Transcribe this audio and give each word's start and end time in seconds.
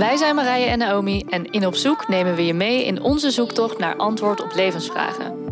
Wij 0.00 0.16
zijn 0.16 0.34
Marije 0.34 0.66
en 0.66 0.78
Naomi 0.78 1.24
en 1.28 1.50
in 1.50 1.66
Op 1.66 1.74
Zoek 1.74 2.08
nemen 2.08 2.34
we 2.34 2.46
je 2.46 2.54
mee 2.54 2.84
in 2.84 3.02
onze 3.02 3.30
zoektocht 3.30 3.78
naar 3.78 3.96
antwoord 3.96 4.42
op 4.42 4.54
levensvragen. 4.54 5.44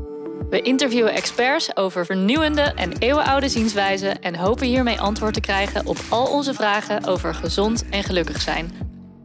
We 0.50 0.62
interviewen 0.62 1.12
experts 1.12 1.76
over 1.76 2.06
vernieuwende 2.06 2.60
en 2.62 2.92
eeuwenoude 2.98 3.48
zienswijzen 3.48 4.22
en 4.22 4.36
hopen 4.36 4.66
hiermee 4.66 5.00
antwoord 5.00 5.34
te 5.34 5.40
krijgen 5.40 5.86
op 5.86 5.96
al 6.08 6.26
onze 6.26 6.54
vragen 6.54 7.04
over 7.04 7.34
gezond 7.34 7.88
en 7.90 8.02
gelukkig 8.04 8.40
zijn. 8.40 8.72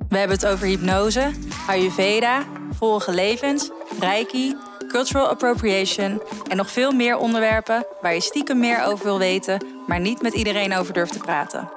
We 0.10 0.18
hebben 0.18 0.38
het 0.38 0.46
over 0.46 0.68
hypnose, 0.68 1.32
Ayurveda, 1.68 2.44
vorige 2.72 3.14
levens, 3.14 3.70
Reiki, 4.00 4.56
cultural 4.88 5.28
appropriation 5.28 6.22
en 6.48 6.58
nog 6.58 6.72
veel 6.72 6.92
meer 6.92 7.18
onderwerpen 7.18 7.86
waar 8.02 8.14
je 8.14 8.22
stiekem 8.22 8.60
meer 8.60 8.86
over 8.86 9.06
wil 9.06 9.20
weten, 9.20 9.66
maar 9.88 10.00
niet 10.00 10.22
met 10.22 10.34
iedereen 10.34 10.76
over 10.76 10.94
durft 10.94 11.14
te 11.14 11.20
praten. 11.20 11.70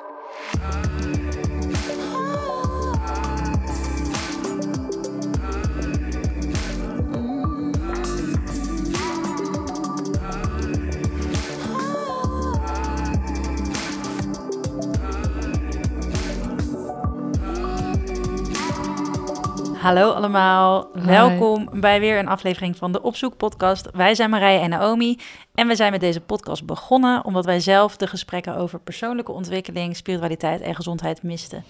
Hallo 19.86 20.10
allemaal, 20.10 20.90
welkom 20.92 21.68
bij 21.80 22.00
weer 22.00 22.18
een 22.18 22.28
aflevering 22.28 22.76
van 22.76 22.92
de 22.92 23.02
Opzoek 23.02 23.36
podcast. 23.36 23.90
Wij 23.90 24.14
zijn 24.14 24.30
Marije 24.30 24.58
en 24.58 24.70
Naomi 24.70 25.18
en 25.54 25.66
we 25.66 25.76
zijn 25.76 25.90
met 25.92 26.00
deze 26.00 26.20
podcast 26.20 26.64
begonnen 26.64 27.24
omdat 27.24 27.44
wij 27.44 27.60
zelf 27.60 27.96
de 27.96 28.06
gesprekken 28.06 28.56
over 28.56 28.80
persoonlijke 28.80 29.32
ontwikkeling, 29.32 29.96
spiritualiteit 29.96 30.60
en 30.60 30.74
gezondheid 30.74 31.22
misten 31.22 31.64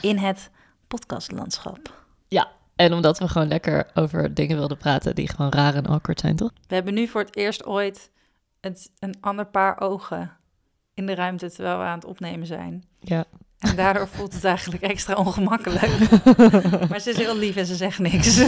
in 0.00 0.16
het 0.16 0.50
podcastlandschap. 0.86 2.04
Ja, 2.28 2.48
en 2.76 2.92
omdat 2.92 3.18
we 3.18 3.28
gewoon 3.28 3.48
lekker 3.48 3.90
over 3.94 4.34
dingen 4.34 4.56
wilden 4.56 4.76
praten 4.76 5.14
die 5.14 5.28
gewoon 5.28 5.50
raar 5.50 5.74
en 5.74 5.86
awkward 5.86 6.20
zijn, 6.20 6.36
toch? 6.36 6.50
We 6.66 6.74
hebben 6.74 6.94
nu 6.94 7.06
voor 7.06 7.20
het 7.20 7.36
eerst 7.36 7.66
ooit 7.66 8.10
een 8.98 9.14
ander 9.20 9.46
paar 9.46 9.80
ogen 9.80 10.36
in 10.94 11.06
de 11.06 11.14
ruimte 11.14 11.50
terwijl 11.50 11.78
we 11.78 11.84
aan 11.84 11.98
het 11.98 12.04
opnemen 12.04 12.46
zijn. 12.46 12.84
Ja. 13.00 13.24
En 13.58 13.76
daardoor 13.76 14.08
voelt 14.08 14.34
het 14.34 14.44
eigenlijk 14.44 14.82
extra 14.82 15.14
ongemakkelijk. 15.14 15.98
maar 16.90 17.00
ze 17.00 17.10
is 17.10 17.16
heel 17.16 17.36
lief 17.36 17.56
en 17.56 17.66
ze 17.66 17.76
zegt 17.76 17.98
niks. 17.98 18.38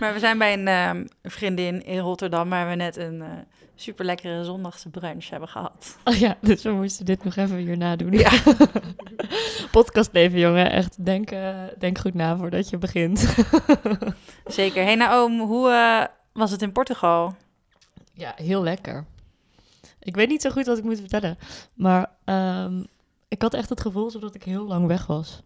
maar 0.00 0.12
we 0.12 0.18
zijn 0.18 0.38
bij 0.38 0.52
een 0.52 0.68
ehm, 0.68 1.04
vriendin 1.22 1.84
in 1.84 1.98
Rotterdam 1.98 2.48
waar 2.48 2.68
we 2.68 2.74
net 2.74 2.96
een 2.96 3.14
uh, 3.14 3.26
super 3.74 4.04
lekkere 4.04 4.44
zondagse 4.44 4.88
brunch 4.88 5.30
hebben 5.30 5.48
gehad. 5.48 5.98
Oh 6.04 6.14
ja, 6.14 6.36
dus 6.40 6.62
we 6.62 6.70
moesten 6.70 7.04
dit 7.04 7.24
nog 7.24 7.36
even 7.36 7.56
hierna 7.56 7.96
doen. 7.96 8.12
Ja. 8.12 8.30
Podcastleven, 9.70 10.38
jongen. 10.38 10.70
Echt, 10.70 11.04
denk, 11.04 11.30
uh, 11.30 11.56
denk 11.78 11.98
goed 11.98 12.14
na 12.14 12.36
voordat 12.36 12.70
je 12.70 12.78
begint. 12.78 13.34
Zeker. 14.46 14.82
Hey 14.82 14.94
Naoom, 14.94 15.40
hoe 15.40 15.68
uh, 15.68 16.04
was 16.32 16.50
het 16.50 16.62
in 16.62 16.72
Portugal? 16.72 17.34
Ja, 18.12 18.32
heel 18.36 18.62
lekker. 18.62 19.04
Ik 20.04 20.14
weet 20.14 20.28
niet 20.28 20.42
zo 20.42 20.50
goed 20.50 20.66
wat 20.66 20.78
ik 20.78 20.84
moet 20.84 20.98
vertellen. 20.98 21.38
Maar 21.74 22.10
um, 22.24 22.86
ik 23.28 23.42
had 23.42 23.54
echt 23.54 23.68
het 23.68 23.80
gevoel 23.80 24.04
alsof 24.04 24.34
ik 24.34 24.42
heel 24.42 24.66
lang 24.66 24.86
weg 24.86 25.06
was. 25.06 25.42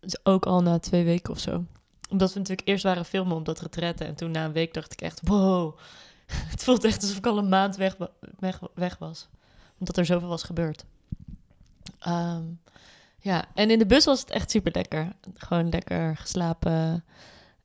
Dus 0.00 0.24
ook 0.24 0.46
al 0.46 0.62
na 0.62 0.78
twee 0.78 1.04
weken 1.04 1.32
of 1.32 1.38
zo. 1.38 1.64
Omdat 2.10 2.32
we 2.32 2.38
natuurlijk 2.38 2.68
eerst 2.68 2.84
waren 2.84 3.04
filmen 3.04 3.36
om 3.36 3.44
dat 3.44 3.60
retretten. 3.60 4.06
En 4.06 4.14
toen 4.14 4.30
na 4.30 4.44
een 4.44 4.52
week 4.52 4.74
dacht 4.74 4.92
ik 4.92 5.00
echt, 5.00 5.20
wow. 5.22 5.78
Het 6.52 6.64
voelt 6.64 6.84
echt 6.84 7.02
alsof 7.02 7.16
ik 7.16 7.26
al 7.26 7.38
een 7.38 7.48
maand 7.48 7.76
weg, 7.76 7.96
weg, 8.74 8.98
was. 8.98 9.28
Omdat 9.78 9.96
er 9.96 10.06
zoveel 10.06 10.28
was 10.28 10.42
gebeurd. 10.42 10.84
Um, 12.06 12.60
ja, 13.18 13.44
en 13.54 13.70
in 13.70 13.78
de 13.78 13.86
bus 13.86 14.04
was 14.04 14.20
het 14.20 14.30
echt 14.30 14.50
super 14.50 14.72
lekker. 14.72 15.12
Gewoon 15.34 15.68
lekker 15.68 16.16
geslapen. 16.16 17.04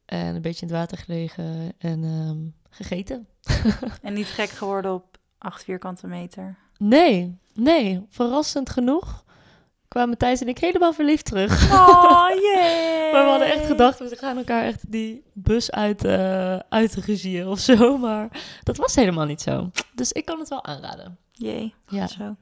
En 0.05 0.35
een 0.35 0.41
beetje 0.41 0.65
in 0.65 0.71
het 0.71 0.77
water 0.77 0.97
gelegen. 0.97 1.73
En 1.77 2.03
um, 2.03 2.55
gegeten. 2.69 3.27
en 4.01 4.13
niet 4.13 4.27
gek 4.27 4.49
geworden 4.49 4.93
op 4.93 5.12
8 5.43 5.63
vierkante 5.63 6.07
meter. 6.07 6.55
Nee, 6.77 7.37
nee, 7.53 8.05
verrassend 8.09 8.69
genoeg 8.69 9.23
kwamen 9.93 10.17
Thijs 10.17 10.41
en 10.41 10.47
ik 10.47 10.57
helemaal 10.57 10.93
verliefd 10.93 11.25
terug. 11.25 11.71
Oh, 11.71 12.27
jee! 12.47 13.09
maar 13.11 13.23
we 13.23 13.29
hadden 13.29 13.51
echt 13.51 13.65
gedacht, 13.65 13.99
we 13.99 14.15
gaan 14.15 14.37
elkaar 14.37 14.63
echt 14.63 14.91
die 14.91 15.23
bus 15.33 15.71
uit, 15.71 16.05
uh, 16.05 16.59
uitregieën 16.69 17.47
of 17.47 17.59
zo. 17.59 17.97
Maar 17.97 18.27
dat 18.63 18.77
was 18.77 18.95
helemaal 18.95 19.25
niet 19.25 19.41
zo. 19.41 19.69
Dus 19.95 20.11
ik 20.11 20.25
kan 20.25 20.39
het 20.39 20.49
wel 20.49 20.63
aanraden. 20.63 21.17
Jee, 21.31 21.73
ja. 21.87 22.07
zo. 22.07 22.35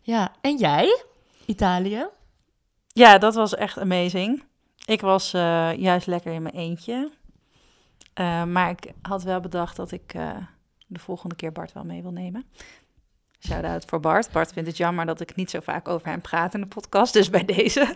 Ja, 0.00 0.32
en 0.40 0.56
jij? 0.56 1.02
Italië? 1.46 2.06
Ja, 2.88 3.18
dat 3.18 3.34
was 3.34 3.54
echt 3.54 3.78
amazing. 3.78 4.42
Ik 4.84 5.00
was 5.00 5.34
uh, 5.34 5.76
juist 5.76 6.06
lekker 6.06 6.32
in 6.32 6.42
mijn 6.42 6.54
eentje. 6.54 7.10
Uh, 8.20 8.44
maar 8.44 8.70
ik 8.70 8.92
had 9.02 9.22
wel 9.22 9.40
bedacht 9.40 9.76
dat 9.76 9.92
ik 9.92 10.14
de 10.86 10.98
volgende 10.98 11.34
keer 11.34 11.52
Bart 11.52 11.72
wel 11.72 11.84
mee 11.84 12.02
wil 12.02 12.12
nemen. 12.12 12.44
Shout-out 13.38 13.84
voor 13.84 14.00
Bart. 14.00 14.32
Bart 14.32 14.52
vindt 14.52 14.68
het 14.68 14.76
jammer 14.76 15.06
dat 15.06 15.20
ik 15.20 15.34
niet 15.34 15.50
zo 15.50 15.60
vaak 15.60 15.88
over 15.88 16.08
hem 16.08 16.20
praat 16.20 16.54
in 16.54 16.60
de 16.60 16.66
podcast, 16.66 17.12
dus 17.12 17.30
bij 17.30 17.44
deze. 17.44 17.80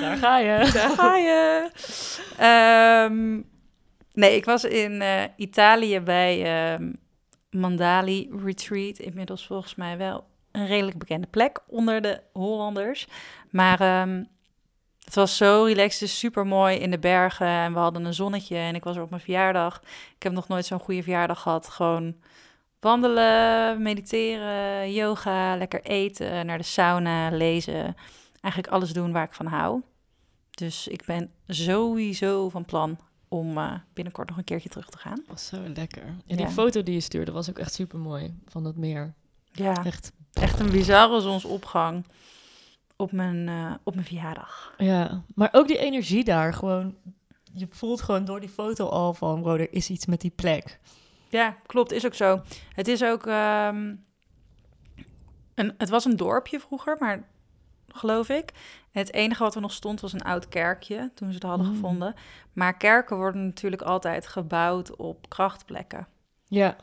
Daar 0.00 0.16
ga 0.16 0.38
je. 0.38 0.70
Daar 0.72 0.90
ga 0.90 1.16
je. 1.16 1.70
Um, 3.10 3.44
nee, 4.12 4.36
ik 4.36 4.44
was 4.44 4.64
in 4.64 4.92
uh, 4.92 5.22
Italië 5.36 6.00
bij 6.00 6.72
um, 6.74 6.96
Mandali 7.50 8.30
Retreat. 8.44 8.98
Inmiddels 8.98 9.46
volgens 9.46 9.74
mij 9.74 9.96
wel 9.96 10.24
een 10.52 10.66
redelijk 10.66 10.98
bekende 10.98 11.26
plek 11.26 11.60
onder 11.66 12.00
de 12.00 12.20
Hollanders. 12.32 13.06
Maar 13.50 14.02
um, 14.02 14.28
het 15.06 15.14
was 15.14 15.36
zo 15.36 15.64
relaxed, 15.64 16.00
dus 16.00 16.18
super 16.18 16.46
mooi 16.46 16.76
in 16.76 16.90
de 16.90 16.98
bergen. 16.98 17.46
En 17.46 17.72
we 17.72 17.78
hadden 17.78 18.04
een 18.04 18.14
zonnetje 18.14 18.56
en 18.56 18.74
ik 18.74 18.84
was 18.84 18.96
er 18.96 19.02
op 19.02 19.10
mijn 19.10 19.22
verjaardag. 19.22 19.80
Ik 20.16 20.22
heb 20.22 20.32
nog 20.32 20.48
nooit 20.48 20.66
zo'n 20.66 20.80
goede 20.80 21.02
verjaardag 21.02 21.42
gehad. 21.42 21.68
Gewoon 21.68 22.14
wandelen, 22.80 23.82
mediteren, 23.82 24.92
yoga, 24.92 25.56
lekker 25.56 25.82
eten, 25.82 26.46
naar 26.46 26.58
de 26.58 26.64
sauna, 26.64 27.30
lezen. 27.30 27.96
Eigenlijk 28.40 28.74
alles 28.74 28.92
doen 28.92 29.12
waar 29.12 29.24
ik 29.24 29.34
van 29.34 29.46
hou. 29.46 29.82
Dus 30.50 30.88
ik 30.88 31.04
ben 31.04 31.30
sowieso 31.46 32.48
van 32.48 32.64
plan 32.64 32.98
om 33.28 33.58
uh, 33.58 33.72
binnenkort 33.94 34.28
nog 34.28 34.38
een 34.38 34.44
keertje 34.44 34.68
terug 34.68 34.88
te 34.88 34.98
gaan. 34.98 35.24
Was 35.26 35.46
zo 35.46 35.56
lekker. 35.74 36.16
En 36.26 36.36
die 36.36 36.48
foto 36.48 36.82
die 36.82 36.94
je 36.94 37.00
stuurde 37.00 37.32
was 37.32 37.50
ook 37.50 37.58
echt 37.58 37.74
super 37.74 37.98
mooi 37.98 38.34
van 38.48 38.62
dat 38.62 38.76
meer. 38.76 39.14
Ja, 39.52 39.84
echt, 39.84 40.12
echt 40.32 40.60
een 40.60 40.70
bizarre 40.70 41.20
zonsopgang 41.20 42.04
op 42.96 43.12
mijn, 43.12 43.46
uh, 43.48 43.74
op 43.82 43.94
mijn 43.94 44.06
verjaardag. 44.06 44.74
Ja, 44.76 45.22
maar 45.34 45.48
ook 45.52 45.66
die 45.66 45.78
energie 45.78 46.24
daar 46.24 46.54
gewoon. 46.54 46.96
Je 47.52 47.66
voelt 47.70 48.02
gewoon 48.02 48.24
door 48.24 48.40
die 48.40 48.48
foto 48.48 48.86
al 48.86 49.14
van, 49.14 49.42
bro, 49.42 49.54
er 49.56 49.72
is 49.72 49.90
iets 49.90 50.06
met 50.06 50.20
die 50.20 50.30
plek. 50.30 50.78
Ja, 51.28 51.56
klopt, 51.66 51.92
is 51.92 52.06
ook 52.06 52.14
zo. 52.14 52.42
Het 52.74 52.88
is 52.88 53.04
ook, 53.04 53.26
um, 53.26 54.04
een, 55.54 55.74
het 55.78 55.88
was 55.88 56.04
een 56.04 56.16
dorpje 56.16 56.60
vroeger, 56.60 56.96
maar 56.98 57.28
geloof 57.88 58.28
ik. 58.28 58.52
Het 58.90 59.12
enige 59.12 59.42
wat 59.42 59.54
er 59.54 59.60
nog 59.60 59.72
stond 59.72 60.00
was 60.00 60.12
een 60.12 60.22
oud 60.22 60.48
kerkje 60.48 61.10
toen 61.14 61.28
ze 61.28 61.34
het 61.34 61.42
hadden 61.42 61.66
mm. 61.66 61.74
gevonden. 61.74 62.14
Maar 62.52 62.76
kerken 62.76 63.16
worden 63.16 63.44
natuurlijk 63.44 63.82
altijd 63.82 64.26
gebouwd 64.26 64.96
op 64.96 65.28
krachtplekken. 65.28 66.08
Ja. 66.44 66.76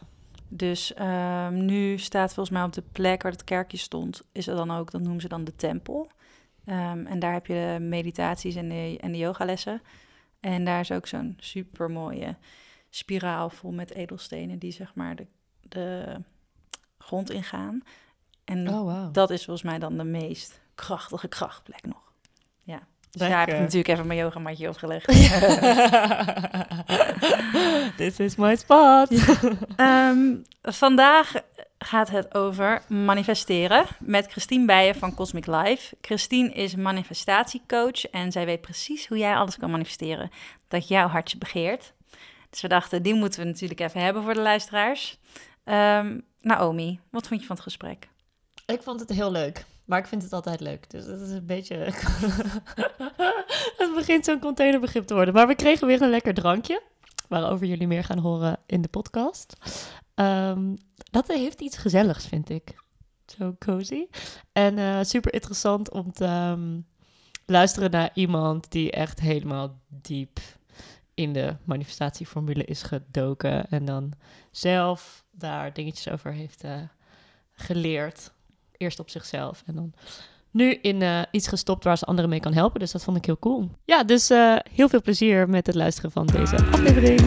Dus 0.56 0.94
um, 1.00 1.66
nu 1.66 1.98
staat 1.98 2.34
volgens 2.34 2.56
mij 2.56 2.66
op 2.66 2.74
de 2.74 2.84
plek 2.92 3.22
waar 3.22 3.32
het 3.32 3.44
kerkje 3.44 3.78
stond, 3.78 4.22
is 4.32 4.48
er 4.48 4.56
dan 4.56 4.72
ook, 4.72 4.92
dat 4.92 5.02
noemen 5.02 5.22
ze 5.22 5.28
dan 5.28 5.44
de 5.44 5.56
tempel. 5.56 6.12
Um, 6.66 7.06
en 7.06 7.20
daar 7.20 7.34
heb 7.34 7.46
je 7.48 7.54
de 7.54 7.86
meditaties 7.86 8.56
en 8.56 8.70
de, 8.70 8.98
en 9.02 9.12
de 9.12 9.18
yogalessen. 9.18 9.82
En 10.40 10.66
daar 10.66 10.80
is 10.80 10.92
ook 10.92 11.08
zo'n 11.08 11.34
super 11.40 11.92
mooie 11.92 12.38
spiraal 12.90 13.50
vol 13.50 13.72
met 13.72 13.94
edelstenen 13.94 14.60
die 14.60 14.72
zeg 14.72 14.96
maar 14.96 15.16
de, 15.16 15.28
de 15.62 16.16
grond 16.98 17.32
ingaan. 17.32 17.82
En 18.44 18.70
oh, 18.70 18.82
wow. 18.82 19.14
dat 19.14 19.30
is 19.30 19.46
volgens 19.46 19.66
mij 19.66 19.80
dan 19.80 19.98
de 19.98 20.04
meest 20.04 20.62
krachtige 20.76 21.28
krachtplek 21.28 21.86
nog. 21.86 22.14
Ja. 22.64 22.88
Dus 23.14 23.28
daar 23.28 23.40
heb 23.40 23.50
ik 23.50 23.60
natuurlijk 23.60 23.88
even 23.88 24.08
mijn 24.08 24.20
yogamatje 24.20 24.70
opgelegd. 24.70 25.06
This 27.98 28.20
is 28.20 28.36
my 28.36 28.56
spot. 28.56 29.12
um, 29.78 30.42
vandaag 30.62 31.34
gaat 31.78 32.10
het 32.10 32.36
over 32.36 32.82
manifesteren 32.88 33.86
met 34.00 34.32
Christine 34.32 34.66
Bijen 34.66 34.96
van 34.96 35.14
Cosmic 35.14 35.46
Life. 35.46 35.96
Christine 36.02 36.50
is 36.50 36.76
manifestatiecoach 36.76 38.06
en 38.10 38.32
zij 38.32 38.46
weet 38.46 38.62
precies 38.62 39.08
hoe 39.08 39.18
jij 39.18 39.36
alles 39.36 39.58
kan 39.58 39.72
manifesteren 39.72 40.32
dat 40.68 40.88
jouw 40.88 41.08
hartje 41.08 41.38
begeert. 41.38 41.94
Dus 42.50 42.62
we 42.62 42.68
dachten, 42.68 43.04
die 43.04 43.14
moeten 43.14 43.40
we 43.40 43.46
natuurlijk 43.46 43.80
even 43.80 44.02
hebben 44.02 44.24
voor 44.24 44.34
de 44.34 44.42
luisteraars. 44.42 45.18
Um, 45.66 46.26
Naomi, 46.42 47.00
wat 47.10 47.28
vond 47.28 47.40
je 47.40 47.48
van 47.48 47.56
het 47.56 47.66
gesprek? 47.66 48.08
Ik 48.66 48.82
vond 48.82 49.00
het 49.00 49.10
heel 49.10 49.32
leuk. 49.32 49.66
Maar 49.86 50.00
ik 50.00 50.06
vind 50.06 50.24
het 50.24 50.34
altijd 50.34 50.60
leuk. 50.60 50.90
Dus 50.90 51.06
dat 51.06 51.22
is 51.22 51.30
een 51.30 51.46
beetje. 51.46 51.76
het 53.82 53.92
begint 53.96 54.26
zo'n 54.26 54.40
containerbegrip 54.40 55.06
te 55.06 55.14
worden. 55.14 55.34
Maar 55.34 55.48
we 55.48 55.56
kregen 55.56 55.88
weer 55.88 56.02
een 56.02 56.10
lekker 56.10 56.34
drankje. 56.34 56.82
Waarover 57.28 57.68
jullie 57.68 57.88
meer 57.88 58.04
gaan 58.04 58.20
horen 58.20 58.60
in 58.66 58.82
de 58.82 58.88
podcast. 58.88 59.54
Um, 60.16 60.78
dat 61.12 61.28
heeft 61.28 61.62
iets 61.62 61.78
gezelligs, 61.78 62.28
vind 62.28 62.50
ik. 62.50 62.76
Zo 63.26 63.56
cozy. 63.60 64.08
En 64.52 64.78
eh, 64.78 65.00
super 65.02 65.34
interessant 65.34 65.92
om 65.92 66.12
te 66.12 66.26
ehm, 66.26 66.80
luisteren 67.46 67.92
naar 67.92 68.10
iemand 68.14 68.72
die 68.72 68.92
echt 68.92 69.20
helemaal 69.20 69.80
diep 69.88 70.40
in 71.14 71.34
de 71.34 71.56
manifestatieformule 71.64 72.66
is 72.66 72.84
gedoken. 72.84 73.70
En 73.70 73.86
dan 73.86 74.14
zelf 74.52 75.26
daar 75.32 75.74
dingetjes 75.74 76.10
over 76.10 76.32
heeft 76.32 76.64
eh, 76.64 76.82
geleerd. 77.52 78.32
Eerst 78.78 79.00
op 79.00 79.10
zichzelf 79.10 79.64
en 79.66 79.76
dan 79.76 79.94
nu 80.54 80.74
in 80.74 81.02
eh, 81.02 81.22
iets 81.32 81.48
gestopt 81.48 81.84
waar 81.84 81.98
ze 81.98 82.06
anderen 82.06 82.30
mee 82.30 82.40
kan 82.40 82.54
helpen. 82.54 82.80
Dus 82.80 82.92
dat 82.92 83.04
vond 83.04 83.18
ik 83.18 83.26
heel 83.26 83.40
cool. 83.40 83.70
Ja, 83.86 84.04
dus 84.04 84.30
eh, 84.30 84.56
heel 84.74 84.90
veel 84.90 85.02
plezier 85.02 85.50
met 85.50 85.68
het 85.68 85.76
luisteren 85.76 86.12
van 86.12 86.26
deze 86.26 86.56
aflevering. 86.56 87.20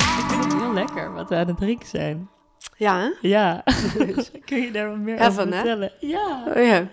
Ik 0.00 0.30
vind 0.30 0.44
het 0.44 0.52
heel 0.52 0.72
lekker 0.72 1.12
wat 1.12 1.28
we 1.28 1.36
aan 1.36 1.46
het 1.46 1.56
drinken 1.56 1.88
zijn. 1.88 2.28
Ja, 2.76 2.98
hè? 3.00 3.28
Ja, 3.28 3.62
kun 4.44 4.60
je 4.60 4.70
daar 4.72 4.88
wat 4.88 4.98
meer 4.98 5.20
over 5.20 5.46
hè? 5.46 5.52
vertellen? 5.52 5.92
Ja. 6.00 6.44
Oh, 6.48 6.64
ja. 6.64 6.88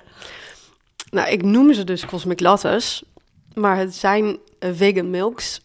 Nou, 1.09 1.29
ik 1.29 1.43
noem 1.43 1.73
ze 1.73 1.83
dus 1.83 2.05
cosmic 2.05 2.39
lattes, 2.39 3.03
maar 3.53 3.77
het 3.77 3.95
zijn 3.95 4.37
vegan 4.59 5.09
milks 5.09 5.61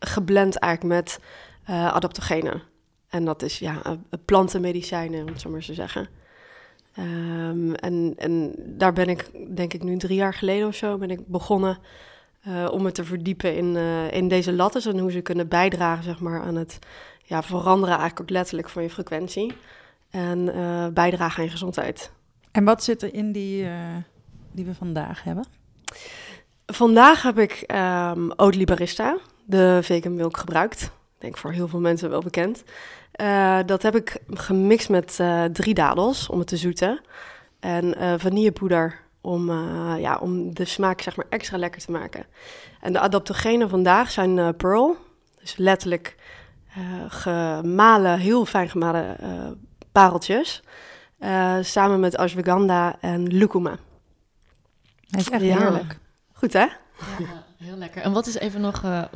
geblend 0.00 0.56
eigenlijk 0.56 0.94
met 0.94 1.20
eh, 1.64 1.92
adaptogenen. 1.92 2.62
En 3.08 3.24
dat 3.24 3.42
is 3.42 3.58
ja, 3.58 3.82
eh, 3.82 3.92
plantenmedicijnen, 4.24 5.20
om 5.22 5.26
het 5.26 5.40
zo 5.40 5.50
maar 5.50 5.60
te 5.60 5.74
zeggen. 5.74 6.08
Ehm, 6.94 7.72
en, 7.72 8.14
en 8.16 8.54
daar 8.56 8.92
ben 8.92 9.08
ik, 9.08 9.30
denk 9.56 9.72
ik 9.72 9.82
nu 9.82 9.96
drie 9.96 10.16
jaar 10.16 10.34
geleden 10.34 10.68
of 10.68 10.74
zo, 10.74 10.98
ben 10.98 11.10
ik 11.10 11.26
begonnen 11.26 11.78
eh, 12.42 12.68
om 12.70 12.82
me 12.82 12.92
te 12.92 13.04
verdiepen 13.04 13.56
in, 13.56 13.76
in 14.10 14.28
deze 14.28 14.52
lattes 14.52 14.86
en 14.86 14.98
hoe 14.98 15.10
ze 15.10 15.20
kunnen 15.20 15.48
bijdragen 15.48 16.04
zeg 16.04 16.20
maar, 16.20 16.40
aan 16.40 16.56
het 16.56 16.78
ja, 17.22 17.42
veranderen 17.42 17.96
eigenlijk 17.98 18.20
ook 18.20 18.30
letterlijk 18.30 18.68
van 18.68 18.82
je 18.82 18.90
frequentie. 18.90 19.52
En 20.10 20.44
bijdragen 20.94 21.38
aan 21.38 21.44
je 21.44 21.50
gezondheid. 21.50 22.12
En 22.50 22.64
wat 22.64 22.84
zit 22.84 23.02
er 23.02 23.14
in 23.14 23.32
die, 23.32 23.66
die 24.52 24.64
we 24.64 24.74
vandaag 24.74 25.22
hebben? 25.22 25.44
Vandaag 26.66 27.22
heb 27.22 27.38
ik 27.38 27.52
ehm 27.52 28.30
Oatly 28.36 28.64
Barista, 28.64 29.18
de 29.50 29.78
vegan 29.82 30.14
milk, 30.14 30.36
gebruikt. 30.36 30.82
Ik 30.82 30.90
denk 31.18 31.36
voor 31.36 31.52
heel 31.52 31.68
veel 31.68 31.80
mensen 31.80 32.10
wel 32.10 32.20
bekend. 32.22 32.62
Eh, 33.12 33.58
dat 33.66 33.82
heb 33.82 33.96
ik 33.96 34.16
gemixt 34.30 34.88
met 34.88 35.16
eh, 35.20 35.44
drie 35.44 35.74
dadels 35.74 36.28
om 36.28 36.38
het 36.38 36.48
te 36.48 36.56
zoeten. 36.56 37.00
En 37.60 37.94
eh, 37.96 38.14
vanillepoeder 38.16 39.00
om, 39.20 39.50
eh, 39.50 39.94
ja, 39.98 40.16
om 40.18 40.54
de 40.54 40.64
smaak 40.64 41.00
zeg 41.00 41.16
maar, 41.16 41.26
extra 41.28 41.56
lekker 41.58 41.80
te 41.84 41.90
maken. 41.90 42.24
En 42.80 42.92
de 42.92 43.00
adaptogenen 43.00 43.68
vandaag 43.68 44.10
zijn 44.10 44.38
eh, 44.38 44.48
pearl. 44.56 44.96
Dus 45.40 45.56
letterlijk 45.56 46.16
eh, 46.74 46.82
gemalen, 47.08 48.18
heel 48.18 48.44
fijn 48.46 48.68
gemalen 48.68 49.18
eh, 49.20 49.46
pareltjes. 49.92 50.62
Eh, 51.18 51.56
samen 51.60 52.00
met 52.00 52.16
ashwagandha 52.16 52.96
en 53.00 53.26
lucuma. 53.26 53.76
Hij 55.10 55.20
is 55.20 55.30
echt 55.30 55.42
Ja. 55.42 55.58
heerlijk. 55.58 55.98
Goed 56.32 56.52
hè? 56.52 56.66
Ja, 57.18 57.44
heel 57.62 57.76
lekker. 57.76 58.02
En 58.02 58.12
wat 58.12 58.26
is 58.26 58.34
even 58.34 58.60
nog, 58.60 58.82
eh, 58.84 58.98
eh, 58.98 59.06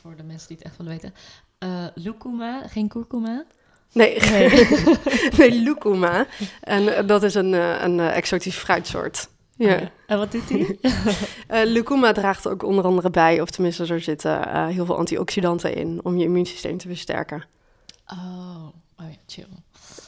voor 0.00 0.16
de 0.16 0.22
mensen 0.22 0.48
die 0.48 0.56
het 0.56 0.66
echt 0.66 0.76
willen 0.76 0.92
weten, 0.92 1.14
eh 1.58 1.84
lucuma, 1.94 2.62
geen 2.68 2.88
kurkuma? 2.88 3.44
Nee, 3.92 4.20
Nee. 4.20 4.48
nee 5.38 5.50
lucuma. 5.62 6.26
En 6.60 7.06
dat 7.06 7.22
is 7.22 7.34
een, 7.34 7.54
eh, 7.54 7.82
een 7.82 8.00
exotisch 8.00 8.56
fruitsoort. 8.56 9.28
Ja. 9.56 9.74
Ah, 9.74 9.80
ja. 9.80 9.90
En 10.06 10.18
wat 10.18 10.32
doet 10.32 10.48
die? 10.48 10.78
Eh, 11.46 11.64
lucuma 11.64 12.12
draagt 12.12 12.48
ook 12.48 12.62
onder 12.62 12.84
andere 12.84 13.10
bij, 13.10 13.40
of 13.40 13.50
tenminste 13.50 13.86
er 13.86 14.00
zitten 14.00 14.48
eh, 14.52 14.66
heel 14.66 14.84
veel 14.86 14.96
antioxidanten 14.96 15.74
in 15.74 16.00
om 16.02 16.16
je 16.16 16.24
immuunsysteem 16.24 16.78
te 16.78 16.88
versterken. 16.88 17.44
oh, 18.06 18.66
oh 19.00 19.06
ja, 19.10 19.16
chill. 19.26 19.46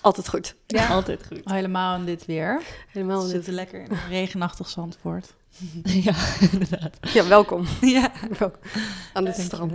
Altijd 0.00 0.28
goed. 0.28 0.54
Ja, 0.66 0.86
Altijd 0.88 1.26
goed. 1.26 1.40
helemaal 1.44 1.96
in 1.98 2.04
dit 2.04 2.26
weer. 2.26 2.62
Helemaal 2.88 3.16
We 3.18 3.22
dit. 3.22 3.32
zitten 3.32 3.52
lekker 3.54 3.80
in 3.82 3.90
een 3.90 4.08
regenachtig 4.08 4.68
Zandvoort. 4.68 5.34
ja, 6.04 6.14
inderdaad. 6.50 6.98
Ja, 7.12 7.28
welkom. 7.28 7.64
ja, 7.80 8.12
welkom 8.38 8.60
aan 9.12 9.24
dit 9.24 9.36
strand. 9.36 9.72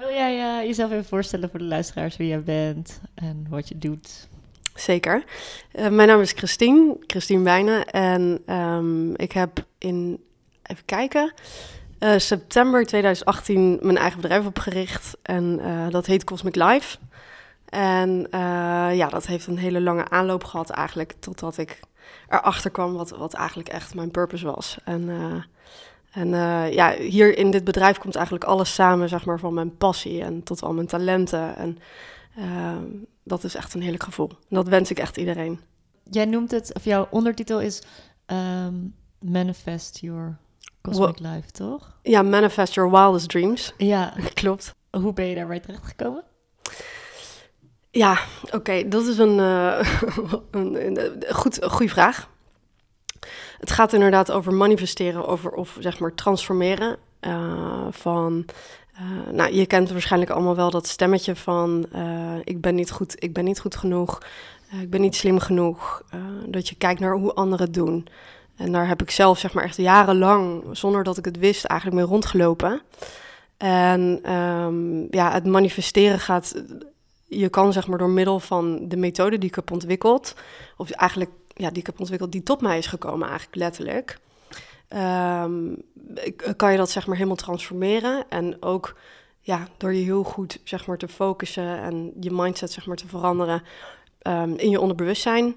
wil 0.00 0.10
jij 0.10 0.58
eh, 0.58 0.66
jezelf 0.66 0.90
even 0.90 1.04
voorstellen 1.04 1.50
voor 1.50 1.58
de 1.58 1.64
luisteraars 1.64 2.16
wie 2.16 2.28
jij 2.28 2.42
bent 2.42 3.00
en 3.14 3.46
wat 3.48 3.68
je 3.68 3.78
doet? 3.78 4.28
Zeker. 4.74 5.24
Eh, 5.72 5.88
mijn 5.88 6.08
naam 6.08 6.20
is 6.20 6.32
Christine, 6.32 6.96
Christine 7.06 7.42
Wijnen. 7.42 7.86
En 7.86 8.42
ehm, 8.46 9.14
ik 9.14 9.32
heb 9.32 9.64
in, 9.78 10.20
even 10.62 10.84
kijken, 10.84 11.32
eh, 11.98 12.18
september 12.18 12.86
2018 12.86 13.78
mijn 13.82 13.96
eigen 13.96 14.20
bedrijf 14.20 14.46
opgericht. 14.46 15.16
En 15.22 15.60
eh, 15.60 15.88
dat 15.90 16.06
heet 16.06 16.24
Cosmic 16.24 16.54
Life. 16.54 16.98
En 17.68 18.26
eh, 18.30 18.40
ja, 18.96 19.08
dat 19.08 19.26
heeft 19.26 19.46
een 19.46 19.58
hele 19.58 19.80
lange 19.80 20.08
aanloop 20.08 20.44
gehad 20.44 20.70
eigenlijk, 20.70 21.14
totdat 21.18 21.58
ik 21.58 21.80
erachter 22.28 22.70
kwam 22.70 22.92
wat, 22.92 23.10
wat 23.10 23.34
eigenlijk 23.34 23.68
echt 23.68 23.94
mijn 23.94 24.10
purpose 24.10 24.46
was. 24.46 24.78
En, 24.84 25.08
eh, 25.08 25.42
en 26.10 26.34
eh, 26.34 26.72
ja, 26.72 26.94
hier 26.94 27.38
in 27.38 27.50
dit 27.50 27.64
bedrijf 27.64 27.98
komt 27.98 28.14
eigenlijk 28.14 28.44
alles 28.44 28.74
samen, 28.74 29.08
zeg 29.08 29.24
maar, 29.24 29.38
van 29.38 29.54
mijn 29.54 29.76
passie 29.76 30.22
en 30.22 30.42
tot 30.42 30.62
al 30.62 30.72
mijn 30.72 30.86
talenten. 30.86 31.56
En 31.56 31.78
ehm, 32.36 32.84
dat 33.24 33.44
is 33.44 33.54
echt 33.54 33.74
een 33.74 33.80
heerlijk 33.80 34.02
gevoel. 34.02 34.28
En 34.28 34.56
dat 34.56 34.68
wens 34.68 34.90
ik 34.90 34.98
echt 34.98 35.16
iedereen. 35.16 35.60
Jij 36.10 36.24
noemt 36.24 36.50
het, 36.50 36.74
of 36.74 36.84
jouw 36.84 37.06
ondertitel 37.10 37.60
is 37.60 37.82
ehm, 38.26 38.74
Manifest 39.20 39.98
Your 39.98 40.38
Cosmic 40.82 41.18
Life, 41.18 41.50
toch? 41.50 41.98
Ja, 42.02 42.22
manifest 42.22 42.74
your 42.74 42.90
wildest 42.90 43.28
dreams. 43.28 43.74
Ja, 43.76 44.14
Klopt. 44.34 44.74
hoe 44.90 45.12
ben 45.12 45.26
je 45.26 45.34
daarbij 45.34 45.60
terechtgekomen? 45.60 46.24
Ja, 47.96 48.18
oké, 48.50 48.88
dat 48.88 49.06
is 49.06 49.18
een, 49.18 49.38
eh, 49.40 49.78
een, 50.50 50.86
een, 50.86 51.24
goed, 51.34 51.64
goede 51.64 51.92
vraag. 51.92 52.28
Het 53.58 53.70
gaat 53.70 53.92
inderdaad 53.92 54.30
over 54.30 54.54
manifesteren, 54.54 55.26
over 55.26 55.50
of 55.50 55.76
zeg 55.80 55.98
maar 55.98 56.14
transformeren 56.14 56.96
eh, 57.20 57.86
van. 57.90 58.44
eh, 58.94 59.32
nou, 59.32 59.54
je 59.54 59.66
kent 59.66 59.90
waarschijnlijk 59.90 60.30
allemaal 60.30 60.56
wel 60.56 60.70
dat 60.70 60.86
stemmetje 60.86 61.36
van 61.36 61.86
ik 62.44 62.60
ben 62.60 62.74
niet 62.74 62.90
goed, 62.90 63.14
ik 63.18 63.32
ben 63.32 63.44
niet 63.44 63.60
goed 63.60 63.76
genoeg, 63.76 64.22
ik 64.80 64.90
ben 64.90 65.00
niet 65.00 65.16
slim 65.16 65.38
genoeg. 65.38 66.02
dat 66.46 66.68
je 66.68 66.74
kijkt 66.74 67.00
naar 67.00 67.14
hoe 67.16 67.34
anderen 67.34 67.66
het 67.66 67.74
doen. 67.74 68.06
En 68.56 68.72
daar 68.72 68.88
heb 68.88 69.02
ik 69.02 69.10
zelf 69.10 69.38
zeg 69.38 69.52
maar 69.52 69.64
echt 69.64 69.76
jarenlang, 69.76 70.62
zonder 70.72 71.04
dat 71.04 71.18
ik 71.18 71.24
het 71.24 71.38
wist, 71.38 71.64
eigenlijk 71.64 72.00
mee 72.00 72.10
rondgelopen. 72.10 72.80
En 73.56 74.20
ehm, 74.22 75.00
ja, 75.10 75.32
het 75.32 75.46
manifesteren 75.46 76.20
gaat 76.20 76.54
je 77.26 77.48
kan 77.48 77.72
zeg 77.72 77.86
maar 77.86 77.98
door 77.98 78.10
middel 78.10 78.40
van 78.40 78.88
de 78.88 78.96
methode 78.96 79.38
die 79.38 79.48
ik 79.48 79.54
heb 79.54 79.70
ontwikkeld, 79.70 80.34
of 80.76 80.90
eigenlijk 80.90 81.30
ja, 81.48 81.68
die 81.68 81.78
ik 81.78 81.86
heb 81.86 82.00
ontwikkeld, 82.00 82.32
die 82.32 82.42
tot 82.42 82.60
mij 82.60 82.78
is 82.78 82.86
gekomen 82.86 83.28
eigenlijk 83.28 83.56
letterlijk, 83.56 84.18
ehm, 84.88 85.72
ik- 86.14 86.54
kan 86.56 86.70
je 86.70 86.76
dat 86.76 86.90
zeg 86.90 87.06
maar 87.06 87.16
helemaal 87.16 87.36
transformeren 87.36 88.24
en 88.28 88.62
ook 88.62 88.96
ja, 89.40 89.68
door 89.76 89.94
je 89.94 90.02
heel 90.04 90.22
goed 90.22 90.60
zeg 90.64 90.86
maar 90.86 90.98
te 90.98 91.08
focussen 91.08 91.78
en 91.82 92.12
je 92.20 92.30
mindset 92.30 92.70
zeg 92.72 92.86
maar 92.86 92.96
te 92.96 93.08
veranderen 93.08 93.62
ehm, 94.18 94.52
in 94.56 94.70
je 94.70 94.80
onderbewustzijn, 94.80 95.56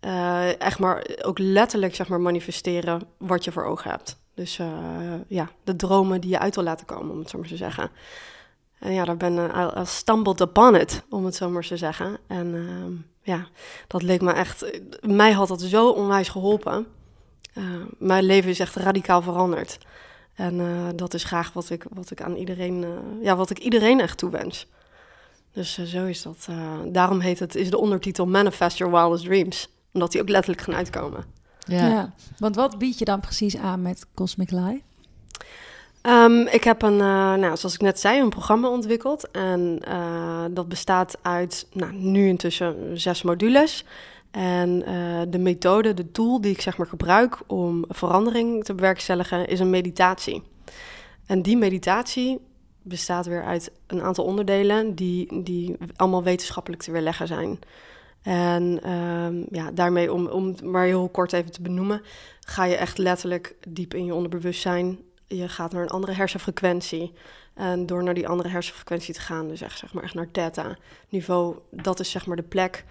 eh, 0.00 0.60
echt 0.60 0.78
maar 0.78 1.06
ook 1.22 1.38
letterlijk 1.38 1.94
zeg 1.94 2.08
maar 2.08 2.20
manifesteren 2.20 3.02
wat 3.18 3.44
je 3.44 3.52
voor 3.52 3.64
ogen 3.64 3.90
hebt. 3.90 4.18
Dus 4.34 4.58
eh, 4.58 4.68
ja, 5.26 5.48
de 5.64 5.76
dromen 5.76 6.20
die 6.20 6.30
je 6.30 6.38
uit 6.38 6.54
wil 6.54 6.64
laten 6.64 6.86
komen, 6.86 7.10
om 7.12 7.18
het 7.18 7.30
zo 7.30 7.38
maar 7.38 7.48
te 7.48 7.56
zeggen. 7.56 7.90
En 8.84 8.92
ja, 8.92 9.04
daar 9.04 9.16
ben 9.16 9.38
ik 9.38 9.56
I, 9.56 9.80
I 9.80 9.84
stumbled 9.84 10.40
upon 10.40 10.76
it, 10.76 11.02
om 11.10 11.24
het 11.24 11.34
zo 11.34 11.50
maar 11.50 11.66
te 11.66 11.76
zeggen. 11.76 12.18
En 12.26 12.54
ehm, 12.54 12.92
ja, 13.34 13.46
dat 13.86 14.02
leek 14.02 14.20
me 14.20 14.32
echt... 14.32 14.80
Mij 15.00 15.32
had 15.32 15.48
dat 15.48 15.60
zo 15.60 15.88
onwijs 15.90 16.28
geholpen. 16.28 16.86
Eh, 17.54 17.64
mijn 17.98 18.24
leven 18.24 18.50
is 18.50 18.58
echt 18.58 18.74
radicaal 18.76 19.22
veranderd. 19.22 19.78
En 20.34 20.60
eh, 20.60 20.88
dat 20.94 21.14
is 21.14 21.24
graag 21.24 21.52
wat 21.52 21.70
ik, 21.70 21.84
wat 21.90 22.10
ik 22.10 22.22
aan 22.22 22.36
iedereen... 22.36 22.84
eh, 22.84 23.24
ja, 23.24 23.36
wat 23.36 23.50
ik 23.50 23.58
iedereen 23.58 24.00
echt 24.00 24.18
toewens. 24.18 24.66
Dus 25.52 25.78
eh, 25.78 25.84
zo 25.84 26.04
is 26.04 26.22
dat. 26.22 26.46
eh, 26.48 26.78
daarom 26.86 27.20
heet 27.20 27.38
het, 27.38 27.54
is 27.54 27.70
de 27.70 27.78
ondertitel 27.78 28.26
Manifest 28.26 28.78
Your 28.78 28.94
Wildest 28.94 29.24
Dreams. 29.24 29.68
Omdat 29.92 30.12
die 30.12 30.20
ook 30.20 30.28
letterlijk 30.28 30.62
gaan 30.62 30.74
uitkomen. 30.74 31.24
Ja. 31.66 32.12
Want 32.38 32.56
wat 32.56 32.78
bied 32.78 32.98
je 32.98 33.04
dan 33.04 33.20
precies 33.20 33.56
aan 33.56 33.82
met 33.82 34.06
Cosmic 34.14 34.50
Life? 34.50 34.80
Ehm, 36.04 36.40
ik 36.40 36.64
heb 36.64 36.82
een, 36.82 37.00
eh, 37.00 37.34
nou, 37.34 37.56
zoals 37.56 37.74
ik 37.74 37.80
net 37.80 38.00
zei, 38.00 38.20
een 38.20 38.28
programma 38.28 38.68
ontwikkeld. 38.68 39.30
En 39.30 39.78
eh, 39.80 40.44
dat 40.50 40.68
bestaat 40.68 41.18
uit, 41.22 41.66
nou, 41.72 41.92
nu 41.92 42.28
intussen 42.28 43.00
zes 43.00 43.22
modules. 43.22 43.84
En 44.30 44.82
eh, 44.86 45.22
de 45.28 45.38
methode, 45.38 45.94
de 45.94 46.10
tool 46.10 46.40
die 46.40 46.52
ik 46.52 46.60
zeg 46.60 46.76
maar 46.76 46.86
gebruik 46.86 47.38
om 47.46 47.84
verandering 47.88 48.64
te 48.64 48.74
bewerkstelligen, 48.74 49.46
is 49.46 49.60
een 49.60 49.70
meditatie. 49.70 50.42
En 51.26 51.42
die 51.42 51.56
meditatie 51.56 52.38
bestaat 52.82 53.26
weer 53.26 53.44
uit 53.44 53.72
een 53.86 54.02
aantal 54.02 54.24
onderdelen 54.24 54.94
die, 54.94 55.42
die 55.42 55.76
allemaal 55.96 56.22
wetenschappelijk 56.22 56.82
te 56.82 56.90
weerleggen 56.92 57.26
zijn. 57.26 57.58
En 58.22 58.80
ehm, 58.82 59.42
ja, 59.50 59.70
daarmee, 59.70 60.12
om, 60.12 60.26
om 60.26 60.46
het 60.46 60.62
maar 60.62 60.84
heel 60.84 61.08
kort 61.08 61.32
even 61.32 61.52
te 61.52 61.62
benoemen, 61.62 62.02
ga 62.40 62.64
je 62.64 62.76
echt 62.76 62.98
letterlijk 62.98 63.56
diep 63.68 63.94
in 63.94 64.04
je 64.04 64.14
onderbewustzijn 64.14 64.98
je 65.36 65.48
gaat 65.48 65.72
naar 65.72 65.82
een 65.82 65.88
andere 65.88 66.12
hersenfrequentie. 66.12 67.12
En 67.54 67.86
door 67.86 68.02
naar 68.02 68.14
die 68.14 68.28
andere 68.28 68.48
hersenfrequentie 68.48 69.14
te 69.14 69.20
gaan, 69.20 69.48
dus 69.48 69.60
echt, 69.60 69.78
zeg 69.78 69.92
maar 69.92 70.10
naar 70.14 70.30
theta-niveau, 70.30 71.56
dat 71.70 72.00
is 72.00 72.10
zeg 72.10 72.26
maar 72.26 72.36
de 72.36 72.42
plek, 72.42 72.84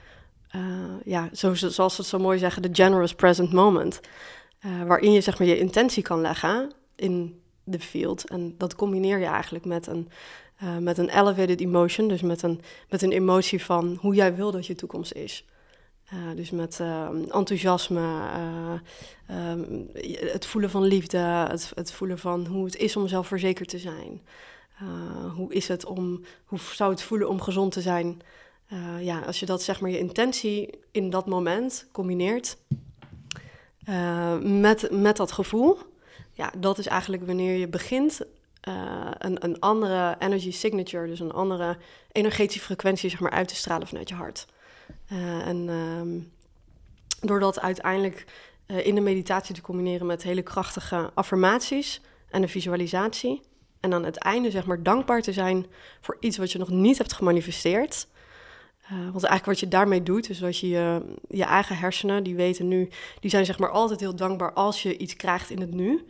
uh, 0.56 0.62
ja, 1.06 1.30
zo, 1.34 1.54
zoals 1.54 1.96
ze 1.96 2.02
het 2.02 2.10
zo 2.10 2.20
mooi 2.20 2.38
zeggen, 2.38 2.62
de 2.62 2.70
generous 2.72 3.16
present 3.16 3.54
moment. 3.54 4.00
Uh, 4.66 4.84
waarin 4.84 5.12
je 5.12 5.22
zeg 5.22 5.40
maar 5.40 5.48
je 5.48 5.60
intentie 5.60 6.04
kan 6.04 6.22
leggen 6.22 6.72
in 6.96 7.42
de 7.64 7.80
field. 7.80 8.30
En 8.30 8.56
dat 8.58 8.76
combineer 8.76 9.20
je 9.20 9.26
eigenlijk 9.26 9.66
met 9.66 9.88
een, 9.88 10.10
uh, 10.64 10.78
met 10.78 10.98
een 10.98 11.10
elevated 11.10 11.62
emotion, 11.62 12.08
dus 12.08 12.22
met 12.22 12.42
een, 12.42 12.62
met 12.90 13.02
een 13.02 13.12
emotie 13.12 13.64
van 13.64 13.98
hoe 14.02 14.16
jij 14.16 14.36
wil 14.36 14.52
dat 14.52 14.66
je 14.66 14.76
toekomst 14.76 15.14
is. 15.14 15.46
Uh, 16.14 16.36
dus 16.36 16.52
met 16.52 16.80
uh, 16.82 17.08
enthousiasme, 17.30 18.00
uh, 19.30 19.52
um, 19.52 19.90
het 20.32 20.46
voelen 20.46 20.70
van 20.70 20.84
liefde, 20.84 21.18
het, 21.18 21.72
het, 21.76 21.92
voelen 21.92 22.20
van 22.20 22.46
hoe 22.46 22.66
het 22.66 22.76
is 22.76 22.96
om 22.96 23.08
zelfverzekerd 23.08 23.70
te 23.70 23.78
zijn. 23.78 24.22
hoe 25.36 25.54
is 25.54 25.68
het 25.68 25.86
om, 25.86 26.24
hoe 26.46 26.60
zou 26.60 26.92
het 26.92 27.02
voelen 27.02 27.30
om 27.30 27.42
gezond 27.42 27.72
te 27.72 27.82
zijn? 27.82 28.22
ja, 29.00 29.20
als 29.20 29.40
je 29.40 29.46
dat 29.46 29.62
zeg 29.62 29.82
maar 29.82 29.90
je 29.90 30.00
intentie 30.00 30.70
in 30.92 31.10
dat 31.10 31.26
moment 31.26 31.88
combineert 31.92 32.58
met, 34.42 34.92
met 34.92 35.18
dat 35.18 35.32
gevoel, 35.32 35.78
ja, 36.32 36.52
dat 36.58 36.78
is 36.78 36.88
eigenlijk 36.88 37.26
wanneer 37.26 37.58
je 37.58 37.68
begint 37.68 38.22
een, 39.18 39.44
een 39.44 39.60
andere 39.60 40.16
energy 40.20 40.52
signature, 40.52 41.08
dus 41.08 41.20
een 41.20 41.32
andere 41.32 41.78
energetische 42.12 42.66
frequentie 42.66 43.10
zeg 43.10 43.20
maar 43.20 43.32
uit 43.32 43.48
te 43.48 43.56
stralen 43.56 43.88
vanuit 43.88 44.10
je 44.10 44.16
hart. 44.16 44.46
Uh, 45.14 45.48
en 45.48 45.70
um, 45.70 46.32
door 47.22 47.40
dat 47.40 47.60
uiteindelijk 47.60 48.26
uh, 48.68 48.86
in 48.86 48.96
de 48.96 49.02
meditatie 49.02 49.56
te 49.56 49.62
combineren 49.62 50.06
met 50.06 50.24
hele 50.24 50.42
krachtige 50.42 51.12
affirmaties 51.14 52.02
en 52.30 52.42
een 52.42 52.50
visualisatie. 52.50 53.42
En 53.80 53.94
aan 53.94 54.06
het 54.06 54.18
einde 54.18 54.52
zeg 54.52 54.66
maar 54.66 54.84
dankbaar 54.84 55.22
te 55.22 55.34
zijn 55.34 55.66
voor 56.02 56.18
iets 56.20 56.38
wat 56.38 56.52
je 56.52 56.60
nog 56.60 56.70
niet 56.70 56.98
hebt 56.98 57.14
gemanifesteerd. 57.14 58.08
Uh, 58.84 58.90
want 58.92 59.24
eigenlijk 59.24 59.46
wat 59.46 59.60
je 59.60 59.68
daarmee 59.68 60.04
doet, 60.04 60.30
is 60.30 60.40
dat 60.40 60.60
je, 60.60 60.68
je 60.68 61.02
je 61.30 61.44
eigen 61.44 61.78
hersenen, 61.78 62.24
die 62.24 62.36
weten 62.36 62.68
nu, 62.68 62.90
die 63.20 63.30
zijn 63.30 63.46
zeg 63.46 63.60
maar 63.60 63.70
altijd 63.70 64.00
heel 64.00 64.16
dankbaar 64.16 64.54
als 64.54 64.84
je 64.84 64.98
iets 64.98 65.16
krijgt 65.16 65.50
in 65.50 65.60
het 65.60 65.74
nu 65.74 66.06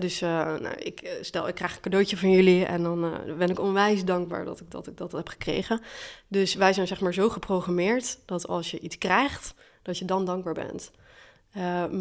dus 0.00 0.22
uh, 0.22 0.28
nou, 0.28 0.74
ik, 0.74 1.00
eh, 1.00 1.12
stel, 1.20 1.48
ik 1.48 1.54
krijg 1.54 1.74
een 1.74 1.80
cadeautje 1.80 2.16
van 2.16 2.30
jullie 2.30 2.64
en 2.64 2.82
dan 2.82 3.04
uh, 3.04 3.36
ben 3.38 3.48
ik 3.48 3.60
onwijs 3.60 4.04
dankbaar 4.04 4.44
dat 4.44 4.60
ik, 4.60 4.70
dat 4.70 4.86
ik 4.86 4.96
dat 4.96 5.12
heb 5.12 5.28
gekregen. 5.28 5.80
Dus 6.28 6.54
wij 6.54 6.72
zijn 6.72 6.86
zeg 6.86 7.00
maar 7.00 7.14
zo 7.14 7.28
geprogrammeerd 7.28 8.18
dat 8.24 8.48
als 8.48 8.70
je 8.70 8.80
iets 8.80 8.98
krijgt, 8.98 9.54
dat 9.82 9.98
je 9.98 10.04
dan 10.04 10.24
dankbaar 10.24 10.54
bent. 10.54 10.90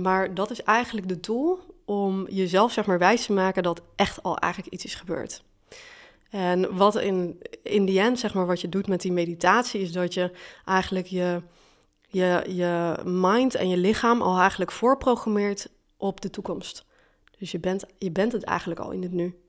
Maar 0.01 0.33
dat 0.33 0.51
is 0.51 0.63
eigenlijk 0.63 1.07
de 1.07 1.19
tool 1.19 1.59
om 1.85 2.27
jezelf 2.29 2.71
zeg 2.71 2.85
maar 2.85 2.99
wijs 2.99 3.25
te 3.25 3.33
maken 3.33 3.63
dat 3.63 3.81
echt 3.95 4.23
al 4.23 4.37
eigenlijk 4.37 4.73
iets 4.73 4.85
is 4.85 4.95
gebeurd. 4.95 5.43
En 6.33 6.75
wat 6.75 6.95
in, 6.95 7.41
in 7.63 7.85
die 7.85 7.99
end, 7.99 8.19
zeg 8.19 8.33
maar, 8.33 8.45
wat 8.45 8.61
je 8.61 8.69
doet 8.69 8.87
met 8.87 9.01
die 9.01 9.11
meditatie, 9.11 9.81
is 9.81 9.91
dat 9.91 10.13
je 10.13 10.31
eigenlijk 10.65 11.07
je, 11.07 11.41
je, 12.07 12.43
je 12.47 12.97
mind 13.03 13.55
en 13.55 13.69
je 13.69 13.77
lichaam 13.77 14.21
al 14.21 14.39
eigenlijk 14.39 14.71
voorprogrammeert 14.71 15.69
op 15.97 16.21
de 16.21 16.29
toekomst. 16.29 16.85
Dus 17.43 17.51
je 17.51 17.59
bent, 17.59 17.85
je 17.97 18.11
bent 18.11 18.31
het 18.31 18.43
eigenlijk 18.43 18.79
al 18.79 18.91
in 18.91 19.01
het 19.01 19.11
nu. 19.11 19.39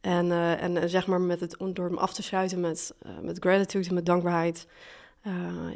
En, 0.00 0.26
uh, 0.26 0.62
en 0.62 0.76
uh, 0.76 0.82
zeg 0.86 1.06
maar 1.06 1.20
met 1.20 1.40
het, 1.40 1.56
door 1.72 1.86
hem 1.86 1.98
af 1.98 2.12
te 2.12 2.22
sluiten 2.22 2.60
met, 2.60 2.94
uh, 3.06 3.12
met 3.22 3.38
gratitude 3.38 3.88
en 3.88 3.94
met 3.94 4.06
dankbaarheid, 4.06 4.66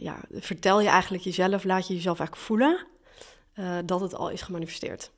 ja, 0.01 0.21
vertel 0.31 0.81
je 0.81 0.89
eigenlijk 0.89 1.25
jezelf, 1.25 1.65
laat 1.65 1.87
je 1.87 1.95
jezelf 1.95 2.19
eigenlijk 2.19 2.47
voelen 2.47 2.87
dat 3.85 4.01
het 4.01 4.15
al 4.15 4.31
is 4.31 4.43
gemanifesteerd. 4.43 5.11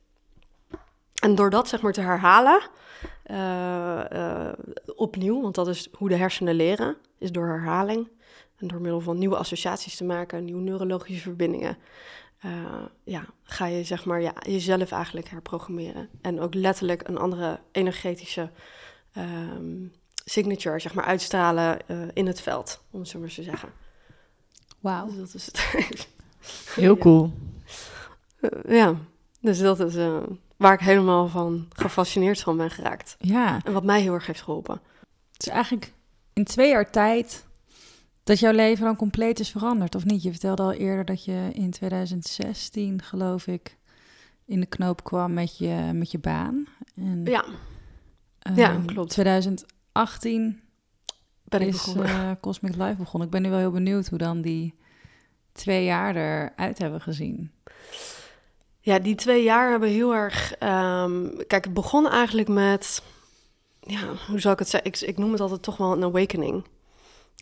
En 1.21 1.35
door 1.35 1.49
dat 1.49 1.67
zeg 1.67 1.81
maar 1.81 1.93
te 1.93 2.01
herhalen, 2.01 2.61
opnieuw, 4.95 5.41
want 5.41 5.55
dat 5.55 5.67
is 5.67 5.89
hoe 5.91 6.09
de 6.09 6.15
hersenen 6.15 6.55
leren, 6.55 6.97
is 7.17 7.31
door 7.31 7.47
herhaling 7.47 8.07
en 8.57 8.67
door 8.67 8.81
middel 8.81 9.01
van 9.01 9.17
nieuwe 9.17 9.37
associaties 9.37 9.95
te 9.95 10.03
maken, 10.03 10.45
nieuwe 10.45 10.61
neurologische 10.61 11.21
verbindingen, 11.21 11.77
uh, 12.45 12.85
ja, 13.03 13.25
ga 13.43 13.65
je 13.65 13.83
zeg 13.83 14.05
maar 14.05 14.21
ja, 14.21 14.33
jezelf 14.39 14.91
eigenlijk 14.91 15.29
herprogrammeren. 15.29 16.09
En 16.21 16.39
ook 16.39 16.53
letterlijk 16.53 17.07
een 17.07 17.17
andere 17.17 17.59
energetische 17.71 18.49
um, 19.17 19.91
signature 20.25 20.79
zeg 20.79 20.93
maar, 20.93 21.05
uitstralen 21.05 21.79
uh, 21.87 21.97
in 22.13 22.27
het 22.27 22.41
veld, 22.41 22.81
om 22.91 22.99
het 22.99 23.09
zo 23.09 23.19
maar 23.19 23.29
te 23.29 23.43
zeggen. 23.43 23.69
Wauw. 24.79 25.05
Dus 25.05 25.15
dat 25.15 25.33
is 25.33 25.45
het. 25.45 26.07
Heel 26.75 26.97
cool. 26.97 27.33
Uh, 28.39 28.77
ja, 28.77 28.95
dus 29.39 29.59
dat 29.59 29.79
is 29.79 29.95
waar 30.57 30.73
ik 30.73 30.79
helemaal 30.79 31.27
van 31.27 31.67
gefascineerd 31.69 32.41
van 32.41 32.57
ben 32.57 32.71
geraakt. 32.71 33.15
Ja. 33.19 33.59
En 33.63 33.73
wat 33.73 33.83
mij 33.83 34.01
heel 34.01 34.13
erg 34.13 34.25
heeft 34.25 34.41
geholpen. 34.41 34.81
Het 35.33 35.45
is 35.45 35.47
eigenlijk 35.47 35.93
in 36.33 36.43
twee 36.43 36.69
jaar 36.69 36.91
tijd 36.91 37.44
dat 38.25 38.39
jouw 38.39 38.51
leven 38.51 38.85
dan 38.85 38.95
compleet 38.95 39.39
is 39.39 39.49
veranderd, 39.49 39.95
of 39.95 40.05
niet? 40.05 40.23
Je 40.23 40.31
vertelde 40.31 40.63
al 40.63 40.73
eerder 40.73 41.05
dat 41.05 41.25
je 41.25 41.49
in 41.53 41.71
2016, 41.71 43.01
geloof 43.01 43.47
ik, 43.47 43.77
in 44.45 44.59
de 44.59 44.65
knoop 44.65 45.03
kwam 45.03 45.33
met 45.33 45.57
je, 45.57 45.91
met 45.93 46.11
je 46.11 46.19
baan. 46.19 46.67
En, 46.95 47.21
ja. 47.23 47.45
Um, 48.47 48.55
ja, 48.55 48.81
klopt. 48.85 49.09
2018 49.09 50.61
ben 51.43 51.61
ik 51.61 51.67
is. 51.67 51.95
Uh, 51.95 52.31
Cosmic 52.41 52.75
Life 52.75 52.95
begonnen. 52.95 53.27
Ik 53.27 53.33
ben 53.33 53.41
nu 53.41 53.49
wel 53.49 53.59
heel 53.59 53.71
benieuwd 53.71 54.07
hoe 54.07 54.17
dan 54.17 54.41
die 54.41 54.75
twee 55.51 55.83
jaar 55.83 56.15
eruit 56.15 56.77
hebben 56.77 57.01
gezien. 57.01 57.51
Ja, 58.79 58.99
die 58.99 59.15
twee 59.15 59.43
jaar 59.43 59.69
hebben 59.69 59.89
heel 59.89 60.13
erg... 60.13 60.51
Um, 60.63 61.45
kijk, 61.47 61.65
het 61.65 61.73
begon 61.73 62.09
eigenlijk 62.09 62.47
met... 62.47 63.03
Ja, 63.79 64.01
hoe 64.27 64.39
zou 64.39 64.53
ik 64.53 64.59
het 64.59 64.69
zeggen? 64.69 64.91
Ik, 64.91 64.99
ik 64.99 65.17
noem 65.17 65.31
het 65.31 65.41
altijd 65.41 65.61
toch 65.61 65.77
wel 65.77 65.91
een 65.91 66.03
awakening. 66.03 66.65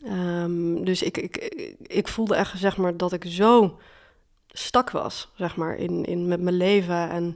Um, 0.06 0.86
dus 0.86 1.02
ik, 1.02 1.18
ik, 1.18 1.36
ik 1.82 2.08
voelde 2.08 2.36
echt, 2.36 2.60
zeg 2.60 2.78
maar, 2.78 2.98
dat 2.98 3.14
ik 3.14 3.24
zo 3.28 3.80
stak 4.48 4.92
was, 4.92 5.32
zeg 5.36 5.56
maar, 5.56 5.76
in, 5.76 6.06
in, 6.06 6.28
met 6.28 6.42
mijn 6.42 6.58
leven. 6.58 7.10
En 7.10 7.36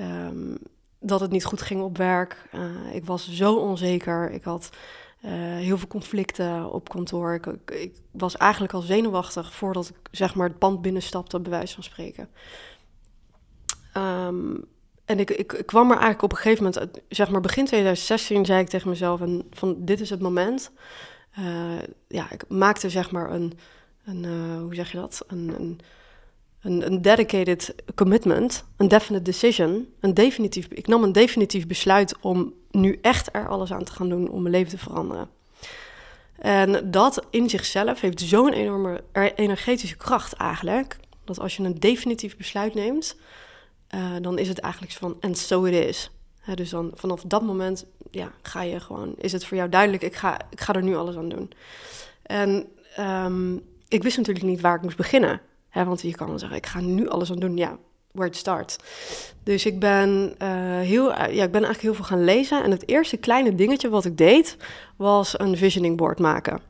um, 0.00 0.58
dat 1.00 1.20
het 1.20 1.30
niet 1.30 1.44
goed 1.44 1.62
ging 1.62 1.82
op 1.82 1.96
werk. 1.96 2.48
Uh, 2.54 2.94
ik 2.94 3.04
was 3.04 3.32
zo 3.32 3.54
onzeker. 3.54 4.30
Ik 4.30 4.44
had 4.44 4.70
uh, 5.24 5.30
heel 5.56 5.78
veel 5.78 5.88
conflicten 5.88 6.72
op 6.72 6.88
kantoor. 6.88 7.34
Ik, 7.34 7.46
ik, 7.72 7.96
was 8.10 8.36
eigenlijk 8.36 8.72
al 8.72 8.80
zenuwachtig 8.80 9.52
voordat 9.52 9.88
ik, 9.88 9.96
zeg 10.10 10.34
maar, 10.34 10.48
het 10.48 10.58
pand 10.58 10.82
binnenstapte, 10.82 11.40
bij 11.40 11.50
wijze 11.50 11.74
van 11.74 11.82
spreken. 11.82 12.28
Um, 13.96 14.64
en 15.04 15.18
ik, 15.18 15.30
ik, 15.30 15.52
ik, 15.52 15.66
kwam 15.66 15.84
er 15.84 15.90
eigenlijk 15.90 16.22
op 16.22 16.32
een 16.32 16.36
gegeven 16.36 16.64
moment, 16.64 17.02
zeg 17.08 17.30
maar 17.30 17.40
begin 17.40 17.64
2016, 17.64 18.44
zei 18.44 18.60
ik 18.60 18.68
tegen 18.68 18.88
mezelf: 18.88 19.20
en 19.20 19.46
van 19.50 19.76
dit 19.78 20.00
is 20.00 20.10
het 20.10 20.20
moment. 20.20 20.70
Uh, 21.40 21.78
ja, 22.08 22.30
ik 22.30 22.44
maakte 22.48 22.90
zeg 22.90 23.10
maar 23.10 23.30
een, 23.30 23.52
een 24.04 24.24
uh, 24.24 24.60
hoe 24.60 24.74
zeg 24.74 24.92
je 24.92 24.98
dat? 24.98 25.24
Een, 25.26 25.54
een, 26.60 26.86
een, 26.92 27.02
dedicated 27.02 27.74
commitment, 27.94 28.64
een 28.76 28.88
definite 28.88 29.24
decision, 29.24 29.88
een 30.00 30.14
definitief, 30.14 30.66
ik 30.66 30.86
nam 30.86 31.02
een 31.02 31.12
definitief 31.12 31.66
besluit 31.66 32.16
om 32.20 32.54
nu 32.70 32.98
echt 33.02 33.28
er 33.32 33.48
alles 33.48 33.72
aan 33.72 33.84
te 33.84 33.92
gaan 33.92 34.08
doen 34.08 34.30
om 34.30 34.42
mijn 34.42 34.54
leven 34.54 34.70
te 34.70 34.78
veranderen. 34.78 35.28
En 36.38 36.90
dat 36.90 37.26
in 37.30 37.50
zichzelf 37.50 38.00
heeft 38.00 38.20
zo'n 38.20 38.52
enorme 38.52 39.02
energetische 39.34 39.96
kracht 39.96 40.32
eigenlijk, 40.32 40.96
dat 41.24 41.40
als 41.40 41.56
je 41.56 41.62
een 41.62 41.80
definitief 41.80 42.36
besluit 42.36 42.74
neemt, 42.74 43.16
uh, 43.94 44.16
dan 44.20 44.38
is 44.38 44.48
het 44.48 44.58
eigenlijk 44.58 44.92
van, 44.92 45.16
and 45.20 45.38
so 45.38 45.64
it 45.64 45.74
is. 45.74 46.10
Dus 46.54 46.70
dan 46.70 46.90
vanaf 46.94 47.22
dat 47.22 47.42
moment 47.42 47.84
ja, 48.10 48.32
ga 48.42 48.62
je 48.62 48.80
gewoon, 48.80 49.14
is 49.16 49.32
het 49.32 49.44
voor 49.44 49.56
jou 49.56 49.68
duidelijk, 49.68 50.02
ik 50.02 50.14
ga, 50.14 50.40
ik 50.50 50.60
ga 50.60 50.74
er 50.74 50.82
nu 50.82 50.96
alles 50.96 51.16
aan 51.16 51.28
doen. 51.28 51.50
En 52.22 52.66
um, 52.98 53.62
ik 53.88 54.02
wist 54.02 54.16
natuurlijk 54.16 54.46
niet 54.46 54.60
waar 54.60 54.76
ik 54.76 54.82
moest 54.82 54.96
beginnen. 54.96 55.40
Want 55.72 56.02
je 56.02 56.14
kan 56.14 56.38
zeggen, 56.38 56.56
ik 56.56 56.66
ga 56.66 56.80
nu 56.80 57.08
alles 57.08 57.30
aan 57.30 57.38
doen. 57.38 57.56
Ja, 57.56 57.78
where 58.12 58.30
to 58.30 58.38
start. 58.38 58.76
Dus 59.42 59.66
ik 59.66 59.78
ben, 59.78 60.34
uh, 60.42 60.48
heel, 60.78 61.08
ja, 61.10 61.26
ik 61.26 61.52
ben 61.52 61.64
eigenlijk 61.64 61.80
heel 61.80 61.94
veel 61.94 62.04
gaan 62.04 62.24
lezen. 62.24 62.62
En 62.62 62.70
het 62.70 62.88
eerste 62.88 63.16
kleine 63.16 63.54
dingetje 63.54 63.88
wat 63.88 64.04
ik 64.04 64.18
deed, 64.18 64.56
was 64.96 65.38
een 65.38 65.56
visioning 65.56 65.96
board 65.96 66.18
maken. 66.18 66.60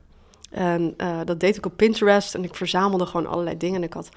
En 0.49 0.93
uh, 0.97 1.19
dat 1.25 1.39
deed 1.39 1.57
ik 1.57 1.65
op 1.65 1.77
Pinterest. 1.77 2.35
En 2.35 2.43
ik 2.43 2.55
verzamelde 2.55 3.05
gewoon 3.05 3.27
allerlei 3.27 3.57
dingen. 3.57 3.75
En 3.75 3.83
ik 3.83 3.93
had 3.93 4.09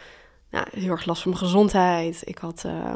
ja, 0.50 0.66
heel 0.70 0.90
erg 0.90 1.04
last 1.04 1.23
van 1.23 1.30
mijn 1.30 1.44
gezondheid. 1.44 2.23
Ik 2.25 2.38
had, 2.38 2.62
uh, 2.66 2.94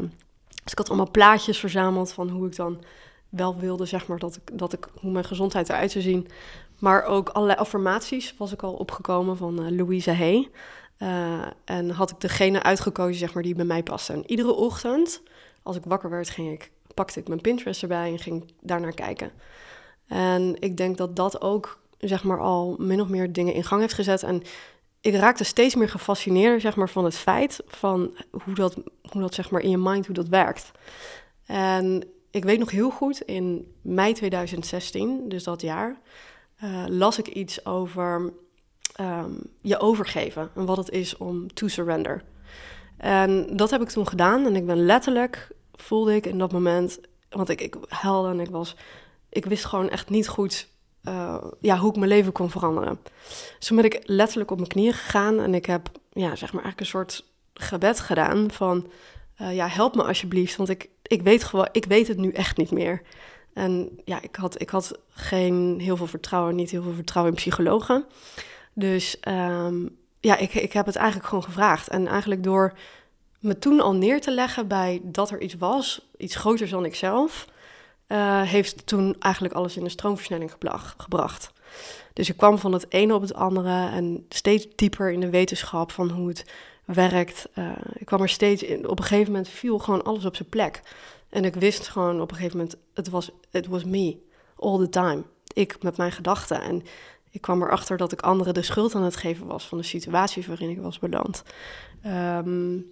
dus 0.68 0.78
ik 0.78 0.86
had 0.86 0.88
allemaal 0.88 1.10
plaatjes 1.10 1.58
verzameld 1.58 2.12
van 2.12 2.28
hoe 2.28 2.46
ik 2.46 2.56
dan 2.56 2.82
wel 3.28 3.56
wilde, 3.58 3.86
zeg 3.86 4.06
maar, 4.06 4.18
dat 4.18 4.36
ik, 4.36 4.58
dat 4.58 4.72
ik 4.72 4.88
hoe 5.00 5.10
mijn 5.10 5.24
gezondheid 5.24 5.68
eruit 5.68 5.90
zou 5.90 6.04
zien. 6.04 6.28
Maar 6.78 7.04
ook 7.04 7.28
allerlei 7.28 7.58
affirmaties 7.58 8.34
was 8.38 8.52
ik 8.52 8.62
al 8.62 8.72
opgekomen 8.72 9.36
van 9.36 9.62
uh, 9.62 9.70
Louise 9.70 10.12
Hay. 10.12 10.50
Uh, 10.98 11.46
en 11.64 11.90
had 11.90 12.10
ik 12.10 12.20
degene 12.20 12.62
uitgekozen, 12.62 13.18
zeg 13.18 13.34
maar, 13.34 13.42
die 13.42 13.54
bij 13.54 13.64
mij 13.64 13.82
paste. 13.82 14.12
En 14.12 14.30
iedere 14.30 14.52
ochtend, 14.52 15.22
als 15.62 15.76
ik 15.76 15.84
wakker 15.84 16.10
werd, 16.10 16.30
ging 16.30 16.52
ik, 16.52 16.70
pakte 16.94 17.20
ik 17.20 17.28
mijn 17.28 17.40
Pinterest 17.40 17.82
erbij 17.82 18.10
en 18.10 18.18
ging 18.18 18.52
daarnaar 18.60 18.94
kijken. 18.94 19.30
En 20.06 20.56
ik 20.58 20.76
denk 20.76 20.96
dat 20.96 21.16
dat 21.16 21.40
ook, 21.40 21.78
zeg 21.98 22.24
maar, 22.24 22.40
al 22.40 22.76
min 22.78 23.00
of 23.00 23.08
meer 23.08 23.32
dingen 23.32 23.54
in 23.54 23.64
gang 23.64 23.80
heeft 23.80 23.94
gezet. 23.94 24.22
En 24.22 24.42
ik 25.08 25.20
raakte 25.20 25.44
steeds 25.44 25.74
meer 25.74 25.88
gefascineerd, 25.88 26.60
zeg 26.60 26.76
maar, 26.76 26.88
van 26.88 27.04
het 27.04 27.16
feit 27.16 27.60
van 27.66 28.16
hoe 28.44 28.54
dat, 28.54 28.76
hoe 29.10 29.20
dat 29.20 29.34
zeg 29.34 29.50
maar, 29.50 29.60
in 29.60 29.70
je 29.70 29.78
mind, 29.78 30.06
hoe 30.06 30.14
dat 30.14 30.28
werkt. 30.28 30.70
En 31.46 32.04
ik 32.30 32.44
weet 32.44 32.58
nog 32.58 32.70
heel 32.70 32.90
goed, 32.90 33.20
in 33.20 33.74
mei 33.82 34.12
2016, 34.12 35.28
dus 35.28 35.44
dat 35.44 35.60
jaar, 35.60 36.00
eh, 36.56 36.84
las 36.88 37.18
ik 37.18 37.28
iets 37.28 37.66
over 37.66 38.32
ehm, 38.94 39.30
je 39.60 39.78
overgeven 39.78 40.50
en 40.54 40.66
wat 40.66 40.76
het 40.76 40.90
is 40.90 41.16
om 41.16 41.54
to 41.54 41.68
surrender. 41.68 42.24
En 42.96 43.56
dat 43.56 43.70
heb 43.70 43.82
ik 43.82 43.88
toen 43.88 44.08
gedaan 44.08 44.46
en 44.46 44.56
ik 44.56 44.66
ben 44.66 44.84
letterlijk, 44.84 45.48
voelde 45.72 46.14
ik 46.14 46.26
in 46.26 46.38
dat 46.38 46.52
moment, 46.52 47.00
want 47.30 47.48
ik, 47.48 47.60
ik 47.60 47.76
huilde 47.88 48.28
en 48.28 48.40
ik 48.40 48.50
was, 48.50 48.76
ik 49.28 49.44
wist 49.44 49.64
gewoon 49.64 49.88
echt 49.88 50.10
niet 50.10 50.28
goed 50.28 50.68
uh, 51.04 51.44
ja, 51.60 51.78
hoe 51.78 51.90
ik 51.90 51.96
mijn 51.96 52.08
leven 52.08 52.32
kon 52.32 52.50
veranderen. 52.50 52.98
Dus 53.58 53.66
toen 53.66 53.76
ben 53.76 53.86
ik 53.86 54.02
letterlijk 54.04 54.50
op 54.50 54.56
mijn 54.56 54.68
knieën 54.68 54.92
gegaan 54.92 55.40
en 55.40 55.54
ik 55.54 55.66
heb, 55.66 55.90
ja, 56.12 56.36
zeg 56.36 56.52
maar 56.52 56.62
eigenlijk 56.62 56.80
een 56.80 56.86
soort 56.86 57.24
gebed 57.54 58.00
gedaan 58.00 58.50
van, 58.50 58.86
uh, 59.40 59.54
ja, 59.54 59.68
help 59.68 59.94
me 59.94 60.02
alsjeblieft, 60.02 60.56
want 60.56 60.68
ik, 60.68 60.88
ik 61.02 61.22
weet 61.22 61.44
gewoon, 61.44 61.68
ik 61.72 61.84
weet 61.84 62.08
het 62.08 62.16
nu 62.16 62.30
echt 62.30 62.56
niet 62.56 62.70
meer. 62.70 63.02
En 63.54 64.00
ja, 64.04 64.22
ik 64.22 64.36
had, 64.36 64.60
ik 64.60 64.70
had 64.70 64.98
geen 65.08 65.80
heel 65.80 65.96
veel 65.96 66.06
vertrouwen, 66.06 66.54
niet 66.54 66.70
heel 66.70 66.82
veel 66.82 66.92
vertrouwen 66.92 67.34
in 67.34 67.40
psychologen. 67.40 68.04
Dus 68.72 69.16
um, 69.28 69.96
ja, 70.20 70.36
ik, 70.36 70.54
ik 70.54 70.72
heb 70.72 70.86
het 70.86 70.96
eigenlijk 70.96 71.28
gewoon 71.28 71.44
gevraagd. 71.44 71.88
En 71.88 72.06
eigenlijk 72.06 72.42
door 72.42 72.72
me 73.38 73.58
toen 73.58 73.80
al 73.80 73.94
neer 73.94 74.20
te 74.20 74.30
leggen 74.30 74.68
bij 74.68 75.00
dat 75.02 75.30
er 75.30 75.40
iets 75.40 75.54
was, 75.54 76.08
iets 76.16 76.36
groters 76.36 76.70
dan 76.70 76.84
ikzelf, 76.84 77.46
uh, 78.08 78.42
heeft 78.42 78.86
toen 78.86 79.16
eigenlijk 79.18 79.54
alles 79.54 79.76
in 79.76 79.84
een 79.84 79.90
stroomversnelling 79.90 80.54
gebracht. 80.96 81.52
Dus 82.12 82.28
ik 82.28 82.36
kwam 82.36 82.58
van 82.58 82.72
het 82.72 82.86
ene 82.88 83.14
op 83.14 83.20
het 83.20 83.34
andere 83.34 83.88
en 83.88 84.26
steeds 84.28 84.66
dieper 84.74 85.10
in 85.10 85.20
de 85.20 85.30
wetenschap 85.30 85.92
van 85.92 86.10
hoe 86.10 86.28
het 86.28 86.44
werkt. 86.84 87.48
Uh, 87.54 87.72
ik 87.92 88.06
kwam 88.06 88.22
er 88.22 88.28
steeds 88.28 88.62
in. 88.62 88.88
Op 88.88 88.98
een 88.98 89.04
gegeven 89.04 89.32
moment 89.32 89.48
viel 89.48 89.78
gewoon 89.78 90.04
alles 90.04 90.24
op 90.24 90.36
zijn 90.36 90.48
plek. 90.48 90.82
En 91.28 91.44
ik 91.44 91.54
wist 91.54 91.88
gewoon 91.88 92.20
op 92.20 92.30
een 92.30 92.36
gegeven 92.36 92.56
moment, 92.56 92.76
het 92.94 93.08
was, 93.08 93.30
was 93.68 93.84
me, 93.84 94.16
all 94.56 94.78
the 94.78 94.88
time. 94.88 95.22
Ik 95.52 95.82
met 95.82 95.96
mijn 95.96 96.12
gedachten. 96.12 96.62
En 96.62 96.82
ik 97.30 97.40
kwam 97.40 97.62
erachter 97.62 97.96
dat 97.96 98.12
ik 98.12 98.20
anderen 98.20 98.54
de 98.54 98.62
schuld 98.62 98.94
aan 98.94 99.02
het 99.02 99.16
geven 99.16 99.46
was 99.46 99.66
van 99.66 99.78
de 99.78 99.84
situatie 99.84 100.44
waarin 100.46 100.70
ik 100.70 100.80
was 100.80 100.98
beland. 100.98 101.42
Um, 102.06 102.86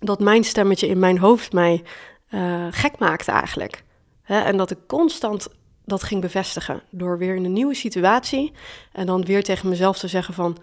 dat 0.00 0.20
mijn 0.20 0.44
stemmetje 0.44 0.86
in 0.86 0.98
mijn 0.98 1.18
hoofd 1.18 1.52
mij 1.52 1.82
uh, 2.30 2.66
gek 2.70 2.98
maakte 2.98 3.30
eigenlijk. 3.30 3.84
En 4.28 4.56
dat 4.56 4.70
ik 4.70 4.78
constant 4.86 5.48
dat 5.84 6.02
ging 6.02 6.20
bevestigen. 6.20 6.82
Door 6.90 7.18
weer 7.18 7.34
in 7.34 7.44
een 7.44 7.52
nieuwe 7.52 7.74
situatie. 7.74 8.52
En 8.92 9.06
dan 9.06 9.24
weer 9.24 9.42
tegen 9.42 9.68
mezelf 9.68 9.98
te 9.98 10.08
zeggen 10.08 10.34
van. 10.34 10.56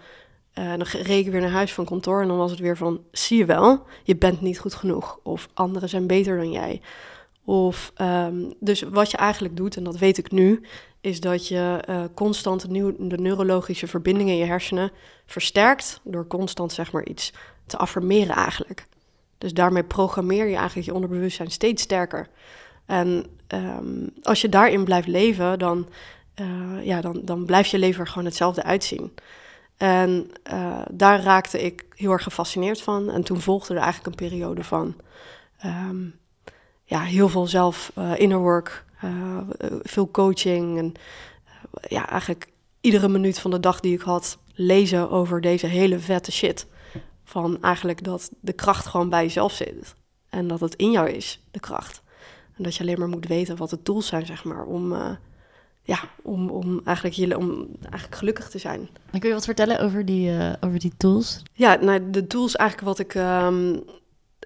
Uh, 0.54 0.68
dan 0.68 0.82
reed 0.82 1.26
ik 1.26 1.32
weer 1.32 1.40
naar 1.40 1.50
huis 1.50 1.72
van 1.72 1.84
kantoor. 1.84 2.20
En 2.20 2.28
dan 2.28 2.36
was 2.36 2.50
het 2.50 2.60
weer 2.60 2.76
van. 2.76 3.00
Zie 3.12 3.38
je 3.38 3.44
wel, 3.44 3.82
je 4.02 4.16
bent 4.16 4.40
niet 4.40 4.58
goed 4.58 4.74
genoeg. 4.74 5.18
Of 5.22 5.48
anderen 5.54 5.88
zijn 5.88 6.06
beter 6.06 6.36
dan 6.36 6.50
jij. 6.50 6.80
Of 7.44 7.92
um, 8.00 8.52
dus 8.60 8.82
wat 8.82 9.10
je 9.10 9.16
eigenlijk 9.16 9.56
doet, 9.56 9.76
en 9.76 9.84
dat 9.84 9.98
weet 9.98 10.18
ik 10.18 10.30
nu, 10.30 10.60
is 11.00 11.20
dat 11.20 11.48
je 11.48 11.84
uh, 11.88 12.04
constant 12.14 12.70
de 12.70 13.18
neurologische 13.18 13.86
verbindingen 13.86 14.32
in 14.32 14.38
je 14.38 14.44
hersenen 14.44 14.90
versterkt. 15.26 16.00
Door 16.04 16.26
constant 16.26 16.72
zeg 16.72 16.92
maar 16.92 17.04
iets 17.04 17.32
te 17.66 17.76
affirmeren 17.76 18.34
eigenlijk. 18.34 18.86
Dus 19.38 19.54
daarmee 19.54 19.84
programmeer 19.84 20.46
je 20.46 20.56
eigenlijk 20.56 20.86
je 20.86 20.94
onderbewustzijn 20.94 21.50
steeds 21.50 21.82
sterker. 21.82 22.28
En 22.86 23.26
um, 23.48 24.10
als 24.22 24.40
je 24.40 24.48
daarin 24.48 24.84
blijft 24.84 25.08
leven, 25.08 25.58
dan, 25.58 25.88
uh, 26.40 26.84
ja, 26.84 27.00
dan, 27.00 27.20
dan 27.24 27.44
blijft 27.44 27.70
je 27.70 27.78
leven 27.78 28.00
er 28.00 28.08
gewoon 28.08 28.24
hetzelfde 28.24 28.62
uitzien. 28.62 29.14
En 29.76 30.30
uh, 30.52 30.82
daar 30.90 31.22
raakte 31.22 31.62
ik 31.62 31.84
heel 31.94 32.10
erg 32.10 32.22
gefascineerd 32.22 32.82
van. 32.82 33.10
En 33.10 33.22
toen 33.22 33.40
volgde 33.40 33.74
er 33.74 33.80
eigenlijk 33.80 34.06
een 34.06 34.28
periode 34.28 34.64
van 34.64 34.94
um, 35.64 36.18
ja, 36.84 37.00
heel 37.00 37.28
veel 37.28 37.46
zelf 37.46 37.92
uh, 37.98 38.18
inner 38.18 38.38
work, 38.38 38.84
veel 39.82 40.10
coaching. 40.10 40.78
En 40.78 40.92
ja, 41.88 42.08
eigenlijk 42.08 42.48
iedere 42.80 43.08
minuut 43.08 43.38
van 43.38 43.50
de 43.50 43.60
dag 43.60 43.80
die 43.80 43.94
ik 43.94 44.00
had, 44.00 44.38
lezen 44.54 45.10
over 45.10 45.40
deze 45.40 45.66
hele 45.66 45.98
vette 45.98 46.32
shit. 46.32 46.66
Van 47.24 47.62
eigenlijk 47.62 48.04
dat 48.04 48.30
de 48.40 48.52
kracht 48.52 48.86
gewoon 48.86 49.08
bij 49.08 49.22
jezelf 49.22 49.52
zit. 49.52 49.94
En 50.28 50.46
dat 50.46 50.60
het 50.60 50.74
in 50.74 50.90
jou 50.90 51.10
is, 51.10 51.40
de 51.50 51.60
kracht. 51.60 52.02
En 52.56 52.62
dat 52.62 52.74
je 52.74 52.82
alleen 52.82 52.98
maar 52.98 53.08
moet 53.08 53.26
weten 53.26 53.56
wat 53.56 53.70
de 53.70 53.82
tools 53.82 54.06
zijn, 54.06 54.26
zeg 54.26 54.44
maar, 54.44 54.64
om, 54.64 54.92
uh, 54.92 55.10
ja, 55.82 55.98
om, 56.22 56.50
om, 56.50 56.80
eigenlijk 56.84 57.16
je, 57.16 57.38
om 57.38 57.68
eigenlijk 57.80 58.14
gelukkig 58.14 58.48
te 58.50 58.58
zijn. 58.58 58.88
En 59.10 59.20
kun 59.20 59.28
je 59.28 59.34
wat 59.34 59.44
vertellen 59.44 59.80
over 59.80 60.04
die, 60.04 60.30
uh, 60.30 60.52
over 60.60 60.78
die 60.78 60.92
tools? 60.96 61.42
Ja, 61.52 61.74
nou, 61.74 62.10
de 62.10 62.26
tools 62.26 62.56
eigenlijk 62.56 62.88
wat 62.88 62.98
ik... 62.98 63.14
Um, 63.14 63.84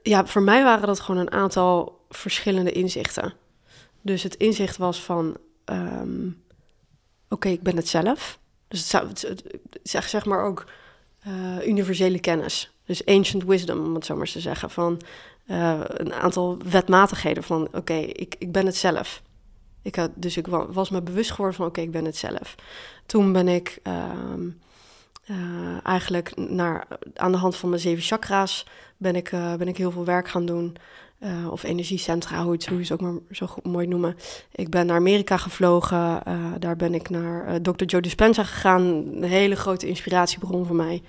ja, 0.02 0.26
voor 0.26 0.42
mij 0.42 0.62
waren 0.62 0.86
dat 0.86 1.00
gewoon 1.00 1.20
een 1.20 1.32
aantal 1.32 2.04
verschillende 2.08 2.72
inzichten. 2.72 3.32
Dus 4.02 4.22
het 4.22 4.34
inzicht 4.34 4.76
was 4.76 5.02
van... 5.02 5.36
Um, 5.64 6.42
Oké, 7.32 7.46
okay, 7.46 7.52
ik 7.52 7.62
ben 7.62 7.76
het 7.76 7.88
zelf. 7.88 8.38
Dus 8.68 8.78
het, 8.78 8.88
zou, 8.88 9.08
het, 9.08 9.20
het, 9.20 9.44
zeg, 9.82 10.08
zeg 10.08 10.24
maar 10.24 10.44
ook 10.44 10.64
uh, 11.26 11.66
universele 11.66 12.20
kennis. 12.20 12.72
Dus 12.84 13.06
ancient 13.06 13.44
wisdom, 13.44 13.84
om 13.84 13.94
het 13.94 14.04
zo 14.04 14.16
maar 14.16 14.26
te 14.26 14.40
zeggen. 14.40 14.70
Van 14.70 15.00
uh, 15.50 15.80
een 15.84 16.12
aantal 16.12 16.58
wetmatigheden 16.70 17.42
van 17.42 17.68
oké, 17.72 17.94
ik, 17.94 18.34
ik 18.38 18.52
ben 18.52 18.66
het 18.66 18.76
zelf. 18.76 19.22
Ik 19.82 19.94
had, 19.94 20.10
dus 20.14 20.36
ik 20.36 20.46
was 20.46 20.90
me 20.90 21.02
bewust 21.02 21.30
geworden 21.30 21.56
van 21.56 21.66
oké, 21.66 21.80
ik 21.80 21.90
ben 21.90 22.04
het 22.04 22.16
zelf. 22.16 22.54
Toen 23.06 23.32
ben 23.32 23.48
ik 23.48 23.78
uh, 23.86 24.04
uh, 25.30 25.36
eigenlijk 25.82 26.36
naar, 26.36 26.86
aan 27.14 27.32
de 27.32 27.38
hand 27.38 27.56
van 27.56 27.68
mijn 27.68 27.80
zeven 27.80 28.02
chakra's 28.02 28.66
ben 28.96 29.16
ik, 29.16 29.30
ben 29.30 29.68
ik 29.68 29.76
heel 29.76 29.90
veel 29.90 30.04
werk 30.04 30.28
gaan 30.28 30.46
doen. 30.46 30.76
of 31.50 31.62
energiecentra, 31.62 32.42
hoe 32.42 32.56
je 32.58 32.76
het 32.78 32.92
ook 32.92 33.00
maar 33.00 33.14
zo 33.30 33.46
mooi 33.62 33.86
noemen. 33.86 34.16
Ik 34.52 34.70
ben 34.70 34.86
naar 34.86 34.96
Amerika 34.96 35.36
gevlogen. 35.36 36.22
daar 36.58 36.76
ben 36.76 36.94
ik 36.94 37.10
naar 37.10 37.62
Dr. 37.62 37.84
Joe 37.84 38.00
Dispenza 38.00 38.44
gegaan. 38.44 38.82
Een 38.82 39.22
hele 39.22 39.56
grote 39.56 39.88
inspiratiebron 39.88 40.66
voor 40.66 40.76
mij. 40.76 41.02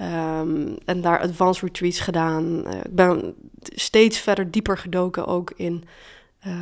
Um, 0.00 0.76
en 0.84 1.00
daar 1.00 1.20
advanced 1.20 1.62
retreats 1.62 2.00
gedaan. 2.00 2.62
Uh, 2.66 2.74
ik 2.74 2.94
ben 2.94 3.34
steeds 3.60 4.18
verder 4.18 4.50
dieper 4.50 4.78
gedoken 4.78 5.26
ook 5.26 5.52
in, 5.56 5.84
uh, 6.46 6.54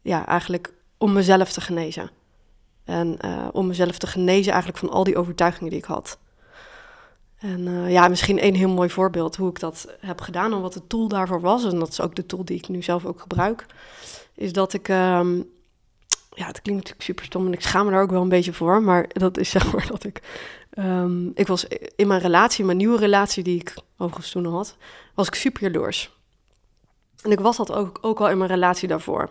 ja, 0.00 0.26
eigenlijk 0.26 0.72
om 0.98 1.12
mezelf 1.12 1.52
te 1.52 1.60
genezen. 1.60 2.10
En 2.84 3.18
uh, 3.24 3.48
om 3.52 3.66
mezelf 3.66 3.98
te 3.98 4.06
genezen 4.06 4.52
eigenlijk 4.52 4.80
van 4.80 4.90
al 4.90 5.04
die 5.04 5.16
overtuigingen 5.16 5.70
die 5.70 5.78
ik 5.78 5.84
had. 5.84 6.18
En 7.38 7.90
ja, 7.90 8.08
misschien 8.08 8.44
een 8.44 8.54
heel 8.54 8.68
mooi 8.68 8.90
voorbeeld 8.90 9.36
hoe 9.36 9.50
ik 9.50 9.60
dat 9.60 9.94
heb 10.00 10.20
gedaan 10.20 10.52
en 10.52 10.60
wat 10.60 10.72
de 10.72 10.86
tool 10.86 11.08
daarvoor 11.08 11.40
was. 11.40 11.64
En 11.64 11.78
dat 11.78 11.88
is 11.88 12.00
ook 12.00 12.14
de 12.14 12.26
tool 12.26 12.44
die 12.44 12.56
ik 12.56 12.68
nu 12.68 12.82
zelf 12.82 13.04
ook 13.04 13.20
gebruik. 13.20 13.66
Is 14.34 14.52
dat 14.52 14.72
ik, 14.72 14.88
um, 14.88 15.50
ja, 16.30 16.46
het 16.46 16.62
klinkt 16.62 16.82
natuurlijk 16.82 17.02
super 17.02 17.24
stom 17.24 17.46
en 17.46 17.52
ik 17.52 17.60
schaam 17.60 17.84
me 17.84 17.90
daar 17.90 18.02
ook 18.02 18.10
wel 18.10 18.22
een 18.22 18.28
beetje 18.28 18.52
voor. 18.52 18.82
Maar 18.82 19.06
dat 19.12 19.38
is 19.38 19.50
zeg 19.56 19.72
maar 19.72 19.86
dat 19.86 20.04
ik 20.04 20.22
Um, 20.78 21.30
ik 21.34 21.46
was 21.46 21.66
in 21.96 22.06
mijn 22.06 22.20
relatie, 22.20 22.64
mijn 22.64 22.76
nieuwe 22.76 22.98
relatie 22.98 23.42
die 23.42 23.60
ik 23.60 23.74
overigens 23.96 24.30
toen 24.30 24.46
had, 24.46 24.76
was 25.14 25.26
ik 25.26 25.34
super 25.34 25.62
jaloers. 25.62 26.16
En 27.22 27.30
ik 27.30 27.40
was 27.40 27.56
dat 27.56 27.72
ook, 27.72 27.98
ook 28.00 28.20
al 28.20 28.28
in 28.28 28.38
mijn 28.38 28.50
relatie 28.50 28.88
daarvoor. 28.88 29.30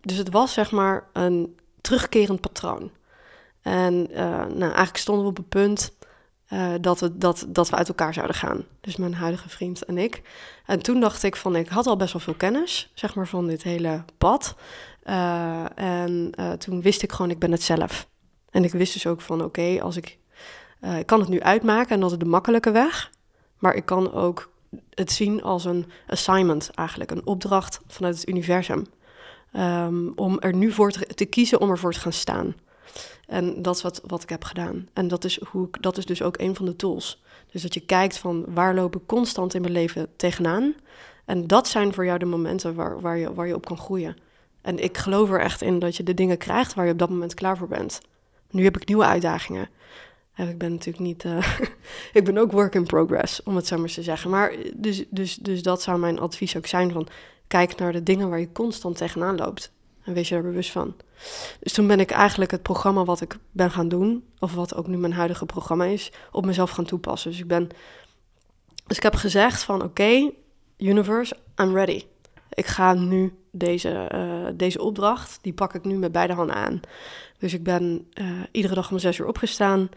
Dus 0.00 0.16
het 0.16 0.30
was 0.30 0.52
zeg 0.52 0.70
maar 0.70 1.08
een 1.12 1.58
terugkerend 1.80 2.40
patroon. 2.40 2.90
En 3.62 4.10
uh, 4.10 4.16
nou, 4.46 4.60
eigenlijk 4.60 4.96
stonden 4.96 5.24
we 5.24 5.30
op 5.30 5.36
het 5.36 5.48
punt 5.48 5.92
uh, 6.48 6.74
dat, 6.80 7.00
we, 7.00 7.18
dat, 7.18 7.46
dat 7.48 7.70
we 7.70 7.76
uit 7.76 7.88
elkaar 7.88 8.14
zouden 8.14 8.36
gaan. 8.36 8.64
Dus 8.80 8.96
mijn 8.96 9.14
huidige 9.14 9.48
vriend 9.48 9.84
en 9.84 9.98
ik. 9.98 10.22
En 10.66 10.82
toen 10.82 11.00
dacht 11.00 11.22
ik 11.22 11.36
van, 11.36 11.56
ik 11.56 11.68
had 11.68 11.86
al 11.86 11.96
best 11.96 12.12
wel 12.12 12.22
veel 12.22 12.34
kennis, 12.34 12.90
zeg 12.94 13.14
maar, 13.14 13.28
van 13.28 13.46
dit 13.46 13.62
hele 13.62 14.04
pad. 14.18 14.54
Uh, 15.04 15.78
en 15.78 16.32
toen 16.58 16.82
wist 16.82 17.02
ik 17.02 17.12
gewoon, 17.12 17.30
ik 17.30 17.38
ben 17.38 17.52
het 17.52 17.62
zelf. 17.62 18.08
En 18.50 18.64
ik 18.64 18.72
wist 18.72 18.92
dus 18.92 19.06
ook 19.06 19.20
van, 19.20 19.44
oké, 19.44 19.78
als 19.82 19.96
ik 19.96 20.18
uh, 20.86 20.98
ik 20.98 21.06
kan 21.06 21.20
het 21.20 21.28
nu 21.28 21.40
uitmaken 21.40 21.94
en 21.94 22.00
dat 22.00 22.10
is 22.10 22.18
de 22.18 22.24
makkelijke 22.24 22.70
weg. 22.70 23.10
Maar 23.58 23.74
ik 23.74 23.84
kan 23.84 24.12
ook 24.12 24.50
het 24.90 25.12
zien 25.12 25.42
als 25.42 25.64
een 25.64 25.86
assignment 26.06 26.70
eigenlijk, 26.74 27.10
een 27.10 27.26
opdracht 27.26 27.80
vanuit 27.86 28.14
het 28.16 28.28
universum. 28.28 28.86
Um, 29.56 30.12
om 30.16 30.40
er 30.40 30.54
nu 30.54 30.72
voor 30.72 30.90
te, 30.90 31.06
te, 31.06 31.24
kiezen 31.24 31.60
om 31.60 31.70
ervoor 31.70 31.92
te 31.92 32.00
gaan 32.00 32.12
staan. 32.12 32.54
En 33.26 33.62
dat 33.62 33.76
is 33.76 33.82
wat, 33.82 34.00
wat 34.06 34.22
ik 34.22 34.28
heb 34.28 34.44
gedaan. 34.44 34.88
En 34.92 35.08
dat 35.08 35.24
is, 35.24 35.40
hoe 35.42 35.66
ik, 35.66 35.82
dat 35.82 35.98
is 35.98 36.06
dus 36.06 36.22
ook 36.22 36.38
een 36.38 36.54
van 36.54 36.66
de 36.66 36.76
tools. 36.76 37.22
Dus 37.50 37.62
dat 37.62 37.74
je 37.74 37.80
kijkt 37.80 38.18
van 38.18 38.44
waar 38.48 38.74
loop 38.74 38.96
ik 38.96 39.06
constant 39.06 39.54
in 39.54 39.60
mijn 39.60 39.72
leven 39.72 40.08
tegenaan. 40.16 40.74
En 41.24 41.46
dat 41.46 41.68
zijn 41.68 41.94
voor 41.94 42.04
jou 42.04 42.18
de 42.18 42.24
momenten 42.24 42.74
waar, 42.74 43.00
waar, 43.00 43.16
je, 43.16 43.34
waar 43.34 43.46
je 43.46 43.54
op 43.54 43.64
kan 43.64 43.78
groeien. 43.78 44.16
En 44.62 44.78
ik 44.78 44.98
geloof 44.98 45.30
er 45.30 45.40
echt 45.40 45.62
in 45.62 45.78
dat 45.78 45.96
je 45.96 46.02
de 46.02 46.14
dingen 46.14 46.38
krijgt 46.38 46.74
waar 46.74 46.86
je 46.86 46.92
op 46.92 46.98
dat 46.98 47.10
moment 47.10 47.34
klaar 47.34 47.56
voor 47.56 47.68
bent. 47.68 48.00
Nu 48.50 48.64
heb 48.64 48.76
ik 48.76 48.86
nieuwe 48.86 49.04
uitdagingen. 49.04 49.68
Ik 50.36 50.58
ben 50.58 50.70
natuurlijk 50.70 51.04
niet. 51.04 51.24
Uh, 51.24 51.58
ik 52.12 52.24
ben 52.24 52.38
ook 52.38 52.52
work 52.52 52.74
in 52.74 52.86
progress, 52.86 53.42
om 53.42 53.56
het 53.56 53.66
zo 53.66 53.78
maar 53.78 53.88
te 53.88 54.02
zeggen. 54.02 54.30
Maar 54.30 54.52
dus, 54.74 55.04
dus, 55.10 55.36
dus 55.36 55.62
dat 55.62 55.82
zou 55.82 55.98
mijn 55.98 56.18
advies 56.18 56.56
ook 56.56 56.66
zijn: 56.66 56.92
van 56.92 57.08
kijk 57.46 57.76
naar 57.76 57.92
de 57.92 58.02
dingen 58.02 58.28
waar 58.28 58.40
je 58.40 58.52
constant 58.52 58.96
tegenaan 58.96 59.36
loopt. 59.36 59.72
En 60.02 60.12
wees 60.12 60.28
je 60.28 60.34
daar 60.34 60.42
bewust 60.42 60.70
van. 60.70 60.94
Dus 61.60 61.72
toen 61.72 61.86
ben 61.86 62.00
ik 62.00 62.10
eigenlijk 62.10 62.50
het 62.50 62.62
programma 62.62 63.04
wat 63.04 63.20
ik 63.20 63.36
ben 63.50 63.70
gaan 63.70 63.88
doen, 63.88 64.24
of 64.38 64.54
wat 64.54 64.74
ook 64.74 64.86
nu 64.86 64.96
mijn 64.96 65.12
huidige 65.12 65.46
programma 65.46 65.84
is, 65.84 66.12
op 66.32 66.46
mezelf 66.46 66.70
gaan 66.70 66.84
toepassen. 66.84 67.30
Dus 67.30 67.40
ik 67.40 67.46
ben. 67.48 67.68
Dus 68.86 68.96
ik 68.96 69.02
heb 69.02 69.14
gezegd 69.14 69.62
van 69.62 69.82
oké, 69.82 70.30
universe, 70.78 71.36
I'm 71.60 71.74
ready. 71.74 72.04
Ik 72.50 72.66
ga 72.66 72.94
nu 72.94 73.32
deze, 73.50 74.10
uh, 74.14 74.48
deze 74.54 74.82
opdracht, 74.82 75.38
die 75.42 75.52
pak 75.52 75.74
ik 75.74 75.84
nu 75.84 75.96
met 75.96 76.12
beide 76.12 76.32
handen 76.32 76.56
aan. 76.56 76.80
Dus 77.38 77.54
ik 77.54 77.62
ben 77.62 78.06
eh, 78.12 78.26
iedere 78.50 78.74
dag 78.74 78.90
om 78.90 78.98
zes 78.98 79.18
uur 79.18 79.26
opgestaan 79.26 79.88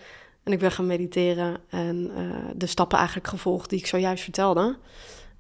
en 0.44 0.52
ik 0.52 0.60
ben 0.60 0.72
gaan 0.72 0.88
mediteren 0.88 1.58
en 1.70 2.12
eh, 2.16 2.24
de 2.56 2.66
stappen 2.66 2.98
eigenlijk 2.98 3.28
gevolgd 3.28 3.70
die 3.70 3.80
ik 3.80 3.86
zojuist 3.86 4.24
vertelde. 4.24 4.78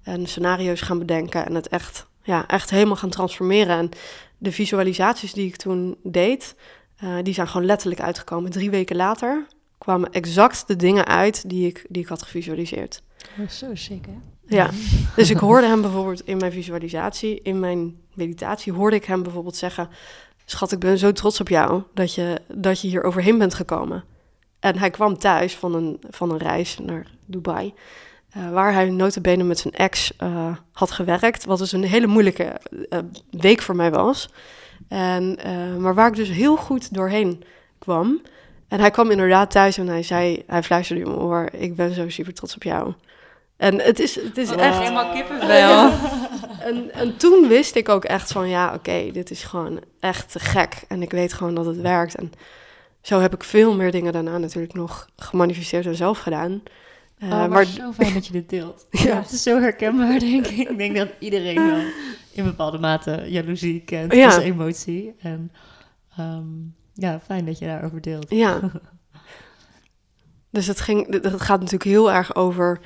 En 0.03 0.27
scenario's 0.27 0.81
gaan 0.81 0.99
bedenken 0.99 1.45
en 1.45 1.55
het 1.55 1.67
echt, 1.67 2.05
ja, 2.23 2.47
echt 2.47 2.69
helemaal 2.69 2.95
gaan 2.95 3.09
transformeren. 3.09 3.77
En 3.77 3.89
de 4.37 4.51
visualisaties 4.51 5.33
die 5.33 5.47
ik 5.47 5.55
toen 5.55 5.97
deed, 6.03 6.55
eh, 6.97 7.15
die 7.23 7.33
zijn 7.33 7.47
gewoon 7.47 7.65
letterlijk 7.65 8.01
uitgekomen. 8.01 8.51
Drie 8.51 8.69
weken 8.69 8.95
later 8.95 9.45
kwamen 9.77 10.11
exact 10.11 10.67
de 10.67 10.75
dingen 10.75 11.05
uit 11.05 11.49
die 11.49 11.67
ik, 11.67 11.85
die 11.89 12.01
ik 12.01 12.07
had 12.07 12.21
gevisualiseerd. 12.21 13.03
Oh, 13.39 13.49
zo 13.49 13.75
sick, 13.75 14.05
hè? 14.05 14.17
Ja, 14.55 14.69
dus 15.15 15.29
ik 15.29 15.37
hoorde 15.37 15.67
hem 15.67 15.81
bijvoorbeeld 15.81 16.27
in 16.27 16.37
mijn 16.37 16.51
visualisatie, 16.51 17.41
in 17.41 17.59
mijn 17.59 17.97
meditatie, 18.13 18.73
hoorde 18.73 18.95
ik 18.95 19.05
hem 19.05 19.23
bijvoorbeeld 19.23 19.55
zeggen: 19.55 19.89
Schat, 20.45 20.71
ik 20.71 20.79
ben 20.79 20.97
zo 20.97 21.11
trots 21.11 21.39
op 21.39 21.49
jou 21.49 21.83
dat 21.93 22.13
je, 22.13 22.41
dat 22.47 22.81
je 22.81 22.87
hier 22.87 23.03
overheen 23.03 23.37
bent 23.37 23.53
gekomen. 23.53 24.03
En 24.59 24.77
hij 24.77 24.89
kwam 24.89 25.17
thuis 25.17 25.55
van 25.55 25.75
een, 25.75 25.99
van 26.09 26.31
een 26.31 26.37
reis 26.37 26.77
naar 26.77 27.05
Dubai, 27.25 27.73
uh, 28.37 28.51
waar 28.51 28.73
hij 28.73 28.89
notabene 28.89 29.43
met 29.43 29.59
zijn 29.59 29.73
ex 29.73 30.13
uh, 30.23 30.55
had 30.71 30.91
gewerkt, 30.91 31.45
wat 31.45 31.57
dus 31.57 31.71
een 31.71 31.83
hele 31.83 32.07
moeilijke 32.07 32.59
uh, 32.71 32.99
week 33.29 33.61
voor 33.61 33.75
mij 33.75 33.91
was. 33.91 34.29
En, 34.87 35.37
maar 35.77 35.93
waar 35.93 36.07
ik 36.07 36.15
dus 36.15 36.29
heel 36.29 36.55
goed 36.55 36.93
doorheen 36.93 37.43
kwam. 37.79 38.21
En 38.67 38.79
hij 38.79 38.91
kwam 38.91 39.11
inderdaad 39.11 39.51
thuis 39.51 39.77
en 39.77 39.87
hij 39.87 40.03
zei, 40.03 40.43
hij 40.47 40.63
fluisterde 40.63 41.01
in 41.01 41.07
mijn 41.07 41.21
oor, 41.21 41.49
ik 41.51 41.75
ben 41.75 41.93
zo 41.93 42.09
super 42.09 42.33
trots 42.33 42.55
op 42.55 42.63
jou. 42.63 42.93
En 43.57 43.81
het 43.81 43.99
is, 43.99 44.15
het 44.15 44.37
is 44.37 44.51
Oh. 44.51 44.61
echt... 44.61 44.77
Helemaal 44.77 45.13
kippenvel. 45.13 45.91
En, 46.59 46.93
en 46.93 47.17
toen 47.17 47.47
wist 47.47 47.75
ik 47.75 47.89
ook 47.89 48.03
echt 48.05 48.31
van, 48.31 48.49
ja, 48.49 48.73
oké, 48.73 49.11
dit 49.11 49.31
is 49.31 49.43
gewoon 49.43 49.79
echt 49.99 50.31
te 50.31 50.39
gek. 50.39 50.83
En 50.87 51.01
ik 51.01 51.11
weet 51.11 51.33
gewoon 51.33 51.55
dat 51.55 51.65
het 51.65 51.81
werkt. 51.81 52.15
En 52.15 52.31
zo 53.09 53.19
heb 53.19 53.33
ik 53.33 53.43
veel 53.43 53.75
meer 53.75 53.91
dingen 53.91 54.13
daarna 54.13 54.37
natuurlijk 54.37 54.73
nog 54.73 55.09
gemanifesteerd 55.15 55.85
en 55.85 55.95
zelf 55.95 56.19
gedaan. 56.19 56.51
Uh, 56.51 57.29
oh, 57.29 57.37
maar, 57.37 57.49
maar 57.49 57.65
zo 57.65 57.91
fijn 57.91 58.13
dat 58.13 58.25
je 58.25 58.31
dit 58.31 58.49
deelt. 58.49 58.87
ja. 59.05 59.15
Het 59.15 59.31
is 59.31 59.43
zo 59.43 59.59
herkenbaar, 59.59 60.19
denk 60.19 60.47
ik. 60.47 60.69
Ik 60.69 60.77
denk 60.77 60.95
dat 60.95 61.09
iedereen 61.19 61.67
wel 61.67 61.83
in 62.31 62.43
bepaalde 62.43 62.77
mate 62.77 63.25
jaloezie 63.27 63.81
kent 63.81 64.13
Ja. 64.13 64.25
als 64.25 64.37
emotie. 64.37 65.15
En 65.19 65.51
um, 66.19 66.75
ja, 66.93 67.19
fijn 67.19 67.45
dat 67.45 67.59
je 67.59 67.65
daarover 67.65 68.01
deelt. 68.01 68.29
Ja. 68.29 68.59
dus 70.51 70.67
het, 70.67 70.79
ging, 70.79 71.13
het 71.23 71.41
gaat 71.41 71.59
natuurlijk 71.59 71.89
heel 71.89 72.11
erg 72.11 72.35
over 72.35 72.79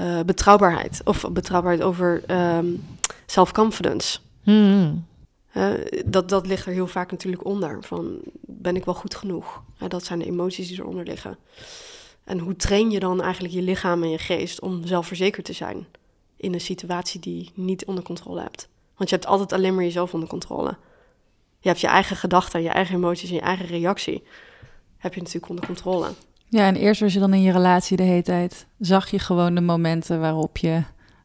uh, 0.00 0.20
betrouwbaarheid. 0.20 1.00
Of 1.04 1.24
betrouwbaarheid 1.32 1.84
over 1.84 2.22
um, 2.56 2.84
self-confidence. 3.26 4.18
Hmm. 4.42 5.06
Dat, 6.04 6.28
dat 6.28 6.46
ligt 6.46 6.66
er 6.66 6.72
heel 6.72 6.86
vaak 6.86 7.10
natuurlijk 7.10 7.44
onder. 7.44 7.78
Van, 7.82 8.18
ben 8.40 8.76
ik 8.76 8.84
wel 8.84 8.94
goed 8.94 9.14
genoeg? 9.14 9.62
Dat 9.88 10.04
zijn 10.04 10.18
de 10.18 10.24
emoties 10.24 10.68
die 10.68 10.80
eronder 10.80 11.04
liggen. 11.04 11.38
En 12.24 12.38
hoe 12.38 12.56
train 12.56 12.90
je 12.90 12.98
dan 12.98 13.22
eigenlijk 13.22 13.54
je 13.54 13.62
lichaam 13.62 14.02
en 14.02 14.10
je 14.10 14.18
geest 14.18 14.60
om 14.60 14.86
zelfverzekerd 14.86 15.44
te 15.44 15.52
zijn 15.52 15.86
in 16.36 16.54
een 16.54 16.60
situatie 16.60 17.20
die 17.20 17.44
je 17.44 17.50
niet 17.54 17.84
onder 17.84 18.04
controle 18.04 18.40
hebt? 18.40 18.68
Want 18.96 19.10
je 19.10 19.16
hebt 19.16 19.28
altijd 19.28 19.52
alleen 19.52 19.74
maar 19.74 19.84
jezelf 19.84 20.14
onder 20.14 20.28
controle. 20.28 20.76
Je 21.58 21.68
hebt 21.68 21.80
je 21.80 21.86
eigen 21.86 22.16
gedachten, 22.16 22.62
je 22.62 22.68
eigen 22.68 22.94
emoties 22.94 23.28
en 23.28 23.34
je 23.34 23.40
eigen 23.40 23.66
reactie. 23.66 24.22
Heb 24.96 25.14
je 25.14 25.20
natuurlijk 25.20 25.48
onder 25.48 25.66
controle. 25.66 26.08
Ja, 26.48 26.66
en 26.66 26.76
eerst 26.76 27.00
was 27.00 27.12
je 27.12 27.18
dan 27.18 27.34
in 27.34 27.42
je 27.42 27.52
relatie 27.52 27.96
de 27.96 28.02
hele 28.02 28.22
tijd. 28.22 28.66
Zag 28.78 29.10
je 29.10 29.18
gewoon 29.18 29.54
de 29.54 29.60
momenten 29.60 30.20
waarop 30.20 30.56
je 30.56 30.82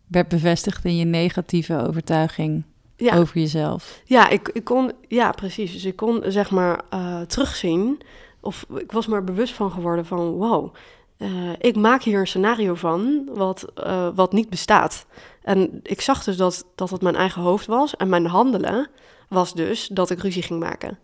werd 0.08 0.28
bevestigd 0.28 0.86
in 0.86 0.98
je 0.98 1.06
negatieve 1.06 1.88
overtuiging 1.88 2.64
ja. 2.98 3.18
over 3.18 3.40
jezelf. 3.40 4.02
Ja, 4.06 4.30
ik, 4.30 4.50
ik 4.54 4.64
kon, 4.64 4.92
ja, 5.08 5.32
precies. 5.32 5.74
Dus 5.74 5.86
ik 5.86 5.96
kon 5.96 6.24
zeg 6.28 6.52
maar 6.52 6.82
uh, 6.94 7.22
terugzien. 7.22 8.02
Of 8.42 8.66
ik 8.78 8.92
was 8.92 9.08
maar 9.08 9.24
bewust 9.24 9.54
van 9.54 9.72
geworden 9.72 10.06
van 10.06 10.32
wow. 10.32 10.74
Uh, 11.18 11.30
ik 11.58 11.76
maak 11.76 12.04
hier 12.04 12.20
een 12.20 12.28
scenario 12.28 12.76
van 12.76 13.30
wat, 13.34 13.66
uh, 13.78 14.10
wat 14.16 14.34
niet 14.34 14.50
bestaat. 14.50 15.06
En 15.42 15.80
ik 15.84 16.02
zag 16.02 16.24
dus 16.24 16.38
dat, 16.38 16.66
dat 16.76 16.90
het 16.90 17.02
mijn 17.02 17.16
eigen 17.16 17.42
hoofd 17.42 17.66
was. 17.66 17.96
En 17.96 18.10
mijn 18.10 18.26
handelen 18.26 18.90
was 19.30 19.54
dus 19.54 19.88
dat 19.88 20.10
ik 20.10 20.22
ruzie 20.22 20.44
ging 20.44 20.60
maken. 20.60 21.00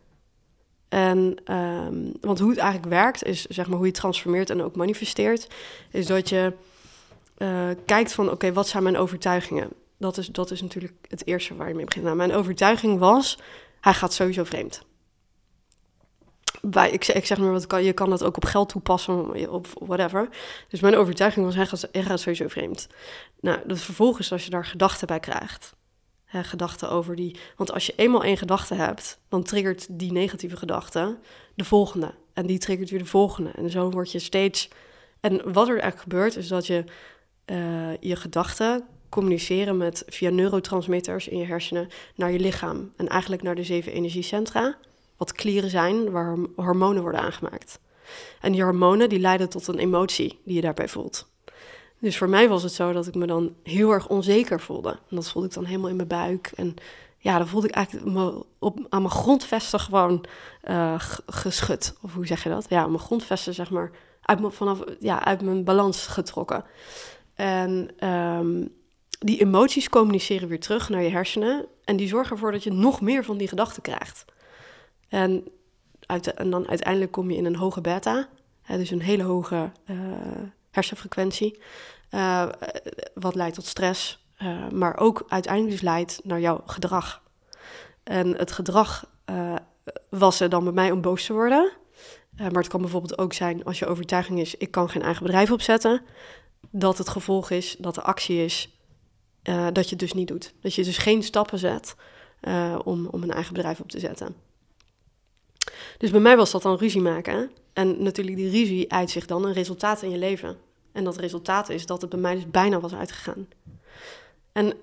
En, 0.89 1.35
um, 1.51 2.11
want 2.21 2.39
hoe 2.39 2.49
het 2.49 2.59
eigenlijk 2.59 2.93
werkt, 2.93 3.23
is 3.23 3.45
zeg 3.45 3.67
maar 3.67 3.77
hoe 3.77 3.85
je 3.85 3.91
transformeert 3.91 4.49
en 4.49 4.61
ook 4.61 4.75
manifesteert, 4.75 5.47
is 5.91 6.05
dat 6.05 6.29
je 6.29 6.53
uh, 7.37 7.69
kijkt 7.85 8.13
van 8.13 8.25
oké, 8.25 8.33
okay, 8.33 8.53
wat 8.53 8.67
zijn 8.67 8.83
mijn 8.83 8.97
overtuigingen? 8.97 9.69
Dat 9.97 10.17
is, 10.17 10.27
dat 10.27 10.51
is 10.51 10.61
natuurlijk 10.61 10.93
het 11.07 11.27
eerste 11.27 11.55
waar 11.55 11.67
je 11.67 11.73
mee 11.73 11.85
begint. 11.85 12.05
Nou, 12.05 12.17
mijn 12.17 12.33
overtuiging 12.33 12.99
was, 12.99 13.37
hij 13.79 13.93
gaat 13.93 14.13
sowieso 14.13 14.43
vreemd. 14.43 14.81
Ik, 16.91 17.25
zeg 17.25 17.37
maar, 17.37 17.51
wat 17.51 17.67
kan, 17.67 17.83
je 17.83 17.93
kan 17.93 18.09
dat 18.09 18.23
ook 18.23 18.35
op 18.35 18.45
geld 18.45 18.69
toepassen, 18.69 19.49
op 19.51 19.67
whatever. 19.73 20.29
Dus 20.67 20.79
mijn 20.79 20.95
overtuiging 20.95 21.45
was, 21.45 21.55
hij 21.55 21.65
gaat, 21.65 21.87
hij 21.91 22.03
gaat 22.03 22.19
sowieso 22.19 22.47
vreemd. 22.47 22.87
Nou, 23.39 23.59
dat 23.65 23.79
vervolgens 23.79 24.31
als 24.31 24.43
je 24.43 24.49
daar 24.49 24.65
gedachten 24.65 25.07
bij 25.07 25.19
krijgt, 25.19 25.75
hè, 26.25 26.43
gedachten 26.43 26.89
over 26.89 27.15
die... 27.15 27.39
Want 27.55 27.71
als 27.71 27.85
je 27.85 27.93
eenmaal 27.95 28.23
één 28.23 28.37
gedachte 28.37 28.73
hebt, 28.73 29.19
dan 29.29 29.43
triggert 29.43 29.87
die 29.89 30.11
negatieve 30.11 30.57
gedachte 30.57 31.17
de 31.55 31.63
volgende. 31.63 32.13
En 32.33 32.45
die 32.45 32.57
triggert 32.57 32.89
weer 32.89 32.99
de 32.99 33.05
volgende. 33.05 33.49
En 33.49 33.69
zo 33.69 33.89
word 33.89 34.11
je 34.11 34.19
steeds... 34.19 34.69
En 35.19 35.53
wat 35.53 35.67
er 35.67 35.79
eigenlijk 35.79 36.01
gebeurt, 36.01 36.35
is 36.35 36.47
dat 36.47 36.67
je 36.67 36.83
uh, 37.45 37.97
je 37.99 38.15
gedachten 38.15 38.85
communiceren 39.13 39.77
met 39.77 40.03
via 40.07 40.29
neurotransmitters 40.29 41.27
in 41.27 41.37
je 41.37 41.45
hersenen 41.45 41.87
naar 42.15 42.31
je 42.31 42.39
lichaam. 42.39 42.93
En 42.95 43.07
eigenlijk 43.07 43.41
naar 43.41 43.55
de 43.55 43.63
zeven 43.63 43.91
energiecentra, 43.91 44.77
wat 45.17 45.31
klieren 45.31 45.69
zijn 45.69 46.11
waar 46.11 46.37
hormonen 46.55 47.01
worden 47.01 47.21
aangemaakt. 47.21 47.79
En 48.41 48.51
die 48.51 48.63
hormonen 48.63 49.09
die 49.09 49.19
leiden 49.19 49.49
tot 49.49 49.67
een 49.67 49.77
emotie 49.77 50.39
die 50.45 50.55
je 50.55 50.61
daarbij 50.61 50.87
voelt. 50.87 51.27
Dus 51.99 52.17
voor 52.17 52.29
mij 52.29 52.49
was 52.49 52.63
het 52.63 52.71
zo 52.71 52.91
dat 52.91 53.07
ik 53.07 53.15
me 53.15 53.27
dan 53.27 53.55
heel 53.63 53.91
erg 53.91 54.07
onzeker 54.07 54.59
voelde. 54.59 54.89
En 54.89 55.15
dat 55.15 55.29
voelde 55.29 55.47
ik 55.47 55.53
dan 55.53 55.65
helemaal 55.65 55.89
in 55.89 55.95
mijn 55.95 56.07
buik. 56.07 56.51
En 56.55 56.73
ja, 57.17 57.37
dan 57.37 57.47
voelde 57.47 57.67
ik 57.67 57.75
eigenlijk 57.75 58.07
me 58.07 58.45
op, 58.59 58.79
aan 58.89 59.01
mijn 59.01 59.13
grondvesten 59.13 59.79
gewoon 59.79 60.25
uh, 60.69 60.93
geschud. 61.25 61.95
Of 62.01 62.13
hoe 62.13 62.27
zeg 62.27 62.43
je 62.43 62.49
dat? 62.49 62.65
Ja, 62.69 62.87
mijn 62.87 62.99
grondvesten 62.99 63.53
zeg 63.53 63.69
maar 63.69 63.91
uit, 64.21 64.39
vanaf, 64.49 64.83
ja, 64.99 65.25
uit 65.25 65.41
mijn 65.41 65.63
balans 65.63 66.07
getrokken. 66.07 66.63
En 67.35 67.89
um, 68.09 68.81
die 69.23 69.41
emoties 69.41 69.89
communiceren 69.89 70.47
weer 70.47 70.59
terug 70.59 70.89
naar 70.89 71.03
je 71.03 71.09
hersenen. 71.09 71.65
En 71.83 71.95
die 71.95 72.07
zorgen 72.07 72.31
ervoor 72.31 72.51
dat 72.51 72.63
je 72.63 72.71
nog 72.71 73.01
meer 73.01 73.23
van 73.23 73.37
die 73.37 73.47
gedachten 73.47 73.81
krijgt. 73.81 74.25
En, 75.09 75.47
uit 76.05 76.33
en 76.33 76.49
dan 76.49 76.67
uiteindelijk 76.67 77.11
kom 77.11 77.31
je 77.31 77.37
in 77.37 77.45
een 77.45 77.55
hoge 77.55 77.81
beta. 77.81 78.27
Hè, 78.61 78.77
dus 78.77 78.91
een 78.91 79.01
hele 79.01 79.23
hoge 79.23 79.71
uh, 79.85 79.97
hersenfrequentie. 80.71 81.59
Uh, 82.11 82.49
wat 83.13 83.35
leidt 83.35 83.55
tot 83.55 83.65
stress. 83.65 84.25
Uh, 84.41 84.69
maar 84.69 84.97
ook 84.97 85.25
uiteindelijk 85.27 85.73
dus 85.73 85.81
leidt 85.81 86.21
naar 86.23 86.39
jouw 86.39 86.61
gedrag. 86.65 87.21
En 88.03 88.37
het 88.37 88.51
gedrag 88.51 89.11
was 90.09 90.39
er 90.39 90.49
dan 90.49 90.63
bij 90.63 90.73
mij 90.73 90.91
om 90.91 91.01
boos 91.01 91.25
te 91.25 91.33
worden. 91.33 91.71
maar 92.37 92.51
het 92.51 92.67
kan 92.67 92.81
bijvoorbeeld 92.81 93.17
ook 93.17 93.33
zijn 93.33 93.63
als 93.63 93.79
je 93.79 93.85
overtuiging 93.85 94.39
is... 94.39 94.55
ik 94.55 94.71
kan 94.71 94.89
geen 94.89 95.01
eigen 95.01 95.23
bedrijf 95.23 95.51
opzetten. 95.51 96.01
Dat 96.69 96.97
het 96.97 97.09
gevolg 97.09 97.49
is, 97.49 97.75
dat 97.79 97.95
de 97.95 98.01
actie 98.01 98.43
is... 98.43 98.72
Uh, 99.49 99.67
dat 99.73 99.83
je 99.83 99.89
het 99.89 99.99
dus 99.99 100.13
niet 100.13 100.27
doet. 100.27 100.53
Dat 100.61 100.73
je 100.73 100.83
dus 100.83 100.97
geen 100.97 101.23
stappen 101.23 101.59
zet 101.59 101.95
uh, 102.41 102.79
om, 102.83 103.07
om 103.07 103.23
een 103.23 103.31
eigen 103.31 103.53
bedrijf 103.53 103.79
op 103.79 103.89
te 103.89 103.99
zetten. 103.99 104.35
Dus 105.97 106.11
bij 106.11 106.19
mij 106.19 106.37
was 106.37 106.51
dat 106.51 106.61
dan 106.61 106.77
ruzie 106.77 107.01
maken. 107.01 107.51
En 107.73 108.03
natuurlijk 108.03 108.37
die 108.37 108.49
ruzie 108.49 108.91
uit 108.91 109.09
zich 109.09 109.25
dan 109.25 109.45
een 109.45 109.53
resultaat 109.53 110.01
in 110.01 110.09
je 110.09 110.17
leven. 110.17 110.57
En 110.91 111.03
dat 111.03 111.17
resultaat 111.17 111.69
is 111.69 111.85
dat 111.85 112.01
het 112.01 112.09
bij 112.09 112.19
mij 112.19 112.35
dus 112.35 112.49
bijna 112.49 112.79
was 112.79 112.93
uitgegaan. 112.93 113.47
En 114.51 114.65
uh, 114.65 114.73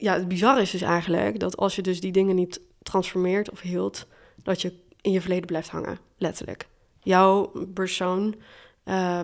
ja, 0.00 0.14
het 0.14 0.28
bizarre 0.28 0.60
is 0.60 0.70
dus 0.70 0.82
eigenlijk 0.82 1.40
dat 1.40 1.56
als 1.56 1.76
je 1.76 1.82
dus 1.82 2.00
die 2.00 2.12
dingen 2.12 2.34
niet 2.34 2.60
transformeert 2.82 3.50
of 3.50 3.60
hield, 3.60 4.06
dat 4.42 4.62
je 4.62 4.72
in 5.00 5.12
je 5.12 5.20
verleden 5.20 5.46
blijft 5.46 5.68
hangen, 5.68 5.98
letterlijk. 6.18 6.68
Jouw 7.02 7.52
persoon 7.74 8.34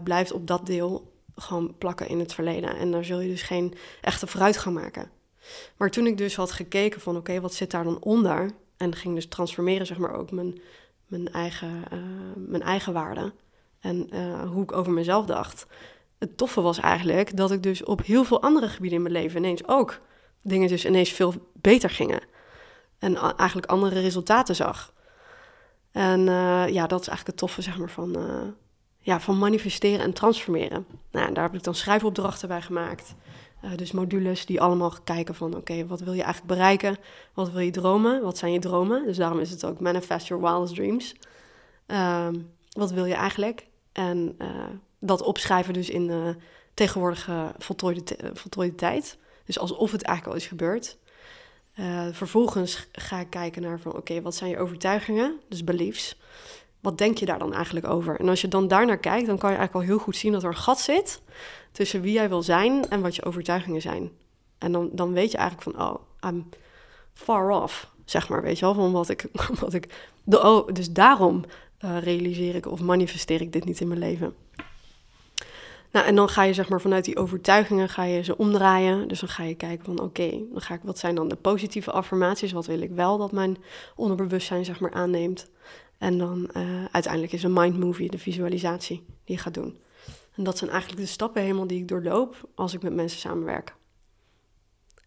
blijft 0.03 0.33
op 0.33 0.47
dat 0.47 0.67
deel 0.67 1.10
gewoon 1.35 1.75
plakken 1.79 2.09
in 2.09 2.19
het 2.19 2.35
verleden. 2.35 2.77
En 2.77 2.91
daar 2.91 3.05
zul 3.05 3.21
je 3.21 3.29
dus 3.29 3.43
geen 3.43 3.75
echte 4.01 4.27
vooruitgang 4.27 4.75
maken. 4.75 5.11
Maar 5.77 5.91
toen 5.91 6.07
ik 6.07 6.19
dus 6.19 6.37
had 6.37 6.53
gekeken 6.53 7.01
van 7.01 7.17
oké, 7.17 7.41
wat 7.41 7.55
zit 7.55 7.71
daar 7.71 7.85
dan 7.85 8.03
onder? 8.03 8.51
En 8.77 8.95
ging 8.95 9.15
dus 9.15 9.29
transformeren, 9.29 9.87
zeg 9.87 9.99
maar, 9.99 10.13
ook 10.13 10.31
mijn, 10.31 10.61
mijn, 11.07 11.33
eigen, 11.33 11.85
uh, 11.93 11.99
mijn 12.37 12.63
eigen 12.63 12.93
waarde. 12.93 13.33
En 13.81 14.09
uh, 14.15 14.51
hoe 14.51 14.63
ik 14.63 14.73
over 14.73 14.93
mezelf 14.93 15.27
dacht. 15.27 15.67
Het 16.19 16.37
toffe 16.37 16.61
was 16.61 16.79
eigenlijk 16.79 17.37
dat 17.37 17.51
ik 17.51 17.63
dus 17.63 17.85
op 17.85 18.05
heel 18.05 18.25
veel 18.25 18.43
andere 18.43 18.69
gebieden 18.69 18.97
in 18.97 19.03
mijn 19.03 19.15
leven 19.15 19.39
ineens 19.39 19.69
ook 19.69 20.01
dingen 20.43 20.69
dus 20.69 20.85
ineens 20.85 21.11
veel 21.11 21.35
beter 21.53 21.91
gingen. 21.91 22.21
En 22.99 23.17
eigenlijk 23.17 23.71
andere 23.71 24.01
resultaten 24.01 24.57
zag. 24.57 24.93
En 25.93 26.21
uh, 26.21 26.69
ja, 26.69 26.87
dat 26.87 27.01
is 27.01 27.09
eigenlijk 27.09 27.27
het 27.27 27.37
toffe, 27.37 27.63
zeg 27.63 27.79
maar, 27.79 27.91
van, 27.91 28.17
ja, 29.01 29.21
van 29.21 29.39
manifesteren 29.39 30.05
en 30.05 30.13
transformeren. 30.13 30.87
Nou, 31.11 31.33
daar 31.33 31.45
heb 31.45 31.55
ik 31.55 31.63
dan 31.63 31.75
schrijfopdrachten 31.75 32.49
bij 32.49 32.63
gemaakt. 32.63 33.15
Eh, 33.61 33.71
dus 33.77 33.93
modules 33.93 34.47
die 34.47 34.61
allemaal 34.61 34.95
kijken 35.05 35.35
van 35.35 35.57
oké, 35.57 35.87
wat 35.87 36.01
wil 36.01 36.13
je 36.13 36.23
eigenlijk 36.23 36.55
bereiken? 36.55 36.97
Wat 37.35 37.51
wil 37.51 37.61
je 37.61 37.71
dromen? 37.71 38.23
Wat 38.23 38.39
zijn 38.39 38.53
je 38.53 38.59
dromen? 38.59 39.05
Dus 39.07 39.17
daarom 39.17 39.39
is 39.39 39.51
het 39.51 39.65
ook 39.65 39.81
Manifest 39.81 40.27
Your 40.27 40.43
Wildest 40.43 40.75
Dreams. 40.75 41.15
Ehm, 41.87 42.35
wat 42.71 42.91
wil 42.91 43.05
je 43.05 43.15
eigenlijk? 43.15 43.67
En 43.93 44.35
uh, 44.39 44.49
dat 44.99 45.23
opschrijven 45.23 45.73
dus 45.73 45.91
in 45.91 46.07
de 46.07 46.37
tegenwoordige 46.75 47.53
voltooide, 47.59 48.17
voltooide 48.33 48.75
tijd. 48.75 49.19
Dus 49.45 49.59
alsof 49.59 49.93
het 49.93 50.03
eigenlijk 50.03 50.37
al 50.37 50.43
is 50.43 50.49
gebeurd. 50.49 50.99
Uh, 51.77 52.07
vervolgens 52.13 52.87
ga 52.93 53.19
ik 53.19 53.31
kijken 53.31 53.63
naar 53.63 53.81
van 53.81 53.97
oké, 53.97 54.23
wat 54.23 54.35
zijn 54.35 54.51
je 54.51 54.59
overtuigingen? 54.59 55.41
Dus 55.49 55.65
beliefs. 55.65 56.17
Wat 56.81 56.99
denk 56.99 57.19
je 57.19 57.27
daar 57.27 57.39
dan 57.39 57.55
eigenlijk 57.55 57.87
over? 57.87 58.21
En 58.21 58.29
als 58.29 58.41
je 58.41 58.49
dan 58.49 58.69
daarnaar 58.69 58.99
kijkt, 58.99 59.27
dan 59.27 59.39
kan 59.39 59.51
je 59.51 59.57
eigenlijk 59.57 59.87
al 59.87 59.95
heel 59.95 60.05
goed 60.05 60.17
zien 60.17 60.33
dat 60.33 60.43
er 60.43 60.49
een 60.49 60.57
gat 60.57 60.81
zit 60.81 61.21
tussen 61.73 62.01
wie 62.01 62.13
jij 62.13 62.29
wil 62.29 62.43
zijn 62.43 62.89
en 62.89 63.01
wat 63.01 63.17
je 63.17 63.25
overtuigingen 63.25 63.81
zijn. 63.81 64.11
En 64.59 64.73
dan, 64.73 64.91
dan 64.93 65.13
weet 65.13 65.31
je 65.31 65.39
eigenlijk 65.39 65.77
van, 65.77 65.87
oh, 65.87 65.95
I'm 66.27 66.49
far 67.13 67.51
off, 67.51 67.91
zeg 68.05 68.29
maar, 68.29 68.43
weet 68.43 68.59
je 68.59 68.65
wel, 68.65 68.75
van 68.75 68.93
wat 68.93 69.09
ik, 69.09 69.27
wat 69.61 69.75
ik, 69.75 70.11
de, 70.25 70.43
oh, 70.43 70.69
dus 70.73 70.91
daarom 70.93 71.45
uh, 71.85 71.99
realiseer 71.99 72.55
ik 72.55 72.67
of 72.67 72.81
manifesteer 72.81 73.41
ik 73.41 73.53
dit 73.53 73.65
niet 73.65 73.81
in 73.81 73.89
mijn 73.89 74.01
leven. 74.01 74.35
Nou, 75.93 76.07
en 76.07 76.15
dan 76.15 76.29
ga 76.29 76.43
je 76.43 76.53
zeg 76.53 76.69
maar 76.69 76.81
vanuit 76.81 77.05
die 77.05 77.17
overtuigingen 77.17 77.89
ga 77.89 78.05
je 78.05 78.23
ze 78.23 78.37
omdraaien. 78.37 79.09
Dus 79.09 79.21
dan 79.21 79.29
ga 79.29 79.43
je 79.43 79.55
kijken 79.55 79.85
van 79.85 80.01
oké, 80.01 80.41
wat 80.83 80.99
zijn 80.99 81.15
dan 81.15 81.29
de 81.29 81.37
positieve 81.37 81.91
affirmaties? 81.91 82.53
Wat 82.53 82.67
wil 82.67 82.81
ik 82.81 82.91
wel 82.91 83.19
dat 83.19 83.33
mijn 83.33 83.57
onderbewustzijn 83.97 84.65
zeg 84.65 84.81
maar 84.81 84.93
aanneemt? 84.93 85.51
En 86.01 86.19
dan 86.19 86.51
uh, 86.57 86.85
uiteindelijk 86.93 87.33
is 87.33 87.43
een 87.43 87.53
mind 87.53 87.79
movie, 87.79 88.11
de 88.11 88.19
visualisatie 88.19 89.05
die 89.25 89.37
je 89.37 89.43
gaat 89.43 89.55
doen. 89.55 89.79
En 90.35 90.45
dat 90.45 90.59
zijn 90.59 90.71
eigenlijk 90.71 91.01
de 91.01 91.07
stappen 91.07 91.43
helemaal 91.43 91.67
die 91.67 91.81
ik 91.81 91.89
doorloop 91.89 92.49
als 92.55 92.75
ik 92.75 92.83
met 92.83 92.95
mensen 92.95 93.21
samenwerk. 93.21 93.75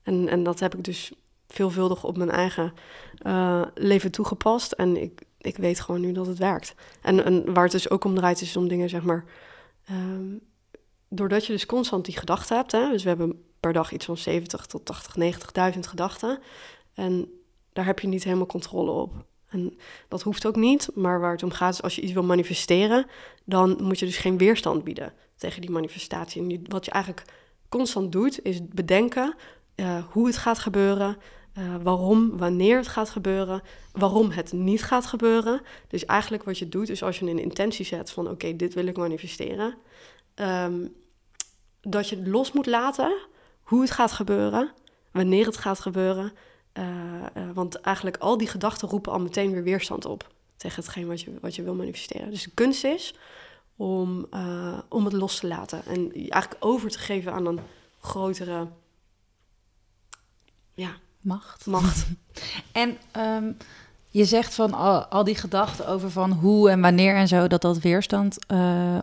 En, 0.04 0.28
en 0.28 0.44
dat 0.44 0.60
heb 0.60 0.76
ik 0.76 0.84
dus 0.84 1.14
veelvuldig 1.48 2.04
op 2.04 2.18
mijn 2.18 2.30
eigen 2.30 2.74
uh, 3.26 3.62
leven 3.74 4.12
toegepast. 4.12 4.72
En 4.72 5.02
ik, 5.02 5.22
ik 5.38 5.58
weet 5.58 5.80
gewoon 5.80 6.02
nu 6.02 6.12
dat 6.12 6.28
het 6.28 6.38
werkt. 6.38 6.76
En, 7.02 7.24
en 7.26 7.54
waar 7.54 7.64
het 7.64 7.72
dus 7.72 7.90
ook 7.90 8.04
om 8.04 8.16
draait, 8.16 8.42
is 8.42 8.58
om 8.58 8.68
dingen, 8.68 8.90
zeg 8.90 9.04
maar. 9.04 9.26
Um, 9.92 10.42
doordat 11.10 11.46
je 11.46 11.54
dus 11.54 11.66
constant 11.66 12.06
die 12.06 12.18
gedachten 12.18 12.58
hebt. 12.58 12.72
Hè, 12.72 12.90
dus 12.90 13.04
we 13.04 13.10
hebben 13.10 13.44
per 13.60 13.74
dag 13.74 13.92
iets 13.92 14.06
van 14.06 14.18
70 14.18 14.66
tot 14.66 14.86
80, 14.86 15.74
90.000 15.74 15.80
gedachten. 15.80 16.40
En 16.94 17.32
daar 17.74 17.86
heb 17.86 18.00
je 18.00 18.08
niet 18.08 18.24
helemaal 18.24 18.46
controle 18.46 18.92
op. 18.92 19.26
En 19.54 19.78
dat 20.08 20.22
hoeft 20.22 20.46
ook 20.46 20.56
niet, 20.56 20.90
maar 20.96 21.20
waar 21.20 21.32
het 21.32 21.44
om 21.44 21.52
gaat 21.52 21.74
is 21.74 21.82
als 21.82 21.96
je 21.96 22.02
iets 22.02 22.14
wil 22.14 22.24
manifesteren, 22.24 23.06
dan 23.44 23.78
moet 23.84 24.00
je 24.00 24.06
dus 24.06 24.18
geen 24.18 24.38
weerstand 24.38 24.84
bieden 24.84 25.14
tegen 25.36 25.62
die 25.62 25.72
manifestatie. 25.72 26.42
En 26.42 26.62
wat 26.68 26.86
je 26.86 26.92
eigenlijk 26.92 27.26
constant 27.70 28.12
doet, 28.12 28.40
is 28.44 28.68
bedenken 28.68 29.36
uh, 29.76 30.04
hoe 30.10 30.28
het 30.28 30.38
gaat 30.38 30.60
gebeuren, 30.60 31.18
uh, 31.58 31.76
waarom, 31.84 32.38
wanneer 32.38 32.78
het 32.78 32.88
gaat 32.88 33.10
gebeuren, 33.10 33.62
waarom 33.92 34.32
het 34.32 34.52
niet 34.52 34.84
gaat 34.84 35.06
gebeuren. 35.06 35.62
Dus 35.88 36.06
eigenlijk 36.06 36.44
wat 36.44 36.58
je 36.58 36.70
doet, 36.70 36.90
is 36.90 37.04
als 37.04 37.20
je 37.20 37.30
een 37.30 37.40
intentie 37.40 37.86
zet 37.86 38.12
van 38.12 38.30
oké, 38.30 38.56
dit 38.56 38.74
wil 38.74 38.86
ik 38.86 38.98
manifesteren, 38.98 39.78
um, 40.36 40.94
dat 41.82 42.10
je 42.10 42.30
los 42.30 42.52
moet 42.52 42.66
laten 42.66 43.14
hoe 43.62 43.82
het 43.82 43.92
gaat 43.92 44.12
gebeuren, 44.12 44.72
wanneer 45.12 45.46
het 45.46 45.58
gaat 45.58 45.80
gebeuren. 45.80 46.32
Uh, 46.80 46.86
uh, 47.38 47.50
want 47.54 47.76
eigenlijk 47.76 48.18
al 48.18 48.38
die 48.38 48.48
gedachten 48.48 48.88
roepen 48.88 49.12
al 49.12 49.20
meteen 49.20 49.52
weer 49.52 49.64
weerstand 49.64 50.06
op 50.06 50.32
tegen 50.58 50.84
hetgeen 50.84 51.08
wat 51.08 51.22
je, 51.22 51.34
wat 51.42 51.56
je 51.56 51.64
wil 51.64 51.76
manifesteren. 51.76 52.30
Dus 52.30 52.44
de 52.44 52.52
kunst 52.54 52.84
is 52.84 53.16
om, 53.76 54.28
uh, 54.32 54.78
om 54.90 55.06
het 55.06 55.14
los 55.14 55.40
te 55.40 55.48
laten 55.48 55.86
en 55.86 56.04
je 56.04 56.30
eigenlijk 56.30 56.66
over 56.66 56.90
te 56.90 57.00
geven 57.00 57.34
aan 57.34 57.46
een 57.46 57.60
grotere 58.02 58.68
ja, 60.74 60.92
macht. 61.22 61.66
macht. 61.66 62.06
en 62.72 62.98
um, 63.18 63.58
je 64.10 64.26
zegt 64.26 64.56
van 64.56 64.74
al, 64.74 65.06
al, 65.06 65.24
die 65.24 65.36
gedachten 65.36 65.88
over 65.88 66.12
van 66.12 66.32
hoe 66.32 66.70
en 66.70 66.82
wanneer 66.82 67.16
en 67.16 67.28
zo, 67.28 67.48
dat 67.48 67.62
dat 67.62 67.78
weerstand 67.78 68.38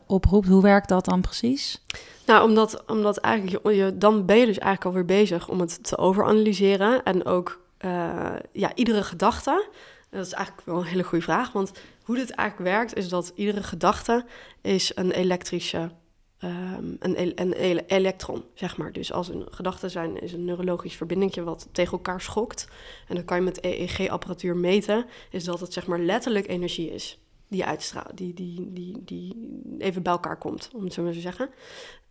oproept. 0.06 0.48
Hoe 0.48 0.62
werkt 0.62 0.88
dat 0.88 1.04
dan 1.04 1.20
precies? 1.20 1.84
Nou, 2.26 2.48
omdat, 2.48 2.86
omdat 2.86 3.16
eigenlijk 3.16 3.64
je, 3.64 3.74
je, 3.74 3.98
dan 3.98 4.26
ben 4.26 4.36
je 4.36 4.46
dus 4.46 4.58
eigenlijk 4.58 4.84
alweer 4.84 5.18
bezig 5.18 5.48
om 5.48 5.60
het 5.60 5.84
te 5.84 5.98
overanalyseren. 5.98 7.02
En 7.02 7.24
ook 7.24 7.59
uh, 7.84 8.36
ja, 8.52 8.74
iedere 8.74 9.02
gedachte. 9.02 9.68
Dat 10.10 10.26
is 10.26 10.32
eigenlijk 10.32 10.66
wel 10.66 10.76
een 10.76 10.84
hele 10.84 11.02
goede 11.02 11.24
vraag. 11.24 11.52
Want 11.52 11.72
hoe 12.02 12.16
dit 12.16 12.30
eigenlijk 12.30 12.70
werkt, 12.70 12.96
is 12.96 13.08
dat 13.08 13.32
iedere 13.34 13.62
gedachte 13.62 14.24
is 14.60 14.92
een 14.94 15.10
elektrische. 15.10 15.90
Een, 16.38 16.96
een, 17.20 17.40
een 17.40 17.52
elektron, 17.82 18.44
zeg 18.54 18.76
maar. 18.76 18.92
Dus 18.92 19.12
als 19.12 19.28
een 19.28 19.46
gedachte 19.50 19.88
zijn, 19.88 20.20
is 20.20 20.32
een 20.32 20.44
neurologisch 20.44 20.96
verbindingje 20.96 21.42
wat 21.42 21.68
tegen 21.72 21.92
elkaar 21.92 22.20
schokt. 22.20 22.68
En 23.08 23.14
dan 23.14 23.24
kan 23.24 23.36
je 23.36 23.42
met 23.42 23.64
EEG-apparatuur 23.64 24.56
meten, 24.56 25.04
is 25.30 25.44
dat 25.44 25.60
het 25.60 25.72
zeg 25.72 25.86
maar 25.86 25.98
letterlijk 25.98 26.48
energie 26.48 26.90
is 26.90 27.18
die 27.50 27.64
uitstraalt, 27.64 28.16
die, 28.16 28.34
die, 28.34 28.72
die, 28.72 29.04
die 29.04 29.36
even 29.78 30.02
bij 30.02 30.12
elkaar 30.12 30.38
komt, 30.38 30.70
om 30.74 30.84
het 30.84 30.92
zo 30.92 31.02
maar 31.02 31.12
te 31.12 31.20
zeggen. 31.20 31.50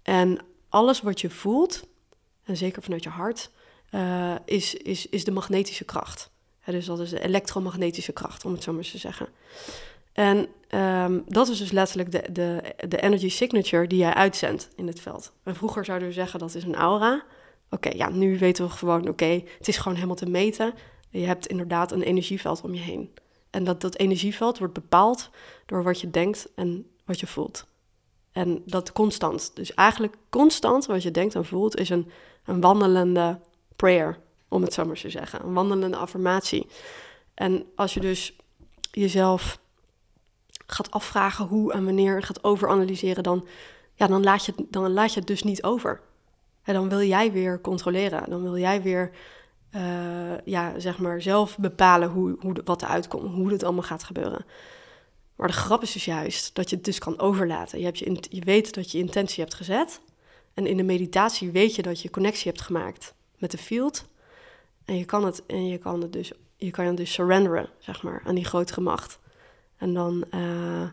En 0.02 0.40
alles 0.70 1.02
wat 1.02 1.22
je 1.22 1.30
voelt, 1.30 1.88
en 2.44 2.58
zeker 2.58 2.84
vanuit 2.84 3.04
je 3.04 3.10
hart, 3.10 3.52
uh, 3.92 4.36
is, 4.46 4.74
is, 4.74 5.06
is 5.10 5.24
de 5.24 5.32
magnetische 5.32 5.84
kracht. 5.84 6.30
dus 6.66 6.86
dat 6.86 7.00
is 7.00 7.10
de 7.10 7.24
elektromagnetische 7.24 8.12
kracht, 8.12 8.46
om 8.46 8.52
het 8.52 8.64
zo 8.64 8.74
maar 8.74 8.84
te 8.84 8.98
zeggen. 8.98 9.28
En 10.14 10.48
um, 10.80 11.24
dat 11.28 11.48
is 11.48 11.58
dus 11.58 11.72
letterlijk 11.72 12.12
de, 12.12 12.32
de, 12.32 12.76
de 12.88 13.02
energy 13.02 13.30
signature 13.30 13.88
die 13.88 14.00
jij 14.00 14.14
uitzendt 14.14 14.70
in 14.76 14.88
het 14.88 15.00
veld. 15.00 15.32
En 15.44 15.56
vroeger 15.56 15.86
zouden 15.86 16.08
we 16.08 16.14
zeggen 16.14 16.40
dat 16.40 16.56
is 16.56 16.64
een 16.64 16.76
aura. 16.76 17.24
Oké, 17.70 17.90
ja, 17.90 18.10
nu 18.10 18.38
weten 18.38 18.66
we 18.66 18.72
gewoon, 18.72 19.08
oké, 19.08 19.44
het 19.58 19.68
is 19.68 19.78
gewoon 19.78 19.96
helemaal 19.96 20.16
te 20.16 20.30
meten. 20.30 20.74
Je 21.10 21.26
hebt 21.26 21.48
inderdaad 21.48 21.92
een 21.92 22.02
energieveld 22.02 22.62
om 22.62 22.74
je 22.74 22.80
heen. 22.80 23.14
En 23.50 23.64
dat, 23.64 23.82
dat 23.82 23.98
energieveld 23.98 24.58
wordt 24.58 24.74
bepaald 24.74 25.30
door 25.66 25.84
wat 25.84 26.02
je 26.02 26.10
denkt 26.10 26.48
en 26.56 26.88
wat 27.06 27.20
je 27.20 27.28
voelt. 27.28 27.68
En 28.32 28.62
dat 28.66 28.92
constant. 28.92 29.52
Dus 29.54 29.74
eigenlijk 29.74 30.16
constant 30.30 30.86
wat 30.86 31.04
je 31.04 31.12
denkt 31.12 31.36
en 31.36 31.46
voelt 31.46 31.78
is 31.78 31.90
een, 31.90 32.12
een 32.46 32.62
wandelende 32.62 33.40
prayer, 33.80 34.20
om 34.48 34.62
het 34.62 34.74
zo 34.74 34.86
maar 34.86 34.96
te 34.96 35.10
zeggen. 35.10 35.46
Een 35.46 35.54
wandelende 35.54 35.98
affirmatie. 35.98 36.68
En 37.34 37.66
als 37.76 37.94
je 37.94 38.00
dus 38.00 38.36
jezelf 38.92 39.60
gaat 40.66 40.92
afvragen 40.92 41.46
hoe 41.46 41.74
en 41.74 41.86
wanneer 41.86 42.24
gaat 42.24 42.44
overanalyseren, 42.44 43.24
dan, 43.24 43.48
ja, 43.94 44.08
dan, 44.08 44.24
laat 44.24 44.46
je, 44.46 44.54
dan 44.70 44.92
laat 44.92 45.14
je 45.14 45.20
het 45.20 45.28
dus 45.28 45.44
niet 45.44 45.64
over. 45.64 46.02
En 46.64 46.74
dan 46.74 46.90
wil 46.90 47.02
jij 47.02 47.32
weer 47.32 47.62
controleren. 47.62 48.30
Dan 48.30 48.42
wil 48.42 48.58
jij 48.58 48.82
weer 48.82 49.12
uh, 49.76 49.82
ja, 50.46 50.80
zeg 50.80 50.98
maar 50.98 51.22
zelf 51.22 51.58
bepalen 51.58 52.10
hoe, 52.10 52.36
hoe, 52.40 52.56
wat 52.64 52.82
eruit 52.82 53.08
komt, 53.08 53.34
hoe 53.34 53.52
het 53.52 53.64
allemaal 53.64 53.84
gaat 53.84 54.04
gebeuren. 54.04 54.46
Maar 55.36 55.48
de 55.48 55.54
grap 55.54 55.82
is 55.82 55.92
dus 55.92 56.06
juist 56.06 56.56
dat 56.56 56.70
je 56.70 56.76
het 56.76 56.86
dus 56.86 57.00
kan 57.00 57.20
overlaten. 57.20 57.80
Je, 57.80 57.86
hebt 57.86 58.00
je, 58.00 58.24
je 58.30 58.44
weet 58.44 58.74
dat 58.74 58.92
je 58.92 58.98
intentie 58.98 59.44
hebt 59.44 59.56
gezet. 59.56 60.02
En 60.54 60.68
in 60.68 60.78
de 60.78 60.84
meditatie 60.84 61.52
weet 61.52 61.76
je 61.76 61.82
dat 61.82 62.02
je 62.02 62.10
connectie 62.10 62.52
hebt 62.52 62.64
gemaakt 62.64 63.14
met 63.40 63.52
de 63.52 63.58
field. 63.58 64.08
En 64.86 64.98
je 64.98 65.06
kan 65.06 65.26
het, 65.26 65.46
en 65.46 65.68
je 65.68 65.78
kan 65.78 66.02
het 66.02 66.14
dus, 66.14 66.32
je 66.56 66.72
kan 66.72 66.86
het 66.86 66.98
dus 66.98 67.14
surrenderen, 67.14 67.70
zeg 67.80 68.04
maar, 68.04 68.22
aan 68.26 68.36
die 68.36 68.46
grotere 68.46 68.82
macht. 68.82 69.20
En 69.78 69.94
dan, 69.94 70.24
uh, 70.34 70.88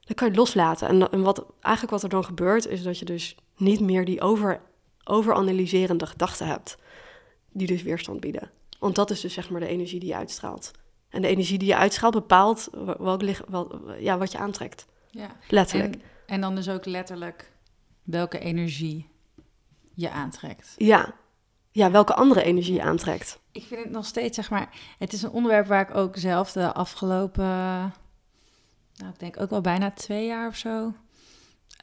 dan 0.00 0.14
kan 0.14 0.26
je 0.26 0.32
het 0.32 0.36
loslaten. 0.36 0.88
En, 0.88 1.10
en, 1.10 1.22
wat, 1.22 1.46
eigenlijk 1.60 1.94
wat 1.94 2.02
er 2.02 2.08
dan 2.08 2.24
gebeurt, 2.24 2.66
is 2.66 2.82
dat 2.82 2.98
je 2.98 3.04
dus 3.04 3.36
niet 3.56 3.80
meer 3.80 4.04
die 4.04 4.20
over, 4.20 4.60
overanalyserende 5.04 6.06
gedachten 6.06 6.46
hebt. 6.46 6.76
Die 7.52 7.66
dus 7.66 7.82
weerstand 7.82 8.20
bieden. 8.20 8.50
Want 8.78 8.94
dat 8.94 9.10
is 9.10 9.20
dus 9.20 9.32
zeg 9.32 9.50
maar 9.50 9.60
de 9.60 9.66
energie 9.66 10.00
die 10.00 10.08
je 10.08 10.16
uitstraalt. 10.16 10.70
En 11.08 11.22
de 11.22 11.28
energie 11.28 11.58
die 11.58 11.68
je 11.68 11.76
uitstraalt 11.76 12.14
bepaalt 12.14 12.68
welk, 12.98 13.22
wel, 13.48 13.90
ja, 13.98 14.18
wat 14.18 14.32
je 14.32 14.38
aantrekt. 14.38 14.86
Ja. 15.10 15.36
Letterlijk. 15.48 15.94
En, 15.94 16.02
en, 16.26 16.40
dan 16.40 16.54
dus 16.54 16.68
ook 16.68 16.84
letterlijk 16.84 17.52
welke 18.02 18.38
energie 18.38 19.08
je 19.94 20.10
aantrekt. 20.10 20.74
Ja. 20.76 21.14
Ja, 21.70 21.90
welke 21.90 22.14
andere 22.14 22.42
energie 22.42 22.82
aantrekt. 22.82 23.38
Ik 23.52 23.64
vind 23.64 23.82
het 23.82 23.92
nog 23.92 24.06
steeds, 24.06 24.36
zeg 24.36 24.50
maar, 24.50 24.68
het 24.98 25.12
is 25.12 25.22
een 25.22 25.30
onderwerp 25.30 25.66
waar 25.66 25.88
ik 25.88 25.96
ook 25.96 26.16
zelf 26.16 26.52
de 26.52 26.72
afgelopen, 26.72 27.44
nou, 28.94 29.12
ik 29.12 29.18
denk 29.18 29.40
ook 29.40 29.50
wel 29.50 29.60
bijna 29.60 29.90
twee 29.90 30.26
jaar 30.26 30.48
of 30.48 30.56
zo, 30.56 30.92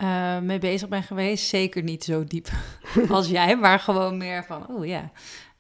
uh, 0.02 0.40
mee 0.40 0.60
bezig 0.60 0.90
ben 0.90 1.04
geweest. 1.04 1.48
Zeker 1.48 1.84
niet 1.84 2.04
zo 2.04 2.24
diep 2.24 2.50
als 3.10 3.28
jij, 3.28 3.58
maar 3.58 3.80
gewoon 3.80 4.18
meer 4.18 4.44
van, 4.44 4.68
oh 4.68 4.86
ja, 4.86 5.12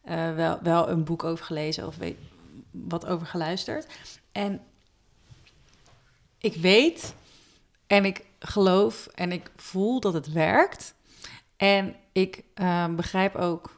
uh, 0.05 0.35
wel, 0.35 0.59
wel 0.61 0.89
een 0.89 1.03
boek 1.03 1.23
over 1.23 1.45
gelezen 1.45 1.87
of 1.87 1.97
weet, 1.97 2.17
wat 2.71 3.05
over 3.05 3.27
geluisterd. 3.27 3.87
En 4.31 4.61
ik 6.37 6.55
weet 6.55 7.15
en 7.87 8.05
ik 8.05 8.25
geloof 8.39 9.07
en 9.15 9.31
ik 9.31 9.51
voel 9.55 9.99
dat 9.99 10.13
het 10.13 10.31
werkt. 10.31 10.95
En 11.57 11.95
ik 12.11 12.43
uh, 12.55 12.87
begrijp 12.87 13.35
ook 13.35 13.75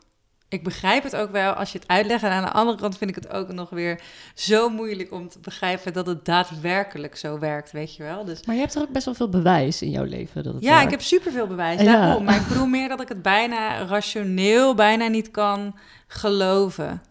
ik 0.50 0.64
begrijp 0.64 1.04
het 1.04 1.16
ook 1.16 1.32
wel 1.32 1.54
als 1.54 1.72
je 1.72 1.78
het 1.80 1.88
uitlegt. 1.88 2.24
En 2.24 2.32
aan 2.32 2.44
de 2.44 2.52
andere 2.52 2.78
kant 2.78 2.98
vind 2.98 3.10
ik 3.10 3.16
het 3.16 3.30
ook 3.30 3.52
nog 3.52 3.70
weer 3.70 4.02
zo 4.34 4.70
moeilijk 4.70 5.12
om 5.12 5.30
te 5.30 5.40
begrijpen 5.40 5.94
dat 5.94 6.06
het 6.06 6.26
daadwerkelijk 6.26 7.16
zo 7.18 7.40
werkt, 7.40 7.72
weet 7.72 7.96
je 7.96 8.04
wel. 8.04 8.26
Dus 8.26 8.46
Maar 8.46 8.56
je 8.56 8.62
hebt 8.62 8.76
er 8.76 8.82
ook 8.82 8.92
best 8.92 9.06
wel 9.06 9.14
veel 9.14 9.30
bewijs 9.30 9.82
in 9.82 9.90
jouw 9.90 10.04
leven 10.04 10.44
dat 10.44 10.54
het 10.54 10.64
ja, 10.64 10.70
werkt. 10.70 10.84
ik 10.86 10.92
heb 10.92 11.02
superveel 11.02 11.48
bewijs 11.48 11.82
Ja. 11.82 11.92
daarom. 11.92 12.24
Maar 12.24 12.36
ik 12.36 12.48
bedoel 12.48 12.66
meer 12.68 12.90
dat 12.90 13.02
ik 13.02 13.08
het 13.10 13.22
bijna 13.22 13.86
rationeel 13.86 14.76
bijna 14.76 15.08
niet 15.08 15.32
kan 15.32 15.76
geloven. 16.08 17.02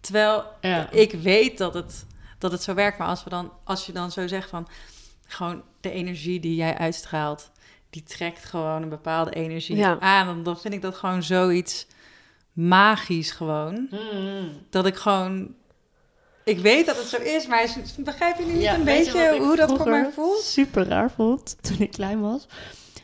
Terwijl 0.00 0.44
Ja. 0.60 0.90
ik 0.90 1.12
weet 1.12 1.58
dat 1.58 1.74
het, 1.74 2.06
dat 2.38 2.52
het 2.52 2.62
zo 2.62 2.74
werkt. 2.74 2.98
Maar 2.98 3.08
als, 3.08 3.24
we 3.24 3.30
dan, 3.30 3.52
als 3.64 3.86
je 3.86 3.92
dan 3.92 4.10
zo 4.10 4.26
zegt 4.26 4.48
van... 4.50 4.68
gewoon 5.26 5.62
de 5.80 5.90
energie 5.90 6.40
die 6.40 6.54
jij 6.54 6.78
uitstraalt... 6.78 7.50
die 7.90 8.02
trekt 8.02 8.44
gewoon 8.44 8.82
een 8.82 8.88
bepaalde 8.88 9.30
energie 9.30 9.76
Ja. 9.76 9.96
aan. 10.00 10.26
Dan, 10.26 10.42
dan 10.42 10.58
vind 10.58 10.74
ik 10.74 10.82
dat 10.82 10.94
gewoon 10.96 11.22
zoiets 11.22 11.86
magisch 12.58 13.30
gewoon. 13.30 13.88
Mm. 13.90 14.50
Dat 14.70 14.86
ik 14.86 14.96
gewoon... 14.96 15.54
Ik 16.44 16.58
weet 16.58 16.86
dat 16.86 16.96
het 16.96 17.06
zo 17.06 17.16
is, 17.16 17.46
maar 17.46 17.76
begrijpen 17.98 18.44
jullie 18.44 18.58
niet 18.58 18.64
Ja, 18.64 18.74
een 18.74 18.84
beetje 18.84 19.38
hoe 19.38 19.56
dat 19.56 19.76
voor 19.76 19.88
mij 19.88 20.10
voelt? 20.12 20.42
super 20.42 20.86
raar 20.86 21.10
vond 21.10 21.56
toen 21.60 21.78
ik 21.78 21.90
klein 21.90 22.20
was. 22.20 22.46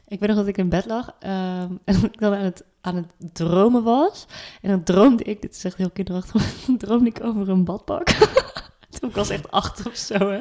Ik 0.08 0.20
weet 0.20 0.28
nog 0.28 0.38
dat 0.38 0.46
ik 0.46 0.58
in 0.58 0.68
bed 0.68 0.86
lag 0.86 1.14
ehm, 1.18 1.72
en 1.84 2.04
ik 2.04 2.20
dan 2.20 2.34
aan 2.34 2.44
het, 2.44 2.64
aan 2.80 2.96
het 2.96 3.34
dromen 3.34 3.82
was. 3.82 4.26
En 4.62 4.70
dan 4.70 4.82
droomde 4.82 5.22
ik, 5.24 5.42
dit 5.42 5.56
is 5.56 5.64
echt 5.64 5.76
heel 5.76 5.90
kinderachtig, 5.90 6.54
droomde 6.78 7.08
ik 7.08 7.24
over 7.24 7.48
een 7.48 7.64
badpak. 7.64 8.06
toen 8.98 9.08
ik 9.08 9.14
was 9.14 9.30
echt 9.30 9.50
acht 9.50 9.86
of 9.86 9.96
zo. 9.96 10.14
Hè. 10.14 10.40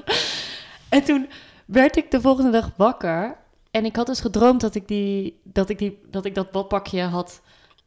En 0.89 1.03
toen 1.03 1.29
werd 1.65 1.95
ik 1.97 2.11
de 2.11 2.21
volgende 2.21 2.51
dag 2.51 2.71
wakker. 2.75 3.37
En 3.71 3.85
ik 3.85 3.95
had 3.95 4.07
dus 4.07 4.19
gedroomd 4.19 4.61
dat 4.61 4.75
ik, 4.75 4.87
die, 4.87 5.39
dat, 5.43 5.69
ik 5.69 5.77
die, 5.77 5.99
dat, 6.09 6.25
ik 6.25 6.35
dat 6.35 6.51
badpakje 6.51 7.01
had. 7.01 7.41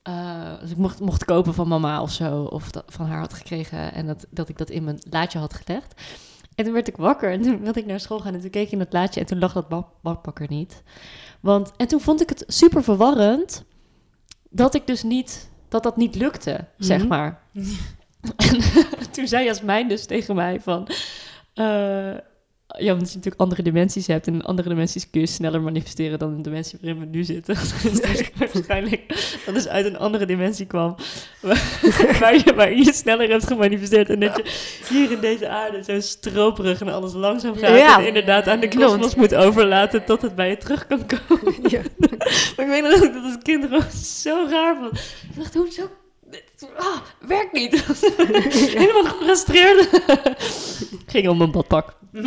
Eh, 0.07 0.61
dus 0.61 0.71
ik 0.71 0.77
mocht, 0.77 1.01
mocht 1.01 1.25
kopen 1.25 1.55
van 1.55 1.69
mama 1.69 2.03
of 2.03 2.11
zo. 2.13 2.43
Of 2.43 2.71
dat 2.71 2.85
van 2.87 3.07
haar 3.07 3.19
had 3.21 3.35
gekregen. 3.35 3.93
En 3.93 4.07
dat, 4.07 4.27
dat 4.31 4.49
ik 4.49 4.59
dat 4.59 4.71
in 4.71 4.85
mijn 4.85 4.99
laadje 5.11 5.39
had 5.39 5.55
gelegd. 5.55 6.01
En 6.55 6.65
toen 6.65 6.73
werd 6.73 6.89
ik 6.89 6.97
wakker 6.97 7.33
en 7.33 7.43
toen 7.43 7.61
wilde 7.61 7.81
ik 7.81 7.87
naar 7.87 8.01
school 8.01 8.21
gaan. 8.21 8.35
En 8.35 8.41
toen 8.41 8.51
keek 8.51 8.67
ik 8.67 8.73
in 8.73 8.81
het 8.81 8.93
laadje 8.93 9.21
en 9.21 9.27
toen 9.27 9.39
lag 9.39 9.53
dat 9.53 9.69
bad- 9.69 9.93
badpak 10.03 10.41
er 10.41 10.47
niet. 10.49 10.83
Want, 11.41 11.73
en 11.77 11.87
toen 11.89 12.01
vond 12.01 12.21
ik 12.21 12.29
het 12.29 12.45
super 12.47 12.83
verwarrend 12.83 13.65
dat 14.51 14.75
ik 14.75 14.87
dus 14.87 15.03
niet, 15.03 15.51
dat 15.69 15.83
dat 15.83 15.97
niet 15.97 16.15
lukte, 16.15 16.65
zeg 16.79 16.99
Mhm. 16.99 17.09
maar. 17.09 17.41
En 18.99 19.11
toen 19.11 19.27
zei 19.29 19.45
Jasmijn 19.45 19.89
dus 19.89 20.07
tegen 20.07 20.35
mij 20.35 20.61
van... 20.61 20.89
eh, 21.55 22.15
ja, 22.67 22.93
omdat 22.93 23.09
je 23.09 23.17
natuurlijk 23.17 23.41
andere 23.41 23.63
dimensies 23.63 24.07
hebt. 24.07 24.27
En 24.27 24.35
in 24.35 24.43
andere 24.43 24.69
dimensies 24.69 25.11
kun 25.11 25.21
je 25.21 25.27
sneller 25.27 25.61
manifesteren 25.61 26.19
dan 26.19 26.31
in 26.31 26.37
de 26.37 26.43
dimensie 26.43 26.79
waarin 26.83 27.01
we 27.01 27.07
nu 27.07 27.25
zitten. 27.25 27.55
Dus 27.83 28.01
dat 28.01 28.53
waarschijnlijk 28.53 29.03
dat 29.45 29.55
dus 29.55 29.69
uit 29.69 29.87
een 29.87 29.99
andere 29.99 30.27
dimensie 30.27 30.67
kwam. 30.67 30.95
Waar, 31.41 31.79
waar 32.21 32.35
je, 32.35 32.55
waarin 32.55 32.85
je 32.85 32.93
sneller 32.93 33.29
hebt 33.29 33.47
gemanifesteerd. 33.47 34.11
En 34.11 34.21
dat 34.21 34.37
je 34.37 34.45
hier 34.89 35.13
in 35.13 35.21
deze 35.21 35.49
aarde 35.49 35.83
zo 35.85 36.01
stroperig 36.01 36.81
en 36.81 36.89
alles 36.89 37.13
langzaam 37.13 37.57
gaat. 37.57 37.79
Ja. 37.79 37.99
En 37.99 38.07
inderdaad 38.07 38.47
aan 38.49 38.61
de 38.61 38.69
kosmos 38.69 39.15
moet 39.15 39.35
overlaten 39.35 40.05
tot 40.05 40.23
het 40.23 40.35
bij 40.35 40.49
je 40.49 40.57
terug 40.57 40.87
kan 40.87 41.07
komen. 41.07 41.55
Ja. 41.69 41.81
Maar 42.57 42.67
ik 42.67 42.71
weet 42.71 42.83
nog 42.83 42.93
dat 42.93 43.03
ik 43.03 43.13
dat 43.13 43.23
als 43.23 43.39
kind 43.43 43.65
gewoon 43.65 43.91
zo 44.05 44.47
raar 44.51 44.77
vond. 44.77 44.99
Ik 45.31 45.37
dacht, 45.37 45.55
hoezo? 45.55 45.91
Ah, 46.79 46.97
werkt 47.29 47.53
niet. 47.53 47.73
Helemaal 48.79 49.05
gefrustreerd. 49.05 49.89
Ging 51.07 51.29
om 51.29 51.41
een 51.41 51.51
badpak. 51.51 51.95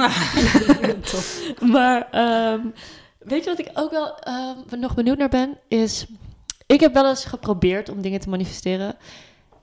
Maar 1.71 2.07
ehm, 2.11 2.59
weet 3.19 3.43
je 3.43 3.49
wat 3.49 3.59
ik 3.59 3.69
ook 3.73 3.91
wel 3.91 4.17
ehm, 4.19 4.79
nog 4.79 4.93
benieuwd 4.95 5.17
naar 5.17 5.29
ben? 5.29 5.57
Is, 5.67 6.05
ik 6.65 6.79
heb 6.79 6.93
wel 6.93 7.07
eens 7.09 7.25
geprobeerd 7.25 7.89
om 7.89 8.01
dingen 8.01 8.19
te 8.19 8.29
manifesteren... 8.29 8.95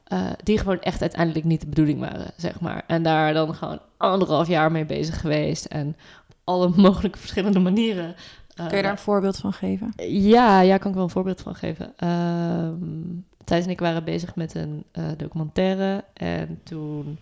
eh, 0.05 0.31
die 0.43 0.59
gewoon 0.59 0.81
echt 0.81 1.01
uiteindelijk 1.01 1.45
niet 1.45 1.61
de 1.61 1.67
bedoeling 1.67 2.01
waren, 2.01 2.31
zeg 2.37 2.61
maar. 2.61 2.83
En 2.87 3.03
daar 3.03 3.35
dan 3.35 3.55
gewoon 3.55 3.81
anderhalf 3.97 4.49
jaar 4.49 4.73
mee 4.73 4.85
bezig 4.87 5.21
geweest. 5.21 5.65
En 5.65 5.89
op 6.29 6.35
alle 6.45 6.69
mogelijke 6.77 7.19
verschillende 7.19 7.59
manieren. 7.59 8.15
eh, 8.55 8.67
Kun 8.67 8.77
je 8.77 8.83
daar 8.83 8.93
een 8.93 8.99
voorbeeld 8.99 9.37
van 9.37 9.53
geven? 9.53 9.93
ja, 10.09 10.61
ja, 10.61 10.77
kan 10.79 10.89
ik 10.89 10.95
wel 10.97 11.05
een 11.05 11.11
voorbeeld 11.11 11.41
van 11.41 11.55
geven. 11.55 11.93
Ehm 11.97 12.75
Thijs 13.47 13.65
en 13.65 13.71
ik 13.71 13.81
waren 13.81 14.05
bezig 14.05 14.35
met 14.35 14.55
een 14.55 14.85
eh, 14.93 15.05
documentaire. 15.17 16.05
En 16.13 16.61
toen 16.63 17.19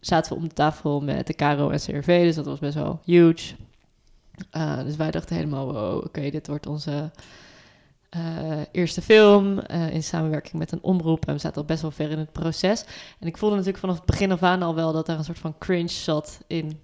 zaten 0.00 0.32
we 0.32 0.38
om 0.38 0.48
de 0.48 0.54
tafel 0.54 1.00
met 1.00 1.26
de 1.26 1.34
Caro 1.34 1.70
en 1.70 1.78
CRV. 1.78 2.24
Dus 2.24 2.34
dat 2.34 2.44
was 2.44 2.58
best 2.58 2.74
wel 2.74 3.00
huge. 3.04 3.54
Eh, 4.50 4.82
dus 4.82 4.96
wij 4.96 5.10
dachten 5.10 5.36
helemaal, 5.36 5.96
oké, 5.96 6.30
dit 6.30 6.46
wordt 6.46 6.66
onze 6.66 7.10
eh, 8.08 8.60
eerste 8.72 9.02
film. 9.02 9.58
in 9.90 10.02
samenwerking 10.02 10.54
met 10.54 10.72
een 10.72 10.82
omroep. 10.82 11.26
En 11.26 11.34
we 11.34 11.40
zaten 11.40 11.60
al 11.60 11.66
best 11.66 11.82
wel 11.82 11.90
ver 11.90 12.10
in 12.10 12.18
het 12.18 12.32
proces. 12.32 12.84
En 13.18 13.26
ik 13.26 13.38
voelde 13.38 13.54
natuurlijk 13.54 13.84
vanaf 13.84 13.96
het 13.96 14.06
begin 14.06 14.32
af 14.32 14.42
aan 14.42 14.62
al 14.62 14.74
wel 14.74 14.92
dat 14.92 15.08
er 15.08 15.18
een 15.18 15.24
soort 15.24 15.38
van 15.38 15.58
cringe 15.58 15.88
zat 15.88 16.40
in 16.46 16.80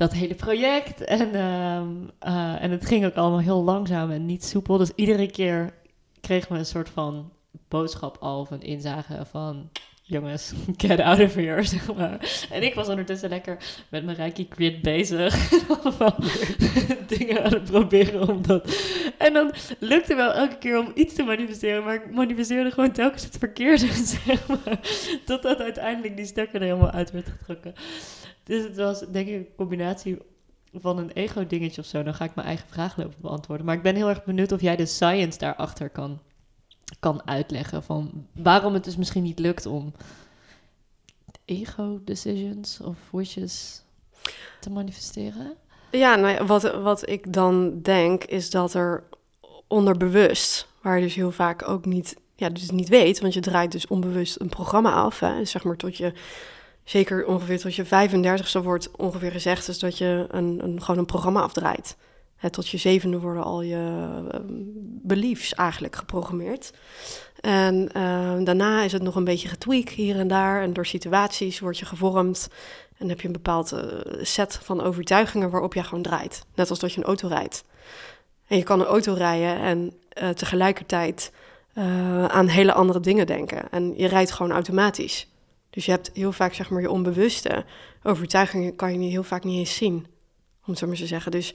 dat 0.00 0.12
hele 0.12 0.34
project. 0.34 1.04
En, 1.04 1.34
ehm, 1.34 1.88
eh, 2.18 2.62
en 2.62 2.70
het 2.70 2.86
ging 2.86 3.04
ook 3.04 3.14
allemaal 3.14 3.40
heel 3.40 3.64
langzaam 3.64 4.10
en 4.10 4.26
niet 4.26 4.44
soepel. 4.44 4.78
Dus 4.78 4.92
iedere 4.94 5.30
keer 5.30 5.72
kregen 6.20 6.52
we 6.52 6.58
een 6.58 6.66
soort 6.66 6.88
van 6.88 7.32
boodschap 7.68 8.16
al 8.20 8.40
of 8.40 8.50
een 8.50 8.62
inzage 8.62 9.26
van... 9.30 9.70
Jongens, 10.10 10.52
get 10.76 11.00
out 11.00 11.20
of 11.20 11.34
here, 11.34 11.62
zeg 11.76 11.94
maar. 11.94 12.46
En 12.50 12.62
ik 12.62 12.74
was 12.74 12.88
ondertussen 12.88 13.28
lekker 13.28 13.56
met 13.88 14.04
mijn 14.04 14.16
Reiki 14.16 14.46
Grid 14.50 14.82
bezig. 14.82 15.48
Dingen 17.16 17.44
aan 17.44 17.52
het 17.52 17.64
proberen 17.64 18.28
om 18.28 18.42
dat... 18.42 18.76
En 19.18 19.32
dan 19.32 19.52
lukte 19.78 20.14
wel 20.14 20.32
elke 20.32 20.58
keer 20.58 20.78
om 20.78 20.92
iets 20.94 21.14
te 21.14 21.22
manifesteren, 21.22 21.84
maar 21.84 21.94
ik 21.94 22.10
manifesteerde 22.10 22.70
gewoon 22.70 22.92
telkens 22.92 23.24
het 23.24 23.38
verkeerde, 23.38 23.86
zeg 24.04 24.48
maar. 24.48 24.80
Totdat 25.24 25.60
uiteindelijk 25.60 26.16
die 26.16 26.26
stekker 26.26 26.60
er 26.60 26.66
helemaal 26.66 26.90
uit 26.90 27.10
werd 27.10 27.28
getrokken. 27.28 27.74
Dus 28.44 28.62
het 28.62 28.76
was 28.76 29.00
denk 29.00 29.28
ik 29.28 29.34
een 29.34 29.48
combinatie 29.56 30.18
van 30.74 30.98
een 30.98 31.10
ego-dingetje 31.10 31.80
of 31.80 31.86
zo. 31.86 32.02
Dan 32.02 32.14
ga 32.14 32.24
ik 32.24 32.34
mijn 32.34 32.46
eigen 32.46 32.68
vraag 32.68 32.96
lopen 32.96 33.20
beantwoorden. 33.20 33.66
Maar 33.66 33.74
ik 33.74 33.82
ben 33.82 33.94
heel 33.94 34.08
erg 34.08 34.24
benieuwd 34.24 34.52
of 34.52 34.60
jij 34.60 34.76
de 34.76 34.86
science 34.86 35.38
daarachter 35.38 35.90
kan, 35.90 36.18
kan 37.00 37.28
uitleggen. 37.28 37.82
Van 37.82 38.26
waarom 38.32 38.74
het 38.74 38.84
dus 38.84 38.96
misschien 38.96 39.22
niet 39.22 39.38
lukt 39.38 39.66
om 39.66 39.92
ego-decisions 41.44 42.80
of 42.80 42.96
wishes 43.12 43.82
te 44.60 44.70
manifesteren. 44.70 45.54
Ja, 45.90 46.14
nou 46.14 46.34
ja, 46.34 46.46
wat, 46.46 46.74
wat 46.82 47.08
ik 47.08 47.32
dan 47.32 47.82
denk 47.82 48.24
is 48.24 48.50
dat 48.50 48.74
er 48.74 49.04
onderbewust, 49.66 50.68
waar 50.82 50.96
je 50.96 51.04
dus 51.04 51.14
heel 51.14 51.30
vaak 51.30 51.68
ook 51.68 51.84
niet, 51.84 52.16
ja, 52.36 52.48
dus 52.48 52.70
niet 52.70 52.88
weet, 52.88 53.20
want 53.20 53.34
je 53.34 53.40
draait 53.40 53.72
dus 53.72 53.86
onbewust 53.86 54.40
een 54.40 54.48
programma 54.48 54.92
af, 54.92 55.20
hè, 55.20 55.44
zeg 55.44 55.64
maar 55.64 55.76
tot 55.76 55.96
je, 55.96 56.12
zeker 56.90 57.26
ongeveer 57.26 57.60
tot 57.60 57.74
je 57.74 57.84
35ste 57.84 58.62
wordt 58.62 58.90
ongeveer 58.96 59.30
gezegd, 59.30 59.68
is 59.68 59.78
dat 59.78 59.98
je 59.98 60.26
een, 60.28 60.60
een, 60.62 60.82
gewoon 60.82 60.98
een 60.98 61.06
programma 61.06 61.40
afdraait. 61.40 61.96
Tot 62.50 62.68
je 62.68 62.76
zevende 62.76 63.20
worden 63.20 63.44
al 63.44 63.62
je 63.62 64.08
eh, 64.30 64.40
beliefs 65.02 65.54
eigenlijk 65.54 65.96
geprogrammeerd. 65.96 66.72
En 67.40 67.92
eh, 67.92 68.32
daarna 68.44 68.82
is 68.82 68.92
het 68.92 69.02
nog 69.02 69.14
een 69.14 69.24
beetje 69.24 69.48
getweak 69.48 69.88
hier 69.88 70.18
en 70.18 70.28
daar. 70.28 70.62
En 70.62 70.72
door 70.72 70.86
situaties 70.86 71.60
word 71.60 71.78
je 71.78 71.84
gevormd. 71.84 72.48
En 72.98 73.08
heb 73.08 73.20
je 73.20 73.26
een 73.26 73.32
bepaald 73.32 73.72
eh, 73.72 73.82
set 74.22 74.58
van 74.62 74.80
overtuigingen 74.80 75.50
waarop 75.50 75.74
je 75.74 75.84
gewoon 75.84 76.02
draait. 76.02 76.44
Net 76.54 76.70
als 76.70 76.78
dat 76.78 76.92
je 76.92 76.98
een 76.98 77.06
auto 77.06 77.28
rijdt. 77.28 77.64
En 78.46 78.56
je 78.56 78.62
kan 78.62 78.80
een 78.80 78.86
auto 78.86 79.14
rijden 79.14 79.58
en 79.58 79.92
tegelijkertijd 80.34 81.32
aan 82.28 82.46
hele 82.46 82.72
andere 82.72 83.00
dingen 83.00 83.26
denken. 83.26 83.70
En 83.70 83.94
je 83.96 84.08
rijdt 84.08 84.30
gewoon 84.30 84.52
automatisch. 84.52 85.29
Dus 85.70 85.84
je 85.84 85.90
hebt 85.90 86.10
heel 86.14 86.32
vaak 86.32 86.54
zeg 86.54 86.70
maar 86.70 86.80
je 86.80 86.90
onbewuste 86.90 87.64
overtuigingen 88.02 88.76
kan 88.76 88.92
je 88.92 88.98
niet, 88.98 89.10
heel 89.12 89.22
vaak 89.22 89.44
niet 89.44 89.58
eens 89.58 89.76
zien. 89.76 90.06
Om 90.64 90.66
het 90.66 90.78
zo 90.78 90.86
maar 90.86 90.96
te 90.96 91.06
zeggen. 91.06 91.30
Dus 91.30 91.54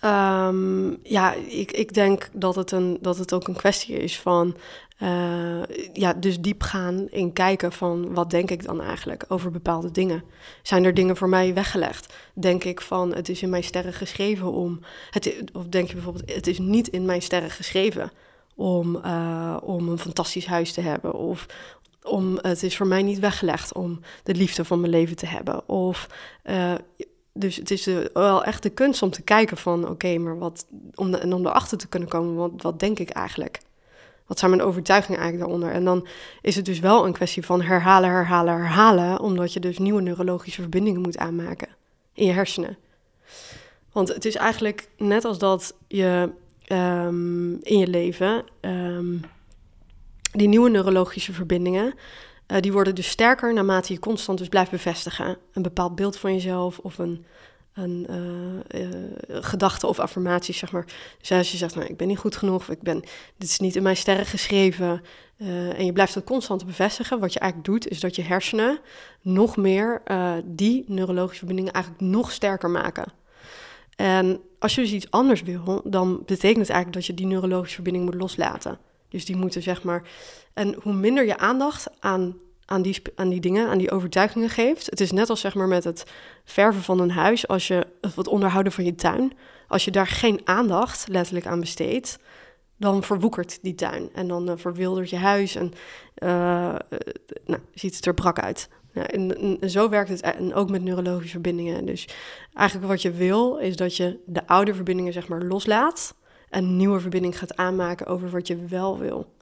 ehm, 0.00 0.90
ja, 1.02 1.32
ik, 1.32 1.72
ik 1.72 1.94
denk 1.94 2.28
dat 2.32 2.54
het, 2.54 2.70
een, 2.70 2.98
dat 3.00 3.18
het 3.18 3.32
ook 3.32 3.48
een 3.48 3.56
kwestie 3.56 3.96
is 3.96 4.18
van... 4.18 4.56
eh, 4.98 5.62
ja, 5.92 6.12
dus 6.12 6.40
diep 6.40 6.62
gaan 6.62 7.08
in 7.10 7.32
kijken 7.32 7.72
van 7.72 8.14
wat 8.14 8.30
denk 8.30 8.50
ik 8.50 8.64
dan 8.64 8.80
eigenlijk 8.80 9.24
over 9.28 9.50
bepaalde 9.50 9.90
dingen. 9.90 10.24
Zijn 10.62 10.84
er 10.84 10.94
dingen 10.94 11.16
voor 11.16 11.28
mij 11.28 11.54
weggelegd? 11.54 12.14
Denk 12.34 12.64
ik 12.64 12.80
van 12.80 13.14
het 13.14 13.28
is 13.28 13.42
in 13.42 13.50
mijn 13.50 13.64
sterren 13.64 13.92
geschreven 13.92 14.52
om... 14.52 14.80
Het, 15.10 15.44
of 15.52 15.66
denk 15.66 15.88
je 15.88 15.94
bijvoorbeeld 15.94 16.34
het 16.34 16.46
is 16.46 16.58
niet 16.58 16.88
in 16.88 17.04
mijn 17.04 17.22
sterren 17.22 17.50
geschreven 17.50 18.12
om, 18.54 18.96
eh, 18.96 19.56
om 19.62 19.88
een 19.88 19.98
fantastisch 19.98 20.46
huis 20.46 20.72
te 20.72 20.80
hebben? 20.80 21.14
Of 21.14 21.46
om, 22.04 22.38
het 22.40 22.62
is 22.62 22.76
voor 22.76 22.86
mij 22.86 23.02
niet 23.02 23.18
weggelegd 23.18 23.74
om 23.74 24.00
de 24.22 24.34
liefde 24.34 24.64
van 24.64 24.80
mijn 24.80 24.92
leven 24.92 25.16
te 25.16 25.26
hebben? 25.26 25.68
Of... 25.68 26.08
eh, 26.42 26.74
dus 27.34 27.56
het 27.56 27.70
is 27.70 27.86
eh, 27.86 27.96
wel 28.12 28.44
echt 28.44 28.62
de 28.62 28.70
kunst 28.70 29.02
om 29.02 29.10
te 29.10 29.22
kijken 29.22 29.56
van, 29.56 29.88
oké, 29.88 30.18
maar 30.18 30.38
wat, 30.38 30.66
om, 30.94 31.14
en 31.14 31.32
om 31.32 31.46
erachter 31.46 31.78
te 31.78 31.88
kunnen 31.88 32.08
komen, 32.08 32.34
wat, 32.34 32.50
wat 32.56 32.80
denk 32.80 32.98
ik 32.98 33.10
eigenlijk? 33.10 33.58
Wat 34.26 34.38
zijn 34.38 34.50
mijn 34.50 34.62
overtuigingen 34.62 35.20
eigenlijk 35.20 35.50
daaronder? 35.50 35.76
En 35.76 35.84
dan 35.84 36.06
is 36.40 36.56
het 36.56 36.64
dus 36.64 36.80
wel 36.80 37.06
een 37.06 37.12
kwestie 37.12 37.44
van 37.44 37.62
herhalen, 37.62 38.10
herhalen, 38.10 38.54
herhalen, 38.54 39.20
omdat 39.20 39.52
je 39.52 39.60
dus 39.60 39.78
nieuwe 39.78 40.02
neurologische 40.02 40.60
verbindingen 40.60 41.00
moet 41.00 41.18
aanmaken 41.18 41.68
in 42.12 42.26
je 42.26 42.32
hersenen. 42.32 42.76
Want 43.92 44.08
het 44.08 44.24
is 44.24 44.34
eigenlijk 44.34 44.88
net 44.96 45.24
als 45.24 45.38
dat 45.38 45.74
je 45.88 46.30
ehm, 46.64 47.52
in 47.52 47.78
je 47.78 47.86
leven, 47.86 48.44
ehm, 48.60 49.16
die 50.34 50.48
nieuwe 50.48 50.70
neurologische 50.70 51.32
verbindingen, 51.32 51.94
uh, 52.46 52.60
die 52.60 52.72
worden 52.72 52.94
dus 52.94 53.08
sterker 53.08 53.54
naarmate 53.54 53.92
je 53.92 53.98
constant 53.98 54.38
dus 54.38 54.48
blijft 54.48 54.70
bevestigen. 54.70 55.36
Een 55.52 55.62
bepaald 55.62 55.94
beeld 55.94 56.16
van 56.16 56.32
jezelf 56.32 56.78
of 56.78 56.98
een, 56.98 57.24
een 57.74 58.06
uh, 58.74 58.80
uh, 58.80 58.94
gedachte 59.28 59.86
of 59.86 59.98
affirmatie, 59.98 60.54
zeg 60.54 60.72
maar. 60.72 60.86
Dus 61.18 61.32
als 61.32 61.50
je 61.50 61.56
zegt, 61.56 61.74
nou, 61.74 61.86
ik 61.86 61.96
ben 61.96 62.08
niet 62.08 62.18
goed 62.18 62.36
genoeg, 62.36 62.56
of 62.56 62.68
ik 62.68 62.82
ben, 62.82 63.00
dit 63.36 63.48
is 63.48 63.58
niet 63.58 63.76
in 63.76 63.82
mijn 63.82 63.96
sterren 63.96 64.26
geschreven, 64.26 65.02
en 65.76 65.84
je 65.84 65.92
blijft 65.92 66.14
dat 66.14 66.24
constant 66.24 66.66
bevestigen, 66.66 67.20
wat 67.20 67.32
je 67.32 67.38
eigenlijk 67.38 67.70
doet, 67.70 67.88
is 67.88 68.00
dat 68.00 68.16
je 68.16 68.22
hersenen 68.22 68.78
nog 69.20 69.56
meer 69.56 70.02
die 70.44 70.84
neurologische 70.86 71.38
verbindingen 71.38 71.72
eigenlijk 71.72 72.04
nog 72.04 72.32
sterker 72.32 72.70
maken. 72.70 73.12
En 73.96 74.40
als 74.58 74.74
je 74.74 74.80
dus 74.80 74.92
iets 74.92 75.10
anders 75.10 75.42
wil, 75.42 75.80
dan 75.84 76.22
betekent 76.26 76.66
het 76.66 76.70
eigenlijk 76.70 76.92
dat 76.92 77.06
je 77.06 77.14
die 77.14 77.26
neurologische 77.26 77.74
verbinding 77.74 78.04
moet 78.04 78.14
loslaten. 78.14 78.78
Dus 79.14 79.24
die 79.24 79.36
moeten 79.36 79.62
zeg 79.62 79.82
maar. 79.82 80.02
En 80.52 80.76
hoe 80.82 80.92
minder 80.92 81.26
je 81.26 81.38
aandacht 81.38 81.86
aan, 82.00 82.36
aan, 82.64 82.82
die, 82.82 83.02
aan 83.14 83.28
die 83.28 83.40
dingen, 83.40 83.68
aan 83.68 83.78
die 83.78 83.90
overtuigingen 83.90 84.48
geeft. 84.48 84.90
Het 84.90 85.00
is 85.00 85.12
net 85.12 85.30
als 85.30 85.40
zeg 85.40 85.54
maar 85.54 85.68
met 85.68 85.84
het 85.84 86.04
verven 86.44 86.82
van 86.82 87.00
een 87.00 87.10
huis. 87.10 87.48
Als 87.48 87.68
je 87.68 87.86
het 88.00 88.28
onderhouden 88.28 88.72
van 88.72 88.84
je 88.84 88.94
tuin. 88.94 89.32
Als 89.68 89.84
je 89.84 89.90
daar 89.90 90.06
geen 90.06 90.40
aandacht 90.44 91.08
letterlijk 91.08 91.46
aan 91.46 91.60
besteedt. 91.60 92.18
Dan 92.76 93.02
verwoekert 93.02 93.58
die 93.62 93.74
tuin. 93.74 94.10
En 94.14 94.28
dan 94.28 94.50
uh, 94.50 94.56
verwildert 94.56 95.10
je 95.10 95.16
huis. 95.16 95.54
En 95.54 95.72
uh, 96.18 96.28
nou, 97.46 97.60
ziet 97.74 97.96
het 97.96 98.06
er 98.06 98.14
brak 98.14 98.38
uit. 98.38 98.68
Nou, 98.92 99.06
en, 99.06 99.60
en, 99.60 99.70
zo 99.70 99.88
werkt 99.88 100.08
het 100.08 100.20
en 100.20 100.54
ook 100.54 100.70
met 100.70 100.82
neurologische 100.82 101.30
verbindingen. 101.30 101.84
Dus 101.84 102.08
eigenlijk 102.54 102.88
wat 102.88 103.02
je 103.02 103.10
wil, 103.10 103.56
is 103.56 103.76
dat 103.76 103.96
je 103.96 104.18
de 104.26 104.46
oude 104.46 104.74
verbindingen 104.74 105.12
zeg 105.12 105.28
maar 105.28 105.42
loslaat 105.42 106.14
een 106.56 106.76
nieuwe 106.76 107.00
verbinding 107.00 107.38
gaat 107.38 107.56
aanmaken 107.56 108.06
over 108.06 108.30
wat 108.30 108.46
je 108.46 108.56
wel 108.56 108.98
wil. 108.98 109.32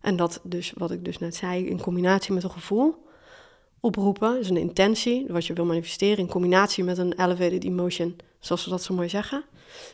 En 0.00 0.16
dat 0.16 0.40
dus, 0.42 0.72
wat 0.76 0.90
ik 0.90 1.04
dus 1.04 1.18
net 1.18 1.34
zei, 1.34 1.66
in 1.66 1.80
combinatie 1.80 2.34
met 2.34 2.42
een 2.42 2.50
gevoel 2.50 3.04
oproepen, 3.80 4.38
is 4.38 4.48
een 4.48 4.56
intentie, 4.56 5.26
wat 5.28 5.46
je 5.46 5.52
wil 5.52 5.64
manifesteren, 5.64 6.18
in 6.18 6.28
combinatie 6.28 6.84
met 6.84 6.98
een 6.98 7.20
elevated 7.20 7.64
emotion, 7.64 8.16
zoals 8.38 8.64
we 8.64 8.70
dat 8.70 8.82
zo 8.82 8.94
mooi 8.94 9.08
zeggen. 9.08 9.44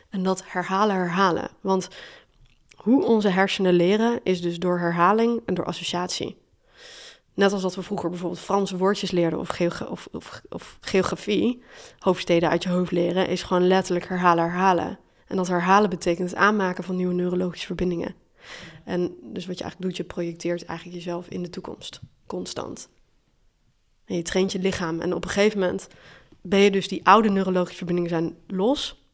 En 0.09 0.23
dat 0.23 0.43
herhalen, 0.45 0.95
herhalen. 0.95 1.49
Want 1.61 1.87
hoe 2.75 3.03
onze 3.03 3.29
hersenen 3.29 3.73
leren, 3.73 4.19
is 4.23 4.41
dus 4.41 4.59
door 4.59 4.79
herhaling 4.79 5.41
en 5.45 5.53
door 5.53 5.65
associatie. 5.65 6.37
Net 7.33 7.51
als 7.51 7.61
dat 7.61 7.75
we 7.75 7.81
vroeger 7.81 8.09
bijvoorbeeld 8.09 8.41
Franse 8.41 8.77
woordjes 8.77 9.11
leerden 9.11 9.39
of, 9.39 9.59
of, 9.89 10.41
of 10.49 10.77
geografie, 10.81 11.63
hoofdsteden 11.99 12.49
uit 12.49 12.63
je 12.63 12.69
hoofd 12.69 12.91
leren, 12.91 13.27
is 13.27 13.43
gewoon 13.43 13.67
letterlijk 13.67 14.07
herhalen, 14.07 14.43
herhalen. 14.43 14.99
En 15.33 15.39
dat 15.39 15.47
herhalen 15.47 15.89
betekent 15.89 16.29
het 16.29 16.39
aanmaken 16.39 16.83
van 16.83 16.95
nieuwe 16.95 17.13
neurologische 17.13 17.65
verbindingen. 17.65 18.15
En 18.83 19.15
dus 19.21 19.45
wat 19.45 19.57
je 19.57 19.63
eigenlijk 19.63 19.81
doet, 19.81 19.97
je 19.97 20.13
projecteert 20.13 20.65
eigenlijk 20.65 20.97
jezelf 20.97 21.27
in 21.27 21.43
de 21.43 21.49
toekomst, 21.49 21.99
constant. 22.27 22.89
En 24.05 24.15
je 24.15 24.21
traint 24.21 24.51
je 24.51 24.59
lichaam. 24.59 24.99
En 24.99 25.13
op 25.13 25.23
een 25.23 25.29
gegeven 25.29 25.59
moment 25.59 25.87
ben 26.41 26.59
je 26.59 26.71
dus 26.71 26.87
die 26.87 27.05
oude 27.05 27.29
neurologische 27.29 27.77
verbindingen 27.77 28.09
zijn 28.09 28.35
los. 28.47 29.05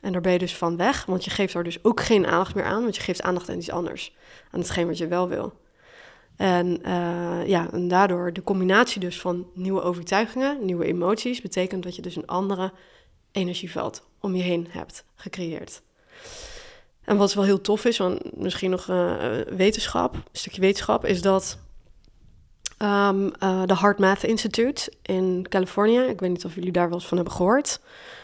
En 0.00 0.12
daar 0.12 0.20
ben 0.20 0.32
je 0.32 0.38
dus 0.38 0.56
van 0.56 0.76
weg, 0.76 1.04
want 1.04 1.24
je 1.24 1.30
geeft 1.30 1.52
daar 1.52 1.64
dus 1.64 1.84
ook 1.84 2.00
geen 2.00 2.26
aandacht 2.26 2.54
meer 2.54 2.64
aan, 2.64 2.82
want 2.82 2.96
je 2.96 3.02
geeft 3.02 3.22
aandacht 3.22 3.48
aan 3.48 3.56
iets 3.56 3.70
anders, 3.70 4.16
aan 4.50 4.60
hetgeen 4.60 4.86
wat 4.86 4.98
je 4.98 5.06
wel 5.06 5.28
wil. 5.28 5.52
En 6.36 6.80
uh, 6.86 7.46
ja, 7.46 7.72
en 7.72 7.88
daardoor 7.88 8.32
de 8.32 8.42
combinatie 8.42 9.00
dus 9.00 9.20
van 9.20 9.46
nieuwe 9.52 9.82
overtuigingen, 9.82 10.64
nieuwe 10.64 10.84
emoties, 10.84 11.40
betekent 11.40 11.82
dat 11.82 11.96
je 11.96 12.02
dus 12.02 12.16
een 12.16 12.26
andere 12.26 12.72
energieveld 13.32 14.12
om 14.24 14.36
je 14.36 14.42
heen 14.42 14.66
hebt 14.70 15.04
gecreëerd. 15.14 15.82
En 17.04 17.16
wat 17.16 17.34
wel 17.34 17.44
heel 17.44 17.60
tof 17.60 17.84
is, 17.84 17.98
want 17.98 18.36
misschien 18.36 18.70
nog 18.70 18.88
uh, 18.88 19.14
wetenschap, 19.56 20.14
een 20.14 20.22
stukje 20.32 20.60
wetenschap, 20.60 21.04
is 21.04 21.22
dat 21.22 21.58
um, 22.78 23.24
uh, 23.42 23.62
de 23.66 23.76
Heart 23.78 23.98
Math 23.98 24.22
Institute 24.22 24.92
in 25.02 25.46
Californië, 25.48 25.98
ik 25.98 26.20
weet 26.20 26.30
niet 26.30 26.44
of 26.44 26.54
jullie 26.54 26.72
daar 26.72 26.88
wel 26.88 26.98
eens 26.98 27.06
van 27.06 27.16
hebben 27.16 27.34
gehoord. 27.34 27.80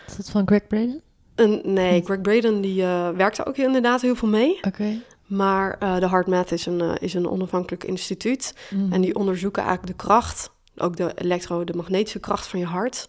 Is 0.07 0.16
dat 0.16 0.30
van 0.30 0.46
Greg 0.46 0.66
Braden? 0.66 1.03
Een, 1.34 1.61
nee, 1.64 2.03
Greg 2.05 2.20
Braden 2.20 2.61
die 2.61 2.82
uh, 2.82 3.09
werkte 3.11 3.46
ook 3.46 3.57
inderdaad 3.57 4.01
heel 4.01 4.14
veel 4.14 4.28
mee. 4.28 4.59
Oké. 4.62 5.03
Maar 5.26 5.78
de 5.78 6.09
Heart 6.09 6.26
Math 6.26 6.53
is 6.53 6.66
een, 6.66 6.96
is 6.96 7.14
een 7.14 7.28
onafhankelijk 7.28 7.84
instituut 7.84 8.55
mm. 8.70 8.92
en 8.92 9.01
die 9.01 9.14
onderzoeken 9.14 9.62
eigenlijk 9.62 9.98
de 9.98 10.05
kracht, 10.05 10.51
ook 10.76 10.96
de 10.96 11.12
elektro, 11.14 11.64
de 11.64 11.76
magnetische 11.76 12.18
kracht 12.18 12.46
van 12.46 12.59
je 12.59 12.64
hart 12.66 13.09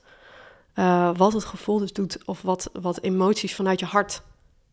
uh, 0.76 1.16
wat 1.16 1.34
het 1.34 1.46
gevoel 1.46 1.80
dus 1.80 1.94
doet 1.94 2.26
of 2.26 2.42
wat, 2.42 2.70
wat 2.74 3.02
emoties 3.02 3.56
vanuit 3.56 3.80
je 3.80 3.86
hart 3.86 4.22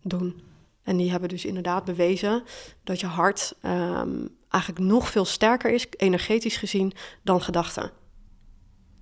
doen. 0.03 0.43
En 0.83 0.97
die 0.97 1.11
hebben 1.11 1.29
dus 1.29 1.45
inderdaad 1.45 1.85
bewezen 1.85 2.43
dat 2.85 3.01
je 3.01 3.07
hart 3.07 3.55
um, 3.63 4.37
eigenlijk 4.49 4.85
nog 4.85 5.09
veel 5.11 5.25
sterker 5.25 5.71
is, 5.71 5.87
energetisch 5.97 6.57
gezien, 6.57 6.93
dan 7.23 7.43
gedachten. 7.43 7.91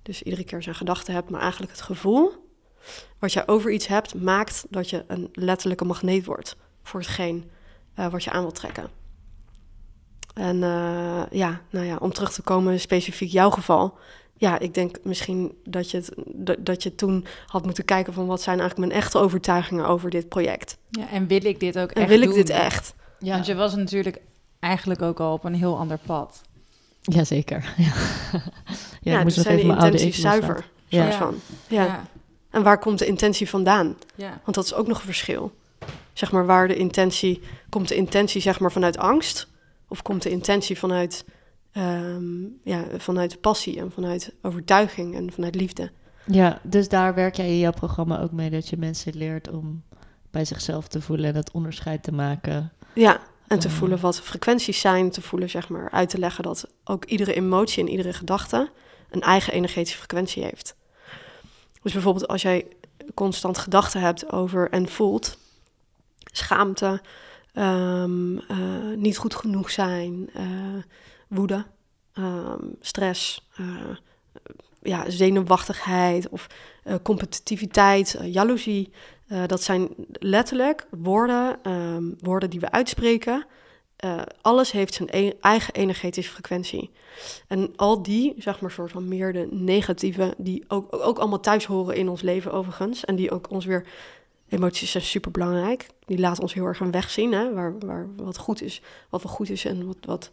Dus 0.01 0.21
iedere 0.21 0.43
keer 0.43 0.63
zijn 0.63 0.75
gedachten 0.75 1.13
hebt, 1.13 1.29
maar 1.29 1.41
eigenlijk 1.41 1.71
het 1.71 1.81
gevoel 1.81 2.45
wat 3.19 3.33
je 3.33 3.47
over 3.47 3.71
iets 3.71 3.87
hebt, 3.87 4.15
maakt 4.15 4.65
dat 4.69 4.89
je 4.89 5.03
een 5.07 5.29
letterlijke 5.33 5.85
magneet 5.85 6.25
wordt 6.25 6.55
voor 6.83 6.99
hetgeen 6.99 7.49
uh, 7.99 8.07
wat 8.07 8.23
je 8.23 8.31
aan 8.31 8.41
wilt 8.41 8.55
trekken. 8.55 8.89
En 10.33 10.55
uh, 10.55 11.23
ja, 11.31 11.61
nou 11.69 11.85
ja, 11.85 11.95
om 11.95 12.13
terug 12.13 12.31
te 12.31 12.41
komen 12.41 12.79
specifiek 12.79 13.31
jouw 13.31 13.49
geval, 13.49 13.97
ja, 14.37 14.59
ik 14.59 14.73
denk 14.73 14.97
misschien 15.03 15.51
dat 15.63 15.91
je, 15.91 15.97
het, 15.97 16.55
dat 16.59 16.83
je 16.83 16.95
toen 16.95 17.25
had 17.47 17.65
moeten 17.65 17.85
kijken 17.85 18.13
van 18.13 18.25
wat 18.25 18.41
zijn 18.41 18.59
eigenlijk 18.59 18.89
mijn 18.89 19.01
echte 19.01 19.17
overtuigingen 19.17 19.87
over 19.87 20.09
dit 20.09 20.29
project. 20.29 20.77
Ja, 20.89 21.09
en 21.09 21.27
wil 21.27 21.45
ik 21.45 21.59
dit 21.59 21.79
ook 21.79 21.91
en 21.91 22.01
echt 22.01 22.09
wil 22.09 22.21
ik 22.21 22.33
dit 22.33 22.49
echt? 22.49 22.93
Ja. 23.19 23.33
Want 23.33 23.45
je 23.45 23.55
was 23.55 23.75
natuurlijk 23.75 24.21
eigenlijk 24.59 25.01
ook 25.01 25.19
al 25.19 25.33
op 25.33 25.43
een 25.43 25.55
heel 25.55 25.77
ander 25.77 25.99
pad. 26.05 26.41
Jazeker. 27.01 27.73
Ja, 29.01 29.13
ja, 29.13 29.19
ja 29.19 29.23
dus 29.23 29.35
zijn 29.35 29.55
de 29.55 29.63
intenties 29.63 30.19
zuiver. 30.19 30.65
Ja. 30.85 31.11
Van. 31.11 31.35
Ja. 31.67 31.83
ja. 31.83 32.05
En 32.49 32.63
waar 32.63 32.79
komt 32.79 32.99
de 32.99 33.05
intentie 33.05 33.49
vandaan? 33.49 33.95
Ja. 34.15 34.39
Want 34.43 34.55
dat 34.55 34.65
is 34.65 34.73
ook 34.73 34.87
nog 34.87 34.97
een 34.97 35.05
verschil. 35.05 35.51
Zeg 36.13 36.31
maar, 36.31 36.45
waar 36.45 36.67
de 36.67 36.75
intentie... 36.75 37.41
Komt 37.69 37.87
de 37.87 37.95
intentie 37.95 38.41
zeg 38.41 38.59
maar 38.59 38.71
vanuit 38.71 38.97
angst? 38.97 39.47
Of 39.87 40.01
komt 40.01 40.23
de 40.23 40.29
intentie 40.29 40.77
vanuit 40.77 41.25
um, 41.77 42.59
ja, 42.63 42.83
vanuit 42.97 43.41
passie 43.41 43.79
en 43.79 43.91
vanuit 43.91 44.33
overtuiging 44.41 45.15
en 45.15 45.31
vanuit 45.31 45.55
liefde. 45.55 45.91
Ja, 46.25 46.59
dus 46.63 46.89
daar 46.89 47.13
werk 47.13 47.35
jij 47.35 47.47
in 47.47 47.59
jouw 47.59 47.71
programma 47.71 48.21
ook 48.21 48.31
mee 48.31 48.49
dat 48.49 48.69
je 48.69 48.77
mensen 48.77 49.17
leert 49.17 49.49
om 49.49 49.83
bij 50.31 50.45
zichzelf 50.45 50.87
te 50.87 51.01
voelen 51.01 51.29
en 51.29 51.35
het 51.35 51.51
onderscheid 51.51 52.03
te 52.03 52.11
maken. 52.11 52.71
Ja, 52.93 53.21
en 53.47 53.59
te 53.59 53.69
voelen 53.69 53.99
wat 53.99 54.21
frequenties 54.21 54.79
zijn, 54.79 55.11
te 55.11 55.21
voelen, 55.21 55.49
zeg 55.49 55.69
maar, 55.69 55.91
uit 55.91 56.09
te 56.09 56.19
leggen 56.19 56.43
dat 56.43 56.69
ook 56.83 57.05
iedere 57.05 57.33
emotie 57.33 57.83
en 57.83 57.89
iedere 57.89 58.13
gedachte 58.13 58.69
een 59.09 59.21
eigen 59.21 59.53
energetische 59.53 59.97
frequentie 59.97 60.43
heeft. 60.43 60.75
Dus 61.81 61.93
bijvoorbeeld 61.93 62.27
als 62.27 62.41
jij 62.41 62.67
constant 63.13 63.57
gedachten 63.57 64.01
hebt 64.01 64.31
over 64.31 64.69
en 64.69 64.87
voelt 64.87 65.37
schaamte, 66.31 67.01
um, 67.53 68.33
uh, 68.33 68.95
niet 68.95 69.17
goed 69.17 69.35
genoeg 69.35 69.71
zijn, 69.71 70.29
uh, 70.37 70.43
woede, 71.27 71.65
ehm, 72.13 72.63
stress, 72.79 73.47
uh, 73.59 73.95
ja, 74.81 75.09
zenuwachtigheid 75.09 76.29
of 76.29 76.47
uh, 76.85 76.93
competitiviteit, 77.03 78.17
uh, 78.21 78.33
jaloezie. 78.33 78.91
dat 79.45 79.63
zijn 79.63 79.89
letterlijk 80.11 80.87
woorden, 80.89 81.71
um, 81.71 82.15
woorden 82.19 82.49
die 82.49 82.59
we 82.59 82.71
uitspreken. 82.71 83.45
alles 84.41 84.71
heeft 84.71 84.93
zijn 84.93 85.09
e 85.11 85.33
eigen 85.41 85.73
energetische 85.73 86.31
frequentie. 86.31 86.91
En 87.47 87.73
al 87.75 88.01
die, 88.01 88.33
zeg 88.37 88.61
maar, 88.61 88.71
soort 88.71 88.91
van 88.91 89.07
meer 89.07 89.33
de 89.33 89.47
negatieve, 89.51 90.33
die 90.37 90.63
ook, 90.67 90.95
ook 90.95 91.17
allemaal 91.19 91.39
thuis 91.39 91.65
horen 91.65 91.95
in 91.95 92.09
ons 92.09 92.21
leven 92.21 92.51
overigens. 92.51 93.05
En 93.05 93.15
die 93.15 93.31
ook 93.31 93.49
ons 93.49 93.65
weer 93.65 93.85
Emoties 94.49 94.91
zijn 94.91 95.03
super 95.03 95.31
belangrijk. 95.31 95.87
Die 96.05 96.19
laten 96.19 96.41
ons 96.41 96.53
heel 96.53 96.65
erg 96.65 96.79
een 96.79 96.91
weg 96.91 97.09
zien, 97.09 97.31
hè? 97.31 97.53
Waar, 97.53 97.79
waar 97.79 98.07
wat 98.15 98.37
goed 98.37 98.61
is, 98.61 98.81
wat 99.09 99.23
wel 99.23 99.31
goed 99.31 99.49
is 99.49 99.65
en 99.65 99.85
wat, 99.85 99.97
wat, 100.01 100.29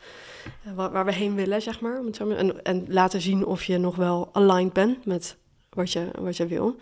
eh, 0.64 0.74
waar, 0.74 1.04
we 1.04 1.12
heen 1.12 1.34
willen, 1.34 1.62
zeg 1.62 1.80
maar. 1.80 2.00
En, 2.18 2.64
en 2.64 2.84
laten 2.88 3.20
zien 3.20 3.46
of 3.46 3.64
je 3.64 3.78
nog 3.78 3.96
wel 3.96 4.28
aligned 4.32 4.72
bent 4.72 5.04
met 5.04 5.36
wat 5.70 5.92
je, 5.92 6.08
wat 6.18 6.36
je 6.36 6.46
wil. 6.46 6.76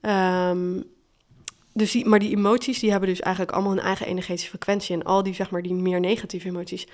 Um, 0.00 0.92
dus 1.72 1.90
die, 1.90 2.06
maar 2.06 2.18
die 2.18 2.36
emoties, 2.36 2.78
die 2.78 2.90
hebben 2.90 3.08
dus 3.08 3.20
eigenlijk 3.20 3.54
allemaal 3.54 3.72
een 3.72 3.78
eigen 3.78 4.06
energetische 4.06 4.48
frequentie. 4.48 4.96
En 4.96 5.02
al 5.02 5.22
die, 5.22 5.34
zeg 5.34 5.50
maar, 5.50 5.62
die 5.62 5.74
meer 5.74 6.00
negatieve 6.00 6.48
emoties, 6.48 6.86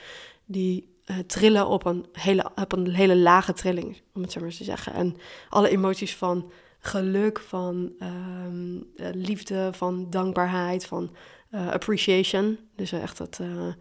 die 0.44 0.98
uh, 1.06 1.18
trillen 1.18 1.66
op 1.66 1.86
een, 1.86 2.06
hele, 2.12 2.50
op 2.54 2.72
een 2.72 2.94
hele 2.94 3.16
lage 3.16 3.52
trilling, 3.52 4.00
om 4.14 4.22
het 4.22 4.32
zo 4.32 4.40
maar 4.40 4.50
te 4.50 4.64
zeggen. 4.64 4.92
En 4.92 5.16
alle 5.48 5.68
emoties 5.68 6.16
van 6.16 6.50
geluk, 6.80 7.40
van 7.40 7.92
ehm, 7.98 8.76
eh, 8.96 9.08
liefde, 9.12 9.70
van 9.72 10.10
dankbaarheid, 10.10 10.86
van 10.86 11.10
uh, 11.50 11.70
appreciation. 11.70 12.58
Dus 12.76 12.92
echt 12.92 13.18
het, 13.18 13.38
uh, 13.42 13.72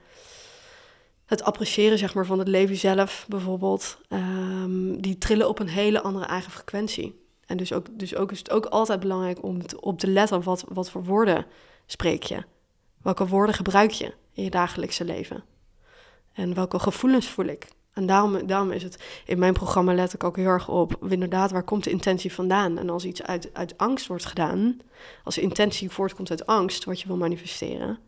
het 1.25 1.43
appreciëren 1.43 1.97
zeg 1.97 2.13
maar, 2.13 2.25
van 2.25 2.39
het 2.39 2.47
leven 2.47 2.75
zelf 2.75 3.25
bijvoorbeeld. 3.29 3.97
Um, 4.09 5.01
die 5.01 5.17
trillen 5.17 5.49
op 5.49 5.59
een 5.59 5.69
hele 5.69 6.01
andere 6.01 6.25
eigen 6.25 6.51
frequentie. 6.51 7.27
En 7.45 7.57
dus 7.57 7.73
ook, 7.73 7.85
dus 7.91 8.15
ook 8.15 8.31
is 8.31 8.39
het 8.39 8.51
ook 8.51 8.65
altijd 8.65 8.99
belangrijk 8.99 9.43
om 9.43 9.61
op 9.79 9.99
te 9.99 10.07
letten 10.07 10.43
wat, 10.43 10.63
wat 10.67 10.89
voor 10.89 11.03
woorden 11.03 11.45
spreek 11.85 12.23
je. 12.23 12.43
Welke 13.01 13.27
woorden 13.27 13.55
gebruik 13.55 13.91
je 13.91 14.13
in 14.33 14.43
je 14.43 14.49
dagelijkse 14.49 15.05
leven? 15.05 15.43
En 16.33 16.53
welke 16.53 16.79
gevoelens 16.79 17.27
voel 17.27 17.45
ik? 17.45 17.67
En 17.99 18.05
daarom, 18.05 18.47
daarom 18.47 18.71
is 18.71 18.83
het 18.83 19.21
in 19.25 19.39
mijn 19.39 19.53
programma 19.53 19.93
let 19.93 20.13
ik 20.13 20.23
ook 20.23 20.35
heel 20.35 20.45
erg 20.45 20.69
op, 20.69 21.05
inderdaad, 21.09 21.51
waar 21.51 21.63
komt 21.63 21.83
de 21.83 21.89
intentie 21.89 22.33
vandaan? 22.33 22.77
En 22.77 22.89
als 22.89 23.05
iets 23.05 23.23
uit, 23.23 23.49
uit 23.53 23.77
angst 23.77 24.07
wordt 24.07 24.25
gedaan, 24.25 24.79
als 25.23 25.35
de 25.35 25.41
intentie 25.41 25.89
voortkomt 25.89 26.29
uit 26.29 26.45
angst, 26.45 26.83
wat 26.83 27.01
je 27.01 27.07
wil 27.07 27.17
manifesteren, 27.17 27.99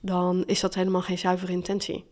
dan 0.00 0.44
is 0.46 0.60
dat 0.60 0.74
helemaal 0.74 1.02
geen 1.02 1.18
zuivere 1.18 1.52
intentie. 1.52 2.04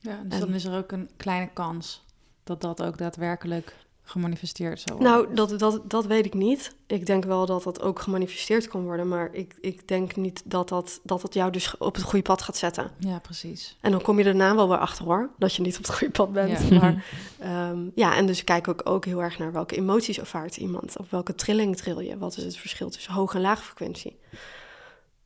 Ja, 0.00 0.20
dus 0.22 0.32
En- 0.32 0.40
dan 0.40 0.54
is 0.54 0.64
er 0.64 0.76
ook 0.76 0.92
een 0.92 1.10
kleine 1.16 1.50
kans 1.52 2.04
dat 2.44 2.60
dat 2.60 2.82
ook 2.82 2.98
daadwerkelijk 2.98 3.76
gemanifesteerd 4.10 4.90
worden. 4.90 5.06
Nou, 5.08 5.34
dat, 5.34 5.58
dat, 5.58 5.90
dat 5.90 6.06
weet 6.06 6.26
ik 6.26 6.34
niet. 6.34 6.74
Ik 6.86 7.06
denk 7.06 7.24
wel 7.24 7.46
dat 7.46 7.62
dat 7.62 7.82
ook 7.82 7.98
gemanifesteerd 8.00 8.68
kan 8.68 8.82
worden, 8.82 9.08
maar 9.08 9.28
ik, 9.32 9.54
ik 9.60 9.88
denk 9.88 10.16
niet 10.16 10.42
dat 10.44 10.68
dat, 10.68 11.00
dat 11.02 11.20
dat 11.20 11.34
jou 11.34 11.52
dus 11.52 11.76
op 11.76 11.94
het 11.94 12.04
goede 12.04 12.22
pad 12.22 12.42
gaat 12.42 12.56
zetten. 12.56 12.90
Ja, 12.98 13.18
precies. 13.18 13.76
En 13.80 13.90
dan 13.90 14.02
kom 14.02 14.18
je 14.18 14.24
daarna 14.24 14.54
wel 14.54 14.68
weer 14.68 14.78
achter 14.78 15.04
hoor, 15.04 15.30
dat 15.38 15.54
je 15.54 15.62
niet 15.62 15.76
op 15.78 15.82
het 15.86 15.94
goede 15.94 16.12
pad 16.12 16.32
bent. 16.32 16.68
Ja. 16.68 16.78
Maar 16.78 17.04
ehm, 17.38 17.78
ja, 17.94 18.16
en 18.16 18.26
dus 18.26 18.44
kijk 18.44 18.66
ik 18.66 18.88
ook 18.88 19.04
heel 19.04 19.22
erg 19.22 19.38
naar 19.38 19.52
welke 19.52 19.76
emoties 19.76 20.18
ervaart 20.18 20.56
iemand. 20.56 20.98
Op 20.98 21.10
welke 21.10 21.34
trilling 21.34 21.76
tril 21.76 22.00
je. 22.00 22.18
Wat 22.18 22.36
is 22.36 22.44
het 22.44 22.56
verschil 22.56 22.90
tussen 22.90 23.12
hoog 23.12 23.34
en 23.34 23.40
laag 23.40 23.64
frequentie? 23.64 24.18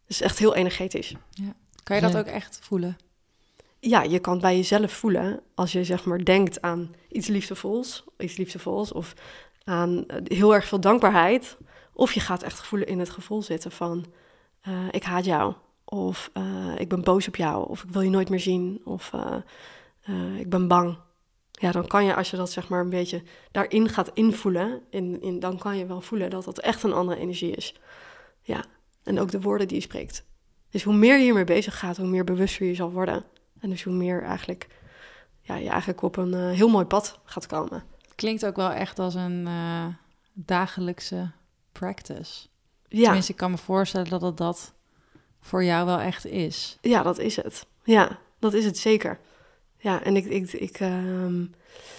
Dus 0.07 0.20
echt 0.20 0.39
heel 0.39 0.55
energetisch. 0.55 1.14
Kan 1.83 1.97
je 1.97 2.03
dat 2.03 2.12
Ja. 2.12 2.18
ook 2.18 2.26
echt 2.26 2.59
voelen? 2.62 2.97
Ja, 3.85 4.03
je 4.03 4.18
kan 4.18 4.41
bij 4.41 4.57
jezelf 4.57 4.93
voelen 4.93 5.41
als 5.55 5.72
je 5.72 5.85
zeg 5.85 6.05
maar 6.05 6.24
denkt 6.24 6.61
aan 6.61 6.95
iets 7.09 7.26
liefdevols, 7.26 8.05
iets 8.18 8.37
liefdevols 8.37 8.93
of 8.93 9.14
aan 9.64 10.07
eh, 10.07 10.16
heel 10.24 10.55
erg 10.55 10.64
veel 10.64 10.80
dankbaarheid. 10.80 11.57
Of 11.93 12.12
je 12.12 12.20
gaat 12.20 12.43
echt 12.43 12.66
voelen 12.66 12.89
in 12.89 12.99
het 12.99 13.11
gevoel 13.11 13.43
zitten 13.43 13.70
van 13.70 14.05
eh, 14.61 14.72
ik 14.91 15.03
haat 15.03 15.24
jou. 15.24 15.55
Of 15.85 16.30
eh, 16.33 16.74
ik 16.78 16.89
ben 16.89 17.03
boos 17.03 17.28
op 17.28 17.37
jou. 17.37 17.68
Of 17.68 17.83
ik 17.83 17.91
wil 17.91 18.01
je 18.01 18.11
nooit 18.11 18.28
meer 18.28 18.41
zien. 18.41 18.80
Of 18.85 19.12
ik 20.39 20.51
ben 20.51 20.68
bang. 20.68 20.99
Ja, 21.51 21.72
dan 21.72 21.87
kan 21.87 22.05
je 22.05 22.14
als 22.14 22.30
je 22.30 22.37
dat 22.37 22.51
zeg 22.51 22.68
maar 22.68 22.80
een 22.80 22.91
beetje 22.91 23.22
daarin 23.51 23.89
gaat 23.89 24.11
invoelen, 24.14 24.83
in, 24.91 25.22
in, 25.22 25.41
dan 25.41 25.59
kan 25.59 25.76
je 25.76 25.87
wel 25.87 26.01
voelen 26.01 26.30
dat 26.30 26.45
dat 26.45 26.59
echt 26.59 26.83
een 26.83 26.93
andere 26.93 27.20
energie 27.20 27.51
is. 27.51 27.80
Ja, 28.43 28.64
en 29.03 29.20
ook 29.20 29.30
de 29.30 29.41
woorden 29.41 29.68
die 29.68 29.76
je 29.76 29.83
spreekt. 29.83 30.24
Dus 30.70 30.83
hoe 30.83 30.95
meer 30.95 31.16
je 31.16 31.22
hiermee 31.22 31.45
bezig 31.45 31.78
gaat, 31.78 31.97
hoe 31.97 32.07
meer 32.07 32.24
bewuster 32.24 32.66
je 32.66 32.74
zal 32.74 32.91
worden. 32.91 33.24
En 33.63 33.71
dus 33.71 33.83
hoe 33.83 33.93
meer 33.93 34.23
eigenlijk, 34.23 34.67
ja, 35.41 35.55
je 35.55 35.69
eigenlijk 35.69 36.03
op 36.03 36.17
een 36.17 36.35
eh, 36.35 36.51
heel 36.51 36.69
mooi 36.69 36.85
pad 36.85 37.19
gaat 37.25 37.47
komen. 37.47 37.85
Klinkt 38.15 38.47
ook 38.47 38.57
wel 38.57 38.71
echt 38.71 38.99
als 38.99 39.15
een 39.15 39.47
eh, 39.47 39.87
dagelijkse 40.33 41.31
practice. 41.73 42.47
Ja, 42.89 43.05
Tenminste, 43.05 43.33
ik 43.33 43.39
kan 43.39 43.51
me 43.51 43.59
voorstellen 43.59 44.09
dat 44.09 44.23
het 44.23 44.37
dat 44.37 44.73
voor 45.41 45.65
jou 45.65 45.87
wel 45.87 46.01
echt 46.01 46.27
is. 46.27 46.79
ja 46.81 47.03
dat 47.03 47.19
is 47.19 47.37
het. 47.37 47.67
Ja, 47.85 48.19
dat 48.39 48.53
is 48.53 48.65
het 48.65 48.79
zeker. 48.79 49.19
Ja, 49.77 50.03
en 50.03 50.17
ik, 50.17 50.25
ik, 50.25 50.53
ik 50.53 50.81
ehm, 50.81 51.45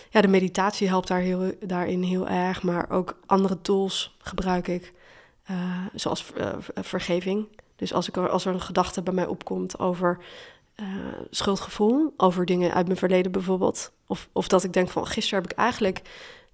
ja, 0.09 0.21
de 0.21 0.27
meditatie 0.27 0.87
helpt 0.87 1.07
daar 1.07 1.19
heel, 1.19 1.51
daarin 1.59 2.01
heel 2.01 2.27
erg, 2.27 2.63
maar 2.63 2.89
ook 2.89 3.19
andere 3.25 3.61
tools 3.61 4.15
gebruik 4.17 4.67
ik, 4.67 4.93
eh, 5.43 5.85
zoals 5.93 6.31
vergeving. 6.75 7.47
Dus 7.75 7.93
als, 7.93 8.07
ik 8.07 8.17
er, 8.17 8.29
als 8.29 8.45
er 8.45 8.53
een 8.53 8.61
gedachte 8.61 9.01
bij 9.01 9.13
mij 9.13 9.25
opkomt 9.25 9.79
over 9.79 10.23
eh, 10.75 10.85
schuldgevoel, 11.29 12.13
over 12.17 12.45
dingen 12.45 12.73
uit 12.73 12.85
mijn 12.85 12.97
verleden 12.97 13.31
bijvoorbeeld, 13.31 13.91
of, 14.07 14.29
of 14.31 14.47
dat 14.47 14.63
ik 14.63 14.73
denk 14.73 14.89
van 14.89 15.07
gisteren 15.07 15.41
heb 15.41 15.51
ik 15.51 15.57
eigenlijk 15.57 16.01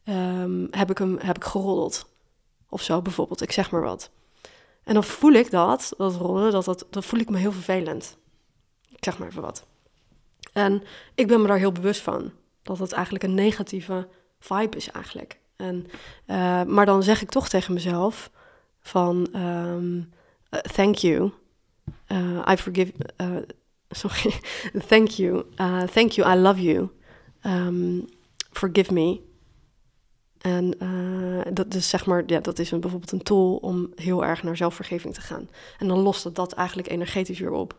ehm, 0.03 0.67
heb 0.71 0.89
ik 0.89 0.97
hem 0.97 1.17
heb 1.19 1.35
ik 1.35 1.43
geroddeld 1.43 2.09
of 2.69 2.81
zo 2.81 3.01
bijvoorbeeld, 3.01 3.41
ik 3.41 3.51
zeg 3.51 3.71
maar 3.71 3.81
wat. 3.81 4.11
En 4.83 4.93
dan 4.93 5.03
voel 5.03 5.31
ik 5.31 5.51
dat, 5.51 5.93
dat 5.97 6.15
rollen, 6.15 6.51
dat, 6.51 6.65
dat, 6.65 6.87
dat 6.89 7.05
voel 7.05 7.19
ik 7.19 7.29
me 7.29 7.37
heel 7.37 7.51
vervelend. 7.51 8.17
Ik 8.89 9.03
zeg 9.03 9.17
maar 9.17 9.27
even 9.27 9.41
wat. 9.41 9.65
En 10.53 10.83
ik 11.15 11.27
ben 11.27 11.41
me 11.41 11.47
daar 11.47 11.57
heel 11.57 11.71
bewust 11.71 12.01
van. 12.01 12.31
Dat 12.61 12.79
het 12.79 12.91
eigenlijk 12.91 13.23
een 13.23 13.33
negatieve 13.33 14.07
vibe 14.39 14.77
is 14.77 14.91
eigenlijk. 14.91 15.39
En, 15.55 15.87
eh, 16.25 16.63
maar 16.63 16.85
dan 16.85 17.03
zeg 17.03 17.21
ik 17.21 17.29
toch 17.29 17.49
tegen 17.49 17.73
mezelf 17.73 18.31
van... 18.81 19.29
ehm, 19.33 20.01
eh, 20.49 20.59
thank 20.59 20.95
you. 20.95 21.31
I 22.51 22.55
forgive... 22.57 22.93
sorry. 23.89 24.33
thank 24.87 25.09
you. 25.09 25.45
Uh, 25.57 25.83
thank 25.83 26.11
you. 26.11 26.35
I 26.35 26.41
love 26.41 26.61
you. 26.61 26.89
Um, 27.45 28.05
forgive 28.51 28.93
me. 28.93 29.27
En 30.39 30.79
eh, 30.79 31.53
dat 31.53 31.73
is 31.73 31.89
zeg 31.89 32.05
maar, 32.05 32.23
ja, 32.25 32.39
dat 32.39 32.59
is 32.59 32.71
een, 32.71 32.79
bijvoorbeeld 32.79 33.11
een 33.11 33.23
tool 33.23 33.55
om 33.55 33.91
heel 33.95 34.25
erg 34.25 34.43
naar 34.43 34.57
zelfvergeving 34.57 35.13
te 35.13 35.21
gaan. 35.21 35.49
En 35.77 35.87
dan 35.87 35.99
lost 35.99 36.23
het 36.23 36.35
dat 36.35 36.51
eigenlijk 36.53 36.89
energetisch 36.89 37.39
weer 37.39 37.51
op. 37.51 37.77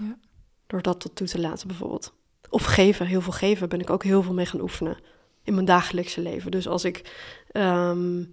Ja. 0.00 0.18
Door 0.66 0.82
dat 0.82 1.00
tot 1.00 1.16
toe 1.16 1.26
te 1.26 1.40
laten 1.40 1.68
bijvoorbeeld. 1.68 2.12
Of 2.48 2.64
geven, 2.64 3.06
heel 3.06 3.20
veel 3.20 3.32
geven 3.32 3.68
ben 3.68 3.80
ik 3.80 3.90
ook 3.90 4.04
heel 4.04 4.22
veel 4.22 4.32
mee 4.32 4.46
gaan 4.46 4.60
oefenen 4.60 4.98
in 5.42 5.54
mijn 5.54 5.66
dagelijkse 5.66 6.20
leven. 6.20 6.50
Dus 6.50 6.68
als 6.68 6.84
ik, 6.84 7.12
ehm, 7.50 8.24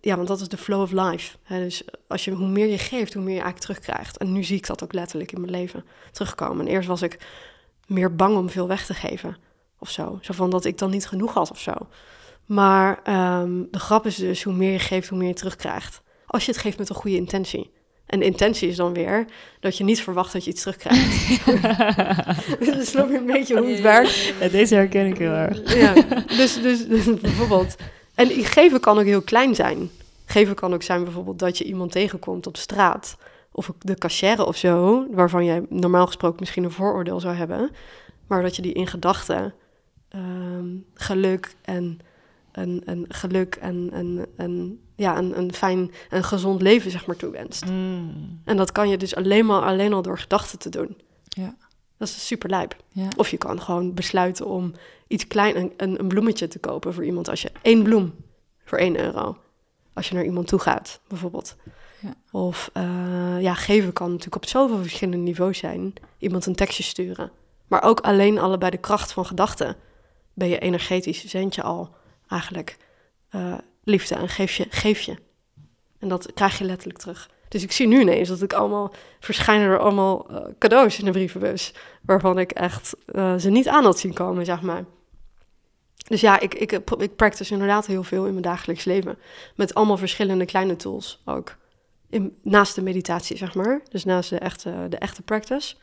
ja, 0.00 0.16
want 0.16 0.28
dat 0.28 0.40
is 0.40 0.48
de 0.48 0.56
flow 0.56 0.80
of 0.80 0.90
life. 0.92 1.36
Hè? 1.42 1.58
Dus 1.58 1.82
als 2.08 2.24
je, 2.24 2.30
hoe 2.30 2.48
meer 2.48 2.66
je 2.66 2.78
geeft, 2.78 3.14
hoe 3.14 3.22
meer 3.22 3.34
je 3.34 3.40
eigenlijk 3.42 3.64
terugkrijgt. 3.64 4.16
En 4.16 4.32
nu 4.32 4.44
zie 4.44 4.56
ik 4.56 4.66
dat 4.66 4.82
ook 4.82 4.92
letterlijk 4.92 5.32
in 5.32 5.40
mijn 5.40 5.52
leven 5.52 5.84
terugkomen. 6.12 6.66
En 6.66 6.72
eerst 6.72 6.88
was 6.88 7.02
ik 7.02 7.18
meer 7.86 8.14
bang 8.14 8.36
om 8.36 8.50
veel 8.50 8.68
weg 8.68 8.86
te 8.86 8.94
geven 8.94 9.36
of 9.78 9.90
zo. 9.90 10.18
Zo 10.20 10.32
van 10.32 10.50
dat 10.50 10.64
ik 10.64 10.78
dan 10.78 10.90
niet 10.90 11.06
genoeg 11.06 11.34
had 11.34 11.50
of 11.50 11.60
zo. 11.60 11.72
Maar 12.46 13.00
ehm, 13.02 13.62
de 13.70 13.78
grap 13.78 14.06
is 14.06 14.16
dus, 14.16 14.42
hoe 14.42 14.54
meer 14.54 14.72
je 14.72 14.78
geeft, 14.78 15.08
hoe 15.08 15.18
meer 15.18 15.28
je 15.28 15.34
terugkrijgt. 15.34 16.02
Als 16.26 16.44
je 16.44 16.52
het 16.52 16.60
geeft 16.60 16.78
met 16.78 16.88
een 16.88 16.94
goede 16.94 17.16
intentie. 17.16 17.70
En 18.06 18.18
de 18.18 18.24
intentie 18.24 18.68
is 18.68 18.76
dan 18.76 18.92
weer 18.92 19.24
dat 19.60 19.76
je 19.76 19.84
niet 19.84 20.00
verwacht 20.00 20.32
dat 20.32 20.44
je 20.44 20.50
iets 20.50 20.60
terugkrijgt. 20.60 21.44
dus 22.58 22.88
snap 22.90 23.10
je 23.10 23.16
een 23.16 23.26
beetje 23.26 23.58
hoe 23.58 23.70
het 23.70 23.80
werkt? 23.80 24.34
Ja, 24.40 24.48
deze 24.48 24.74
herken 24.74 25.06
ik 25.06 25.18
heel 25.18 25.32
erg. 25.32 25.74
Ja, 25.74 25.94
dus, 26.26 26.62
dus, 26.62 26.86
dus 26.86 27.20
bijvoorbeeld... 27.20 27.76
En 28.20 28.44
geven 28.44 28.80
kan 28.80 28.98
ook 28.98 29.04
heel 29.04 29.22
klein 29.22 29.54
zijn. 29.54 29.90
Geven 30.24 30.54
kan 30.54 30.74
ook 30.74 30.82
zijn 30.82 31.04
bijvoorbeeld 31.04 31.38
dat 31.38 31.58
je 31.58 31.64
iemand 31.64 31.92
tegenkomt 31.92 32.46
op 32.46 32.56
straat... 32.56 33.16
of 33.52 33.72
de 33.78 33.94
cashier 33.94 34.46
of 34.46 34.56
zo, 34.56 35.06
waarvan 35.10 35.44
jij 35.44 35.66
normaal 35.68 36.06
gesproken 36.06 36.36
misschien 36.40 36.64
een 36.64 36.70
vooroordeel 36.70 37.20
zou 37.20 37.34
hebben... 37.34 37.70
maar 38.26 38.42
dat 38.42 38.56
je 38.56 38.62
die 38.62 38.72
in 38.72 38.86
gedachten 38.86 39.54
ehm, 40.08 40.66
geluk 40.94 41.54
en 41.62 42.00
een, 42.52 42.82
een 42.84 43.04
geluk 43.08 43.54
en, 43.54 43.90
en, 43.92 44.26
en 44.36 44.80
ja, 44.96 45.18
een, 45.18 45.38
een 45.38 45.54
fijn 45.54 45.90
en 46.10 46.24
gezond 46.24 46.62
leven 46.62 46.90
zeg 46.90 47.06
maar 47.06 47.16
toewenst. 47.16 47.64
Mm. 47.64 48.40
En 48.44 48.56
dat 48.56 48.72
kan 48.72 48.88
je 48.88 48.96
dus 48.96 49.14
alleen 49.14 49.46
maar 49.46 49.62
alleen 49.62 49.92
al 49.92 50.02
door 50.02 50.18
gedachten 50.18 50.58
te 50.58 50.68
doen. 50.68 50.96
Ja. 51.28 51.56
Dat 52.00 52.08
is 52.08 52.26
super 52.26 52.50
lijp. 52.50 52.76
Ja. 52.88 53.08
Of 53.16 53.28
je 53.28 53.36
kan 53.36 53.60
gewoon 53.60 53.94
besluiten 53.94 54.46
om 54.46 54.72
iets 55.06 55.26
klein, 55.26 55.56
een, 55.56 55.72
een, 55.76 55.98
een 56.00 56.08
bloemetje 56.08 56.48
te 56.48 56.58
kopen 56.58 56.94
voor 56.94 57.04
iemand. 57.04 57.28
Als 57.28 57.42
je 57.42 57.52
één 57.62 57.82
bloem 57.82 58.14
voor 58.64 58.78
één 58.78 59.00
euro. 59.00 59.36
Als 59.92 60.08
je 60.08 60.14
naar 60.14 60.24
iemand 60.24 60.46
toe 60.46 60.58
gaat, 60.58 61.00
bijvoorbeeld. 61.08 61.56
Ja. 62.00 62.14
Of 62.30 62.70
eh, 62.72 63.40
ja, 63.40 63.54
geven 63.54 63.92
kan 63.92 64.08
natuurlijk 64.08 64.36
op 64.36 64.46
zoveel 64.46 64.78
verschillende 64.78 65.16
niveaus 65.16 65.58
zijn. 65.58 65.92
Iemand 66.18 66.46
een 66.46 66.54
tekstje 66.54 66.82
sturen. 66.82 67.30
Maar 67.66 67.82
ook 67.82 68.00
alleen 68.00 68.38
allebei 68.38 68.70
de 68.70 68.76
kracht 68.76 69.12
van 69.12 69.26
gedachten. 69.26 69.76
Ben 70.34 70.48
je 70.48 70.58
energetisch, 70.58 71.24
zend 71.24 71.54
je 71.54 71.62
al 71.62 71.94
eigenlijk 72.28 72.76
eh, 73.28 73.54
liefde 73.84 74.14
en 74.14 74.28
geef 74.28 74.56
je, 74.56 74.66
geef 74.70 75.00
je. 75.00 75.16
En 75.98 76.08
dat 76.08 76.32
krijg 76.34 76.58
je 76.58 76.64
letterlijk 76.64 76.98
terug. 76.98 77.30
Dus 77.50 77.62
ik 77.62 77.72
zie 77.72 77.86
nu 77.86 78.00
ineens 78.00 78.28
dat 78.28 78.42
ik 78.42 78.52
allemaal 78.52 78.92
verschijnen 79.20 79.68
er 79.68 79.78
allemaal 79.78 80.30
eh, 80.30 80.44
cadeaus 80.58 80.98
in 80.98 81.04
de 81.04 81.10
brievenbus. 81.10 81.74
Waarvan 82.00 82.38
ik 82.38 82.50
echt 82.50 82.96
eh, 83.06 83.36
ze 83.36 83.50
niet 83.50 83.68
aan 83.68 83.84
had 83.84 83.98
zien 83.98 84.12
komen, 84.12 84.44
zeg 84.44 84.62
maar. 84.62 84.84
Dus 86.08 86.20
ja, 86.20 86.40
ik, 86.40 86.54
ik, 86.54 86.72
ik 86.98 87.16
practice 87.16 87.52
inderdaad 87.52 87.86
heel 87.86 88.02
veel 88.02 88.24
in 88.24 88.30
mijn 88.30 88.42
dagelijks 88.42 88.84
leven. 88.84 89.18
Met 89.56 89.74
allemaal 89.74 89.96
verschillende 89.96 90.44
kleine 90.44 90.76
tools 90.76 91.22
ook. 91.24 91.56
Naast 92.42 92.74
de 92.74 92.82
meditatie, 92.82 93.36
zeg 93.36 93.54
maar. 93.54 93.80
Dus 93.90 94.04
naast 94.04 94.30
de 94.30 94.38
echte, 94.38 94.86
de 94.88 94.96
echte 94.96 95.22
practice. 95.22 95.74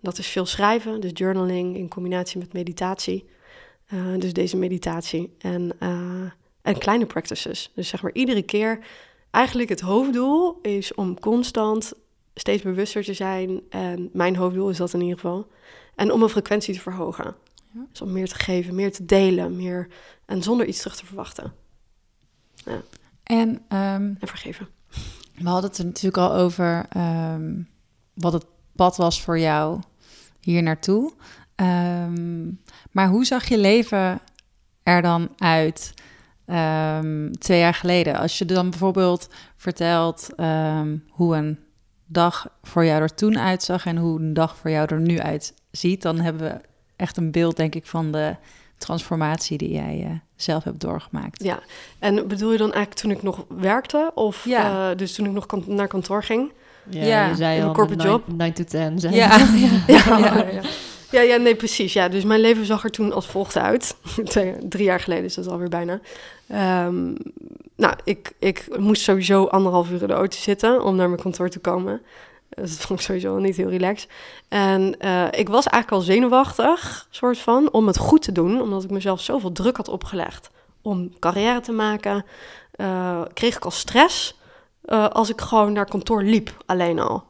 Dat 0.00 0.18
is 0.18 0.26
veel 0.26 0.46
schrijven, 0.46 1.00
dus 1.00 1.10
journaling 1.14 1.76
in 1.76 1.88
combinatie 1.88 2.38
met 2.38 2.52
meditatie. 2.52 3.28
Eh, 3.86 3.98
dus 4.18 4.32
deze 4.32 4.56
meditatie. 4.56 5.34
En, 5.38 5.72
eh, 5.78 6.30
en 6.62 6.78
kleine 6.78 7.06
practices. 7.06 7.72
Dus 7.74 7.88
zeg 7.88 8.02
maar 8.02 8.12
iedere 8.12 8.42
keer. 8.42 8.78
Eigenlijk 9.30 9.68
het 9.68 9.80
hoofddoel 9.80 10.58
is 10.62 10.94
om 10.94 11.20
constant 11.20 11.92
steeds 12.38 12.62
bewuster 12.62 13.04
te 13.04 13.14
zijn. 13.14 13.60
En 13.70 14.10
mijn 14.12 14.36
hoofddoel 14.36 14.68
is 14.70 14.76
dat 14.76 14.92
in 14.94 15.00
ieder 15.00 15.18
geval. 15.18 15.46
En 15.94 16.12
om 16.12 16.22
een 16.22 16.28
frequentie 16.28 16.74
te 16.74 16.80
verhogen. 16.80 17.34
Ja. 17.72 17.86
Dus 17.90 18.00
om 18.00 18.12
meer 18.12 18.28
te 18.28 18.34
geven, 18.34 18.74
meer 18.74 18.92
te 18.92 19.04
delen, 19.04 19.56
meer 19.56 19.88
en 20.26 20.42
zonder 20.42 20.66
iets 20.66 20.78
terug 20.78 20.96
te 20.96 21.06
verwachten. 21.06 21.52
En 23.22 23.62
ehm, 23.68 24.14
En 24.20 24.28
vergeven. 24.28 24.68
we 25.34 25.48
hadden 25.48 25.70
het 25.70 25.78
er 25.78 25.84
natuurlijk 25.84 26.16
al 26.16 26.34
over 26.34 26.86
ehm, 26.88 27.62
wat 28.14 28.32
het 28.32 28.46
pad 28.76 28.96
was 28.96 29.22
voor 29.22 29.38
jou 29.38 29.80
hier 30.40 30.62
naartoe. 30.62 31.12
Ehm, 31.54 32.46
maar 32.90 33.08
hoe 33.08 33.24
zag 33.24 33.48
je 33.48 33.58
leven 33.58 34.20
er 34.82 35.02
dan 35.02 35.28
uit 35.36 35.94
twee 37.38 37.58
jaar 37.58 37.74
geleden? 37.74 38.16
Als 38.16 38.38
je 38.38 38.44
dan 38.44 38.70
bijvoorbeeld 38.70 39.28
vertelt 39.56 40.28
hoe 41.08 41.36
een 41.36 41.58
dag 42.10 42.48
voor 42.62 42.84
jou 42.84 43.02
er 43.02 43.14
toen 43.14 43.38
uitzag 43.38 43.86
en 43.86 43.96
hoe 43.96 44.20
een 44.20 44.34
dag 44.34 44.56
voor 44.56 44.70
jou 44.70 44.86
er 44.94 45.00
nu 45.00 45.20
uitziet, 45.20 46.02
dan 46.02 46.20
hebben 46.20 46.42
we 46.42 46.60
echt 46.96 47.16
een 47.16 47.30
beeld, 47.30 47.56
denk 47.56 47.74
ik, 47.74 47.86
van 47.86 48.12
de 48.12 48.34
transformatie 48.78 49.58
die 49.58 49.70
jij 49.72 50.04
uh, 50.04 50.10
zelf 50.36 50.64
hebt 50.64 50.80
doorgemaakt. 50.80 51.42
Ja, 51.42 51.58
en 51.98 52.28
bedoel 52.28 52.52
je 52.52 52.58
dan 52.58 52.72
eigenlijk 52.72 53.00
toen 53.00 53.10
ik 53.10 53.22
nog 53.22 53.44
werkte? 53.48 54.10
Of 54.14 54.44
Ja. 54.44 54.90
eh, 54.90 54.96
dus 54.96 55.12
toen 55.14 55.26
ik 55.26 55.32
nog 55.32 55.46
kan- 55.46 55.64
naar 55.66 55.86
kantoor 55.88 56.22
ging? 56.24 56.52
Ja, 56.90 57.04
Ja, 57.04 57.26
je 57.28 57.34
zei 57.34 57.54
in 57.56 57.62
een 57.62 57.68
al 57.68 57.74
corporate 57.74 58.02
nine- 58.06 58.16
job. 58.26 58.36
9 58.36 58.54
to 58.54 58.64
10. 58.64 58.98
Zei 59.00 59.14
Ja. 59.14 59.36
je. 59.36 59.82
Ja, 60.06 60.18
Ja. 60.52 60.60
Ja. 61.10 61.20
ja, 61.20 61.36
nee, 61.36 61.54
precies. 61.56 61.92
Ja, 61.92 62.08
dus 62.08 62.24
mijn 62.24 62.40
leven 62.40 62.64
zag 62.66 62.84
er 62.84 62.90
toen 62.90 63.12
als 63.12 63.26
volgt 63.26 63.56
uit. 63.56 63.96
Twee- 64.24 64.68
Drie 64.68 64.84
jaar 64.84 65.00
geleden 65.00 65.24
is 65.24 65.34
dat 65.34 65.46
alweer 65.48 65.68
bijna. 65.68 66.00
Ehm, 66.48 67.14
nou, 67.76 67.94
ik, 68.04 68.32
ik 68.38 68.78
moest 68.78 69.02
sowieso 69.02 69.44
anderhalf 69.46 69.90
uur 69.90 70.00
in 70.02 70.06
de 70.08 70.12
auto 70.14 70.36
zitten 70.38 70.82
om 70.84 70.96
naar 70.96 71.08
mijn 71.08 71.22
kantoor 71.22 71.48
te 71.48 71.58
komen. 71.58 72.02
Dus 72.48 72.76
dat 72.76 72.86
vond 72.86 72.98
ik 72.98 73.04
sowieso 73.06 73.38
niet 73.38 73.56
heel 73.56 73.68
relaxed. 73.68 74.10
En 74.48 74.98
eh, 74.98 75.24
ik 75.30 75.48
was 75.48 75.66
eigenlijk 75.66 76.02
al 76.02 76.12
zenuwachtig, 76.12 77.06
soort 77.10 77.38
van, 77.38 77.72
om 77.72 77.86
het 77.86 77.98
goed 77.98 78.22
te 78.22 78.32
doen. 78.32 78.60
Omdat 78.60 78.84
ik 78.84 78.90
mezelf 78.90 79.20
zoveel 79.20 79.52
druk 79.52 79.76
had 79.76 79.88
opgelegd 79.88 80.50
om 80.82 81.18
carrière 81.18 81.60
te 81.60 81.72
maken. 81.72 82.24
eh, 82.70 83.22
kreeg 83.34 83.56
ik 83.56 83.64
al 83.64 83.70
stress 83.70 84.36
eh, 84.84 85.08
als 85.08 85.28
ik 85.30 85.40
gewoon 85.40 85.72
naar 85.72 85.88
kantoor 85.88 86.22
liep, 86.22 86.50
alleen 86.66 86.98
al. 86.98 87.24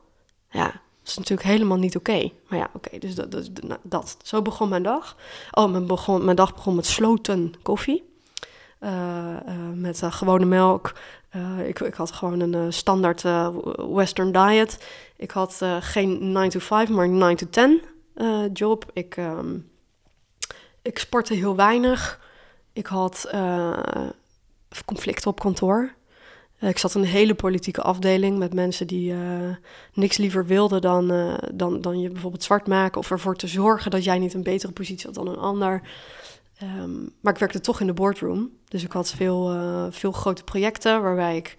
Ja, 0.50 0.72
dat 1.08 1.16
is 1.16 1.28
natuurlijk 1.28 1.56
helemaal 1.58 1.78
niet 1.78 1.96
oké. 1.96 2.30
Maar 2.48 2.58
ja, 2.58 2.70
oké, 2.72 2.98
dus 2.98 3.14
dat, 3.14 3.30
dat, 3.30 3.50
nou, 3.62 3.80
dat. 3.82 4.16
Zo 4.22 4.42
begon 4.42 4.68
mijn 4.68 4.82
dag. 4.82 5.16
Oh, 5.50 5.70
mijn, 5.70 5.86
begon, 5.86 6.24
mijn 6.24 6.36
dag 6.36 6.54
begon 6.54 6.74
met 6.74 6.86
sloten 6.86 7.54
koffie. 7.62 8.04
Eh, 8.78 9.36
eh, 9.36 9.54
met 9.74 10.02
eh, 10.02 10.12
gewone 10.12 10.44
melk. 10.44 10.92
Ik, 11.66 11.80
ik 11.80 11.94
had 11.94 12.12
gewoon 12.12 12.40
een 12.40 12.72
standaard 12.72 13.22
western 13.76 14.32
diet. 14.32 14.84
Ik 15.16 15.30
had 15.30 15.60
geen 15.80 16.32
9 16.32 16.50
to 16.50 16.58
5, 16.58 16.88
maar 16.88 17.08
9 17.08 17.36
to 17.36 17.46
10 17.50 17.82
eh, 18.14 18.44
job. 18.52 18.90
Ik, 18.92 19.16
ehm, 19.16 19.58
ik 20.82 20.98
sportte 20.98 21.34
heel 21.34 21.56
weinig. 21.56 22.20
Ik 22.72 22.86
had 22.86 23.30
conflicten 24.84 25.30
op 25.30 25.40
kantoor. 25.40 25.94
Eh, 26.58 26.68
ik 26.68 26.78
zat 26.78 26.94
in 26.94 27.00
een 27.00 27.06
hele 27.06 27.34
politieke 27.34 27.82
afdeling 27.82 28.38
met 28.38 28.54
mensen 28.54 28.86
die 28.86 29.12
eh, 29.12 29.18
niks 29.92 30.16
liever 30.16 30.46
wilden 30.46 30.80
dan, 30.80 31.10
eh, 31.10 31.34
dan, 31.52 31.80
dan 31.80 32.00
je 32.00 32.10
bijvoorbeeld 32.10 32.42
zwart 32.42 32.66
maken 32.66 33.00
of 33.00 33.10
ervoor 33.10 33.36
te 33.36 33.46
zorgen 33.46 33.90
dat 33.90 34.04
jij 34.04 34.18
niet 34.18 34.34
een 34.34 34.42
betere 34.42 34.72
positie 34.72 35.06
had 35.06 35.14
dan 35.14 35.28
een 35.28 35.38
ander. 35.38 35.82
Ehm, 36.58 36.92
maar 37.20 37.32
ik 37.32 37.38
werkte 37.38 37.60
toch 37.60 37.80
in 37.80 37.86
de 37.86 37.92
boardroom. 37.92 38.50
Dus 38.68 38.84
ik 38.84 38.92
had 38.92 39.10
veel, 39.10 39.56
veel 39.90 40.12
grote 40.12 40.44
projecten 40.44 41.02
waarbij 41.02 41.36
ik, 41.36 41.54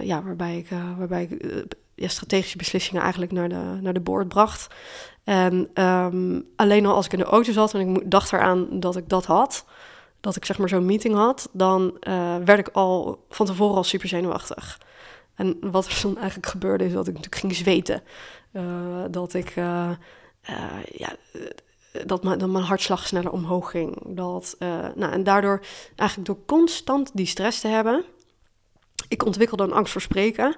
ja, 0.00 0.22
waarbij 0.22 0.58
ik, 0.58 0.68
waarbij 0.98 1.22
ik 1.22 1.64
ja, 1.94 2.08
strategische 2.08 2.56
beslissingen 2.56 3.02
eigenlijk 3.02 3.32
naar 3.32 3.48
de, 3.48 3.78
naar 3.80 3.92
de 3.92 4.00
board 4.00 4.28
bracht. 4.28 4.74
En 5.24 5.70
ehm, 5.74 6.40
alleen 6.56 6.86
al 6.86 6.94
als 6.94 7.06
ik 7.06 7.12
in 7.12 7.18
de 7.18 7.24
auto 7.24 7.52
zat 7.52 7.74
en 7.74 7.96
ik 7.96 8.10
dacht 8.10 8.32
eraan 8.32 8.80
dat 8.80 8.96
ik 8.96 9.08
dat 9.08 9.24
had, 9.24 9.64
dat 10.24 10.36
ik 10.36 10.44
zeg 10.44 10.58
maar 10.58 10.68
zo'n 10.68 10.84
meeting 10.84 11.14
had, 11.14 11.48
dan 11.52 11.96
eh, 12.00 12.36
werd 12.36 12.58
ik 12.58 12.68
al 12.68 13.24
van 13.28 13.46
tevoren 13.46 13.76
al 13.76 13.84
super 13.84 14.08
zenuwachtig. 14.08 14.80
En 15.34 15.56
wat 15.70 15.86
er 15.86 15.98
dan 16.02 16.16
eigenlijk 16.16 16.46
gebeurde 16.46 16.84
is 16.84 16.92
dat 16.92 17.06
ik 17.06 17.14
natuurlijk 17.14 17.40
ging 17.40 17.54
zweten. 17.54 18.02
Eh, 18.52 19.04
dat 19.10 19.34
ik, 19.34 19.50
eh, 19.56 19.90
ja, 20.92 21.16
dat, 22.06 22.24
mijn, 22.24 22.52
mijn 22.52 22.64
hartslag 22.64 23.06
sneller 23.06 23.30
omhoog 23.30 23.70
ging. 23.70 24.02
Dat, 24.06 24.56
nou, 24.94 25.12
en 25.12 25.22
daardoor, 25.22 25.60
eigenlijk 25.96 26.28
door 26.28 26.44
constant 26.46 27.10
die 27.14 27.26
stress 27.26 27.60
te 27.60 27.68
hebben, 27.68 28.04
ik 29.08 29.24
ontwikkelde 29.24 29.62
een 29.62 29.72
angst 29.72 29.92
voor 29.92 30.00
spreken. 30.00 30.56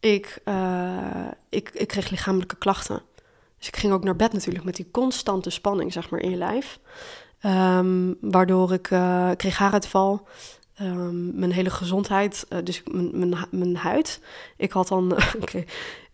Ik, 0.00 0.42
ik, 1.48 1.70
ik 1.70 1.88
kreeg 1.88 2.10
lichamelijke 2.10 2.56
klachten. 2.56 3.02
Dus 3.58 3.68
ik 3.68 3.76
ging 3.76 3.92
ook 3.92 4.04
naar 4.04 4.16
bed 4.16 4.32
natuurlijk 4.32 4.64
met 4.64 4.76
die 4.76 4.90
constante 4.90 5.50
spanning, 5.50 5.92
zeg 5.92 6.10
maar, 6.10 6.20
in 6.20 6.30
je 6.30 6.36
lijf. 6.36 6.78
Ehm, 7.46 8.12
waardoor 8.20 8.72
ik 8.72 8.90
ik 9.30 9.36
kreeg 9.36 9.58
haaruitval. 9.58 10.26
Ehm, 10.74 11.38
mijn 11.38 11.52
hele 11.52 11.70
gezondheid, 11.70 12.46
eh, 12.48 12.58
dus 12.64 12.82
mijn, 12.84 13.18
mijn, 13.18 13.46
mijn 13.50 13.76
huid. 13.76 14.20
Ik 14.56 14.72
had 14.72 14.88
dan, 14.88 15.12
oké, 15.42 15.64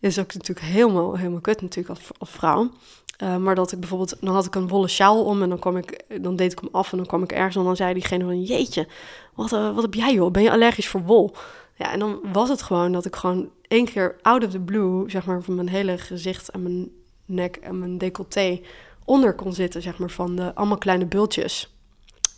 is 0.01 0.19
ook 0.19 0.35
natuurlijk 0.35 0.67
helemaal, 0.67 1.17
helemaal 1.17 1.41
kut 1.41 1.63
natuurlijk 1.63 1.99
als, 1.99 2.09
als 2.19 2.31
vrouw. 2.31 2.71
Eh, 3.17 3.37
maar 3.37 3.55
dat 3.55 3.73
ik 3.73 3.81
bijvoorbeeld, 3.81 4.17
dan 4.21 4.35
had 4.35 4.47
ik 4.47 4.55
een 4.55 4.69
wollen 4.69 4.89
sjaal 4.89 5.25
om 5.25 5.43
en 5.43 5.49
dan, 5.49 5.59
kwam 5.59 5.77
ik, 5.77 6.05
dan 6.23 6.37
deed 6.37 6.53
ik 6.53 6.59
hem 6.59 6.69
af 6.73 6.91
en 6.91 6.97
dan 6.97 7.07
kwam 7.07 7.23
ik 7.23 7.33
ergens 7.33 7.57
en 7.57 7.65
dan 7.65 7.77
zei 7.77 7.95
diegene 7.95 8.25
van, 8.25 8.43
jeetje, 8.43 8.87
wat, 9.35 9.53
eh, 9.53 9.75
wat 9.75 9.83
heb 9.83 9.95
jij 9.95 10.15
joh, 10.15 10.31
ben 10.31 10.43
je 10.43 10.51
allergisch 10.51 10.89
voor 10.89 11.03
wol? 11.03 11.35
Ja, 11.75 11.93
en 11.93 11.99
dan 11.99 12.21
was 12.33 12.49
het 12.49 12.63
gewoon 12.63 12.93
dat 12.93 13.05
ik 13.05 13.17
gewoon 13.17 13.51
één 13.69 13.85
keer 13.85 14.17
out 14.23 14.45
of 14.45 14.51
the 14.51 14.61
blue, 14.61 15.11
zeg 15.11 15.27
maar, 15.27 15.43
van 15.43 15.55
mijn 15.55 15.69
hele 15.69 15.99
gezicht 15.99 16.49
en 16.49 16.63
mijn 16.63 16.91
nek 17.25 17.57
en 17.57 17.79
mijn 17.79 17.99
decolleté 17.99 18.61
onder 19.05 19.35
kon 19.35 19.53
zitten, 19.53 19.83
zeg 19.83 19.99
maar, 19.99 20.11
van 20.11 20.37
de 20.37 20.55
allemaal 20.55 20.79
kleine 20.79 21.07
bultjes. 21.07 21.75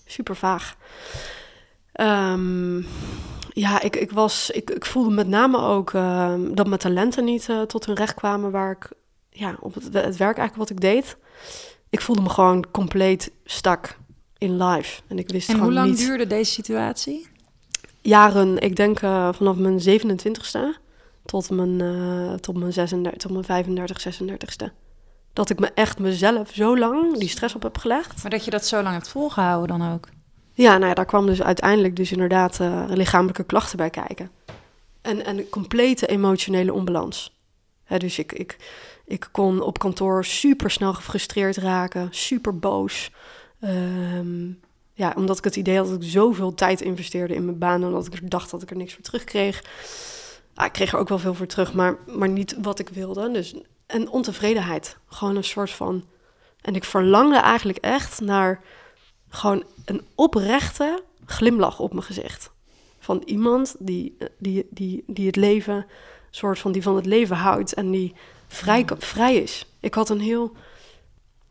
Super 0.07 0.37
vaag. 0.37 0.77
Ehm, 1.93 2.83
ja, 3.53 3.81
ik, 3.81 3.97
ik, 3.97 4.11
was, 4.11 4.51
ik, 4.51 4.71
ik 4.71 4.85
voelde 4.85 5.15
met 5.15 5.29
name 5.29 5.59
ook 5.59 5.93
ehm, 5.93 6.55
dat 6.55 6.67
mijn 6.67 6.81
talenten 6.81 7.25
niet 7.25 7.49
eh, 7.49 7.63
tot 7.63 7.87
hun 7.87 7.97
recht 7.97 8.15
kwamen 8.15 8.51
waar 8.51 8.71
ik, 8.71 8.89
ja, 9.31 9.57
op 9.61 9.75
het, 9.75 9.85
het 9.85 10.17
werk 10.17 10.39
eigenlijk 10.39 10.57
wat 10.57 10.71
ik 10.71 10.81
deed. 10.81 11.17
Ik 11.91 12.01
voelde 12.01 12.23
me 12.23 12.29
gewoon 12.29 12.65
compleet 12.71 13.33
stak 13.45 13.97
in 14.39 14.63
live. 14.63 15.01
En 15.07 15.19
ik 15.19 15.31
wist 15.31 15.49
En 15.49 15.55
gewoon 15.55 15.71
hoe 15.71 15.79
lang 15.81 15.91
niet... 15.91 15.99
duurde 15.99 16.27
deze 16.27 16.53
situatie? 16.53 17.27
Jaren, 18.01 18.59
ik 18.59 18.77
denk 18.77 19.01
eh, 19.01 19.29
vanaf 19.33 19.57
mijn 19.57 19.81
27ste 19.81 20.83
tot 21.25 21.51
mijn, 21.51 21.81
eh, 21.81 22.35
tot 22.35 22.57
mijn, 22.57 22.73
36, 22.73 23.21
tot 23.21 23.31
mijn 23.31 23.45
35, 23.45 24.01
36ste. 24.01 24.84
Dat 25.35 25.51
ik 25.51 25.59
me 25.59 25.71
echt 25.75 25.99
mezelf 25.99 26.51
zo 26.53 26.79
lang 26.79 27.19
die 27.19 27.29
stress 27.29 27.55
op 27.55 27.63
heb 27.63 27.79
gelegd. 27.79 28.23
Maar 28.23 28.31
dat 28.31 28.45
je 28.45 28.51
dat 28.51 28.67
zo 28.67 28.83
lang 28.83 28.95
hebt 28.95 29.09
volgehouden 29.09 29.79
dan 29.79 29.93
ook. 29.93 30.09
Ja, 30.53 30.77
nou 30.77 30.89
ja, 30.89 30.95
daar 30.95 31.05
kwam 31.05 31.27
dus 31.27 31.43
uiteindelijk 31.43 31.97
dus 31.97 32.13
inderdaad 32.13 32.61
eh, 32.61 32.85
lichamelijke 32.87 33.45
klachten 33.45 33.77
bij 33.77 33.91
kijken. 33.91 34.31
En, 35.03 35.25
en 35.25 35.39
een 35.39 35.49
complete 35.49 36.07
emotionele 36.07 36.73
onbalans. 36.73 37.37
Hè, 37.85 37.99
dus 37.99 38.19
ik, 38.19 38.33
ik, 38.33 38.57
ik 39.05 39.29
kon 39.33 39.61
op 39.61 39.79
kantoor 39.79 40.25
super 40.25 40.71
snel 40.71 40.95
gefrustreerd 40.95 41.57
raken, 41.57 42.09
super 42.11 42.59
boos. 42.59 43.11
Ehm, 43.61 44.47
ja, 44.93 45.13
omdat 45.17 45.39
ik 45.39 45.45
het 45.45 45.57
idee 45.57 45.77
had 45.77 45.89
dat 45.89 46.03
ik 46.03 46.11
zoveel 46.11 46.55
tijd 46.55 46.81
investeerde 46.81 47.35
in 47.35 47.45
mijn 47.45 47.59
baan... 47.59 47.85
en 47.85 47.91
dat 47.91 48.07
ik 48.07 48.31
dacht 48.31 48.51
dat 48.51 48.63
ik 48.63 48.71
er 48.71 48.77
niks 48.77 48.95
voor 48.95 49.03
terugkreeg. 49.03 49.65
Ah, 50.55 50.67
ik 50.67 50.73
kreeg 50.73 50.93
er 50.93 50.99
ook 50.99 51.09
wel 51.09 51.19
veel 51.19 51.35
voor 51.35 51.47
terug, 51.47 51.73
maar, 51.73 51.97
maar 52.07 52.29
niet 52.29 52.57
wat 52.63 52.79
ik 52.79 52.89
wilde. 52.89 53.31
Dus, 53.31 53.55
en 53.87 54.09
ontevredenheid. 54.09 54.97
Gewoon 55.07 55.37
een 55.37 55.45
soort 55.45 55.71
van... 55.71 56.05
En 56.61 56.75
ik 56.75 56.85
verlangde 56.85 57.39
eigenlijk 57.39 57.79
echt 57.79 58.21
naar 58.21 58.63
gewoon 59.29 59.65
een 59.85 60.07
oprechte 60.15 61.03
glimlach 61.27 61.81
op 61.81 61.93
mijn 61.93 62.05
gezicht. 62.05 62.51
Van 62.99 63.23
iemand 63.25 63.77
die, 63.79 64.17
die, 64.39 64.67
die, 64.71 65.05
die 65.07 65.27
het 65.27 65.37
leven, 65.37 65.87
soort 66.31 66.59
van 66.59 66.73
die 66.73 66.83
van 66.83 66.97
het 66.97 67.07
leven 67.07 67.37
houdt 67.37 67.75
en 67.75 67.91
die 67.91 68.15
vrij, 68.47 68.85
vrij 68.99 69.37
is. 69.37 69.67
Ik 69.81 69.95
had 69.95 70.09
een 70.09 70.21
heel 70.21 70.53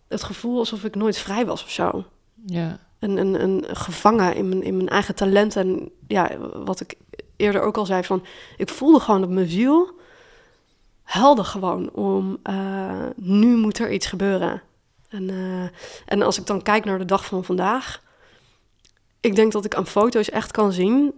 het 0.07 0.23
gevoel 0.23 0.57
alsof 0.59 0.84
ik 0.84 0.95
nooit 0.95 1.17
vrij 1.17 1.45
was 1.45 1.63
of 1.63 1.69
zo. 1.69 2.05
Ja. 2.45 2.79
Een, 2.99 3.17
een, 3.17 3.43
een 3.43 3.75
gevangen 3.75 4.36
in 4.36 4.49
mijn, 4.49 4.63
in 4.63 4.75
mijn 4.75 4.89
eigen 4.89 5.15
talent. 5.15 5.55
En 5.55 5.91
ja, 6.07 6.38
wat 6.63 6.79
ik 6.79 6.95
eerder 7.36 7.61
ook 7.61 7.77
al 7.77 7.86
zei, 7.86 8.03
van 8.03 8.25
ik 8.57 8.69
voelde 8.69 8.99
gewoon 8.99 9.21
dat 9.21 9.29
mijn 9.29 9.49
ziel 9.49 9.99
helde 11.14 11.43
gewoon 11.43 11.91
om 11.91 12.38
eh, 12.43 13.05
nu 13.16 13.55
moet 13.55 13.80
er 13.80 13.91
iets 13.91 14.07
gebeuren. 14.07 14.61
En, 15.09 15.30
eh, 15.30 15.70
en 16.05 16.22
als 16.22 16.39
ik 16.39 16.45
dan 16.45 16.61
kijk 16.61 16.86
naar 16.86 16.97
de 16.97 17.05
dag 17.05 17.26
van 17.26 17.43
vandaag, 17.43 18.01
ik 19.20 19.36
denk 19.36 19.51
dat 19.51 19.66
ik 19.66 19.76
aan 19.76 19.88
foto's 19.88 20.30
echt 20.30 20.51
kan 20.51 20.72
zien 20.72 21.14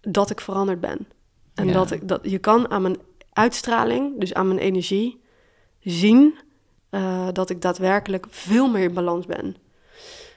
dat 0.00 0.30
ik 0.30 0.40
veranderd 0.40 0.80
ben. 0.80 1.08
En 1.54 1.66
Ja. 1.66 1.72
dat, 1.72 1.90
ik, 1.90 2.08
dat 2.08 2.20
je 2.22 2.38
kan 2.38 2.70
aan 2.70 2.82
mijn 2.82 2.98
uitstraling, 3.32 4.20
dus 4.20 4.34
aan 4.34 4.48
mijn 4.48 4.60
energie, 4.60 5.20
zien 5.80 6.38
eh, 6.90 7.28
dat 7.32 7.50
ik 7.50 7.62
daadwerkelijk 7.62 8.26
veel 8.30 8.68
meer 8.68 8.82
in 8.82 8.94
balans 8.94 9.26
ben. 9.26 9.56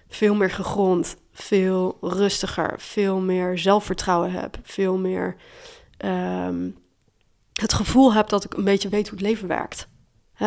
Veel 0.07 0.35
meer 0.35 0.51
gegrond, 0.51 1.15
veel 1.31 1.97
rustiger, 2.01 2.73
veel 2.77 3.19
meer 3.19 3.57
zelfvertrouwen 3.57 4.31
heb, 4.31 4.57
veel 4.63 4.97
meer 4.97 5.35
ehm, 5.97 6.69
het 7.61 7.73
gevoel 7.73 8.13
heb 8.13 8.29
dat 8.29 8.43
ik 8.43 8.53
een 8.53 8.63
beetje 8.63 8.89
weet 8.89 9.09
hoe 9.09 9.17
het 9.17 9.27
leven 9.27 9.47
werkt. 9.47 9.87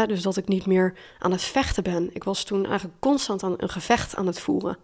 Dus 0.07 0.23
dat 0.23 0.37
ik 0.37 0.49
niet 0.49 0.67
meer 0.67 0.95
aan 1.19 1.31
het 1.31 1.43
vechten 1.43 1.83
ben. 1.83 2.11
Ik 2.13 2.25
was 2.25 2.45
toen 2.45 2.67
eigenlijk 2.67 3.01
constant 3.01 3.43
aan 3.43 3.55
een 3.57 3.69
gevecht 3.69 4.17
aan 4.17 4.27
het 4.27 4.41
voeren. 4.41 4.77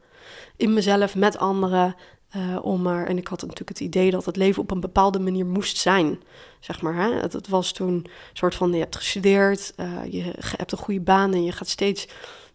In 0.56 0.74
mezelf, 0.74 1.14
met 1.14 1.38
anderen. 1.38 1.94
eh, 2.30 2.58
om 2.62 2.82
maar, 2.82 3.06
en 3.06 3.18
ik 3.18 3.26
had 3.28 3.40
natuurlijk 3.40 3.68
het 3.68 3.80
idee 3.80 4.10
dat 4.10 4.24
het 4.24 4.36
leven 4.36 4.62
op 4.62 4.70
een 4.70 4.80
bepaalde 4.80 5.18
manier 5.18 5.46
moest 5.46 5.76
zijn. 5.76 6.20
Zeg 6.60 6.82
maar? 6.82 7.22
Het, 7.22 7.32
het 7.32 7.48
was 7.48 7.72
toen 7.72 7.94
een 7.94 8.06
soort 8.32 8.54
van: 8.54 8.72
je 8.72 8.78
hebt 8.78 8.96
gestudeerd, 8.96 9.72
eh, 9.76 10.04
je 10.10 10.34
hebt 10.56 10.72
een 10.72 10.78
goede 10.78 11.00
baan 11.00 11.32
en 11.32 11.44
je 11.44 11.52
gaat 11.52 11.68
steeds 11.68 12.08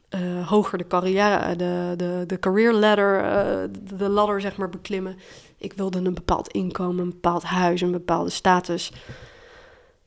eh, 0.09 0.47
hoger 0.49 0.77
de 0.77 0.87
carrière, 0.87 1.55
de, 1.55 1.93
de, 1.97 2.23
de 2.27 2.39
career 2.39 2.73
ladder, 2.73 3.21
de, 3.71 3.95
de 3.95 4.09
ladder 4.09 4.41
zeg 4.41 4.57
maar 4.57 4.69
beklimmen. 4.69 5.17
Ik 5.57 5.73
wilde 5.73 5.97
een 5.97 6.13
bepaald 6.13 6.47
inkomen, 6.47 7.03
een 7.03 7.09
bepaald 7.09 7.43
huis, 7.43 7.81
een 7.81 7.91
bepaalde 7.91 8.29
status. 8.29 8.91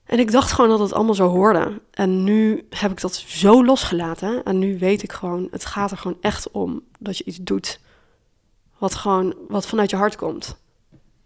En 0.08 0.18
ik 0.18 0.30
dacht 0.30 0.52
gewoon 0.52 0.70
dat 0.70 0.78
het 0.78 0.92
allemaal 0.92 1.14
zo 1.14 1.28
hoorde. 1.28 1.80
En 1.90 2.24
nu 2.24 2.66
heb 2.70 2.90
ik 2.90 3.00
dat 3.00 3.14
zo 3.14 3.64
losgelaten. 3.64 4.42
En 4.44 4.58
nu 4.58 4.78
weet 4.78 5.02
ik 5.02 5.12
gewoon, 5.12 5.48
het 5.50 5.64
gaat 5.64 5.90
er 5.90 5.96
gewoon 5.96 6.18
echt 6.20 6.50
om 6.50 6.82
dat 6.98 7.18
je 7.18 7.24
iets 7.24 7.38
doet. 7.40 7.80
Wat 8.78 8.94
gewoon, 8.94 9.34
wat 9.48 9.66
vanuit 9.66 9.90
je 9.90 9.96
hart 9.96 10.16
komt. 10.16 10.56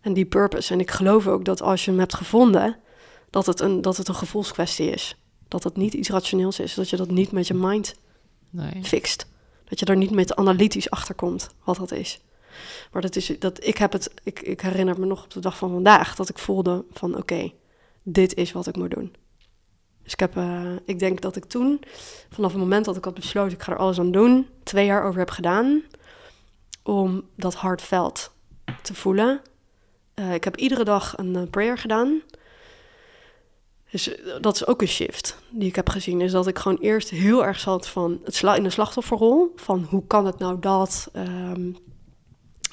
En 0.00 0.12
die 0.12 0.24
purpose. 0.24 0.72
En 0.72 0.80
ik 0.80 0.90
geloof 0.90 1.26
ook 1.26 1.44
dat 1.44 1.62
als 1.62 1.84
je 1.84 1.90
hem 1.90 2.00
hebt 2.00 2.14
gevonden, 2.14 2.76
dat 3.30 3.46
het 3.46 3.60
een, 3.60 3.82
dat 3.82 3.96
het 3.96 4.08
een 4.08 4.14
gevoelskwestie 4.14 4.90
is. 4.90 5.16
Dat 5.48 5.64
het 5.64 5.76
niet 5.76 5.94
iets 5.94 6.08
rationeels 6.08 6.58
is. 6.58 6.74
Dat 6.74 6.90
je 6.90 6.96
dat 6.96 7.10
niet 7.10 7.32
met 7.32 7.46
je 7.46 7.54
mind 7.54 7.94
Nee. 8.50 8.82
fixt. 8.84 9.26
Dat 9.64 9.78
je 9.78 9.86
er 9.86 9.96
niet 9.96 10.10
met 10.10 10.36
analytisch 10.36 10.90
achter 10.90 11.14
komt 11.14 11.48
wat 11.64 11.76
dat 11.76 11.92
is. 11.92 12.20
Maar 12.92 13.02
dat 13.02 13.16
is 13.16 13.32
dat 13.38 13.66
ik 13.66 13.76
heb 13.78 13.92
het. 13.92 14.10
Ik, 14.22 14.40
ik 14.40 14.60
herinner 14.60 15.00
me 15.00 15.06
nog 15.06 15.24
op 15.24 15.30
de 15.30 15.40
dag 15.40 15.56
van 15.56 15.70
vandaag 15.70 16.14
dat 16.16 16.28
ik 16.28 16.38
voelde 16.38 16.84
van 16.92 17.16
oké, 17.16 17.52
dit 18.02 18.34
is 18.34 18.52
wat 18.52 18.66
ik 18.66 18.76
moet 18.76 18.90
doen. 18.90 19.14
Dus 20.02 20.12
ik 20.12 20.20
heb, 20.20 20.36
eh, 20.36 20.72
ik 20.84 20.98
denk 20.98 21.20
dat 21.20 21.36
ik 21.36 21.44
toen, 21.44 21.80
vanaf 22.30 22.50
het 22.50 22.60
moment 22.60 22.84
dat 22.84 22.96
ik 22.96 23.04
had 23.04 23.14
besloten, 23.14 23.52
ik 23.52 23.62
ga 23.62 23.72
er 23.72 23.78
alles 23.78 23.98
aan 23.98 24.12
doen, 24.12 24.48
twee 24.62 24.86
jaar 24.86 25.04
over 25.04 25.18
heb 25.18 25.30
gedaan 25.30 25.82
om 26.82 27.24
dat 27.36 27.54
hard 27.54 27.82
veld 27.82 28.32
te 28.82 28.94
voelen. 28.94 29.40
Eh, 30.14 30.34
ik 30.34 30.44
heb 30.44 30.56
iedere 30.56 30.84
dag 30.84 31.18
een 31.18 31.36
eh, 31.36 31.42
prayer 31.50 31.78
gedaan. 31.78 32.22
Dus 33.90 34.10
dat 34.40 34.54
is 34.54 34.66
ook 34.66 34.80
een 34.80 34.88
shift 34.88 35.38
die 35.50 35.68
ik 35.68 35.76
heb 35.76 35.88
gezien. 35.88 36.20
Is 36.20 36.32
dat 36.32 36.46
ik 36.46 36.58
gewoon 36.58 36.78
eerst 36.78 37.10
heel 37.10 37.44
erg 37.44 37.60
zat 37.60 37.88
van 37.88 38.20
het 38.24 38.34
sla 38.34 38.54
in 38.54 38.62
de 38.62 38.70
slachtofferrol. 38.70 39.52
Van 39.56 39.86
hoe 39.90 40.06
kan 40.06 40.26
het 40.26 40.38
nou 40.38 40.58
dat. 40.60 41.08
ehm, 41.12 41.72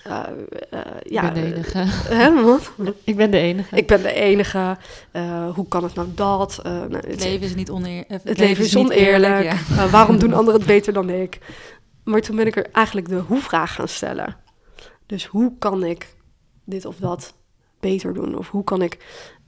eh, 0.03 0.23
eh, 0.69 0.79
ja, 1.03 1.27
ik 1.27 1.33
ben 1.33 1.43
de 1.43 1.53
enige. 1.55 1.79
eh, 1.79 1.87
hè, 2.17 2.43
wat? 2.43 2.71
ik 3.03 3.15
ben 3.15 3.31
de 3.31 3.37
enige. 3.37 3.75
Ik 3.75 3.87
ben 3.87 4.01
de 4.01 4.13
enige. 4.13 4.77
Eh, 5.11 5.49
hoe 5.55 5.67
kan 5.67 5.83
het 5.83 5.93
nou 5.95 6.07
dat? 6.15 6.59
Eh, 6.63 6.71
nou, 6.71 6.95
Het 6.95 7.05
het, 7.05 7.23
leven 7.23 7.45
is 7.45 7.55
niet 7.55 7.69
oneer... 7.69 8.05
eh, 8.07 8.17
het 8.23 8.37
leven 8.37 8.63
is 8.63 8.75
oneerlijk. 8.77 9.43
ja. 9.43 9.51
Eh, 9.51 9.91
waarom 9.91 10.19
doen 10.19 10.33
anderen 10.33 10.59
het 10.59 10.69
beter 10.69 10.93
dan 10.93 11.09
ik? 11.09 11.39
Maar 12.03 12.21
toen 12.21 12.35
ben 12.35 12.47
ik 12.47 12.55
er 12.55 12.67
eigenlijk 12.71 13.07
de 13.09 13.15
hoe-vraag 13.27 13.73
gaan 13.73 13.87
stellen. 13.87 14.35
Dus 15.05 15.25
hoe 15.25 15.53
kan 15.59 15.83
ik 15.83 16.15
dit 16.65 16.85
of 16.85 16.95
dat 16.95 17.33
beter 17.79 18.13
doen? 18.13 18.37
Of 18.37 18.49
hoe 18.49 18.63
kan 18.63 18.81
ik... 18.81 18.97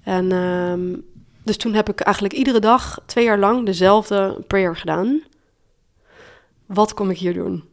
En 0.03 0.31
ehm, 0.31 0.95
dus 1.43 1.57
toen 1.57 1.73
heb 1.73 1.89
ik 1.89 1.99
eigenlijk 1.99 2.35
iedere 2.35 2.59
dag, 2.59 2.99
twee 3.05 3.23
jaar 3.23 3.39
lang, 3.39 3.65
dezelfde 3.65 4.43
prayer 4.47 4.75
gedaan. 4.77 5.21
Wat 6.65 6.93
kom 6.93 7.09
ik 7.09 7.17
hier 7.17 7.33
doen? 7.33 7.63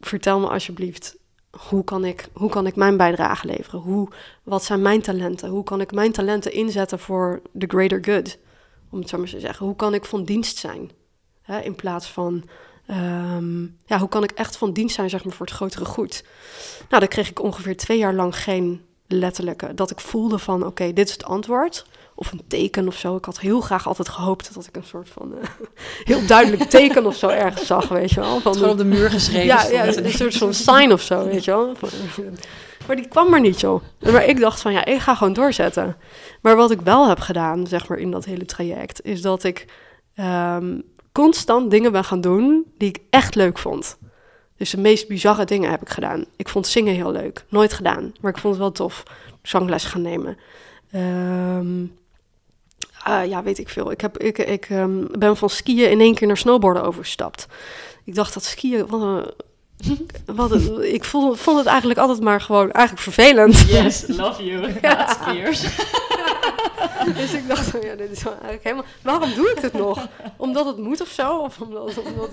Vertel 0.00 0.40
me 0.40 0.48
alsjeblieft, 0.48 1.16
hoe 1.58 1.84
kan 1.84 2.04
ik, 2.04 2.28
hoe 2.32 2.50
kan 2.50 2.66
ik 2.66 2.76
mijn 2.76 2.96
bijdrage 2.96 3.46
leveren? 3.46 3.80
Hoe, 3.80 4.08
wat 4.42 4.64
zijn 4.64 4.82
mijn 4.82 5.02
talenten? 5.02 5.48
Hoe 5.48 5.64
kan 5.64 5.80
ik 5.80 5.92
mijn 5.92 6.12
talenten 6.12 6.52
inzetten 6.52 6.98
voor 6.98 7.42
the 7.58 7.66
greater 7.66 8.04
good? 8.04 8.38
Om 8.90 8.98
het 8.98 9.08
zo 9.08 9.18
maar 9.18 9.28
te 9.28 9.40
zeggen. 9.40 9.66
Hoe 9.66 9.76
kan 9.76 9.94
ik 9.94 10.04
van 10.04 10.24
dienst 10.24 10.56
zijn? 10.56 10.90
Hè, 11.42 11.60
in 11.60 11.74
plaats 11.74 12.10
van, 12.10 12.44
ehm, 12.86 13.62
ja, 13.62 13.98
hoe 13.98 14.08
kan 14.08 14.22
ik 14.22 14.30
echt 14.30 14.56
van 14.56 14.72
dienst 14.72 14.94
zijn 14.94 15.10
zeg 15.10 15.24
maar, 15.24 15.34
voor 15.34 15.46
het 15.46 15.54
grotere 15.54 15.84
goed? 15.84 16.24
Nou, 16.88 17.00
dan 17.00 17.08
kreeg 17.08 17.30
ik 17.30 17.42
ongeveer 17.42 17.76
twee 17.76 17.98
jaar 17.98 18.14
lang 18.14 18.36
geen 18.36 18.84
letterlijke, 19.06 19.74
dat 19.74 19.90
ik 19.90 20.00
voelde 20.00 20.38
van, 20.38 20.66
oké, 20.66 20.92
dit 20.92 21.06
is 21.08 21.12
het 21.12 21.24
antwoord. 21.24 21.86
Of 22.18 22.32
een 22.32 22.42
teken 22.48 22.86
of 22.86 22.96
zo. 22.96 23.16
Ik 23.16 23.24
had 23.24 23.40
heel 23.40 23.60
graag 23.60 23.86
altijd 23.86 24.08
gehoopt 24.08 24.54
dat 24.54 24.66
ik 24.66 24.76
een 24.76 24.84
soort 24.84 25.08
van 25.08 25.34
eh, 25.38 25.48
heel 26.10 26.26
duidelijk 26.26 26.62
teken 26.70 27.06
of 27.06 27.16
zo 27.16 27.28
ergens 27.28 27.66
zag, 27.66 27.88
weet 27.88 28.10
je 28.10 28.20
wel. 28.20 28.40
Van, 28.40 28.54
Gewoon 28.54 28.70
op 28.70 28.78
de 28.78 28.84
muur 28.84 29.10
geschreven 29.10 29.46
ja, 29.46 29.68
ja, 29.68 29.86
een 29.86 30.12
soort 30.12 30.36
van 30.36 30.54
sign 30.54 30.92
of 30.92 31.02
zo, 31.02 31.24
weet 31.24 31.44
je 31.44 31.50
wel. 31.50 31.72
Maar 32.86 32.96
die 32.96 33.08
kwam 33.08 33.30
maar 33.30 33.40
niet, 33.40 33.60
joh. 33.60 33.82
Maar 34.12 34.24
ik 34.24 34.40
dacht 34.40 34.60
van, 34.60 34.72
ja, 34.72 34.84
ik 34.84 35.00
ga 35.00 35.14
gewoon 35.14 35.32
doorzetten. 35.32 35.96
Maar 36.42 36.56
wat 36.56 36.70
ik 36.70 36.80
wel 36.80 37.08
heb 37.08 37.20
gedaan, 37.20 37.66
zeg 37.66 37.88
maar, 37.88 37.98
in 37.98 38.10
dat 38.10 38.24
hele 38.24 38.44
traject... 38.44 39.04
is 39.04 39.22
dat 39.22 39.44
ik 39.44 39.66
ehm, 40.14 40.80
constant 41.12 41.70
dingen 41.70 41.92
ben 41.92 42.04
gaan 42.04 42.20
doen 42.20 42.72
die 42.78 42.88
ik 42.88 42.98
echt 43.10 43.34
leuk 43.34 43.58
vond. 43.58 43.98
Dus 44.56 44.70
de 44.70 44.80
meest 44.80 45.08
bizarre 45.08 45.44
dingen 45.44 45.70
heb 45.70 45.82
ik 45.82 45.88
gedaan. 45.88 46.24
Ik 46.36 46.48
vond 46.48 46.66
zingen 46.66 46.94
heel 46.94 47.12
leuk. 47.12 47.44
Nooit 47.48 47.72
gedaan, 47.72 48.12
maar 48.20 48.30
ik 48.30 48.38
vond 48.38 48.54
het 48.54 48.62
wel 48.62 48.72
tof. 48.72 49.02
Zangles 49.42 49.84
gaan 49.84 50.02
nemen. 50.02 50.36
Ehm, 50.90 51.84
ah, 53.06 53.26
ja, 53.28 53.42
weet 53.42 53.58
ik 53.58 53.68
veel. 53.68 53.90
Ik, 53.90 54.00
heb, 54.00 54.18
ik, 54.18 54.38
ik 54.38 54.66
ehm, 54.70 55.04
ben 55.18 55.36
van 55.36 55.50
skiën 55.50 55.90
in 55.90 56.00
één 56.00 56.14
keer 56.14 56.26
naar 56.26 56.36
snowboarden 56.36 56.82
overgestapt. 56.84 57.46
Ik 58.04 58.14
dacht 58.14 58.34
dat 58.34 58.44
skiën... 58.44 58.86
Wat 58.86 59.00
een, 59.00 59.30
wat 60.36 60.50
een- 60.50 60.94
ik 60.94 61.04
vond, 61.04 61.38
vond 61.40 61.58
het 61.58 61.66
eigenlijk 61.66 61.98
altijd 61.98 62.20
maar 62.20 62.40
gewoon 62.40 62.70
eigenlijk 62.70 63.04
vervelend. 63.04 63.60
Yes, 63.68 64.04
love 64.22 64.44
you. 64.44 64.74
Ja. 64.82 65.12
Skiers. 65.12 65.64
Dus 67.14 67.32
ik 67.32 67.48
dacht, 67.48 67.72
ja, 67.82 67.94
dit 67.94 68.10
is 68.10 68.24
eigenlijk 68.26 68.62
helemaal... 68.62 68.84
Waarom 69.02 69.34
doe 69.34 69.50
ik 69.50 69.60
dit 69.60 69.72
nog? 69.72 70.06
Omdat 70.36 70.66
het 70.66 70.76
moet 70.78 71.00
of 71.00 71.08
zo? 71.08 71.36
Of 71.38 71.60
omdat, 71.60 71.98
omdat 72.04 72.30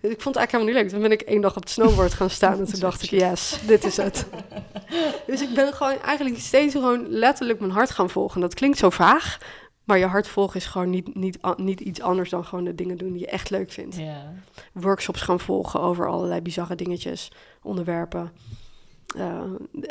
Dus 0.00 0.10
ik 0.10 0.20
vond 0.20 0.34
het 0.34 0.36
eigenlijk 0.36 0.50
helemaal 0.50 0.66
niet 0.66 0.74
leuk. 0.74 0.88
Toen 0.88 1.02
ben 1.02 1.12
ik 1.12 1.20
één 1.20 1.40
dag 1.40 1.56
op 1.56 1.62
het 1.62 1.70
snowboard 1.70 2.14
gaan 2.14 2.30
staan 2.30 2.58
en 2.58 2.64
toen 2.64 2.80
dacht 2.80 3.02
ik, 3.02 3.10
yes, 3.10 3.58
dit 3.66 3.84
is 3.84 3.96
het. 3.96 4.26
Dus 5.26 5.40
ik 5.42 5.54
ben 5.54 5.72
gewoon 5.74 6.00
eigenlijk 6.00 6.38
steeds 6.38 6.72
gewoon 6.72 7.06
letterlijk 7.08 7.60
mijn 7.60 7.72
hart 7.72 7.90
gaan 7.90 8.10
volgen. 8.10 8.40
Dat 8.40 8.54
klinkt 8.54 8.78
zo 8.78 8.90
vaag, 8.90 9.38
maar 9.92 10.00
je 10.00 10.06
hart 10.06 10.28
volgen 10.28 10.56
is 10.56 10.66
gewoon 10.66 10.90
niet, 10.90 11.14
niet, 11.14 11.38
niet 11.56 11.80
iets 11.80 12.00
anders 12.00 12.30
dan 12.30 12.44
gewoon 12.44 12.64
de 12.64 12.74
dingen 12.74 12.96
doen 12.96 13.12
die 13.12 13.20
je 13.20 13.26
echt 13.26 13.50
leuk 13.50 13.72
vindt. 13.72 13.96
Ja. 13.96 14.32
Workshops 14.72 15.20
gaan 15.20 15.40
volgen 15.40 15.80
over 15.80 16.08
allerlei 16.08 16.40
bizarre 16.40 16.74
dingetjes, 16.74 17.32
onderwerpen. 17.62 18.32
Eh 19.16 19.40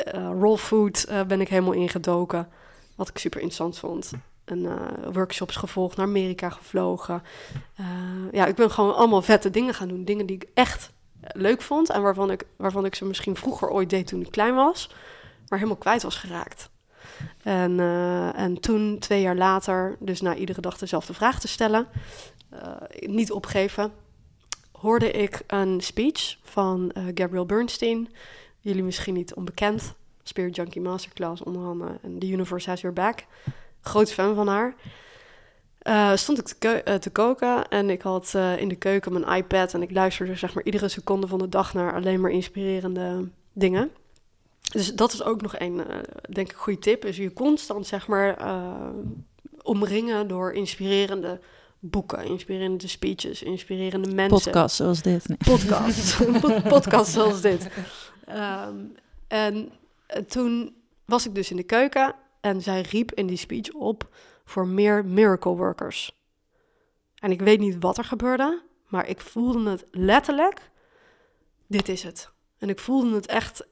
eh, 0.04 0.30
raw 0.40 0.56
food 0.56 1.04
eh, 1.04 1.22
ben 1.22 1.40
ik 1.40 1.48
helemaal 1.48 1.72
ingedoken, 1.72 2.48
wat 2.94 3.08
ik 3.08 3.18
super 3.18 3.40
interessant 3.40 3.78
vond. 3.78 4.10
En 4.44 4.68
workshops 5.12 5.56
gevolgd, 5.56 5.96
naar 5.96 6.06
Amerika 6.06 6.50
gevlogen. 6.50 7.22
Ja, 8.32 8.46
ik 8.46 8.54
ben 8.54 8.70
gewoon 8.70 8.94
allemaal 8.94 9.22
vette 9.22 9.50
dingen 9.50 9.74
gaan 9.74 9.88
doen. 9.88 10.04
Dingen 10.04 10.26
die 10.26 10.36
ik 10.36 10.48
echt 10.54 10.92
leuk 11.20 11.62
vond 11.62 11.90
en 11.90 12.02
waarvan 12.02 12.30
ik, 12.30 12.46
waarvan 12.56 12.84
ik 12.84 12.94
ze 12.94 13.04
misschien 13.04 13.36
vroeger 13.36 13.70
ooit 13.70 13.90
deed 13.90 14.06
toen 14.06 14.20
ik 14.20 14.30
klein 14.30 14.54
was, 14.54 14.88
maar 15.48 15.58
helemaal 15.58 15.80
kwijt 15.80 16.02
was 16.02 16.16
geraakt. 16.16 16.70
En, 17.42 17.80
eh, 17.80 18.38
en 18.38 18.60
toen, 18.60 18.98
twee 18.98 19.20
jaar 19.20 19.36
later, 19.36 19.96
dus 19.98 20.20
na 20.20 20.34
iedere 20.34 20.60
dag 20.60 20.78
dezelfde 20.78 21.14
vraag 21.14 21.40
te 21.40 21.48
stellen, 21.48 21.86
eh, 22.48 22.72
niet 23.00 23.32
opgeven, 23.32 23.92
hoorde 24.72 25.10
ik 25.10 25.42
een 25.46 25.80
speech 25.80 26.36
van 26.42 26.90
eh, 26.90 27.04
Gabrielle 27.04 27.46
Bernstein. 27.46 28.08
Jullie 28.60 28.82
misschien 28.82 29.14
niet 29.14 29.34
onbekend. 29.34 29.94
Spirit 30.22 30.56
Junkie 30.56 30.82
Masterclass 30.82 31.42
onder 31.42 31.66
andere. 31.66 31.98
En 32.02 32.18
The 32.18 32.28
Universe 32.28 32.70
Has 32.70 32.80
Your 32.80 32.96
Back. 32.96 33.24
Groot 33.80 34.12
fan 34.12 34.34
van 34.34 34.48
haar. 34.48 34.74
Stond 36.16 36.38
ik 36.38 36.46
te, 37.00 37.10
koken 37.12 37.68
en 37.68 37.90
ik 37.90 38.02
had 38.02 38.34
in 38.58 38.68
de 38.68 38.76
keuken 38.76 39.12
mijn 39.12 39.36
iPad 39.36 39.74
en 39.74 39.82
ik 39.82 39.90
luisterde 39.90 40.34
zeg 40.34 40.54
maar 40.54 40.64
iedere 40.64 40.88
seconde 40.88 41.26
van 41.26 41.38
de 41.38 41.48
dag 41.48 41.74
naar 41.74 41.94
alleen 41.94 42.20
maar 42.20 42.30
inspirerende 42.30 43.28
dingen. 43.52 43.90
Dus 44.70 44.94
dat 44.94 45.12
is 45.12 45.22
ook 45.22 45.42
nog 45.42 45.58
een, 45.58 45.86
eh, 45.86 45.98
denk 46.30 46.50
ik, 46.50 46.56
goede 46.56 46.78
tip. 46.78 47.04
Is 47.04 47.16
je 47.16 47.32
constant 47.32 47.86
zeg 47.86 48.06
maar 48.06 48.36
eh, 48.36 48.88
omringen 49.62 50.28
door 50.28 50.52
inspirerende 50.52 51.40
boeken, 51.78 52.24
inspirerende 52.24 52.88
speeches, 52.88 53.42
inspirerende 53.42 54.14
mensen 54.14 54.50
Podcast 54.50 54.76
zoals 54.76 55.02
dit. 55.02 55.28
Nee. 55.28 55.36
podcast. 55.44 56.16
Pod- 56.40 56.62
podcast 56.62 57.12
zoals 57.12 57.40
dit. 57.40 57.68
Ehm, 58.26 58.76
en 59.28 59.72
eh, 60.06 60.22
toen 60.22 60.74
was 61.04 61.26
ik 61.26 61.34
dus 61.34 61.50
in 61.50 61.56
de 61.56 61.62
keuken 61.62 62.14
en 62.40 62.62
zij 62.62 62.80
riep 62.80 63.12
in 63.12 63.26
die 63.26 63.36
speech 63.36 63.70
op 63.70 64.08
voor 64.44 64.66
meer 64.66 65.04
miracle 65.04 65.56
workers. 65.56 66.20
En 67.18 67.30
ik 67.30 67.40
weet 67.40 67.60
niet 67.60 67.76
wat 67.80 67.98
er 67.98 68.04
gebeurde, 68.04 68.62
maar 68.88 69.08
ik 69.08 69.20
voelde 69.20 69.70
het 69.70 69.84
letterlijk. 69.90 70.70
Dit 71.66 71.88
is 71.88 72.02
het. 72.02 72.30
En 72.58 72.68
ik 72.68 72.78
voelde 72.78 73.14
het 73.14 73.26
echt. 73.26 73.66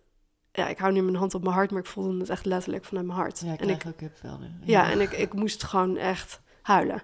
Ja, 0.53 0.69
ik 0.69 0.79
hou 0.79 0.93
nu 0.93 1.03
mijn 1.03 1.17
hand 1.17 1.35
op 1.35 1.43
mijn 1.43 1.55
hart, 1.55 1.71
maar 1.71 1.81
ik 1.81 1.87
voelde 1.87 2.19
het 2.19 2.29
echt 2.29 2.45
letterlijk 2.45 2.85
vanuit 2.85 3.07
mijn 3.07 3.19
hart. 3.19 3.43
Ja, 3.45 3.53
ik 3.53 3.61
en 3.61 3.69
ik, 3.69 3.83
ook 3.87 4.01
nu. 4.01 4.47
ja, 4.65 4.91
en 4.91 5.01
ik, 5.01 5.13
ik 5.13 5.33
moest 5.35 5.65
gewoon 5.65 5.97
echt 5.97 6.41
huilen. 6.63 7.03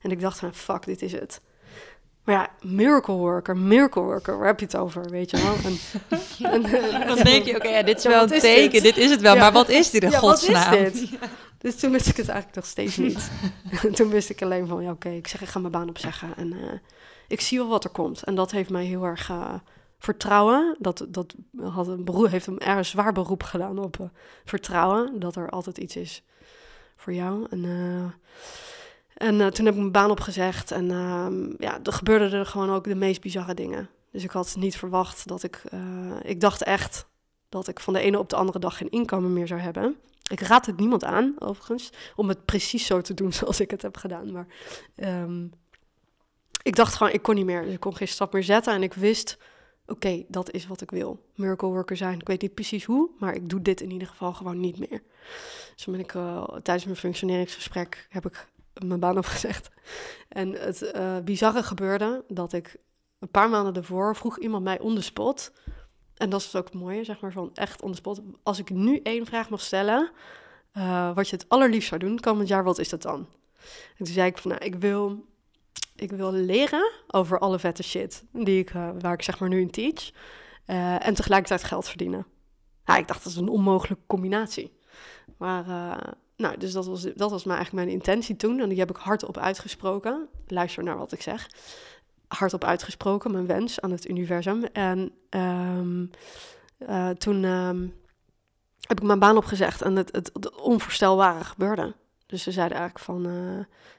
En 0.00 0.10
ik 0.10 0.20
dacht 0.20 0.38
van, 0.38 0.54
fuck, 0.54 0.84
dit 0.84 1.02
is 1.02 1.12
het. 1.12 1.40
Maar 2.24 2.34
ja, 2.34 2.48
miracle 2.68 3.14
worker, 3.14 3.56
miracle 3.56 4.02
worker, 4.02 4.38
waar 4.38 4.46
heb 4.46 4.58
je 4.60 4.64
het 4.66 4.76
over, 4.76 5.10
weet 5.10 5.30
je 5.30 5.36
wel? 5.42 5.54
En, 5.64 5.78
en, 6.52 7.06
Dan 7.06 7.16
denk 7.16 7.44
je, 7.44 7.56
oké, 7.56 7.68
ja, 7.68 7.82
dit 7.82 7.96
is 7.96 8.02
Ja, 8.02 8.08
wel 8.10 8.22
een 8.22 8.32
is 8.32 8.40
teken, 8.40 8.70
dit? 8.82 8.82
dit? 8.82 8.96
is 8.96 9.10
het 9.10 9.20
wel. 9.20 9.34
Ja. 9.34 9.40
Maar 9.40 9.52
wat 9.52 9.68
is 9.68 9.90
dit 9.90 10.02
in 10.02 10.10
ja, 10.10 10.20
wat 10.20 10.42
is 10.42 10.48
godsnaam? 10.48 10.70
dit? 10.70 11.08
Dus 11.58 11.76
toen 11.76 11.90
wist 11.90 12.06
ik 12.06 12.16
het 12.16 12.28
eigenlijk 12.28 12.56
nog 12.56 12.66
steeds 12.66 12.96
niet. 12.96 13.30
toen 13.96 14.08
wist 14.08 14.30
ik 14.30 14.42
alleen 14.42 14.66
van, 14.66 14.82
ja, 14.82 14.90
oké, 14.90 15.08
ik 15.08 15.28
zeg, 15.28 15.42
ik 15.42 15.48
ga 15.48 15.58
mijn 15.58 15.72
baan 15.72 15.88
opzeggen. 15.88 16.36
En 16.36 16.52
eh, 16.52 16.58
ik 17.28 17.40
zie 17.40 17.58
wel 17.58 17.68
wat 17.68 17.84
er 17.84 17.90
komt. 17.90 18.22
En 18.22 18.34
dat 18.34 18.50
heeft 18.50 18.70
mij 18.70 18.84
heel 18.84 19.04
erg 19.04 19.30
eh, 19.30 19.54
vertrouwen. 20.02 20.76
Dat, 20.78 21.06
dat 21.08 21.34
had 21.60 21.86
een 21.86 22.04
beroep, 22.04 22.28
heeft 22.28 22.46
een 22.46 22.58
erg 22.58 22.86
zwaar 22.86 23.12
beroep 23.12 23.42
gedaan 23.42 23.78
op 23.78 24.00
eh, 24.00 24.06
vertrouwen. 24.44 25.20
Dat 25.20 25.36
er 25.36 25.50
altijd 25.50 25.78
iets 25.78 25.96
is 25.96 26.22
voor 26.96 27.12
jou. 27.12 27.46
En, 27.50 27.64
eh, 27.64 28.10
en 29.28 29.40
eh, 29.40 29.46
toen 29.46 29.64
heb 29.64 29.74
ik 29.74 29.80
mijn 29.80 29.92
baan 29.92 30.10
opgezegd. 30.10 30.70
En 30.70 30.90
ehm, 30.90 31.54
ja, 31.58 31.78
er 31.82 31.92
gebeurden 31.92 32.32
er 32.32 32.46
gewoon 32.46 32.70
ook 32.70 32.84
de 32.84 32.94
meest 32.94 33.20
bizarre 33.20 33.54
dingen. 33.54 33.88
Dus 34.10 34.24
ik 34.24 34.30
had 34.30 34.54
niet 34.58 34.76
verwacht 34.76 35.28
dat 35.28 35.42
ik... 35.42 35.62
ik 36.22 36.40
dacht 36.40 36.62
echt 36.62 37.06
dat 37.48 37.68
ik 37.68 37.80
van 37.80 37.92
de 37.92 38.00
ene 38.00 38.18
op 38.18 38.28
de 38.28 38.36
andere 38.36 38.58
dag 38.58 38.76
geen 38.76 38.90
inkomen 38.90 39.32
meer 39.32 39.46
zou 39.46 39.60
hebben. 39.60 39.96
Ik 40.30 40.40
raad 40.40 40.66
het 40.66 40.78
niemand 40.78 41.04
aan, 41.04 41.34
overigens, 41.38 41.90
om 42.16 42.28
het 42.28 42.44
precies 42.44 42.86
zo 42.86 43.00
te 43.00 43.14
doen 43.14 43.32
zoals 43.42 43.60
ik 43.60 43.70
het 43.70 43.82
heb 43.82 43.96
gedaan. 43.96 44.32
Maar 44.32 44.46
ehm, 44.94 45.46
ik 46.62 46.76
dacht 46.76 46.94
gewoon, 46.94 47.12
ik 47.12 47.22
kon 47.22 47.34
niet 47.34 47.44
meer. 47.44 47.62
Dus 47.62 47.72
ik 47.72 47.80
kon 47.80 47.96
geen 47.96 48.08
stap 48.08 48.32
meer 48.32 48.44
zetten. 48.44 48.72
En 48.72 48.82
ik 48.82 48.94
wist, 48.94 49.38
oké, 49.86 50.24
dat 50.28 50.50
is 50.50 50.66
wat 50.66 50.80
ik 50.80 50.90
wil. 50.90 51.24
Miracle 51.34 51.68
worker 51.68 51.96
zijn. 51.96 52.20
Ik 52.20 52.26
weet 52.26 52.42
niet 52.42 52.54
precies 52.54 52.84
hoe, 52.84 53.10
maar 53.18 53.34
ik 53.34 53.48
doe 53.48 53.62
dit 53.62 53.80
in 53.80 53.90
ieder 53.90 54.08
geval 54.08 54.32
gewoon 54.32 54.60
niet 54.60 54.78
meer. 54.78 55.02
Dus 55.74 55.84
toen 55.84 55.92
ben 55.92 56.02
ik 56.02 56.14
uh, 56.14 56.44
tijdens 56.44 56.84
mijn 56.84 56.96
functioneringsgesprek 56.96 58.06
heb 58.08 58.26
ik 58.26 58.48
mijn 58.86 59.00
baan 59.00 59.18
opgezegd. 59.24 59.70
En 60.28 60.52
het 60.52 60.82
uh, 60.82 61.18
bizarre 61.18 61.62
gebeurde 61.62 62.24
dat 62.28 62.52
ik 62.52 62.76
een 63.18 63.30
paar 63.30 63.50
maanden 63.50 63.74
ervoor 63.74 64.16
vroeg 64.16 64.38
iemand 64.38 64.64
mij 64.64 64.78
on 64.80 64.94
the 64.94 65.02
spot. 65.02 65.52
En 66.16 66.30
dat 66.30 66.40
is 66.40 66.56
ook 66.56 66.64
het 66.64 66.74
mooie, 66.74 67.04
zeg 67.04 67.20
maar, 67.20 67.32
van 67.32 67.50
echt 67.54 67.82
on 67.82 67.90
the 67.90 67.96
spot. 67.96 68.20
Als 68.42 68.58
ik 68.58 68.70
nu 68.70 69.00
één 69.02 69.26
vraag 69.26 69.50
mag 69.50 69.60
stellen, 69.60 70.10
uh, 70.74 71.14
wat 71.14 71.28
je 71.28 71.36
het 71.36 71.48
allerliefst 71.48 71.88
zou 71.88 72.00
doen 72.00 72.20
komend 72.20 72.48
jaar, 72.48 72.64
wat 72.64 72.78
is 72.78 72.88
dat 72.88 73.02
dan? 73.02 73.26
En 73.98 74.04
toen 74.04 74.14
zei 74.14 74.28
ik 74.28 74.38
van, 74.38 74.50
nou, 74.50 74.64
ik 74.64 74.74
wil, 74.74 75.24
ik 76.02 76.10
wil 76.10 76.32
leren 76.32 76.92
over 77.06 77.38
alle 77.38 77.58
vette 77.58 77.82
shit 77.82 78.24
die 78.32 78.58
ik, 78.58 78.74
uh, 78.74 78.90
waar 79.00 79.12
ik 79.12 79.22
zeg 79.22 79.38
maar 79.38 79.48
nu 79.48 79.60
in 79.60 79.70
teach. 79.70 80.10
Uh, 80.66 81.06
en 81.06 81.14
tegelijkertijd 81.14 81.64
geld 81.64 81.88
verdienen. 81.88 82.26
Ik 82.96 83.08
dacht, 83.08 83.24
dat 83.24 83.32
is 83.32 83.36
een 83.38 83.48
onmogelijke 83.48 84.04
combinatie. 84.06 84.78
Maar, 85.38 85.64
nou, 86.36 86.58
dus 86.58 86.72
dat 86.72 86.86
was, 86.86 87.02
dat 87.02 87.30
was 87.30 87.44
maar 87.44 87.56
eigenlijk 87.56 87.86
mijn 87.86 87.96
intentie 87.98 88.36
toen. 88.36 88.60
En 88.60 88.68
die 88.68 88.78
heb 88.78 88.90
ik 88.90 88.96
hardop 88.96 89.38
uitgesproken. 89.38 90.28
Luister 90.46 90.82
naar 90.82 90.96
wat 90.96 91.12
ik 91.12 91.22
zeg 91.22 91.48
hardop 92.28 92.64
uitgesproken, 92.64 93.32
mijn 93.32 93.46
wens 93.46 93.80
aan 93.80 93.90
het 93.90 94.08
universum. 94.08 94.64
En 94.64 95.12
uh, 95.30 97.08
toen 97.10 97.44
um, 97.44 97.94
heb 98.80 99.00
ik 99.00 99.06
mijn 99.06 99.18
baan 99.18 99.36
opgezegd 99.36 99.82
en 99.82 99.96
het, 99.96 100.12
het, 100.12 100.60
onvoorstelbare 100.60 101.44
gebeurde. 101.44 101.94
Dus 102.26 102.42
ze 102.42 102.52
zeiden 102.52 102.78
eigenlijk 102.78 103.04
van, 103.04 103.26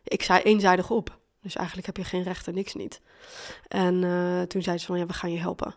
ik 0.03 0.23
zei 0.23 0.41
eenzijdig 0.41 0.89
op. 0.89 1.21
Dus 1.43 1.55
eigenlijk 1.55 1.87
heb 1.87 1.97
je 1.97 2.03
geen 2.03 2.23
recht 2.23 2.47
en 2.47 2.53
niks 2.53 2.73
niet. 2.73 3.01
En 3.67 3.93
uh, 3.93 4.41
toen 4.41 4.61
zeiden 4.61 4.79
ze 4.79 4.85
van, 4.85 4.97
ja, 4.97 5.05
we 5.05 5.13
gaan 5.13 5.31
je 5.31 5.39
helpen. 5.39 5.75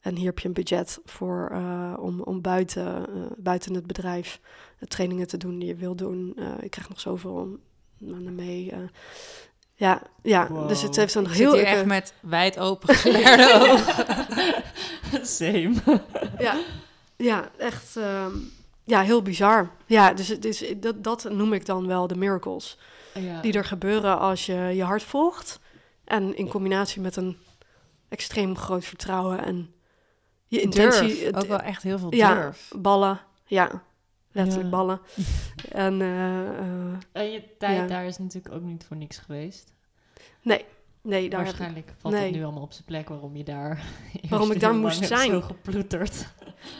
En 0.00 0.16
hier 0.16 0.26
heb 0.26 0.38
je 0.38 0.48
een 0.48 0.54
budget 0.54 0.98
voor 1.04 1.62
om, 1.98 2.20
om 2.20 2.40
buiten, 2.40 3.06
buiten 3.36 3.74
het 3.74 3.86
bedrijf 3.86 4.40
trainingen 4.88 5.26
te 5.26 5.36
doen 5.36 5.58
die 5.58 5.68
je 5.68 5.74
wil 5.74 5.96
doen. 5.96 6.38
ik 6.60 6.70
krijg 6.70 6.88
nog 6.88 7.00
zoveel 7.00 7.58
mee. 7.98 8.72
Ja, 9.82 10.02
ja. 10.22 10.48
Wow. 10.48 10.68
dus 10.68 10.82
het 10.82 10.96
heeft 10.96 11.14
een 11.14 11.24
ik 11.24 11.30
heel... 11.30 11.50
Zit 11.50 11.60
hier 11.60 11.68
echt 11.68 11.84
met 11.84 12.14
wijd 12.20 12.58
open 12.58 12.94
gesleerde 12.94 13.52
ogen. 13.70 14.04
Same. 15.38 15.74
ja, 16.38 16.56
ja, 17.16 17.50
echt 17.58 17.96
um, 17.96 18.52
ja, 18.84 19.00
heel 19.02 19.22
bizar. 19.22 19.70
Ja, 19.86 20.12
dus 20.12 20.28
het 20.28 20.44
is, 20.44 20.64
dat, 20.76 21.04
dat 21.04 21.28
noem 21.30 21.52
ik 21.52 21.66
dan 21.66 21.86
wel 21.86 22.06
de 22.06 22.16
miracles. 22.16 22.78
Ja. 23.14 23.40
Die 23.40 23.52
er 23.52 23.64
gebeuren 23.64 24.18
als 24.18 24.46
je 24.46 24.54
je 24.54 24.82
hart 24.82 25.02
volgt. 25.02 25.60
En 26.04 26.36
in 26.36 26.48
combinatie 26.48 27.00
met 27.00 27.16
een 27.16 27.36
extreem 28.08 28.56
groot 28.56 28.84
vertrouwen 28.84 29.44
en 29.44 29.74
je 30.46 30.60
intentie. 30.60 31.20
Durf. 31.20 31.34
Ook 31.34 31.48
wel 31.48 31.58
echt 31.58 31.82
heel 31.82 31.98
veel 31.98 32.10
durf. 32.10 32.20
Ja, 32.70 32.78
ballen. 32.78 33.20
Ja, 33.46 33.82
letterlijk 34.32 34.70
ja. 34.70 34.76
ballen. 34.76 35.00
en, 35.86 36.00
uh, 36.00 36.08
uh, 36.08 36.96
en 37.12 37.30
je 37.30 37.56
tijd 37.58 37.76
ja. 37.76 37.86
daar 37.86 38.04
is 38.04 38.18
natuurlijk 38.18 38.54
ook 38.54 38.62
niet 38.62 38.84
voor 38.84 38.96
niks 38.96 39.18
geweest. 39.18 39.74
Nee, 40.42 40.64
nee. 41.02 41.30
Daar 41.30 41.44
Waarschijnlijk 41.44 41.88
ik... 41.88 41.94
valt 41.98 42.14
nee. 42.14 42.24
het 42.24 42.34
nu 42.34 42.42
allemaal 42.42 42.62
op 42.62 42.72
zijn 42.72 42.84
plek 42.84 43.08
waarom 43.08 43.36
je 43.36 43.44
daar... 43.44 43.82
waarom 44.28 44.50
ik 44.50 44.60
daar 44.60 44.74
moest 44.74 45.04
zijn. 45.04 45.30
Zo 45.30 45.40
geploeterd. 45.40 46.26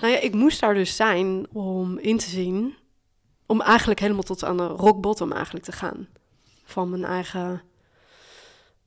Nou 0.01 0.13
ja, 0.13 0.19
ik 0.19 0.35
moest 0.35 0.61
daar 0.61 0.75
dus 0.75 0.97
zijn 0.97 1.47
om 1.53 1.99
in 1.99 2.19
te 2.19 2.29
zien... 2.29 2.75
om 3.47 3.61
eigenlijk 3.61 4.01
helemaal 4.01 4.23
tot 4.23 4.45
aan 4.45 4.57
de 4.57 4.67
rock 4.67 5.01
bottom 5.01 5.33
eigenlijk 5.33 5.65
te 5.65 5.73
gaan. 5.73 6.09
Van 6.63 6.91
mijn 6.91 7.05
eigen... 7.05 7.63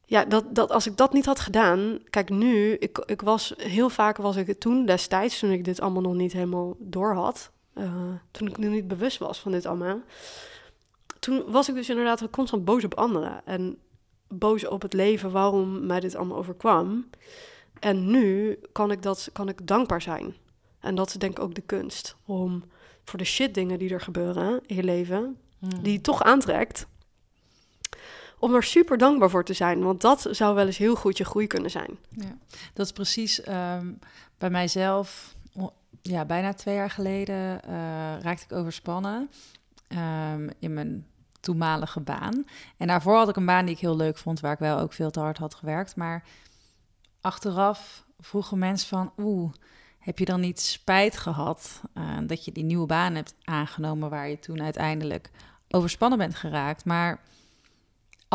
Ja, 0.06 0.26
dat, 0.26 0.56
dat, 0.56 0.72
als 0.72 0.88
ik 0.88 0.98
dat 0.98 1.14
niet 1.14 1.26
had 1.26 1.40
gedaan... 1.40 2.00
Kijk, 2.10 2.30
nu, 2.30 2.74
ik, 2.74 2.98
ik 3.06 3.22
was 3.22 3.54
heel 3.58 3.90
vaak 3.90 4.18
was 4.18 4.36
ik 4.36 4.48
het 4.48 4.60
toen 4.60 4.86
destijds... 4.86 5.40
toen 5.40 5.52
ik 5.52 5.66
dit 5.66 5.82
allemaal 5.82 6.02
nog 6.02 6.14
niet 6.14 6.34
helemaal 6.34 6.76
door 6.80 7.14
had... 7.14 7.54
Uh, 7.78 7.92
toen 8.32 8.48
ik 8.48 8.58
nu 8.58 8.68
niet 8.68 8.88
bewust 8.88 9.18
was 9.18 9.40
van 9.40 9.52
dit 9.52 9.66
allemaal. 9.66 10.00
Toen 11.20 11.44
was 11.48 11.70
ik 11.70 11.76
dus 11.76 11.90
inderdaad 11.90 12.30
constant 12.30 12.66
boos 12.66 12.84
op 12.84 12.94
anderen. 12.94 13.42
En 13.46 13.78
boos 14.28 14.68
op 14.68 14.82
het 14.82 14.94
leven 14.94 15.32
waarom 15.32 15.86
mij 15.86 16.00
dit 16.00 16.16
allemaal 16.16 16.38
overkwam. 16.38 17.10
En 17.80 18.12
nu 18.12 18.60
kan 18.72 18.92
ik, 18.92 19.02
dat, 19.02 19.30
kan 19.34 19.50
ik 19.50 19.68
dankbaar 19.68 20.02
zijn. 20.02 20.36
En 20.80 20.96
dat 20.96 21.08
is 21.08 21.14
denk 21.14 21.38
ik 21.38 21.44
ook 21.44 21.56
de 21.56 21.62
kunst. 21.62 22.16
Om 22.26 22.64
voor 23.04 23.20
de 23.20 23.26
shit 23.26 23.54
dingen 23.54 23.80
die 23.80 23.94
er 23.94 24.02
gebeuren 24.02 24.62
in 24.66 24.76
je 24.76 24.84
leven, 24.84 25.38
hmm. 25.60 25.84
die 25.84 25.92
je 25.92 26.02
toch 26.02 26.24
aantrekt, 26.24 26.88
om 28.40 28.56
er 28.56 28.64
super 28.64 28.98
dankbaar 28.98 29.30
voor 29.30 29.46
te 29.46 29.54
zijn. 29.54 29.84
Want 29.84 30.02
dat 30.02 30.28
zou 30.32 30.56
wel 30.56 30.66
eens 30.66 30.78
heel 30.78 30.96
goed 30.96 31.18
je 31.18 31.26
groei 31.26 31.48
kunnen 31.48 31.72
zijn. 31.72 31.98
Ja, 32.10 32.38
dat 32.74 32.86
is 32.86 32.92
precies 32.92 33.48
um, 33.48 34.00
bij 34.38 34.50
mijzelf 34.50 35.36
ja, 36.02 36.26
bijna 36.26 36.54
twee 36.54 36.76
jaar 36.76 36.90
geleden 36.90 37.36
uh, 37.36 37.72
raakte 38.20 38.44
ik 38.44 38.52
overspannen 38.52 39.30
um, 40.34 40.50
in 40.60 40.74
mijn 40.74 41.06
toenmalige 41.40 42.00
baan. 42.00 42.46
En 42.78 42.88
daarvoor 42.88 43.16
had 43.16 43.30
ik 43.30 43.36
een 43.36 43.46
baan 43.46 43.66
die 43.66 43.76
ik 43.76 43.82
heel 43.82 43.96
leuk 43.96 44.18
vond, 44.18 44.40
waar 44.40 44.54
ik 44.54 44.60
wel 44.60 44.80
ook 44.80 44.94
veel 44.94 45.12
te 45.12 45.20
hard 45.20 45.38
had 45.38 45.56
gewerkt. 45.56 45.96
Maar 45.96 46.24
achteraf 47.22 48.06
vroegen 48.20 48.60
mensen 48.60 48.88
van, 48.88 49.12
oeh, 49.18 49.54
heb 50.00 50.20
je 50.20 50.26
dan 50.26 50.40
niet 50.40 50.60
spijt 50.60 51.18
gehad 51.18 51.82
uh, 51.98 52.18
dat 52.24 52.46
je 52.46 52.52
die 52.52 52.64
nieuwe 52.64 52.86
baan 52.86 53.16
hebt 53.16 53.36
aangenomen 53.44 54.10
waar 54.10 54.30
je 54.30 54.40
toen 54.40 54.62
uiteindelijk 54.62 55.32
overspannen 55.70 56.18
bent 56.18 56.36
geraakt? 56.36 56.86
Maar 56.86 57.20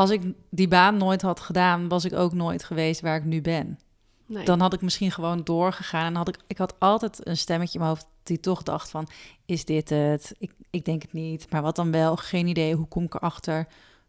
als 0.01 0.11
ik 0.11 0.23
die 0.51 0.69
baan 0.69 0.97
nooit 0.97 1.23
had 1.23 1.41
gedaan, 1.41 1.89
was 1.89 2.05
ik 2.05 2.13
ook 2.13 2.33
nooit 2.33 2.65
geweest 2.65 3.01
waar 3.01 3.17
ik 3.17 3.25
nu 3.25 3.41
ben. 3.41 3.79
Nee. 4.27 4.45
Dan 4.45 4.61
had 4.61 4.73
ik 4.73 4.81
misschien 4.81 5.11
gewoon 5.11 5.45
doorgegaan. 5.45 6.07
En 6.07 6.15
had 6.15 6.29
ik, 6.29 6.37
ik 6.47 6.59
had 6.59 6.75
altijd 6.79 7.27
een 7.27 7.37
stemmetje 7.37 7.79
in 7.79 7.85
mijn 7.85 7.97
hoofd 7.97 8.07
die 8.23 8.41
toch 8.41 8.63
dacht 8.63 8.91
van... 8.91 9.09
is 9.47 9.65
dit 9.65 9.89
het? 9.89 10.35
Ik, 10.39 10.53
ik 10.71 10.85
denk 10.85 11.03
het 11.03 11.13
niet. 11.13 11.51
Maar 11.51 11.63
wat 11.63 11.77
dan 11.77 11.91
wel? 11.91 12.17
Geen 12.17 12.47
idee. 12.47 12.75
Hoe 12.75 12.89
kom 12.89 13.05
ik 13.05 13.15
erachter? 13.15 13.67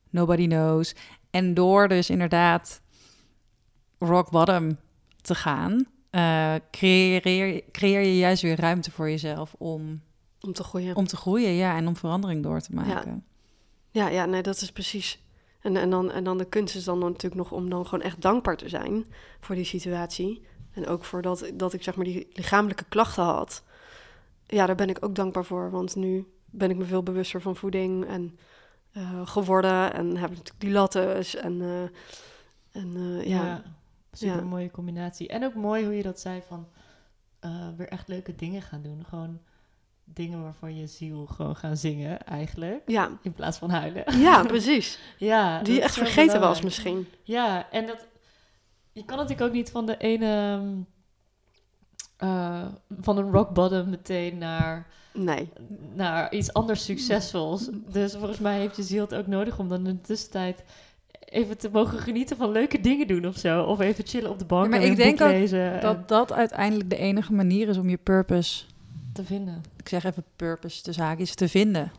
Nobody 0.10 0.48
knows. 0.48 0.96
En 1.30 1.54
door 1.54 1.88
dus 1.88 2.10
inderdaad 2.10 2.82
rock 4.00 4.30
bottom 4.30 4.78
te 5.22 5.36
gaan... 5.36 5.86
Uh, 6.12 6.56
creëer, 6.72 7.64
creëer 7.72 8.02
je 8.02 8.18
juist 8.18 8.42
weer 8.42 8.60
ruimte 8.60 8.92
voor 8.92 9.10
jezelf 9.10 9.54
om... 9.58 10.02
Om 10.40 10.54
te 10.54 10.64
groeien. 10.64 10.96
Om 10.96 11.08
te 11.08 11.18
groeien, 11.18 11.52
ja. 11.52 11.76
En 11.76 11.88
om 11.88 11.96
verandering 11.96 12.44
door 12.44 12.62
te 12.62 12.74
maken. 12.74 13.24
Ja, 13.92 14.08
ja, 14.08 14.10
ja 14.10 14.26
nee, 14.26 14.42
dat 14.42 14.62
is 14.62 14.72
precies 14.72 15.20
en, 15.62 15.78
en, 15.78 15.90
dan, 15.90 16.12
en 16.12 16.24
dan 16.24 16.38
de 16.38 16.46
kunst 16.46 16.76
is 16.76 16.84
dan 16.84 17.00
natuurlijk 17.00 17.36
nog 17.36 17.52
om 17.52 17.70
dan 17.70 17.86
gewoon 17.88 18.04
echt 18.04 18.22
dankbaar 18.22 18.58
te 18.58 18.70
zijn 18.70 19.06
voor 19.40 19.56
die 19.56 19.66
situatie. 19.66 20.46
En 20.72 20.88
ook 20.88 21.04
voor 21.04 21.22
dat, 21.22 21.52
dat 21.54 21.74
ik 21.74 21.84
zeg 21.84 21.96
maar 21.96 22.06
die 22.06 22.28
lichamelijke 22.34 22.86
klachten 22.90 23.24
had. 23.24 23.64
Ja, 24.46 24.66
daar 24.66 24.76
ben 24.76 24.90
ik 24.90 25.06
ook 25.06 25.16
dankbaar 25.16 25.46
voor. 25.46 25.72
Want 25.72 25.96
nu 25.96 26.28
ben 26.46 26.70
ik 26.70 26.78
me 26.78 26.86
veel 26.86 27.04
bewuster 27.04 27.42
van 27.42 27.56
voeding 27.56 28.06
en 28.06 28.38
uh, 28.94 29.28
geworden. 29.28 29.94
En 29.94 30.06
heb 30.18 30.32
ik 30.32 30.38
natuurlijk 30.38 30.60
die 30.60 30.72
lattes. 30.72 31.36
En, 31.36 31.60
uh, 31.60 31.82
en 32.72 32.96
uh, 32.96 33.26
ja. 33.26 33.46
ja. 33.46 33.64
Super 34.12 34.36
ja. 34.36 34.42
mooie 34.42 34.72
combinatie. 34.72 35.28
En 35.28 35.44
ook 35.44 35.56
mooi 35.56 35.86
hoe 35.86 35.96
je 35.96 36.04
dat 36.04 36.20
zei 36.20 36.42
van 36.48 36.68
weer 37.78 37.88
echt 37.88 38.08
leuke 38.08 38.36
dingen 38.36 38.62
gaan 38.62 38.82
doen. 38.82 39.06
Gewoon 39.06 39.40
dingen 40.14 40.42
waarvan 40.42 40.76
je 40.76 40.88
ziel 40.88 41.26
gewoon 41.26 41.56
gaan 41.56 41.78
zingen, 41.78 42.26
eigenlijk. 42.26 42.82
Ja. 42.86 43.10
In 43.22 43.34
plaats 43.34 43.58
van 43.58 43.70
huilen. 43.70 44.20
Ja, 44.20 44.44
precies. 44.56 45.00
ja. 45.18 45.62
Die 45.62 45.74
je 45.74 45.82
echt 45.82 45.94
vergeten 45.94 46.40
was 46.40 46.62
misschien. 46.62 47.08
Ja, 47.24 47.72
en 47.72 47.86
dat... 47.88 48.08
Je 48.94 49.06
kan 49.06 49.18
natuurlijk 49.18 49.48
ook 49.48 49.54
niet 49.56 49.72
van 49.72 49.86
de 49.86 49.98
ene... 49.98 50.62
Uh, 52.24 52.66
van 53.02 53.18
een 53.18 53.32
rock 53.32 53.54
bottom 53.54 53.90
meteen 53.90 54.38
naar... 54.38 54.88
Nee. 55.14 55.50
Naar 55.94 56.34
iets 56.34 56.54
anders 56.54 56.86
succesvols. 56.86 57.70
Dus 57.92 58.14
volgens 58.14 58.40
mij 58.40 58.60
heeft 58.60 58.76
je 58.76 58.84
ziel 58.84 59.02
het 59.02 59.16
ook 59.16 59.28
nodig 59.28 59.60
om 59.60 59.70
dan 59.70 59.88
in 59.88 59.96
de 59.96 60.02
tussentijd 60.02 60.64
even 61.32 61.58
te 61.58 61.70
mogen 61.72 62.00
genieten 62.00 62.38
van 62.38 62.52
leuke 62.52 62.82
dingen 62.82 63.08
doen 63.08 63.28
of 63.28 63.38
zo. 63.38 63.64
Of 63.64 63.80
even 63.80 64.08
chillen 64.08 64.30
op 64.30 64.40
de 64.40 64.46
bank 64.46 64.64
ja, 64.64 64.70
maar 64.70 64.80
en 64.80 64.92
ik 64.92 64.98
denk 64.98 65.20
lezen. 65.20 65.82
dat 65.82 66.08
dat 66.08 66.34
uiteindelijk 66.34 66.90
de 66.90 66.98
enige 66.98 67.34
manier 67.34 67.68
is 67.68 67.78
om 67.78 67.90
je 67.90 67.98
purpose 67.98 68.64
te 69.14 69.26
vinden. 69.26 69.64
Ik 69.78 69.90
zeg 69.90 70.04
even 70.04 70.24
purpose 70.36 70.84
de 70.84 70.92
zaak 70.92 71.18
is 71.18 71.36
te 71.36 71.50
vinden. 71.50 71.92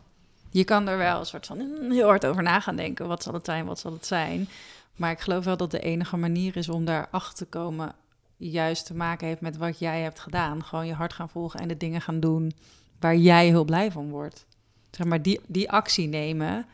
Je 0.49 0.63
kan 0.63 0.87
er 0.87 0.97
wel 0.97 1.19
een 1.19 1.25
soort 1.25 1.45
van 1.45 1.59
heel 1.91 2.07
hard 2.07 2.25
over 2.25 2.43
na 2.43 2.59
gaan 2.59 2.75
denken. 2.75 3.07
Wat 3.07 3.23
zal 3.23 3.33
het 3.33 3.45
zijn, 3.45 3.65
wat 3.65 3.79
zal 3.79 3.91
het 3.91 4.05
zijn? 4.05 4.47
Maar 4.95 5.11
ik 5.11 5.19
geloof 5.19 5.45
wel 5.45 5.57
dat 5.57 5.71
de 5.71 5.79
enige 5.79 6.17
manier 6.17 6.57
is 6.57 6.69
om 6.69 6.85
daar 6.85 7.07
achter 7.11 7.35
te 7.35 7.45
komen... 7.45 7.95
juist 8.37 8.85
te 8.85 8.93
maken 8.93 9.27
heeft 9.27 9.41
met 9.41 9.57
wat 9.57 9.79
jij 9.79 10.01
hebt 10.01 10.19
gedaan. 10.19 10.63
Gewoon 10.63 10.87
je 10.87 10.93
hart 10.93 11.13
gaan 11.13 11.29
volgen 11.29 11.59
en 11.59 11.67
de 11.67 11.77
dingen 11.77 12.01
gaan 12.01 12.19
doen 12.19 12.53
waar 12.99 13.15
jij 13.15 13.45
heel 13.45 13.65
blij 13.65 13.91
van 13.91 14.09
wordt. 14.09 14.45
Zeg 14.91 15.07
maar, 15.07 15.21
die, 15.21 15.39
die 15.47 15.71
actie 15.71 16.07
nemen 16.07 16.65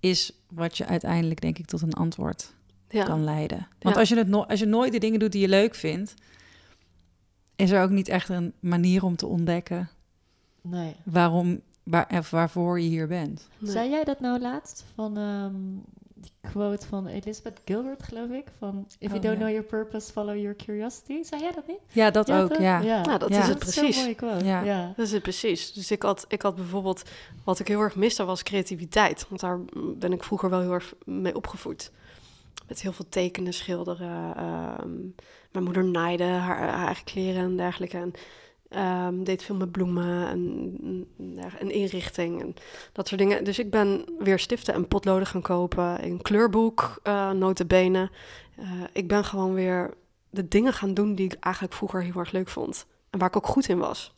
is 0.00 0.32
wat 0.48 0.76
je 0.76 0.86
uiteindelijk, 0.86 1.40
denk 1.40 1.58
ik, 1.58 1.66
tot 1.66 1.82
een 1.82 1.92
antwoord 1.92 2.54
ja. 2.88 3.04
kan 3.04 3.24
leiden. 3.24 3.68
Want 3.80 3.96
als, 3.96 4.08
je 4.08 4.16
het 4.16 4.28
no 4.28 4.42
als 4.42 4.60
je 4.60 4.66
nooit 4.66 4.92
de 4.92 4.98
dingen 4.98 5.18
doet 5.18 5.32
die 5.32 5.40
je 5.40 5.48
leuk 5.48 5.74
vindt 5.74 6.14
is 7.58 7.70
er 7.70 7.82
ook 7.82 7.90
niet 7.90 8.08
echt 8.08 8.28
een 8.28 8.52
manier 8.60 9.04
om 9.04 9.16
te 9.16 9.26
ontdekken 9.26 9.88
nee. 10.60 10.96
waarom, 11.02 11.60
waar, 11.82 12.08
of 12.18 12.30
waarvoor 12.30 12.80
je 12.80 12.88
hier 12.88 13.06
bent. 13.08 13.48
Nee. 13.58 13.70
Zei 13.72 13.90
jij 13.90 14.04
dat 14.04 14.20
nou 14.20 14.40
laatst 14.40 14.84
van 14.94 15.16
ehm, 15.16 15.54
die 16.14 16.32
quote 16.40 16.86
van 16.86 17.06
Elizabeth 17.06 17.60
Gilbert, 17.64 18.02
geloof 18.02 18.30
ik? 18.30 18.44
Van 18.58 18.86
If 18.98 19.10
you 19.10 19.14
Oh, 19.16 19.22
don't 19.22 19.24
ja. 19.38 19.44
know 19.44 19.48
your 19.48 19.62
purpose, 19.64 20.12
follow 20.12 20.36
your 20.36 20.56
curiosity. 20.56 21.22
Zei 21.22 21.40
jij 21.42 21.52
dat 21.52 21.66
niet? 21.66 21.78
Ja, 21.92 22.10
dat 22.10 22.30
ook, 22.32 22.48
toch? 22.48 22.60
ja. 22.60 22.80
Nou, 22.80 23.18
dat 23.18 23.28
Ja. 23.28 23.40
is 23.40 23.48
het 23.48 23.58
Dat 23.58 23.68
is 23.68 23.74
precies. 23.74 23.94
zo'n 23.94 24.04
mooie 24.04 24.14
quote. 24.16 24.44
Ja. 24.44 24.62
Ja. 24.62 24.92
Dat 24.96 25.06
is 25.06 25.12
het 25.12 25.22
precies. 25.22 25.72
Dus 25.72 25.90
ik 25.90 26.02
had, 26.02 26.24
ik 26.28 26.42
had 26.42 26.54
bijvoorbeeld, 26.56 27.02
wat 27.44 27.58
ik 27.58 27.68
heel 27.68 27.80
erg 27.80 27.96
miste, 27.96 28.24
was 28.24 28.42
creativiteit. 28.42 29.26
Want 29.28 29.40
daar 29.40 29.58
ben 29.98 30.12
ik 30.12 30.24
vroeger 30.24 30.50
wel 30.50 30.60
heel 30.60 30.72
erg 30.72 30.94
mee 31.04 31.34
opgevoed. 31.36 31.90
Met 32.68 32.82
heel 32.82 32.92
veel 32.92 33.08
tekenen, 33.08 33.52
schilderen. 33.52 34.36
ehm, 34.36 34.96
mijn 35.52 35.64
moeder 35.64 35.84
naaide 35.84 36.24
haar, 36.24 36.58
haar 36.58 36.86
eigen 36.86 37.04
kleren 37.04 37.42
en 37.42 37.56
dergelijke. 37.56 37.96
En 37.96 38.12
ehm, 38.68 39.22
deed 39.24 39.42
veel 39.42 39.56
met 39.56 39.72
bloemen 39.72 40.28
en, 40.28 41.08
en, 41.58 41.70
inrichting 41.70 42.40
en 42.40 42.54
dat 42.92 43.08
soort 43.08 43.20
dingen. 43.20 43.44
Dus 43.44 43.58
ik 43.58 43.70
ben 43.70 44.04
weer 44.18 44.38
stiften 44.38 44.74
en 44.74 44.88
potloden 44.88 45.26
gaan 45.26 45.42
kopen. 45.42 46.04
Een 46.04 46.22
kleurboek, 46.22 47.00
eh 47.02 47.30
notabene. 47.30 48.10
Eh, 48.56 48.66
ik 48.92 49.08
ben 49.08 49.24
gewoon 49.24 49.54
weer 49.54 49.94
de 50.30 50.48
dingen 50.48 50.72
gaan 50.72 50.94
doen 50.94 51.14
die 51.14 51.26
ik 51.26 51.36
eigenlijk 51.40 51.74
vroeger 51.74 52.02
heel 52.02 52.14
erg 52.14 52.32
leuk 52.32 52.48
vond. 52.48 52.86
En 53.10 53.18
waar 53.18 53.28
ik 53.28 53.36
ook 53.36 53.46
goed 53.46 53.68
in 53.68 53.78
was. 53.78 54.16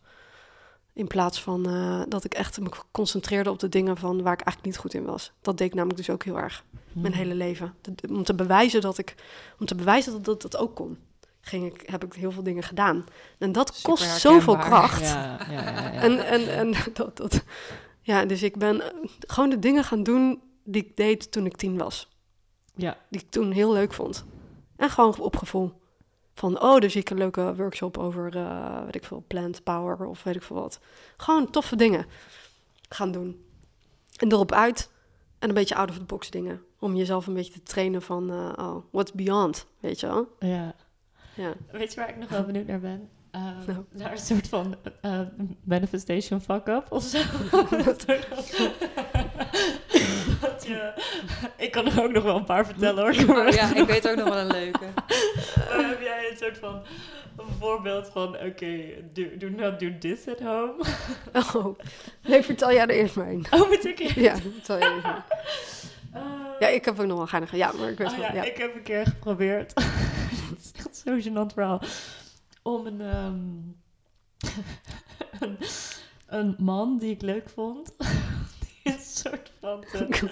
In 0.93 1.07
plaats 1.07 1.43
van 1.43 1.69
eh, 1.69 2.03
dat 2.09 2.25
ik 2.25 2.35
echt 2.35 2.61
me 2.61 2.69
concentreerde 2.91 3.51
op 3.51 3.59
de 3.59 3.69
dingen 3.69 3.97
van 3.97 4.23
waar 4.23 4.33
ik 4.33 4.41
eigenlijk 4.41 4.65
niet 4.67 4.77
goed 4.77 4.95
in 4.95 5.05
was. 5.05 5.33
Dat 5.43 5.59
deed 5.59 5.67
ik 5.67 5.75
namelijk 5.75 5.99
dus 5.99 6.11
ook 6.11 6.25
heel 6.25 6.39
erg. 6.39 6.65
Mijn 6.93 7.15
hele 7.15 7.35
leven. 7.35 7.75
Om 8.09 8.25
te 8.25 8.35
bewijzen 8.35 8.81
dat 8.81 8.99
ik, 8.99 9.15
om 9.59 9.67
te 9.67 9.75
bewijzen 9.75 10.13
dat 10.13 10.25
dat, 10.25 10.43
dat 10.43 10.57
ook 10.57 10.75
kon. 10.75 10.99
Ging 11.41 11.75
ik, 11.75 11.83
heb 11.91 12.05
ik 12.05 12.13
heel 12.13 12.33
veel 12.33 12.43
dingen 12.43 12.63
gedaan. 12.63 13.05
En 13.39 13.53
dat 13.53 13.81
kost 13.83 14.21
zoveel 14.21 14.57
kracht. 14.57 15.01
Ja, 15.01 15.39
ja, 15.51 15.63
ja, 15.63 15.93
ja. 15.93 15.93
En, 15.93 16.27
en, 16.27 16.55
en 16.55 16.75
dat, 16.95 17.17
dat. 17.17 17.45
Ja, 18.03 18.25
dus 18.25 18.43
ik 18.43 18.57
ben 18.57 18.81
eh, 18.81 19.09
gewoon 19.21 19.51
de 19.51 19.59
dingen 19.59 19.85
gaan 19.85 20.03
doen 20.03 20.43
die 20.65 20.85
ik 20.85 20.97
deed 20.97 21.33
toen 21.33 21.47
ik 21.47 21.57
tien 21.57 21.79
was. 21.79 22.09
Ja. 22.75 22.97
Die 23.09 23.21
ik 23.21 23.31
toen 23.31 23.51
heel 23.51 23.73
leuk 23.73 23.93
vond. 23.93 24.25
En 24.77 24.91
gewoon 24.91 25.19
op 25.19 25.37
gevoel. 25.37 25.80
Van, 26.41 26.63
oh, 26.63 26.79
dus 26.79 26.93
zie 26.93 27.01
ik 27.01 27.11
een 27.11 27.19
leuke 27.19 27.55
workshop 27.55 27.99
over, 27.99 28.37
eh, 28.37 28.85
weet 28.85 28.95
ik 28.95 29.05
veel, 29.05 29.25
plant 29.27 29.63
power 29.63 30.07
of 30.07 30.23
weet 30.23 30.35
ik 30.37 30.43
veel 30.43 30.57
wat. 30.57 30.81
Gewoon 31.17 31.51
toffe 31.51 31.77
dingen 31.77 32.07
gaan 32.89 33.13
doen. 33.13 33.45
En 34.17 34.33
erop 34.33 34.53
uit. 34.53 34.91
En 35.39 35.49
een 35.49 35.55
beetje 35.55 35.75
out 35.75 35.91
of 35.91 35.99
the 35.99 36.05
box 36.05 36.31
dingen. 36.31 36.63
Om 36.79 36.97
jezelf 36.97 37.27
een 37.27 37.35
beetje 37.35 37.53
te 37.53 37.63
trainen 37.63 38.03
van, 38.03 38.31
eh, 38.31 38.53
oh, 38.67 38.77
what's 38.91 39.13
beyond, 39.13 39.67
weet 39.81 40.01
je 40.01 40.07
wel? 40.07 40.29
ja. 40.39 40.75
Ja. 41.35 41.53
Weet 41.73 41.93
je 41.95 42.01
waar 42.01 42.09
ik 42.09 42.17
nog 42.17 42.29
wel 42.29 42.45
benieuwd 42.45 42.67
naar 42.67 42.81
ben? 42.81 43.09
Ehm, 43.31 43.45
Nou. 43.67 43.85
Naar 43.91 44.13
een 44.13 44.19
soort 44.19 44.49
van 44.49 44.77
eh, 45.01 45.21
manifestation 45.65 46.41
fuck-up 46.41 46.87
of 46.93 47.03
zo. 47.03 47.19
Een 47.71 47.85
soort 47.85 48.05
van- 48.05 48.73
Dat 50.41 50.60
je- 50.71 50.93
ik 51.65 51.71
kan 51.71 51.87
er 51.87 52.03
ook 52.03 52.13
nog 52.13 52.23
wel 52.23 52.37
een 52.37 52.45
paar 52.45 52.67
vertellen 52.67 53.03
hoor. 53.03 53.37
Oh, 53.39 53.49
ja, 53.53 53.75
ik 53.75 53.87
weet 53.87 54.09
ook 54.09 54.17
nog 54.17 54.29
wel 54.29 54.39
een 54.39 54.47
leuke. 54.51 54.85
Dan 55.71 55.85
heb 55.85 56.01
jij 56.01 56.31
een 56.31 56.37
soort 56.37 56.59
van 56.59 56.83
een 57.37 57.47
voorbeeld 57.59 58.09
van, 58.13 58.37
oké, 58.37 58.77
do, 59.13 59.23
do 59.39 59.49
not 59.49 59.81
do 59.81 59.99
this 59.99 60.29
at 60.29 60.41
home. 60.41 60.75
Oh, 61.55 61.79
nee, 62.23 62.43
vertel 62.43 62.73
jij 62.73 62.83
er 62.83 62.91
eerst 62.91 63.17
maar 63.17 63.29
een. 63.29 63.47
Oh, 63.51 63.69
moet 63.69 63.85
ik 63.87 63.99
je? 63.99 64.21
Ja, 64.21 64.37
vertel 64.37 64.79
jij 64.79 64.91
eerst 64.93 65.03
maar. 65.03 65.27
Eh, 66.13 66.21
Ja, 66.59 66.67
ik 66.69 66.85
heb 66.85 67.01
ook 67.01 67.07
nog 67.07 67.17
wel 67.17 67.27
geinig. 67.27 67.55
Ja, 67.57 67.73
maar 67.73 67.89
ik 67.91 67.99
weet 67.99 68.09
oh 68.13 68.19
wel. 68.19 68.27
ja, 68.27 68.35
Ja. 68.35 68.43
ik 68.43 68.57
heb 68.57 68.75
een 68.75 68.83
keer 68.83 69.07
geprobeerd. 69.07 69.73
Het 69.75 70.59
is 70.63 70.73
echt 70.77 71.03
zo'n 71.05 71.23
gênant 71.23 71.55
verhaal. 71.55 71.81
Om 72.63 72.87
een, 72.87 73.01
ehm, 73.01 73.35
een, 75.41 75.59
een 76.27 76.55
man 76.59 76.99
die 76.99 77.11
ik 77.11 77.23
leuk 77.23 77.49
vond. 77.55 77.93
die 78.61 78.93
een 78.93 79.01
soort 79.01 79.53
van... 79.61 79.85
te- 79.93 80.31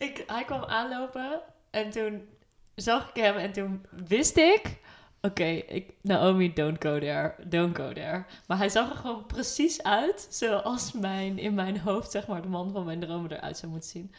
ik, 0.00 0.24
hij 0.26 0.44
kwam 0.44 0.64
aanlopen 0.64 1.40
en 1.70 1.90
toen 1.90 2.28
zag 2.74 3.08
ik 3.08 3.22
hem 3.22 3.36
en 3.36 3.52
toen 3.52 3.86
wist 3.90 4.36
ik... 4.36 4.78
Oké, 5.22 5.44
ik 5.44 5.92
Naomi, 6.00 6.52
don't 6.52 6.84
go 6.84 6.98
there, 6.98 7.34
don't 7.46 7.76
go 7.76 7.92
there. 7.92 8.24
Maar 8.46 8.58
hij 8.58 8.68
zag 8.68 8.90
er 8.90 8.96
gewoon 8.96 9.26
precies 9.26 9.82
uit 9.82 10.26
zoals 10.30 10.92
mijn, 10.92 11.38
in 11.38 11.54
mijn 11.54 11.78
hoofd, 11.78 12.10
zeg 12.10 12.26
maar, 12.26 12.42
de 12.42 12.48
man 12.48 12.72
van 12.72 12.84
mijn 12.84 13.00
dromen 13.00 13.32
eruit 13.32 13.56
zou 13.56 13.72
moeten 13.72 13.90
zien. 13.90 14.12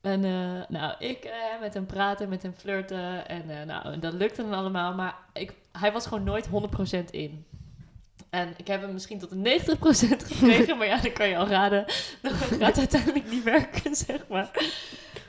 En 0.00 0.24
eh, 0.24 0.68
nou, 0.68 0.94
ik 0.98 1.24
eh, 1.24 1.60
met 1.60 1.74
hem 1.74 1.86
praten, 1.86 2.28
met 2.28 2.42
hem 2.42 2.52
flirten. 2.52 3.28
En 3.28 3.50
eh, 3.50 3.66
nou, 3.66 3.98
dat 3.98 4.12
lukte 4.12 4.42
dan 4.42 4.52
allemaal. 4.52 4.94
Maar 4.94 5.16
ik, 5.32 5.54
hij 5.72 5.92
was 5.92 6.06
gewoon 6.06 6.24
nooit 6.24 6.48
100% 6.48 6.50
in. 7.10 7.46
En 8.32 8.54
ik 8.56 8.66
heb 8.66 8.80
hem 8.80 8.92
misschien 8.92 9.18
tot 9.18 9.30
een 9.30 9.44
90% 9.44 10.26
gekregen. 10.26 10.76
maar 10.76 10.86
ja, 10.86 11.00
dan 11.00 11.12
kan 11.12 11.28
je 11.28 11.36
al 11.36 11.46
raden. 11.46 11.84
Dat 12.22 12.32
gaat 12.32 12.78
uiteindelijk 12.78 13.30
niet 13.30 13.42
werken, 13.42 13.96
zeg 13.96 14.28
maar. 14.28 14.50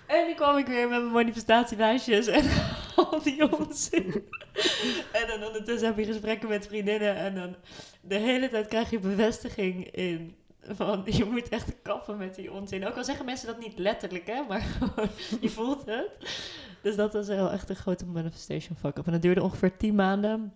En 0.08 0.28
nu 0.28 0.34
kwam 0.34 0.58
ik 0.58 0.68
weer 0.68 0.90
met 0.90 1.00
mijn 1.02 1.12
manifestatielijstjes 1.12 2.28
en 2.28 2.46
al 2.96 3.22
die 3.24 3.58
onzin. 3.60 4.30
En 5.12 5.28
dan 5.28 5.44
ondertussen 5.44 5.88
heb 5.88 5.98
je 5.98 6.06
gesprekken 6.06 6.50
met 6.50 6.68
vriendinnen. 6.68 7.16
En 7.16 7.36
dan 7.36 7.56
de 8.02 8.18
hele 8.18 8.50
tijd 8.50 8.68
krijg 8.68 8.90
je 8.90 9.00
bevestiging 9.00 9.92
in 9.92 10.36
van 10.62 11.02
je 11.06 11.26
moet 11.26 11.50
echt 11.50 11.82
kappen 11.82 12.18
met 12.18 12.36
die 12.36 12.52
onzin. 12.52 12.88
Ook 12.88 12.98
al 12.98 13.04
zeggen 13.04 13.26
mensen 13.26 13.48
dat 13.48 13.60
niet 13.60 13.78
letterlijk, 13.78 14.28
hè, 14.28 14.44
maar 14.48 14.62
gewoon, 14.62 15.10
je 15.42 15.50
voelt 15.50 15.86
het. 15.86 16.10
Dus 16.82 16.96
dat 16.96 17.14
was 17.14 17.28
wel 17.28 17.52
echt 17.52 17.70
een 17.70 17.76
grote 17.76 18.06
manifestation 18.06 18.78
fuck-up. 18.78 19.06
En 19.06 19.12
dat 19.12 19.22
duurde 19.22 19.44
ongeveer 19.44 19.78
tien 19.78 19.96
maanden. 19.96 20.54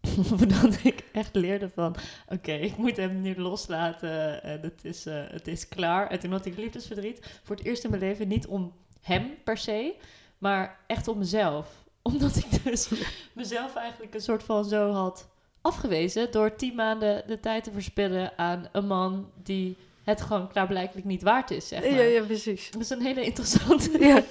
Voordat 0.28 0.78
ik 0.82 1.04
echt 1.12 1.34
leerde 1.34 1.70
van, 1.74 1.96
oké, 2.28 2.52
ik 2.52 2.76
moet 2.76 2.96
hem 2.96 3.20
nu 3.20 3.36
loslaten 3.36 4.42
en 4.42 4.60
het 4.60 4.80
is, 4.84 5.06
eh, 5.06 5.22
het 5.28 5.48
is 5.48 5.68
klaar. 5.68 6.10
En 6.10 6.18
toen 6.18 6.30
had 6.30 6.46
ik 6.46 6.56
liefdesverdriet 6.56 7.40
voor 7.42 7.56
het 7.56 7.64
eerst 7.64 7.84
in 7.84 7.90
mijn 7.90 8.02
leven. 8.02 8.28
Niet 8.28 8.46
om 8.46 8.72
hem 9.00 9.34
per 9.44 9.56
se, 9.56 9.94
maar 10.38 10.78
echt 10.86 11.08
om 11.08 11.18
mezelf. 11.18 11.68
Omdat 12.02 12.36
ik 12.36 12.64
dus 12.64 12.88
mezelf 13.32 13.74
eigenlijk 13.74 14.14
een 14.14 14.20
soort 14.20 14.42
van 14.42 14.64
zo 14.64 14.92
had 14.92 15.28
afgewezen 15.62 16.30
door 16.30 16.56
tien 16.56 16.74
maanden 16.74 17.22
de 17.26 17.40
tijd 17.40 17.64
te 17.64 17.72
verspillen 17.72 18.32
aan 18.38 18.68
een 18.72 18.86
man 18.86 19.30
die 19.42 19.76
het 20.04 20.20
gewoon 20.20 20.48
klaarblijkelijk 20.48 21.06
niet 21.06 21.22
waard 21.22 21.50
is, 21.50 21.68
zeg 21.68 21.80
maar. 21.80 21.90
Ja, 21.90 22.02
ja, 22.02 22.22
precies. 22.22 22.70
Dat 22.70 22.80
is 22.80 22.90
een 22.90 23.02
hele 23.02 23.24
interessante... 23.24 23.98
Ja. 23.98 24.22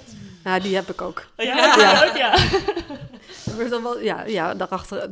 ja, 0.44 0.58
die 0.58 0.74
heb 0.74 0.88
ik 0.88 1.00
ook. 1.00 1.30
Ja, 1.36 1.44
Ja. 1.44 1.76
ja. 1.76 2.08
ook, 2.08 2.16
ja. 2.16 2.34
Maar 3.56 3.68
dan 3.68 3.82
wel, 3.82 4.00
ja, 4.00 4.24
ja, 4.24 4.54
daarachter. 4.54 5.08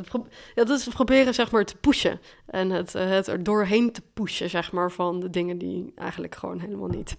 Ja, 0.54 0.64
dat 0.64 0.78
is 0.78 0.88
proberen, 0.88 1.34
zeg 1.34 1.50
maar, 1.50 1.64
te 1.64 1.76
pushen. 1.76 2.20
En 2.46 2.70
het, 2.70 2.94
eh, 2.94 3.08
het 3.08 3.26
er 3.26 3.42
doorheen 3.42 3.92
te 3.92 4.02
pushen, 4.14 4.50
zeg 4.50 4.72
maar, 4.72 4.90
van 4.90 5.20
de 5.20 5.30
dingen 5.30 5.58
die 5.58 5.92
eigenlijk 5.96 6.34
gewoon 6.34 6.60
helemaal 6.60 6.88
niet... 6.88 7.16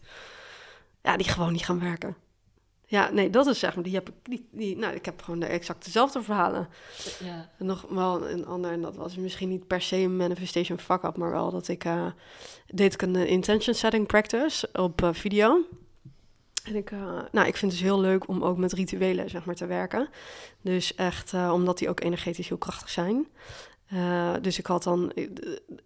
Ja, 1.01 1.17
die 1.17 1.27
gewoon 1.27 1.51
niet 1.51 1.65
gaan 1.65 1.79
werken. 1.79 2.15
Ja, 2.85 3.09
nee, 3.11 3.29
dat 3.29 3.47
is 3.47 3.59
zeg 3.59 3.75
maar, 3.75 3.83
die 3.83 3.93
heb 3.93 4.09
ik... 4.09 4.15
Die, 4.23 4.47
die, 4.51 4.77
nou, 4.77 4.95
ik 4.95 5.05
heb 5.05 5.21
gewoon 5.21 5.39
de 5.39 5.45
exact 5.45 5.85
dezelfde 5.85 6.21
verhalen. 6.23 6.67
ja. 7.23 7.49
En 7.57 7.65
nog 7.65 7.85
wel 7.89 8.29
een 8.29 8.45
ander, 8.45 8.71
en 8.71 8.81
dat 8.81 8.95
was 8.95 9.15
misschien 9.15 9.49
niet 9.49 9.67
per 9.67 9.81
se 9.81 9.95
een 9.95 10.17
manifestation 10.17 10.79
fuck-up, 10.79 11.17
maar 11.17 11.31
wel 11.31 11.51
dat 11.51 11.67
ik... 11.67 11.83
eh, 11.85 12.05
deed 12.67 12.93
ik 12.93 13.01
een 13.01 13.15
intention 13.15 13.75
setting 13.75 14.07
practice 14.07 14.69
op 14.73 15.01
eh, 15.01 15.09
video. 15.13 15.61
Ik, 16.75 16.91
eh, 16.91 16.99
nou, 17.31 17.47
ik 17.47 17.55
vind 17.55 17.71
het 17.71 17.81
dus 17.81 17.89
heel 17.89 17.99
leuk 17.99 18.27
om 18.27 18.43
ook 18.43 18.57
met 18.57 18.73
rituelen, 18.73 19.29
zeg 19.29 19.45
maar, 19.45 19.55
te 19.55 19.65
werken. 19.65 20.09
Dus 20.61 20.95
echt, 20.95 21.33
eh, 21.33 21.51
omdat 21.53 21.77
die 21.77 21.89
ook 21.89 22.01
energetisch 22.01 22.47
heel 22.47 22.57
krachtig 22.57 22.89
zijn. 22.89 23.27
Eh, 23.87 24.33
dus 24.41 24.59
ik 24.59 24.65
had 24.65 24.83
dan, 24.83 25.11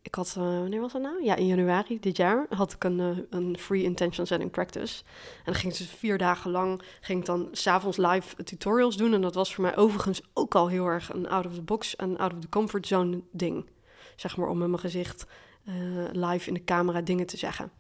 ik, 0.02 0.16
had, 0.16 0.34
wanneer 0.34 0.82
was 0.82 0.92
dat 0.92 1.02
nou? 1.02 1.24
Ja, 1.24 1.36
in 1.36 1.48
januari 1.48 2.00
dit 2.00 2.18
jaar 2.18 2.46
had 2.50 2.74
ik 2.74 2.84
een, 2.84 3.28
een 3.30 3.58
free 3.60 3.84
intention 3.84 4.26
setting 4.26 4.52
practice. 4.52 5.04
En 5.38 5.44
dan 5.46 5.56
ging 5.56 5.74
ik 5.74 5.80
dus 5.80 5.88
vier 5.88 6.18
dagen 6.18 6.52
lang, 6.52 6.82
ging 7.02 7.20
ik 7.20 7.26
dan 7.26 7.48
s'avonds 7.52 7.98
live 7.98 8.44
tutorials 8.44 8.98
doen. 8.98 9.14
En 9.14 9.22
dat 9.22 9.36
was 9.36 9.54
voor 9.54 9.64
mij 9.64 9.78
overigens 9.78 10.22
ook 10.34 10.56
al 10.56 10.68
heel 10.68 10.86
erg 10.86 11.14
een 11.14 11.30
out 11.30 11.46
of 11.46 11.54
the 11.54 11.62
box 11.62 11.96
en 11.96 12.18
out 12.18 12.34
of 12.34 12.40
the 12.40 12.50
comfort 12.50 12.88
zone 12.88 13.22
ding. 13.32 13.70
Zeg 14.16 14.38
maar 14.38 14.48
om 14.48 14.58
met 14.58 14.68
mijn 14.68 14.82
gezicht 14.82 15.26
live 16.12 16.48
in 16.48 16.54
de 16.54 16.64
camera 16.64 17.02
dingen 17.02 17.26
te 17.26 17.38
zeggen. 17.38 17.72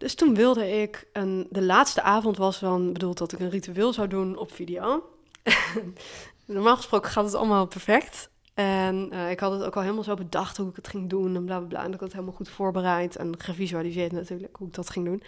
Dus 0.00 0.14
toen 0.14 0.34
wilde 0.34 0.80
ik, 0.80 1.08
een, 1.12 1.46
de 1.50 1.62
laatste 1.62 2.02
avond 2.02 2.36
was 2.36 2.60
dan 2.60 2.92
bedoeld 2.92 3.18
dat 3.18 3.32
ik 3.32 3.38
een 3.40 3.50
ritueel 3.50 3.92
zou 3.92 4.08
doen 4.08 4.36
op 4.36 4.52
video. 4.52 5.04
Normaal 6.46 6.76
gesproken 6.76 7.10
gaat 7.10 7.24
het 7.24 7.34
allemaal 7.34 7.66
perfect. 7.66 8.30
En 8.54 9.08
eh, 9.10 9.30
ik 9.30 9.40
had 9.40 9.52
het 9.52 9.62
ook 9.62 9.76
al 9.76 9.82
helemaal 9.82 10.04
zo 10.04 10.14
bedacht 10.14 10.56
hoe 10.56 10.68
ik 10.68 10.76
het 10.76 10.88
ging 10.88 11.08
doen 11.08 11.36
en 11.36 11.44
bla 11.44 11.58
bla 11.58 11.66
bla. 11.66 11.78
En 11.78 11.86
ik 11.86 11.92
had 11.92 12.00
het 12.00 12.12
helemaal 12.12 12.34
goed 12.34 12.48
voorbereid 12.48 13.16
en 13.16 13.34
gevisualiseerd 13.38 14.12
natuurlijk 14.12 14.56
hoe 14.56 14.66
ik 14.68 14.74
dat 14.74 14.90
ging 14.90 15.04
doen. 15.04 15.22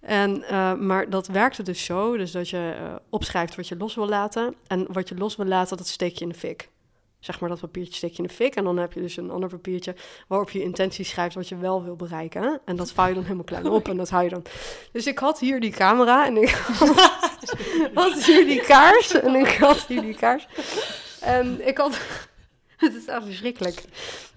En, 0.00 0.42
eh, 0.42 0.74
maar 0.74 1.10
dat 1.10 1.26
werkte 1.26 1.62
dus 1.62 1.84
zo, 1.84 2.16
dus 2.16 2.30
dat 2.30 2.48
je 2.48 2.74
eh, 2.78 2.94
opschrijft 3.10 3.56
wat 3.56 3.68
je 3.68 3.76
los 3.76 3.94
wil 3.94 4.08
laten. 4.08 4.54
En 4.66 4.86
wat 4.92 5.08
je 5.08 5.14
los 5.14 5.36
wil 5.36 5.46
laten, 5.46 5.76
dat 5.76 5.88
steek 5.88 6.14
je 6.14 6.24
in 6.24 6.28
de 6.28 6.34
fik. 6.38 6.68
Zeg 7.20 7.40
maar 7.40 7.48
dat 7.48 7.60
papiertje 7.60 7.94
steek 7.94 8.10
je 8.10 8.22
in 8.22 8.28
de 8.28 8.34
fik. 8.34 8.54
En 8.54 8.64
dan 8.64 8.76
heb 8.76 8.92
je 8.92 9.00
dus 9.00 9.16
een 9.16 9.30
ander 9.30 9.48
papiertje 9.48 9.94
waarop 10.28 10.50
je 10.50 10.62
intentie 10.62 11.04
schrijft 11.04 11.34
wat 11.34 11.48
je 11.48 11.56
wel 11.56 11.84
wil 11.84 11.96
bereiken. 11.96 12.60
En 12.64 12.76
dat 12.76 12.92
vouw 12.92 13.06
je 13.06 13.14
dan 13.14 13.22
helemaal 13.22 13.44
klein 13.44 13.66
op 13.66 13.88
en 13.88 13.96
dat 13.96 14.10
hou 14.10 14.24
je 14.24 14.30
dan. 14.30 14.42
Dus 14.92 15.06
ik 15.06 15.18
had 15.18 15.38
hier 15.38 15.60
die 15.60 15.72
camera 15.72 16.26
en 16.26 16.36
ik 16.36 16.50
had 17.94 18.24
hier 18.24 18.46
die 18.46 18.60
kaars. 18.60 19.20
En 19.20 19.34
ik 19.34 19.56
had 19.56 19.86
hier 19.86 20.02
die 20.02 20.14
kaars. 20.14 20.46
En 21.20 21.66
ik 21.66 21.76
had, 21.78 21.98
Het 22.80 22.94
is 22.94 23.06
echt 23.06 23.24
verschrikkelijk. 23.24 23.82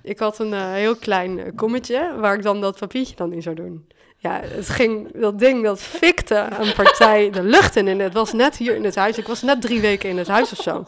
Ik 0.01 0.19
had 0.19 0.39
een 0.39 0.53
eh, 0.53 0.71
heel 0.71 0.95
klein 0.95 1.39
eh, 1.39 1.51
kommetje 1.55 2.15
waar 2.17 2.35
ik 2.35 2.43
dan 2.43 2.61
dat 2.61 2.79
papiertje 2.79 3.15
dan 3.15 3.33
in 3.33 3.41
zou 3.41 3.55
doen. 3.55 3.87
Ja, 4.17 4.39
het 4.43 4.69
ging, 4.69 5.21
dat 5.21 5.39
ding 5.39 5.63
dat 5.63 5.81
fikte 5.81 6.47
een 6.59 6.73
partij 6.73 7.29
de 7.29 7.43
lucht 7.43 7.75
in. 7.75 7.87
En 7.87 7.99
het 7.99 8.13
was 8.13 8.33
net 8.33 8.57
hier 8.57 8.75
in 8.75 8.83
het 8.83 8.95
huis. 8.95 9.17
Ik 9.17 9.27
was 9.27 9.41
net 9.41 9.61
drie 9.61 9.81
weken 9.81 10.09
in 10.09 10.17
het 10.17 10.27
huis 10.27 10.51
of 10.51 10.57
zo. 10.57 10.85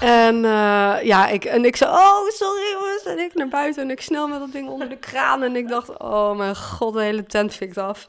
En 0.00 0.44
eh, 0.44 0.96
ja, 1.02 1.28
ik, 1.28 1.44
en 1.44 1.64
ik 1.64 1.76
zei, 1.76 1.90
oh, 1.90 2.28
sorry 2.28 2.70
jongens. 2.72 3.04
En 3.04 3.18
ik 3.18 3.34
naar 3.34 3.48
buiten 3.48 3.82
en 3.82 3.90
ik 3.90 4.00
snel 4.00 4.28
met 4.28 4.38
dat 4.38 4.52
ding 4.52 4.68
onder 4.68 4.88
de 4.88 4.96
kraan. 4.96 5.42
En 5.42 5.56
ik 5.56 5.68
dacht, 5.68 5.98
oh 5.98 6.36
mijn 6.36 6.56
god, 6.56 6.94
de 6.94 7.02
hele 7.02 7.24
tent 7.24 7.54
fikt 7.54 7.78
af. 7.78 8.08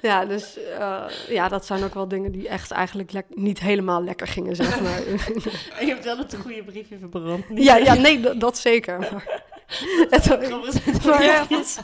Ja, 0.00 0.24
dus 0.24 0.58
eh, 0.78 1.04
ja, 1.28 1.48
dat 1.48 1.66
zijn 1.66 1.84
ook 1.84 1.94
wel 1.94 2.08
dingen 2.08 2.32
die 2.32 2.48
echt 2.48 2.70
eigenlijk 2.70 3.22
niet 3.28 3.60
helemaal 3.60 4.02
lekker 4.02 4.26
gingen, 4.26 4.56
zeg 4.56 4.80
maar. 4.80 5.02
En 5.78 5.86
je 5.86 5.92
hebt 5.92 6.04
wel 6.04 6.18
het 6.18 6.36
goede 6.42 6.62
briefje 6.62 6.98
verbrand. 6.98 7.44
ja, 7.54 7.76
ja, 7.76 7.94
nee, 7.94 8.20
dat, 8.20 8.40
dat 8.40 8.58
zeker. 8.58 8.98
Maar, 8.98 9.42
het, 10.10 10.24
je, 10.24 11.74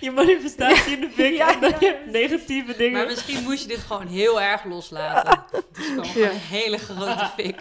je 0.00 0.10
manifestatie 0.10 0.92
in 0.94 1.00
de 1.00 1.10
fik 1.10 1.34
Ja, 1.42 1.54
en 1.54 1.60
dan 1.60 1.72
je 1.80 2.02
negatieve 2.06 2.76
dingen. 2.76 2.92
Maar 2.98 3.06
misschien 3.06 3.42
moest 3.42 3.62
je 3.62 3.68
dit 3.68 3.78
gewoon 3.78 4.06
heel 4.06 4.40
erg 4.40 4.64
loslaten. 4.64 5.44
Het 5.52 5.78
is 5.78 5.86
gewoon, 5.86 6.30
een 6.30 6.36
hele 6.36 6.78
grote 6.78 7.30
fik. 7.36 7.60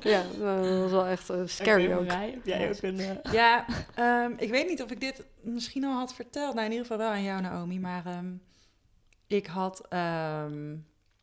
Ja. 0.00 0.22
dat 0.38 0.80
was 0.80 0.90
wel 0.90 1.06
echt 1.06 1.30
eh, 1.30 1.40
scary 1.44 1.92
ook. 1.92 2.06
Marij, 2.06 2.30
heb 2.30 2.46
jij 2.46 2.68
ook 2.70 2.82
een... 2.82 3.00
eh, 3.00 3.32
Ja, 3.32 3.64
ehm, 3.94 4.32
ik 4.36 4.50
weet 4.50 4.68
niet 4.68 4.82
of 4.82 4.90
ik 4.90 5.00
dit 5.00 5.24
misschien 5.40 5.84
al 5.84 5.98
had 5.98 6.14
verteld. 6.14 6.54
Nou, 6.54 6.66
in 6.66 6.72
ieder 6.72 6.86
geval 6.86 7.02
wel 7.06 7.12
aan 7.14 7.22
jou, 7.22 7.40
Naomi. 7.40 7.80
Maar 7.80 8.06
ehm, 8.06 8.26
ik 9.26 9.46
had, 9.46 9.86
ehm, 9.88 10.74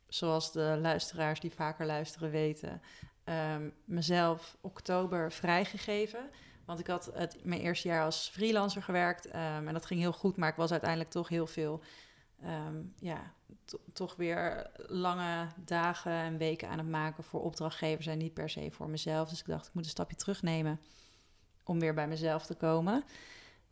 zoals 0.07 0.51
de 0.51 0.77
luisteraars 0.81 1.39
die 1.39 1.51
vaker 1.55 1.85
luisteren 1.85 2.31
weten, 2.31 2.81
ehm, 3.23 3.69
mezelf 3.85 4.57
oktober 4.61 5.31
vrijgegeven. 5.31 6.29
Want 6.65 6.79
ik 6.79 6.87
had 6.87 7.11
het, 7.13 7.37
mijn 7.43 7.61
eerste 7.61 7.87
jaar 7.87 8.03
als 8.03 8.29
freelancer 8.33 8.83
gewerkt 8.83 9.25
ehm, 9.25 9.67
en 9.67 9.73
dat 9.73 9.85
ging 9.85 9.99
heel 9.99 10.13
goed, 10.13 10.37
maar 10.37 10.49
ik 10.49 10.55
was 10.55 10.71
uiteindelijk 10.71 11.09
toch 11.09 11.29
heel 11.29 11.47
veel, 11.47 11.81
ehm, 12.41 12.81
ja, 12.99 13.33
to- 13.65 13.79
toch 13.93 14.15
weer 14.15 14.69
lange 14.87 15.47
dagen 15.65 16.11
en 16.11 16.37
weken 16.37 16.69
aan 16.69 16.77
het 16.77 16.87
maken 16.89 17.23
voor 17.23 17.41
opdrachtgevers 17.41 18.07
en 18.07 18.17
niet 18.17 18.33
per 18.33 18.49
se 18.49 18.71
voor 18.71 18.89
mezelf. 18.89 19.29
Dus 19.29 19.39
ik 19.39 19.45
dacht, 19.45 19.67
ik 19.67 19.73
moet 19.73 19.83
een 19.83 19.89
stapje 19.89 20.15
terugnemen 20.15 20.79
om 21.63 21.79
weer 21.79 21.93
bij 21.93 22.07
mezelf 22.07 22.45
te 22.45 22.55
komen. 22.55 23.03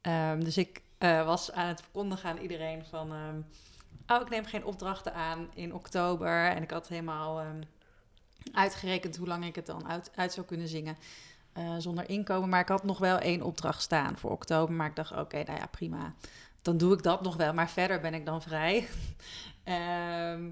Ehm, 0.02 0.40
dus 0.40 0.58
ik 0.58 0.82
eh, 0.98 1.26
was 1.26 1.52
aan 1.52 1.68
het 1.68 1.82
verkondigen 1.82 2.30
aan 2.30 2.38
iedereen 2.38 2.86
van... 2.86 3.14
ehm, 3.14 3.42
oh, 4.08 4.22
ik 4.22 4.30
neem 4.30 4.46
geen 4.46 4.66
opdrachten 4.66 5.14
aan 5.14 5.50
in 5.54 5.74
oktober. 5.74 6.48
En 6.48 6.64
ik 6.64 6.72
had 6.72 6.88
helemaal 6.88 7.44
uitgerekend 8.52 9.18
hoe 9.18 9.28
lang 9.28 9.46
ik 9.46 9.56
het 9.56 9.66
dan 9.66 9.88
uit 10.16 10.34
zou 10.34 10.46
kunnen 10.46 10.68
zingen 10.68 10.98
eh, 11.54 11.76
zonder 11.78 12.10
inkomen. 12.10 12.50
Maar 12.50 12.60
ik 12.60 12.68
had 12.68 12.84
nog 12.84 12.98
wel 12.98 13.18
één 13.18 13.42
opdracht 13.42 13.82
staan 13.82 14.18
voor 14.18 14.32
oktober. 14.32 14.76
Maar 14.76 14.88
ik 14.88 14.96
dacht, 14.96 15.12
oké, 15.12 15.44
nou 15.44 15.60
ja, 15.60 15.66
prima. 15.66 16.14
Dan 16.62 16.78
doe 16.78 16.94
ik 16.94 17.04
dat 17.04 17.22
nog 17.22 17.36
wel. 17.36 17.54
Maar 17.54 17.70
verder 17.70 18.00
ben 18.00 18.14
ik 18.14 18.26
dan 18.26 18.42
vrij. 18.42 18.88
Ehm, 19.64 20.50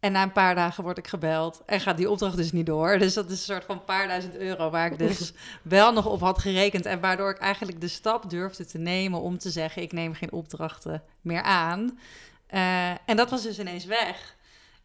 en 0.00 0.12
na 0.12 0.22
een 0.22 0.32
paar 0.32 0.54
dagen 0.54 0.84
word 0.84 0.98
ik 0.98 1.08
gebeld 1.08 1.62
en 1.66 1.80
gaat 1.80 1.96
die 1.96 2.10
opdracht 2.10 2.36
dus 2.36 2.52
niet 2.52 2.66
door. 2.66 2.98
Dus 2.98 3.14
dat 3.14 3.24
is 3.24 3.30
een 3.30 3.54
soort 3.54 3.64
van 3.64 3.84
paar 3.84 4.08
duizend 4.08 4.36
euro 4.36 4.70
waar 4.70 4.92
ik 4.92 4.98
dus 4.98 5.32
wel 5.62 5.92
nog 5.92 6.06
op 6.06 6.20
had 6.20 6.38
gerekend. 6.38 6.86
En 6.86 7.00
waardoor 7.00 7.30
ik 7.30 7.38
eigenlijk 7.38 7.80
de 7.80 7.88
stap 7.88 8.30
durfde 8.30 8.64
te 8.66 8.78
nemen 8.78 9.20
om 9.20 9.38
te 9.38 9.50
zeggen: 9.50 9.82
ik 9.82 9.92
neem 9.92 10.14
geen 10.14 10.32
opdrachten 10.32 11.02
meer 11.20 11.42
aan. 11.42 11.98
Eh, 12.46 12.90
en 12.90 13.16
dat 13.16 13.30
was 13.30 13.42
dus 13.42 13.58
ineens 13.58 13.84
weg. 13.84 14.36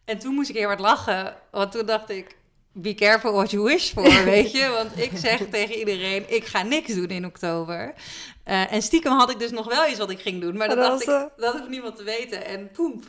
En 0.04 0.18
toen 0.18 0.34
moest 0.34 0.50
ik 0.50 0.56
heel 0.56 0.66
hard 0.66 0.80
lachen, 0.80 1.34
want 1.50 1.72
toen 1.72 1.86
dacht 1.86 2.10
ik: 2.10 2.36
be 2.76 2.94
careful 2.94 3.32
what 3.32 3.50
you 3.50 3.64
wish 3.64 3.92
for, 3.92 4.24
weet 4.24 4.52
je? 4.52 4.68
Want 4.68 4.98
ik 4.98 5.10
zeg 5.14 5.48
tegen 5.50 5.74
iedereen: 5.78 6.34
ik 6.34 6.44
ga 6.44 6.62
niks 6.62 6.94
doen 6.94 7.08
in 7.08 7.26
oktober. 7.26 7.94
Eh, 8.44 8.72
en 8.72 8.82
stiekem 8.82 9.12
had 9.12 9.30
ik 9.30 9.38
dus 9.38 9.50
nog 9.50 9.66
wel 9.68 9.88
iets 9.88 9.98
wat 9.98 10.10
ik 10.10 10.20
ging 10.20 10.40
doen, 10.40 10.56
maar 10.56 10.68
dat 10.68 10.76
Dat 10.76 10.86
dacht 10.86 11.04
was, 11.04 11.24
ik: 11.24 11.30
dat 11.36 11.52
hoeft 11.52 11.68
niemand 11.68 11.96
te 11.96 12.02
weten. 12.02 12.44
En 12.46 12.70
poep. 12.70 13.04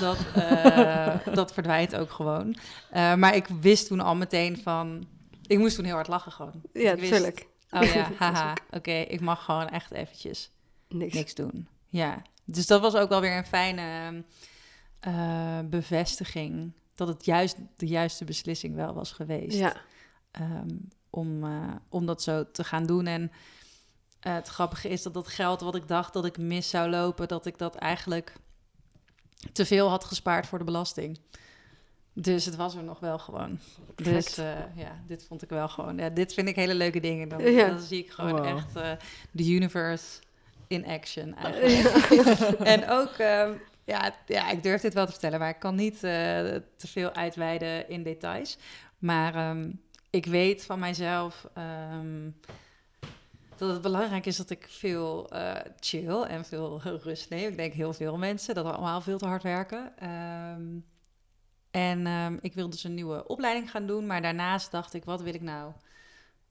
Dat, 0.00 0.16
eh, 0.34 1.14
dat 1.32 1.52
verdwijnt 1.52 1.96
ook 1.96 2.10
gewoon. 2.10 2.56
Eh, 2.90 3.14
maar 3.14 3.34
ik 3.34 3.46
wist 3.60 3.86
toen 3.86 4.00
al 4.00 4.14
meteen 4.14 4.58
van... 4.62 5.06
Ik 5.46 5.58
moest 5.58 5.76
toen 5.76 5.84
heel 5.84 5.94
hard 5.94 6.08
lachen 6.08 6.32
gewoon. 6.32 6.62
Ja, 6.72 6.92
ik 6.92 6.98
wist, 6.98 7.12
tuurlijk. 7.12 7.46
Oh 7.70 7.82
ja, 7.82 8.10
haha. 8.18 8.54
Oké, 8.70 8.92
ik 8.92 9.20
mag 9.20 9.44
gewoon 9.44 9.68
echt 9.68 9.90
eventjes 9.92 10.50
Niks. 10.88 11.14
niks 11.14 11.34
doen. 11.34 11.68
Ja, 11.88 12.22
dus 12.44 12.66
dat 12.66 12.80
was 12.80 12.94
ook 12.94 13.08
wel 13.08 13.20
weer 13.20 13.36
een 13.36 13.46
fijne 13.46 14.22
eh, 15.00 15.58
bevestiging... 15.64 16.72
dat 16.94 17.08
het 17.08 17.24
juist 17.24 17.56
de 17.76 17.86
juiste 17.86 18.24
beslissing 18.24 18.74
wel 18.74 18.94
was 18.94 19.12
geweest. 19.12 19.56
Ja, 19.58 19.74
Ehm, 20.30 20.68
om, 21.10 21.44
eh, 21.44 21.74
om 21.88 22.06
dat 22.06 22.22
zo 22.22 22.50
te 22.50 22.64
gaan 22.64 22.86
doen. 22.86 23.06
En 23.06 23.32
eh, 24.20 24.34
het 24.34 24.48
grappige 24.48 24.88
is 24.88 25.02
dat 25.02 25.14
dat 25.14 25.28
geld 25.28 25.60
wat 25.60 25.74
ik 25.74 25.88
dacht 25.88 26.12
dat 26.12 26.24
ik 26.24 26.38
mis 26.38 26.70
zou 26.70 26.90
lopen... 26.90 27.28
dat 27.28 27.46
ik 27.46 27.58
dat 27.58 27.74
eigenlijk 27.74 28.32
te 29.52 29.66
veel 29.66 29.88
had 29.88 30.04
gespaard 30.04 30.46
voor 30.46 30.58
de 30.58 30.64
belasting. 30.64 31.18
Dus 32.12 32.44
het 32.44 32.56
was 32.56 32.74
er 32.74 32.82
nog 32.84 33.00
wel 33.00 33.18
gewoon. 33.18 33.58
Perfect. 33.94 34.24
Dus 34.24 34.38
eh, 34.38 34.58
ja, 34.74 35.02
dit 35.06 35.24
vond 35.24 35.42
ik 35.42 35.48
wel 35.48 35.68
gewoon... 35.68 35.96
Ja, 35.98 36.08
dit 36.08 36.34
vind 36.34 36.48
ik 36.48 36.56
hele 36.56 36.74
leuke 36.74 37.00
dingen. 37.00 37.28
Dan, 37.28 37.52
Ja. 37.52 37.68
dan 37.68 37.80
zie 37.80 37.98
ik 38.04 38.10
gewoon 38.10 38.32
Wow. 38.36 38.46
echt 38.46 38.76
eh, 38.76 38.90
de 39.30 39.50
universe 39.50 40.20
in 40.66 40.86
action 40.86 41.34
eigenlijk. 41.34 41.94
en 42.74 42.88
ook... 42.90 43.12
ja, 43.84 44.14
ja, 44.26 44.50
ik 44.50 44.62
durf 44.62 44.80
dit 44.80 44.94
wel 44.94 45.04
te 45.04 45.10
vertellen, 45.10 45.38
maar 45.38 45.48
ik 45.48 45.58
kan 45.58 45.74
niet 45.74 45.94
eh, 45.94 46.00
te 46.76 46.86
veel 46.86 47.12
uitweiden 47.12 47.88
in 47.88 48.02
details. 48.02 48.58
Maar 48.98 49.34
ehm, 49.34 49.70
ik 50.10 50.26
weet 50.26 50.64
van 50.64 50.78
mijzelf 50.78 51.48
ehm, 51.54 52.30
dat 53.56 53.70
het 53.70 53.82
belangrijk 53.82 54.26
is 54.26 54.36
dat 54.36 54.50
ik 54.50 54.66
veel 54.68 55.30
eh, 55.30 55.54
chill 55.80 56.22
en 56.22 56.44
veel 56.44 56.80
rust 57.04 57.30
neem. 57.30 57.50
Ik 57.50 57.56
denk 57.56 57.72
heel 57.72 57.92
veel 57.92 58.18
mensen 58.18 58.54
dat 58.54 58.64
allemaal 58.64 59.00
veel 59.00 59.18
te 59.18 59.26
hard 59.26 59.42
werken. 59.42 59.92
Ehm, 59.98 60.78
en 61.70 62.38
ik 62.40 62.54
wil 62.54 62.70
dus 62.70 62.84
een 62.84 62.94
nieuwe 62.94 63.26
opleiding 63.26 63.70
gaan 63.70 63.86
doen, 63.86 64.06
maar 64.06 64.22
daarnaast 64.22 64.70
dacht 64.70 64.94
ik, 64.94 65.04
wat 65.04 65.22
wil 65.22 65.34
ik 65.34 65.40
nou 65.40 65.72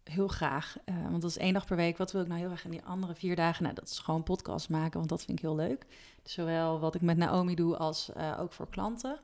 heel 0.04 0.28
graag? 0.28 0.78
Eh, 0.86 0.95
want 1.10 1.22
dat 1.22 1.30
is 1.30 1.38
één 1.38 1.54
dag 1.54 1.66
per 1.66 1.76
week. 1.76 1.97
Wat 1.97 2.12
wil 2.12 2.22
ik 2.22 2.28
nou 2.28 2.39
heel 2.39 2.49
erg 2.49 2.66
in 2.66 2.72
die 2.72 2.84
andere 2.84 3.16
vier 3.16 3.36
dagen? 3.36 3.64
Nou, 3.64 3.76
dat 3.76 3.89
is 3.89 3.99
gewoon 3.99 4.24
podcast 4.24 4.70
maken, 4.70 4.97
want 4.97 5.10
dat 5.10 5.24
vind 5.24 5.38
ik 5.38 5.43
heel 5.43 5.56
leuk. 5.56 5.86
Zowel 6.24 6.80
wat 6.80 6.95
ik 6.95 7.02
met 7.02 7.18
Naomi 7.18 7.56
doe 7.56 7.78
als 7.78 8.14
eh, 8.14 8.39
ook 8.39 8.54
voor 8.54 8.70
klanten. 8.70 9.20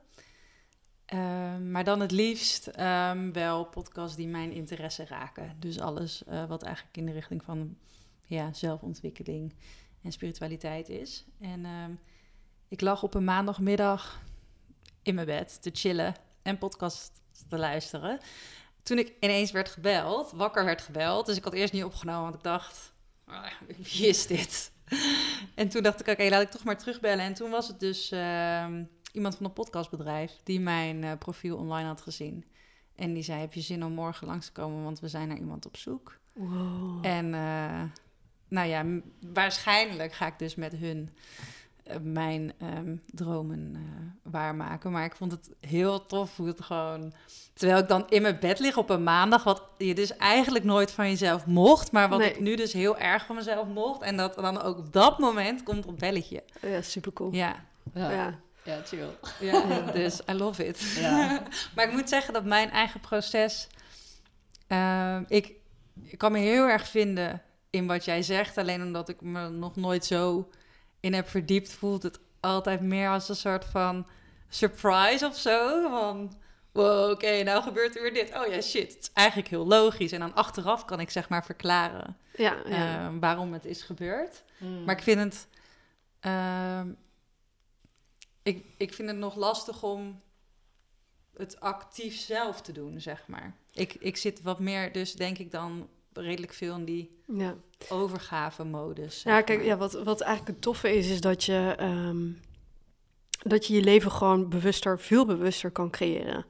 Ehm, 1.05 1.71
maar 1.71 1.83
dan 1.83 1.99
het 1.99 2.11
liefst 2.11 2.67
ehm, 2.67 3.31
wel 3.31 3.65
podcasts 3.65 4.15
die 4.15 4.27
mijn 4.27 4.51
interesse 4.51 5.05
raken. 5.05 5.55
Dus 5.59 5.79
alles 5.79 6.23
eh, 6.23 6.45
wat 6.45 6.63
eigenlijk 6.63 6.97
in 6.97 7.05
de 7.05 7.11
richting 7.11 7.43
van 7.43 7.77
ja, 8.25 8.53
zelfontwikkeling 8.53 9.53
en 10.01 10.11
spiritualiteit 10.11 10.89
is. 10.89 11.25
En 11.39 11.65
ehm, 11.65 11.91
ik 12.67 12.81
lag 12.81 13.03
op 13.03 13.13
een 13.13 13.23
maandagmiddag 13.23 14.21
in 15.01 15.15
mijn 15.15 15.27
bed 15.27 15.61
te 15.61 15.69
chillen 15.73 16.15
en 16.41 16.57
podcast 16.57 17.11
te 17.49 17.57
luisteren. 17.57 18.19
Toen 18.87 18.97
ik 18.97 19.13
ineens 19.19 19.51
werd 19.51 19.69
gebeld, 19.69 20.31
wakker 20.31 20.65
werd 20.65 20.81
gebeld. 20.81 21.25
Dus 21.25 21.37
ik 21.37 21.43
had 21.43 21.53
eerst 21.53 21.73
niet 21.73 21.83
opgenomen, 21.83 22.21
want 22.21 22.35
ik 22.35 22.43
dacht, 22.43 22.93
"Ah, 23.25 23.45
wie 23.77 24.07
is 24.07 24.27
dit? 24.27 24.71
En 25.55 25.69
toen 25.69 25.83
dacht 25.83 25.99
ik, 25.99 26.07
oké, 26.07 26.29
laat 26.29 26.41
ik 26.41 26.49
toch 26.49 26.63
maar 26.63 26.77
terugbellen. 26.77 27.25
En 27.25 27.33
toen 27.33 27.49
was 27.49 27.67
het 27.67 27.79
dus 27.79 28.11
ehm, 28.11 28.83
iemand 29.11 29.35
van 29.35 29.45
een 29.45 29.53
podcastbedrijf 29.53 30.31
die 30.43 30.59
mijn 30.59 31.03
eh, 31.03 31.11
profiel 31.19 31.57
online 31.57 31.87
had 31.87 32.01
gezien. 32.01 32.45
En 32.95 33.13
die 33.13 33.23
zei, 33.23 33.39
heb 33.39 33.53
je 33.53 33.61
zin 33.61 33.83
om 33.83 33.91
morgen 33.91 34.27
langs 34.27 34.45
te 34.45 34.51
komen, 34.51 34.83
want 34.83 34.99
we 34.99 35.07
zijn 35.07 35.27
naar 35.27 35.37
iemand 35.37 35.65
op 35.65 35.77
zoek. 35.77 36.17
Wow. 36.33 37.05
En 37.05 37.33
eh, 37.33 37.83
nou 38.47 38.67
ja, 38.67 38.85
waarschijnlijk 39.33 40.13
ga 40.13 40.27
ik 40.27 40.39
dus 40.39 40.55
met 40.55 40.75
hun 40.75 41.09
mijn 42.01 42.53
ehm, 42.59 42.95
dromen 43.05 43.71
eh, 43.75 43.81
waarmaken. 44.31 44.91
Maar 44.91 45.05
ik 45.05 45.15
vond 45.15 45.31
het 45.31 45.49
heel 45.59 46.05
tof 46.05 46.37
hoe 46.37 46.47
het 46.47 46.61
gewoon... 46.61 47.13
Terwijl 47.53 47.79
ik 47.79 47.87
dan 47.87 48.05
in 48.09 48.21
mijn 48.21 48.39
bed 48.39 48.59
lig 48.59 48.77
op 48.77 48.89
een 48.89 49.03
maandag... 49.03 49.43
wat 49.43 49.63
je 49.77 49.95
dus 49.95 50.17
eigenlijk 50.17 50.65
nooit 50.65 50.91
van 50.91 51.09
jezelf 51.09 51.45
mocht... 51.45 51.91
maar 51.91 52.09
wat 52.09 52.19
Nee. 52.19 52.29
ik 52.29 52.39
nu 52.39 52.55
dus 52.55 52.73
heel 52.73 52.97
erg 52.97 53.25
van 53.25 53.35
mezelf 53.35 53.67
mocht... 53.67 54.01
en 54.01 54.17
dat 54.17 54.35
dan 54.35 54.61
ook 54.61 54.77
op 54.77 54.93
dat 54.93 55.19
moment 55.19 55.63
komt 55.63 55.83
dat 55.83 55.97
belletje. 55.97 56.43
Ja, 56.61 56.81
super 56.81 57.13
cool. 57.13 57.33
Ja, 57.33 57.55
ja. 57.93 58.11
Ja. 58.11 58.39
ja, 58.63 58.81
chill. 58.85 59.07
ja 59.39 59.81
dus 59.91 60.21
I 60.29 60.33
love 60.33 60.65
it. 60.67 60.93
Ja. 60.99 61.43
maar 61.75 61.85
ik 61.85 61.91
moet 61.91 62.09
zeggen 62.09 62.33
dat 62.33 62.43
mijn 62.45 62.69
eigen 62.71 62.99
proces. 62.99 63.67
ehm, 64.67 65.23
ik, 65.27 65.53
ik 66.03 66.17
kan 66.17 66.31
me 66.31 66.39
heel 66.39 66.67
erg 66.67 66.87
vinden 66.87 67.41
in 67.69 67.87
wat 67.87 68.05
jij 68.05 68.21
zegt. 68.21 68.57
Alleen 68.57 68.81
omdat 68.81 69.09
ik 69.09 69.21
me 69.21 69.49
nog 69.49 69.75
nooit 69.75 70.05
zo 70.05 70.49
in 71.07 71.13
heb 71.13 71.27
verdiept, 71.29 71.73
voelt 71.73 72.03
het 72.03 72.19
altijd 72.39 72.81
meer 72.81 73.09
als 73.09 73.29
een 73.29 73.35
soort 73.35 73.65
van 73.65 74.07
surprise 74.49 75.25
of 75.25 75.37
zo. 75.37 75.89
Van. 75.89 76.33
Wow, 76.71 77.11
oké, 77.11 77.43
nou 77.43 77.63
gebeurt 77.63 77.95
er 77.95 78.01
weer 78.01 78.13
dit. 78.13 78.35
Oh 78.35 78.47
ja, 78.47 78.61
shit. 78.61 78.93
Het 78.93 79.01
is 79.01 79.11
eigenlijk 79.13 79.47
heel 79.47 79.67
logisch. 79.67 80.11
En 80.11 80.19
dan 80.19 80.33
achteraf 80.35 80.85
kan 80.85 80.99
ik 80.99 81.09
zeg 81.09 81.29
maar 81.29 81.45
verklaren 81.45 82.17
Ja, 82.35 82.55
ja. 82.65 83.05
ehm, 83.05 83.19
waarom 83.19 83.53
het 83.53 83.65
is 83.65 83.81
gebeurd. 83.81 84.43
Mm. 84.57 84.83
Maar 84.83 84.95
ik 84.97 85.03
vind 85.03 85.19
het. 85.19 85.47
ehm, 86.19 86.89
ik, 88.43 88.65
ik 88.77 88.93
vind 88.93 89.07
het 89.09 89.17
nog 89.17 89.35
lastig 89.35 89.83
om 89.83 90.21
het 91.37 91.59
actief 91.59 92.15
zelf 92.19 92.61
te 92.61 92.71
doen, 92.71 93.01
zeg 93.01 93.27
maar. 93.27 93.55
Ik, 93.73 93.93
ik 93.93 94.17
zit 94.17 94.41
wat 94.41 94.59
meer, 94.59 94.91
dus 94.91 95.13
denk 95.13 95.37
ik 95.37 95.51
dan 95.51 95.89
redelijk 96.17 96.53
veel 96.53 96.75
in 96.75 96.85
die 96.85 97.21
Ja. 97.33 97.55
overgave-modus. 97.89 99.23
Ja, 99.23 99.41
kijk, 99.41 99.59
maar. 99.59 99.67
ja, 99.67 99.77
wat, 99.77 99.93
wat 100.03 100.21
eigenlijk 100.21 100.53
het 100.55 100.61
toffe 100.61 100.95
is, 100.97 101.09
is 101.09 101.21
dat 101.21 101.43
je, 101.43 101.73
ehm, 101.77 102.17
dat 103.43 103.67
je 103.67 103.73
je 103.73 103.81
leven 103.81 104.11
gewoon 104.11 104.49
bewuster, 104.49 104.99
veel 104.99 105.25
bewuster 105.25 105.71
kan 105.71 105.89
creëren. 105.89 106.45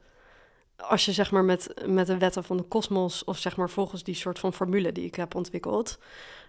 Als 0.76 1.04
je 1.04 1.12
zeg 1.12 1.30
maar 1.30 1.44
met, 1.44 1.74
met 1.86 2.06
de 2.06 2.18
wetten 2.18 2.44
van 2.44 2.56
de 2.56 2.62
kosmos, 2.62 3.24
of 3.24 3.38
zeg 3.38 3.56
maar 3.56 3.70
volgens 3.70 4.02
die 4.04 4.14
soort 4.14 4.38
van 4.38 4.52
formule 4.52 4.92
die 4.92 5.04
ik 5.04 5.14
heb 5.14 5.34
ontwikkeld, 5.34 5.98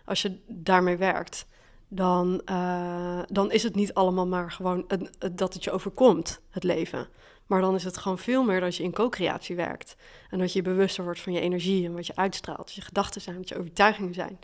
als 0.05 0.21
je 0.21 0.39
daarmee 0.47 0.97
werkt, 0.97 1.45
dan, 1.87 2.41
eh, 2.45 3.21
dan 3.27 3.51
is 3.51 3.63
het 3.63 3.75
niet 3.75 3.93
allemaal 3.93 4.27
maar 4.27 4.51
gewoon 4.51 4.83
een- 4.87 5.09
dat 5.35 5.53
het 5.53 5.63
je 5.63 5.71
overkomt, 5.71 6.41
het 6.49 6.63
leven. 6.63 7.07
Maar 7.49 7.61
dan 7.61 7.75
is 7.75 7.83
het 7.83 7.97
gewoon 7.97 8.17
veel 8.17 8.43
meer 8.43 8.59
dat 8.59 8.75
je 8.75 8.83
in 8.83 8.93
co-creatie 8.93 9.55
werkt. 9.55 9.95
En 10.29 10.39
dat 10.39 10.53
je 10.53 10.61
bewuster 10.61 11.03
wordt 11.03 11.19
van 11.19 11.33
je 11.33 11.39
energie 11.39 11.85
en 11.85 11.93
wat 11.93 12.07
je 12.07 12.15
uitstraalt. 12.15 12.57
Wat 12.57 12.73
je 12.73 12.81
gedachten 12.81 13.21
zijn, 13.21 13.37
wat 13.37 13.49
je 13.49 13.57
overtuigingen 13.57 14.13
zijn. 14.13 14.39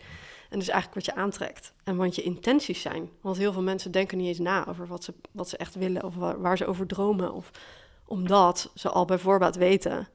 En 0.50 0.60
dus 0.60 0.68
eigenlijk 0.68 1.06
wat 1.06 1.16
je 1.16 1.22
aantrekt. 1.22 1.74
En 1.84 1.96
wat 1.96 2.16
je 2.16 2.22
intenties 2.22 2.82
zijn. 2.82 3.10
Want 3.22 3.38
heel 3.38 3.54
veel 3.54 3.62
mensen 3.62 3.92
denken 3.92 4.18
niet 4.18 4.28
eens 4.28 4.40
na 4.40 4.68
over 4.68 4.88
wat 4.88 5.04
ze, 5.04 5.14
wat 5.32 5.50
ze 5.50 5.58
echt 5.58 5.76
willen. 5.76 6.04
Of 6.04 6.16
waar, 6.16 6.42
waar 6.42 6.58
ze 6.58 6.66
over 6.66 6.88
dromen. 6.88 7.34
Of 7.34 7.52
omdat 8.06 8.72
ze 8.76 8.90
al 8.90 9.06
bij 9.06 9.18
voorbaat 9.18 9.56
weten. 9.56 10.08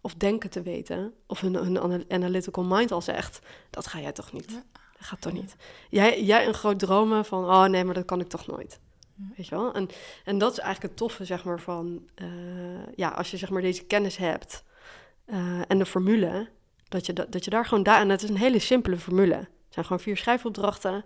Of 0.00 0.14
denken 0.14 0.50
te 0.50 0.62
weten. 0.62 1.14
Of 1.26 1.40
hun, 1.40 1.54
hun 1.54 1.80
ana- 1.80 2.04
analytical 2.08 2.64
mind 2.64 2.92
al 2.92 3.02
zegt. 3.02 3.38
Dat 3.70 3.86
ga 3.86 4.00
jij 4.00 4.12
toch 4.12 4.32
niet. 4.32 4.48
Dat 4.72 5.06
gaat 5.06 5.20
toch 5.20 5.32
niet. 5.32 5.56
Jij, 5.90 6.22
jij 6.24 6.46
een 6.46 6.54
groot 6.54 6.78
dromen 6.78 7.24
van... 7.24 7.44
Oh 7.44 7.64
nee, 7.64 7.84
maar 7.84 7.94
dat 7.94 8.04
kan 8.04 8.20
ik 8.20 8.28
toch 8.28 8.46
nooit. 8.46 8.80
En, 9.72 9.88
en 10.24 10.38
dat 10.38 10.52
is 10.52 10.58
eigenlijk 10.58 10.82
het 10.82 10.96
toffe, 10.96 11.24
zeg 11.24 11.44
maar, 11.44 11.60
van... 11.60 12.08
eh, 12.14 12.26
ja, 12.94 13.08
als 13.08 13.30
je 13.30 13.36
zeg 13.36 13.50
maar 13.50 13.62
deze 13.62 13.84
kennis 13.84 14.16
hebt... 14.16 14.64
eh, 15.24 15.60
en 15.68 15.78
de 15.78 15.86
formule... 15.86 16.48
Dat 16.88 17.06
je, 17.06 17.12
dat, 17.12 17.32
dat 17.32 17.44
je 17.44 17.50
daar 17.50 17.66
gewoon 17.66 17.82
daar... 17.82 18.00
En 18.00 18.08
het 18.08 18.22
is 18.22 18.28
een 18.28 18.36
hele 18.36 18.58
simpele 18.58 18.98
formule. 18.98 19.34
Het 19.34 19.48
zijn 19.68 19.84
gewoon 19.84 20.00
vier 20.02 20.16
schrijfopdrachten... 20.16 21.04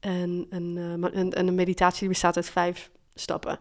En, 0.00 0.46
en, 0.50 0.76
eh, 0.76 1.18
en, 1.20 1.32
en 1.32 1.46
een 1.46 1.54
meditatie 1.54 1.98
die 1.98 2.08
bestaat 2.08 2.36
uit 2.36 2.50
vijf 2.50 2.90
stappen. 3.14 3.58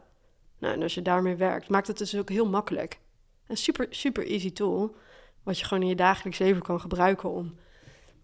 Nou, 0.60 0.74
en 0.74 0.82
als 0.82 0.94
je 0.94 1.02
daarmee 1.02 1.36
werkt, 1.36 1.70
maakt 1.70 1.88
het 1.88 1.98
dus 1.98 2.18
ook 2.18 2.30
heel 2.30 2.50
makkelijk. 2.50 3.00
Een 3.48 3.58
super, 3.58 3.88
super 3.90 4.28
easy 4.28 4.52
tool... 4.52 4.96
wat 5.44 5.60
je 5.60 5.66
gewoon 5.66 5.84
in 5.84 5.90
je 5.90 5.96
dagelijks 5.96 6.40
leven 6.40 6.62
kan 6.62 6.80
gebruiken... 6.80 7.30
om, 7.30 7.56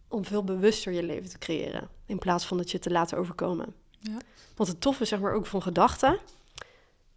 om 0.08 0.26
veel 0.26 0.44
bewuster 0.44 0.94
je 0.94 1.04
leven 1.04 1.30
te 1.30 1.38
creëren... 1.38 1.90
in 2.06 2.20
plaats 2.20 2.46
van 2.46 2.58
dat 2.58 2.72
je 2.72 2.80
te 2.80 2.92
laten 2.92 3.18
overkomen. 3.18 3.76
Ja. 4.00 4.18
Want 4.56 4.70
het 4.70 4.82
toffe 4.82 5.06
zeg 5.06 5.20
maar 5.20 5.34
ook 5.34 5.46
van 5.46 5.62
gedachten 5.62 6.20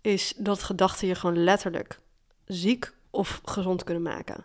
is 0.00 0.34
dat 0.36 0.62
gedachten 0.62 1.08
je 1.08 1.14
gewoon 1.14 1.44
letterlijk 1.44 2.00
ziek 2.44 2.92
of 3.10 3.40
gezond 3.44 3.84
kunnen 3.84 4.02
maken. 4.02 4.44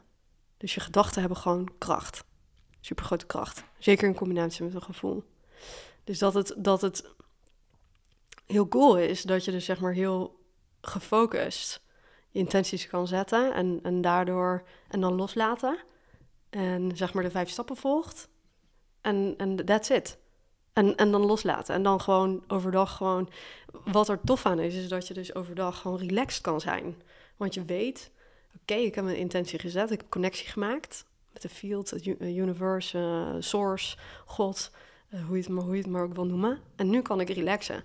Dus 0.57 0.73
je 0.73 0.79
gedachten 0.79 1.19
hebben 1.19 1.37
gewoon 1.37 1.69
kracht. 1.77 2.23
Supergrote 2.79 3.25
kracht. 3.25 3.63
Zeker 3.79 4.07
in 4.07 4.15
combinatie 4.15 4.63
met 4.63 4.73
een 4.73 4.81
gevoel. 4.83 5.23
Dus 6.03 6.19
dat 6.19 6.33
het, 6.33 6.53
dat 6.57 6.81
het 6.81 7.05
heel 8.45 8.67
cool 8.67 8.97
is 8.97 9.21
dat 9.21 9.45
je 9.45 9.51
dus 9.51 9.65
zeg 9.65 9.79
maar 9.79 9.93
heel 9.93 10.39
gefocust 10.81 11.81
je 12.29 12.39
intenties 12.39 12.87
kan 12.87 13.07
zetten 13.07 13.53
en, 13.53 13.79
en 13.83 14.01
daardoor 14.01 14.63
en 14.87 15.01
dan 15.01 15.13
loslaten. 15.13 15.77
En 16.49 16.97
zeg 16.97 17.13
maar 17.13 17.23
de 17.23 17.31
vijf 17.31 17.49
stappen 17.49 17.75
volgt. 17.75 18.29
En 19.01 19.35
that's 19.65 19.89
it. 19.89 20.17
En, 20.77 20.95
en 20.95 21.11
dan 21.11 21.25
loslaten. 21.25 21.75
En 21.75 21.83
dan 21.83 22.01
gewoon 22.01 22.43
overdag 22.47 22.97
gewoon... 22.97 23.29
Wat 23.83 24.09
er 24.09 24.19
tof 24.23 24.45
aan 24.45 24.59
is, 24.59 24.75
is 24.75 24.87
dat 24.87 25.07
je 25.07 25.13
dus 25.13 25.35
overdag 25.35 25.81
gewoon 25.81 25.97
relaxed 25.97 26.41
kan 26.41 26.61
zijn. 26.61 27.01
Want 27.37 27.53
je 27.53 27.65
weet, 27.65 28.11
oké, 28.61 28.73
ik 28.73 28.95
heb 28.95 29.03
mijn 29.03 29.17
intentie 29.17 29.59
gezet. 29.59 29.91
Ik 29.91 29.99
heb 29.99 30.09
connectie 30.09 30.47
gemaakt 30.47 31.05
met 31.33 31.41
de 31.41 31.49
field, 31.49 31.89
het 31.89 32.17
eh, 32.17 32.37
universe, 32.37 32.97
eh, 32.97 33.35
source, 33.39 33.97
God. 34.25 34.71
eh, 35.09 35.25
hoe, 35.25 35.35
je 35.35 35.41
het 35.41 35.51
maar, 35.51 35.63
hoe 35.63 35.75
je 35.75 35.81
het 35.81 35.91
maar 35.91 36.03
ook 36.03 36.15
wil 36.15 36.25
noemen. 36.25 36.59
En 36.75 36.89
nu 36.89 37.01
kan 37.01 37.19
ik 37.19 37.29
relaxen. 37.29 37.83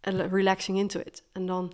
En 0.00 0.28
relaxing 0.28 0.78
into 0.78 1.00
it. 1.00 1.22
En 1.32 1.46
dan, 1.46 1.72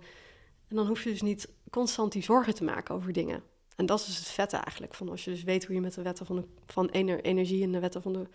en 0.67 0.75
dan 0.75 0.87
hoef 0.87 1.03
je 1.03 1.09
dus 1.09 1.21
niet 1.21 1.49
constant 1.69 2.11
die 2.11 2.23
zorgen 2.23 2.55
te 2.55 2.63
maken 2.63 2.95
over 2.95 3.13
dingen. 3.13 3.43
En 3.75 3.85
dat 3.85 3.99
is 3.99 4.05
dus 4.05 4.17
het 4.17 4.27
vette 4.27 4.57
eigenlijk. 4.57 4.93
Van 4.93 5.09
als 5.09 5.23
je 5.23 5.31
dus 5.31 5.43
weet 5.43 5.65
hoe 5.65 5.75
je 5.75 5.81
met 5.81 5.93
de 5.93 6.01
wetten 6.01 6.25
van, 6.25 6.35
de, 6.35 6.43
van 6.65 6.89
ener- 6.89 7.21
energie 7.21 7.63
en 7.63 7.71
de 7.71 7.79
wetten 7.79 8.01
van 8.01 8.13
de 8.13 8.27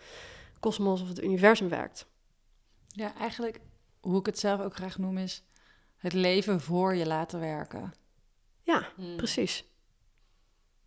kosmos 0.63 1.01
of 1.01 1.07
het 1.07 1.23
universum 1.23 1.69
werkt. 1.69 2.07
Ja, 2.87 3.15
eigenlijk 3.15 3.59
hoe 4.01 4.19
ik 4.19 4.25
het 4.25 4.39
zelf 4.39 4.59
ook 4.61 4.75
graag 4.75 4.97
noem 4.97 5.17
is 5.17 5.43
het 5.95 6.13
leven 6.13 6.61
voor 6.61 6.95
je 6.95 7.05
laten 7.07 7.39
werken. 7.39 7.93
Ja, 8.61 8.87
Hmm. 8.95 9.15
precies. 9.15 9.65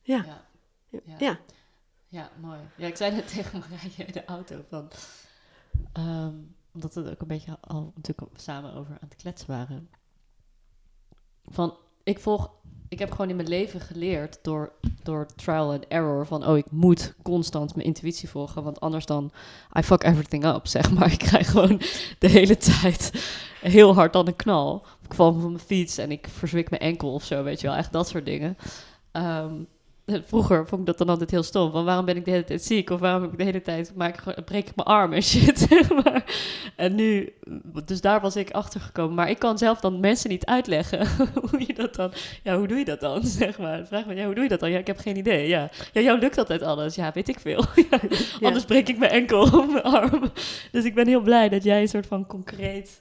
Ja. 0.02 0.24
Ja. 0.24 1.00
Ja. 1.18 1.38
Ja. 2.08 2.30
mooi. 2.40 2.60
Ja, 2.76 2.86
ik 2.86 2.96
zei 2.96 3.14
net 3.14 3.28
tegen 3.34 3.58
Marije 3.58 4.04
in 4.04 4.12
de 4.12 4.24
auto 4.24 4.64
van... 4.68 4.90
ehm, 5.92 6.34
omdat 6.72 6.94
we 6.94 7.00
het 7.00 7.10
ook 7.10 7.20
een 7.20 7.26
beetje 7.26 7.58
al 7.60 7.92
natuurlijk 7.94 8.40
samen 8.40 8.74
over 8.74 8.92
aan 8.92 9.08
het 9.08 9.16
kletsen 9.16 9.48
waren. 9.48 9.90
Van, 11.44 11.78
ik 12.02 12.18
volg... 12.18 12.50
Ik 12.88 12.98
heb 12.98 13.10
gewoon 13.10 13.30
in 13.30 13.36
mijn 13.36 13.48
leven 13.48 13.80
geleerd 13.80 14.38
door, 14.42 14.72
door 15.02 15.26
trial 15.36 15.72
and 15.72 15.86
error 15.88 16.26
van... 16.26 16.46
Oh, 16.46 16.56
ik 16.56 16.70
moet 16.70 17.14
constant 17.22 17.74
mijn 17.74 17.86
intuïtie 17.86 18.28
volgen, 18.28 18.62
want 18.62 18.80
anders 18.80 19.06
dan... 19.06 19.32
I 19.78 19.82
fuck 19.82 20.04
everything 20.04 20.44
up, 20.44 20.66
zeg 20.76 20.90
maar. 20.92 21.12
Ik 21.12 21.18
krijg 21.18 21.50
gewoon 21.50 21.80
de 22.18 22.28
hele 22.28 22.56
tijd 22.56 23.10
heel 23.60 23.94
hard 23.94 24.12
dan 24.12 24.26
een 24.26 24.36
knal. 24.36 24.86
Ik 25.08 25.14
val 25.14 25.32
van 25.32 25.52
mijn 25.52 25.58
fiets 25.64 25.98
en 25.98 26.10
ik 26.10 26.28
verzwik 26.30 26.70
mijn 26.70 26.82
enkel 26.82 27.12
of 27.12 27.24
zo, 27.24 27.42
weet 27.42 27.60
je 27.60 27.66
wel. 27.66 27.76
Echt 27.76 27.92
dat 27.92 28.08
soort 28.08 28.24
dingen. 28.24 28.56
Ehm, 29.12 29.54
Vroeger 30.26 30.68
vond 30.68 30.80
ik 30.80 30.86
dat 30.86 30.98
dan 30.98 31.08
altijd 31.08 31.30
heel 31.30 31.42
stom. 31.42 31.70
Van 31.70 31.84
waarom 31.84 32.04
ben 32.04 32.16
ik 32.16 32.24
de 32.24 32.30
hele 32.30 32.44
tijd 32.44 32.62
ziek? 32.62 32.90
Of 32.90 33.00
waarom 33.00 33.22
heb 33.22 33.32
ik 33.32 33.38
de 33.38 33.44
hele 33.44 33.62
tijd 33.62 33.92
maak 33.94 34.20
ik, 34.20 34.44
breek 34.44 34.68
ik 34.68 34.76
mijn 34.76 34.88
arm 34.88 35.12
en 35.12 35.22
shit. 35.32 35.58
zeg 35.58 35.90
maar. 35.90 36.24
En 36.76 36.94
nu, 36.94 37.32
dus 37.84 38.00
daar 38.00 38.20
was 38.20 38.36
ik 38.36 38.50
achter 38.50 38.80
gekomen. 38.80 39.14
Maar 39.14 39.30
ik 39.30 39.38
kan 39.38 39.58
zelf 39.58 39.80
dan 39.80 40.00
mensen 40.00 40.30
niet 40.30 40.46
uitleggen 40.46 41.08
hoe 41.50 41.64
je 41.66 41.74
dat 41.74 41.94
dan. 41.94 42.12
Ja, 42.42 42.58
hoe 42.58 42.66
doe 42.66 42.78
je 42.78 42.84
dat 42.84 43.00
dan? 43.00 43.26
Zeg 43.26 43.58
maar. 43.58 43.86
Vraag 43.86 44.06
me, 44.06 44.14
ja, 44.14 44.24
hoe 44.24 44.34
doe 44.34 44.42
je 44.42 44.48
dat 44.48 44.60
dan? 44.60 44.70
Ja, 44.70 44.78
ik 44.78 44.86
heb 44.86 44.98
geen 44.98 45.16
idee. 45.16 45.48
Ja, 45.48 45.70
ja 45.92 46.00
jou 46.00 46.18
lukt 46.18 46.38
altijd 46.38 46.62
alles. 46.62 46.94
Ja, 46.94 47.10
weet 47.14 47.28
ik 47.28 47.40
veel. 47.40 47.64
Ja. 47.90 48.46
Anders 48.46 48.64
breek 48.64 48.88
ik 48.88 48.98
mijn 48.98 49.10
enkel 49.10 49.40
of 49.40 49.66
mijn 49.70 49.82
arm. 49.82 50.30
Dus 50.70 50.84
ik 50.84 50.94
ben 50.94 51.06
heel 51.06 51.20
blij 51.20 51.48
dat 51.48 51.64
jij 51.64 51.80
een 51.80 51.88
soort 51.88 52.06
van 52.06 52.26
concreet 52.26 53.00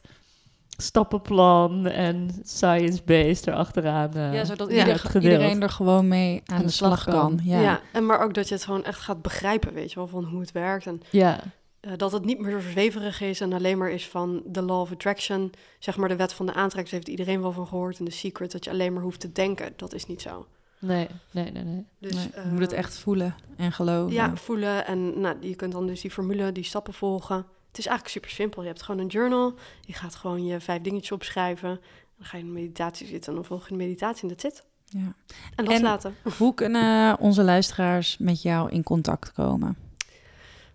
stappenplan 0.77 1.87
en 1.87 2.29
science-based 2.43 3.47
erachteraan 3.47 4.13
eh 4.13 4.33
ja, 4.33 4.43
zodat 4.45 4.71
ja, 4.71 4.77
ieder- 4.87 5.15
iedereen 5.21 5.61
er 5.61 5.69
gewoon 5.69 6.07
mee 6.07 6.41
aan, 6.45 6.61
de 6.61 6.69
slag 6.69 7.03
kan. 7.03 7.39
Ja. 7.43 7.59
Ja. 7.61 7.81
en 7.93 8.05
maar 8.05 8.19
ook 8.23 8.33
dat 8.33 8.47
je 8.47 8.53
het 8.53 8.63
gewoon 8.63 8.83
echt 8.83 8.99
gaat 8.99 9.21
begrijpen, 9.21 9.73
weet 9.73 9.89
je 9.89 9.95
wel, 9.95 10.07
van 10.07 10.23
hoe 10.23 10.39
het 10.39 10.51
werkt. 10.51 10.85
En 10.87 11.01
Ja, 11.09 11.39
eh, 11.79 11.91
dat 11.97 12.11
het 12.11 12.25
niet 12.25 12.39
meer 12.39 12.51
zo 12.61 12.69
zweverig 12.69 13.21
is 13.21 13.41
en 13.41 13.53
alleen 13.53 13.77
maar 13.77 13.89
is 13.91 14.07
van 14.07 14.41
de 14.45 14.61
law 14.61 14.79
of 14.79 14.91
attraction. 14.91 15.51
Zeg 15.79 15.97
maar 15.97 16.09
de 16.09 16.15
wet 16.15 16.33
van 16.33 16.45
de 16.45 16.53
aantrekking, 16.53 16.93
heeft 16.95 17.07
iedereen 17.07 17.41
wel 17.41 17.51
van 17.51 17.67
gehoord. 17.67 17.99
En 17.99 18.05
de 18.05 18.11
secret, 18.11 18.51
dat 18.51 18.63
je 18.63 18.69
alleen 18.71 18.93
maar 18.93 19.03
hoeft 19.03 19.19
te 19.19 19.31
denken, 19.31 19.73
dat 19.75 19.93
is 19.93 20.05
niet 20.05 20.21
zo. 20.21 20.45
nee, 20.79 21.07
nee, 21.31 21.51
nee, 21.51 21.63
nee. 21.63 21.85
Dus, 21.99 22.13
Nee, 22.15 22.29
je 22.43 22.49
moet 22.51 22.61
het 22.61 22.71
eh, 22.71 22.77
echt 22.77 22.97
voelen 22.97 23.35
en 23.57 23.71
geloven. 23.71 24.13
Ja, 24.13 24.35
voelen. 24.35 24.85
En 24.87 25.19
nou, 25.19 25.35
je 25.39 25.55
kunt 25.55 25.71
dan 25.71 25.87
dus 25.87 26.01
die 26.01 26.11
formule, 26.11 26.51
die 26.51 26.63
stappen 26.63 26.93
volgen. 26.93 27.45
Het 27.75 27.83
is 27.85 27.89
eigenlijk 27.89 28.19
super 28.19 28.35
simpel. 28.35 28.61
Je 28.61 28.67
hebt 28.67 28.81
gewoon 28.81 29.01
een 29.01 29.07
journal. 29.07 29.53
Je 29.81 29.93
gaat 29.93 30.15
gewoon 30.15 30.45
je 30.45 30.59
vijf 30.59 30.81
dingetjes 30.81 31.11
opschrijven. 31.11 31.69
Dan 32.17 32.25
ga 32.25 32.37
je 32.37 32.43
in 32.43 32.49
de 32.49 32.59
meditatie 32.59 33.07
zitten 33.07 33.29
en 33.29 33.35
dan 33.35 33.45
volg 33.45 33.63
je 33.63 33.69
de 33.69 33.75
meditatie 33.75 34.21
en 34.21 34.27
dat 34.27 34.41
zit. 34.41 34.65
Ja. 34.85 35.13
En 35.55 35.65
loslaten. 35.65 36.15
Hoe 36.37 36.53
kunnen 36.53 37.19
onze 37.19 37.43
luisteraars 37.43 38.17
met 38.17 38.41
jou 38.41 38.71
in 38.71 38.83
contact 38.83 39.33
komen? 39.33 39.77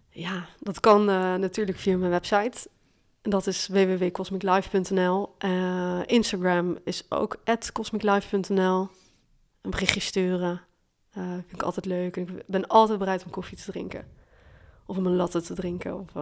Ja, 0.08 0.46
dat 0.58 0.80
kan 0.80 1.08
eh, 1.08 1.34
natuurlijk 1.34 1.78
via 1.78 1.96
mijn 1.96 2.10
website. 2.10 2.68
En 3.22 3.30
Dat 3.30 3.46
is 3.46 3.68
www.cosmiclife.nl. 3.68 5.34
Eh, 5.38 6.00
Instagram 6.06 6.78
is 6.84 7.04
ook 7.08 7.36
cosmiclife.nl. 7.72 8.88
Een 9.60 9.70
berichtje 9.70 10.00
sturen. 10.00 10.60
Eh, 11.10 11.22
vind 11.30 11.52
ik 11.52 11.62
altijd 11.62 11.86
leuk. 11.86 12.16
En 12.16 12.22
ik 12.22 12.46
ben 12.46 12.66
altijd 12.66 12.98
bereid 12.98 13.24
om 13.24 13.30
koffie 13.30 13.56
te 13.56 13.70
drinken. 13.70 14.06
Of 14.86 14.96
om 14.96 15.06
een 15.06 15.16
latte 15.16 15.42
te 15.42 15.54
drinken. 15.54 15.98
Of, 16.00 16.12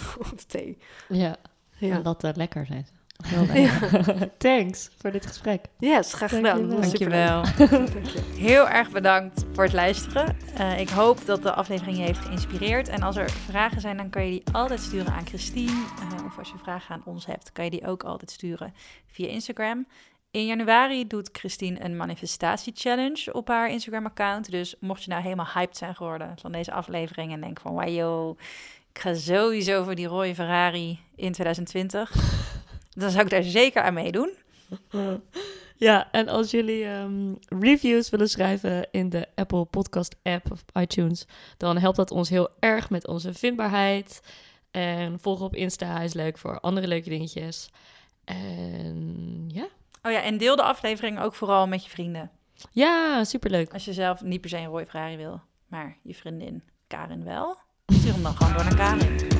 of 0.34 0.44
thee. 0.46 0.78
Ja, 1.08 1.36
Ja. 1.78 1.94
en 1.94 2.02
dat 2.02 2.30
lekker 2.36 2.66
zijn 2.66 2.86
ze. 2.88 2.92
Heel 3.22 3.46
leuk. 3.46 4.28
Thanks 4.38 4.90
voor 4.98 5.10
dit 5.10 5.26
gesprek. 5.26 5.64
Yes, 5.78 6.12
graag 6.14 6.30
gedaan. 6.30 6.68
Dankjewel. 6.68 7.44
superleuk. 7.44 7.92
Dank 7.92 8.06
je. 8.06 8.20
Heel 8.40 8.68
erg 8.68 8.90
bedankt 8.90 9.44
voor 9.52 9.64
het 9.64 9.72
luisteren. 9.72 10.36
Eh, 10.56 10.80
ik 10.80 10.88
hoop 10.88 11.24
dat 11.26 11.42
de 11.42 11.52
aflevering 11.52 11.96
je 11.96 12.02
heeft 12.02 12.18
geïnspireerd. 12.24 12.88
En 12.88 13.02
als 13.02 13.16
er 13.16 13.30
vragen 13.30 13.80
zijn, 13.80 13.96
dan 13.96 14.10
kan 14.10 14.24
je 14.24 14.30
die 14.30 14.42
altijd 14.52 14.80
sturen 14.80 15.12
aan 15.12 15.26
Christine. 15.26 15.70
Eh, 15.70 16.24
of 16.24 16.38
als 16.38 16.48
je 16.50 16.58
vragen 16.58 16.94
aan 16.94 17.02
ons 17.04 17.26
hebt, 17.26 17.52
kan 17.52 17.64
je 17.64 17.70
die 17.70 17.86
ook 17.86 18.02
altijd 18.02 18.30
sturen 18.30 18.74
via 19.06 19.28
Instagram. 19.28 19.86
In 20.30 20.46
januari 20.46 21.06
doet 21.06 21.28
Christine 21.32 21.84
een 21.84 21.96
manifestatie-challenge 21.96 23.32
op 23.32 23.48
haar 23.48 23.70
Instagram-account. 23.70 24.50
Dus 24.50 24.74
mocht 24.80 25.02
je 25.04 25.10
nou 25.10 25.22
helemaal 25.22 25.48
hyped 25.54 25.76
zijn 25.76 25.94
geworden 25.94 26.34
van 26.40 26.52
deze 26.52 26.72
aflevering... 26.72 27.32
en 27.32 27.40
denk 27.40 27.60
van, 27.60 27.94
joh, 27.94 28.38
ik 28.92 28.98
ga 28.98 29.14
sowieso 29.14 29.84
voor 29.84 29.94
die 29.94 30.06
rode 30.06 30.34
Ferrari 30.34 31.00
in 31.16 31.32
2020... 31.32 32.12
dan 32.94 33.10
zou 33.10 33.24
ik 33.24 33.30
daar 33.30 33.42
zeker 33.42 33.82
aan 33.82 33.94
meedoen. 33.94 34.32
Ja, 35.76 36.10
en 36.10 36.28
als 36.28 36.50
jullie 36.50 36.84
ehm, 36.84 37.34
reviews 37.48 38.10
willen 38.10 38.28
schrijven 38.28 38.88
in 38.90 39.08
de 39.08 39.28
Apple 39.34 39.64
Podcast 39.64 40.16
app 40.22 40.50
of 40.50 40.64
iTunes, 40.72 41.26
dan 41.56 41.78
helpt 41.78 41.96
dat 41.96 42.10
ons 42.10 42.28
heel 42.28 42.48
erg 42.58 42.90
met 42.90 43.06
onze 43.06 43.34
vindbaarheid. 43.34 44.20
En 44.70 45.20
volg 45.20 45.40
op 45.40 45.54
Insta 45.54 46.00
is 46.00 46.12
leuk 46.12 46.38
voor 46.38 46.60
andere 46.60 46.86
leuke 46.86 47.08
dingetjes. 47.08 47.68
En 48.24 49.44
ja, 49.48 49.68
Oh 50.02 50.12
ja, 50.12 50.22
en 50.22 50.38
deel 50.38 50.56
de 50.56 50.62
aflevering 50.62 51.20
ook 51.20 51.34
vooral 51.34 51.66
met 51.66 51.84
je 51.84 51.90
vrienden. 51.90 52.30
ja 52.70 53.24
superleuk. 53.24 53.72
Als 53.72 53.84
je 53.84 53.92
zelf 53.92 54.22
niet 54.22 54.40
per 54.40 54.50
se 54.50 54.56
een 54.56 54.66
rode 54.66 54.86
Ferrari 54.86 55.16
wil, 55.16 55.40
maar 55.66 55.96
je 56.02 56.14
vriendin 56.14 56.62
Karin 56.86 57.24
wel. 57.24 57.56
Stuur 57.92 58.12
hem 58.12 58.22
dan 58.22 58.36
gewoon 58.36 58.52
door 58.52 58.64
naar 58.64 58.74
Karin. 58.74 59.30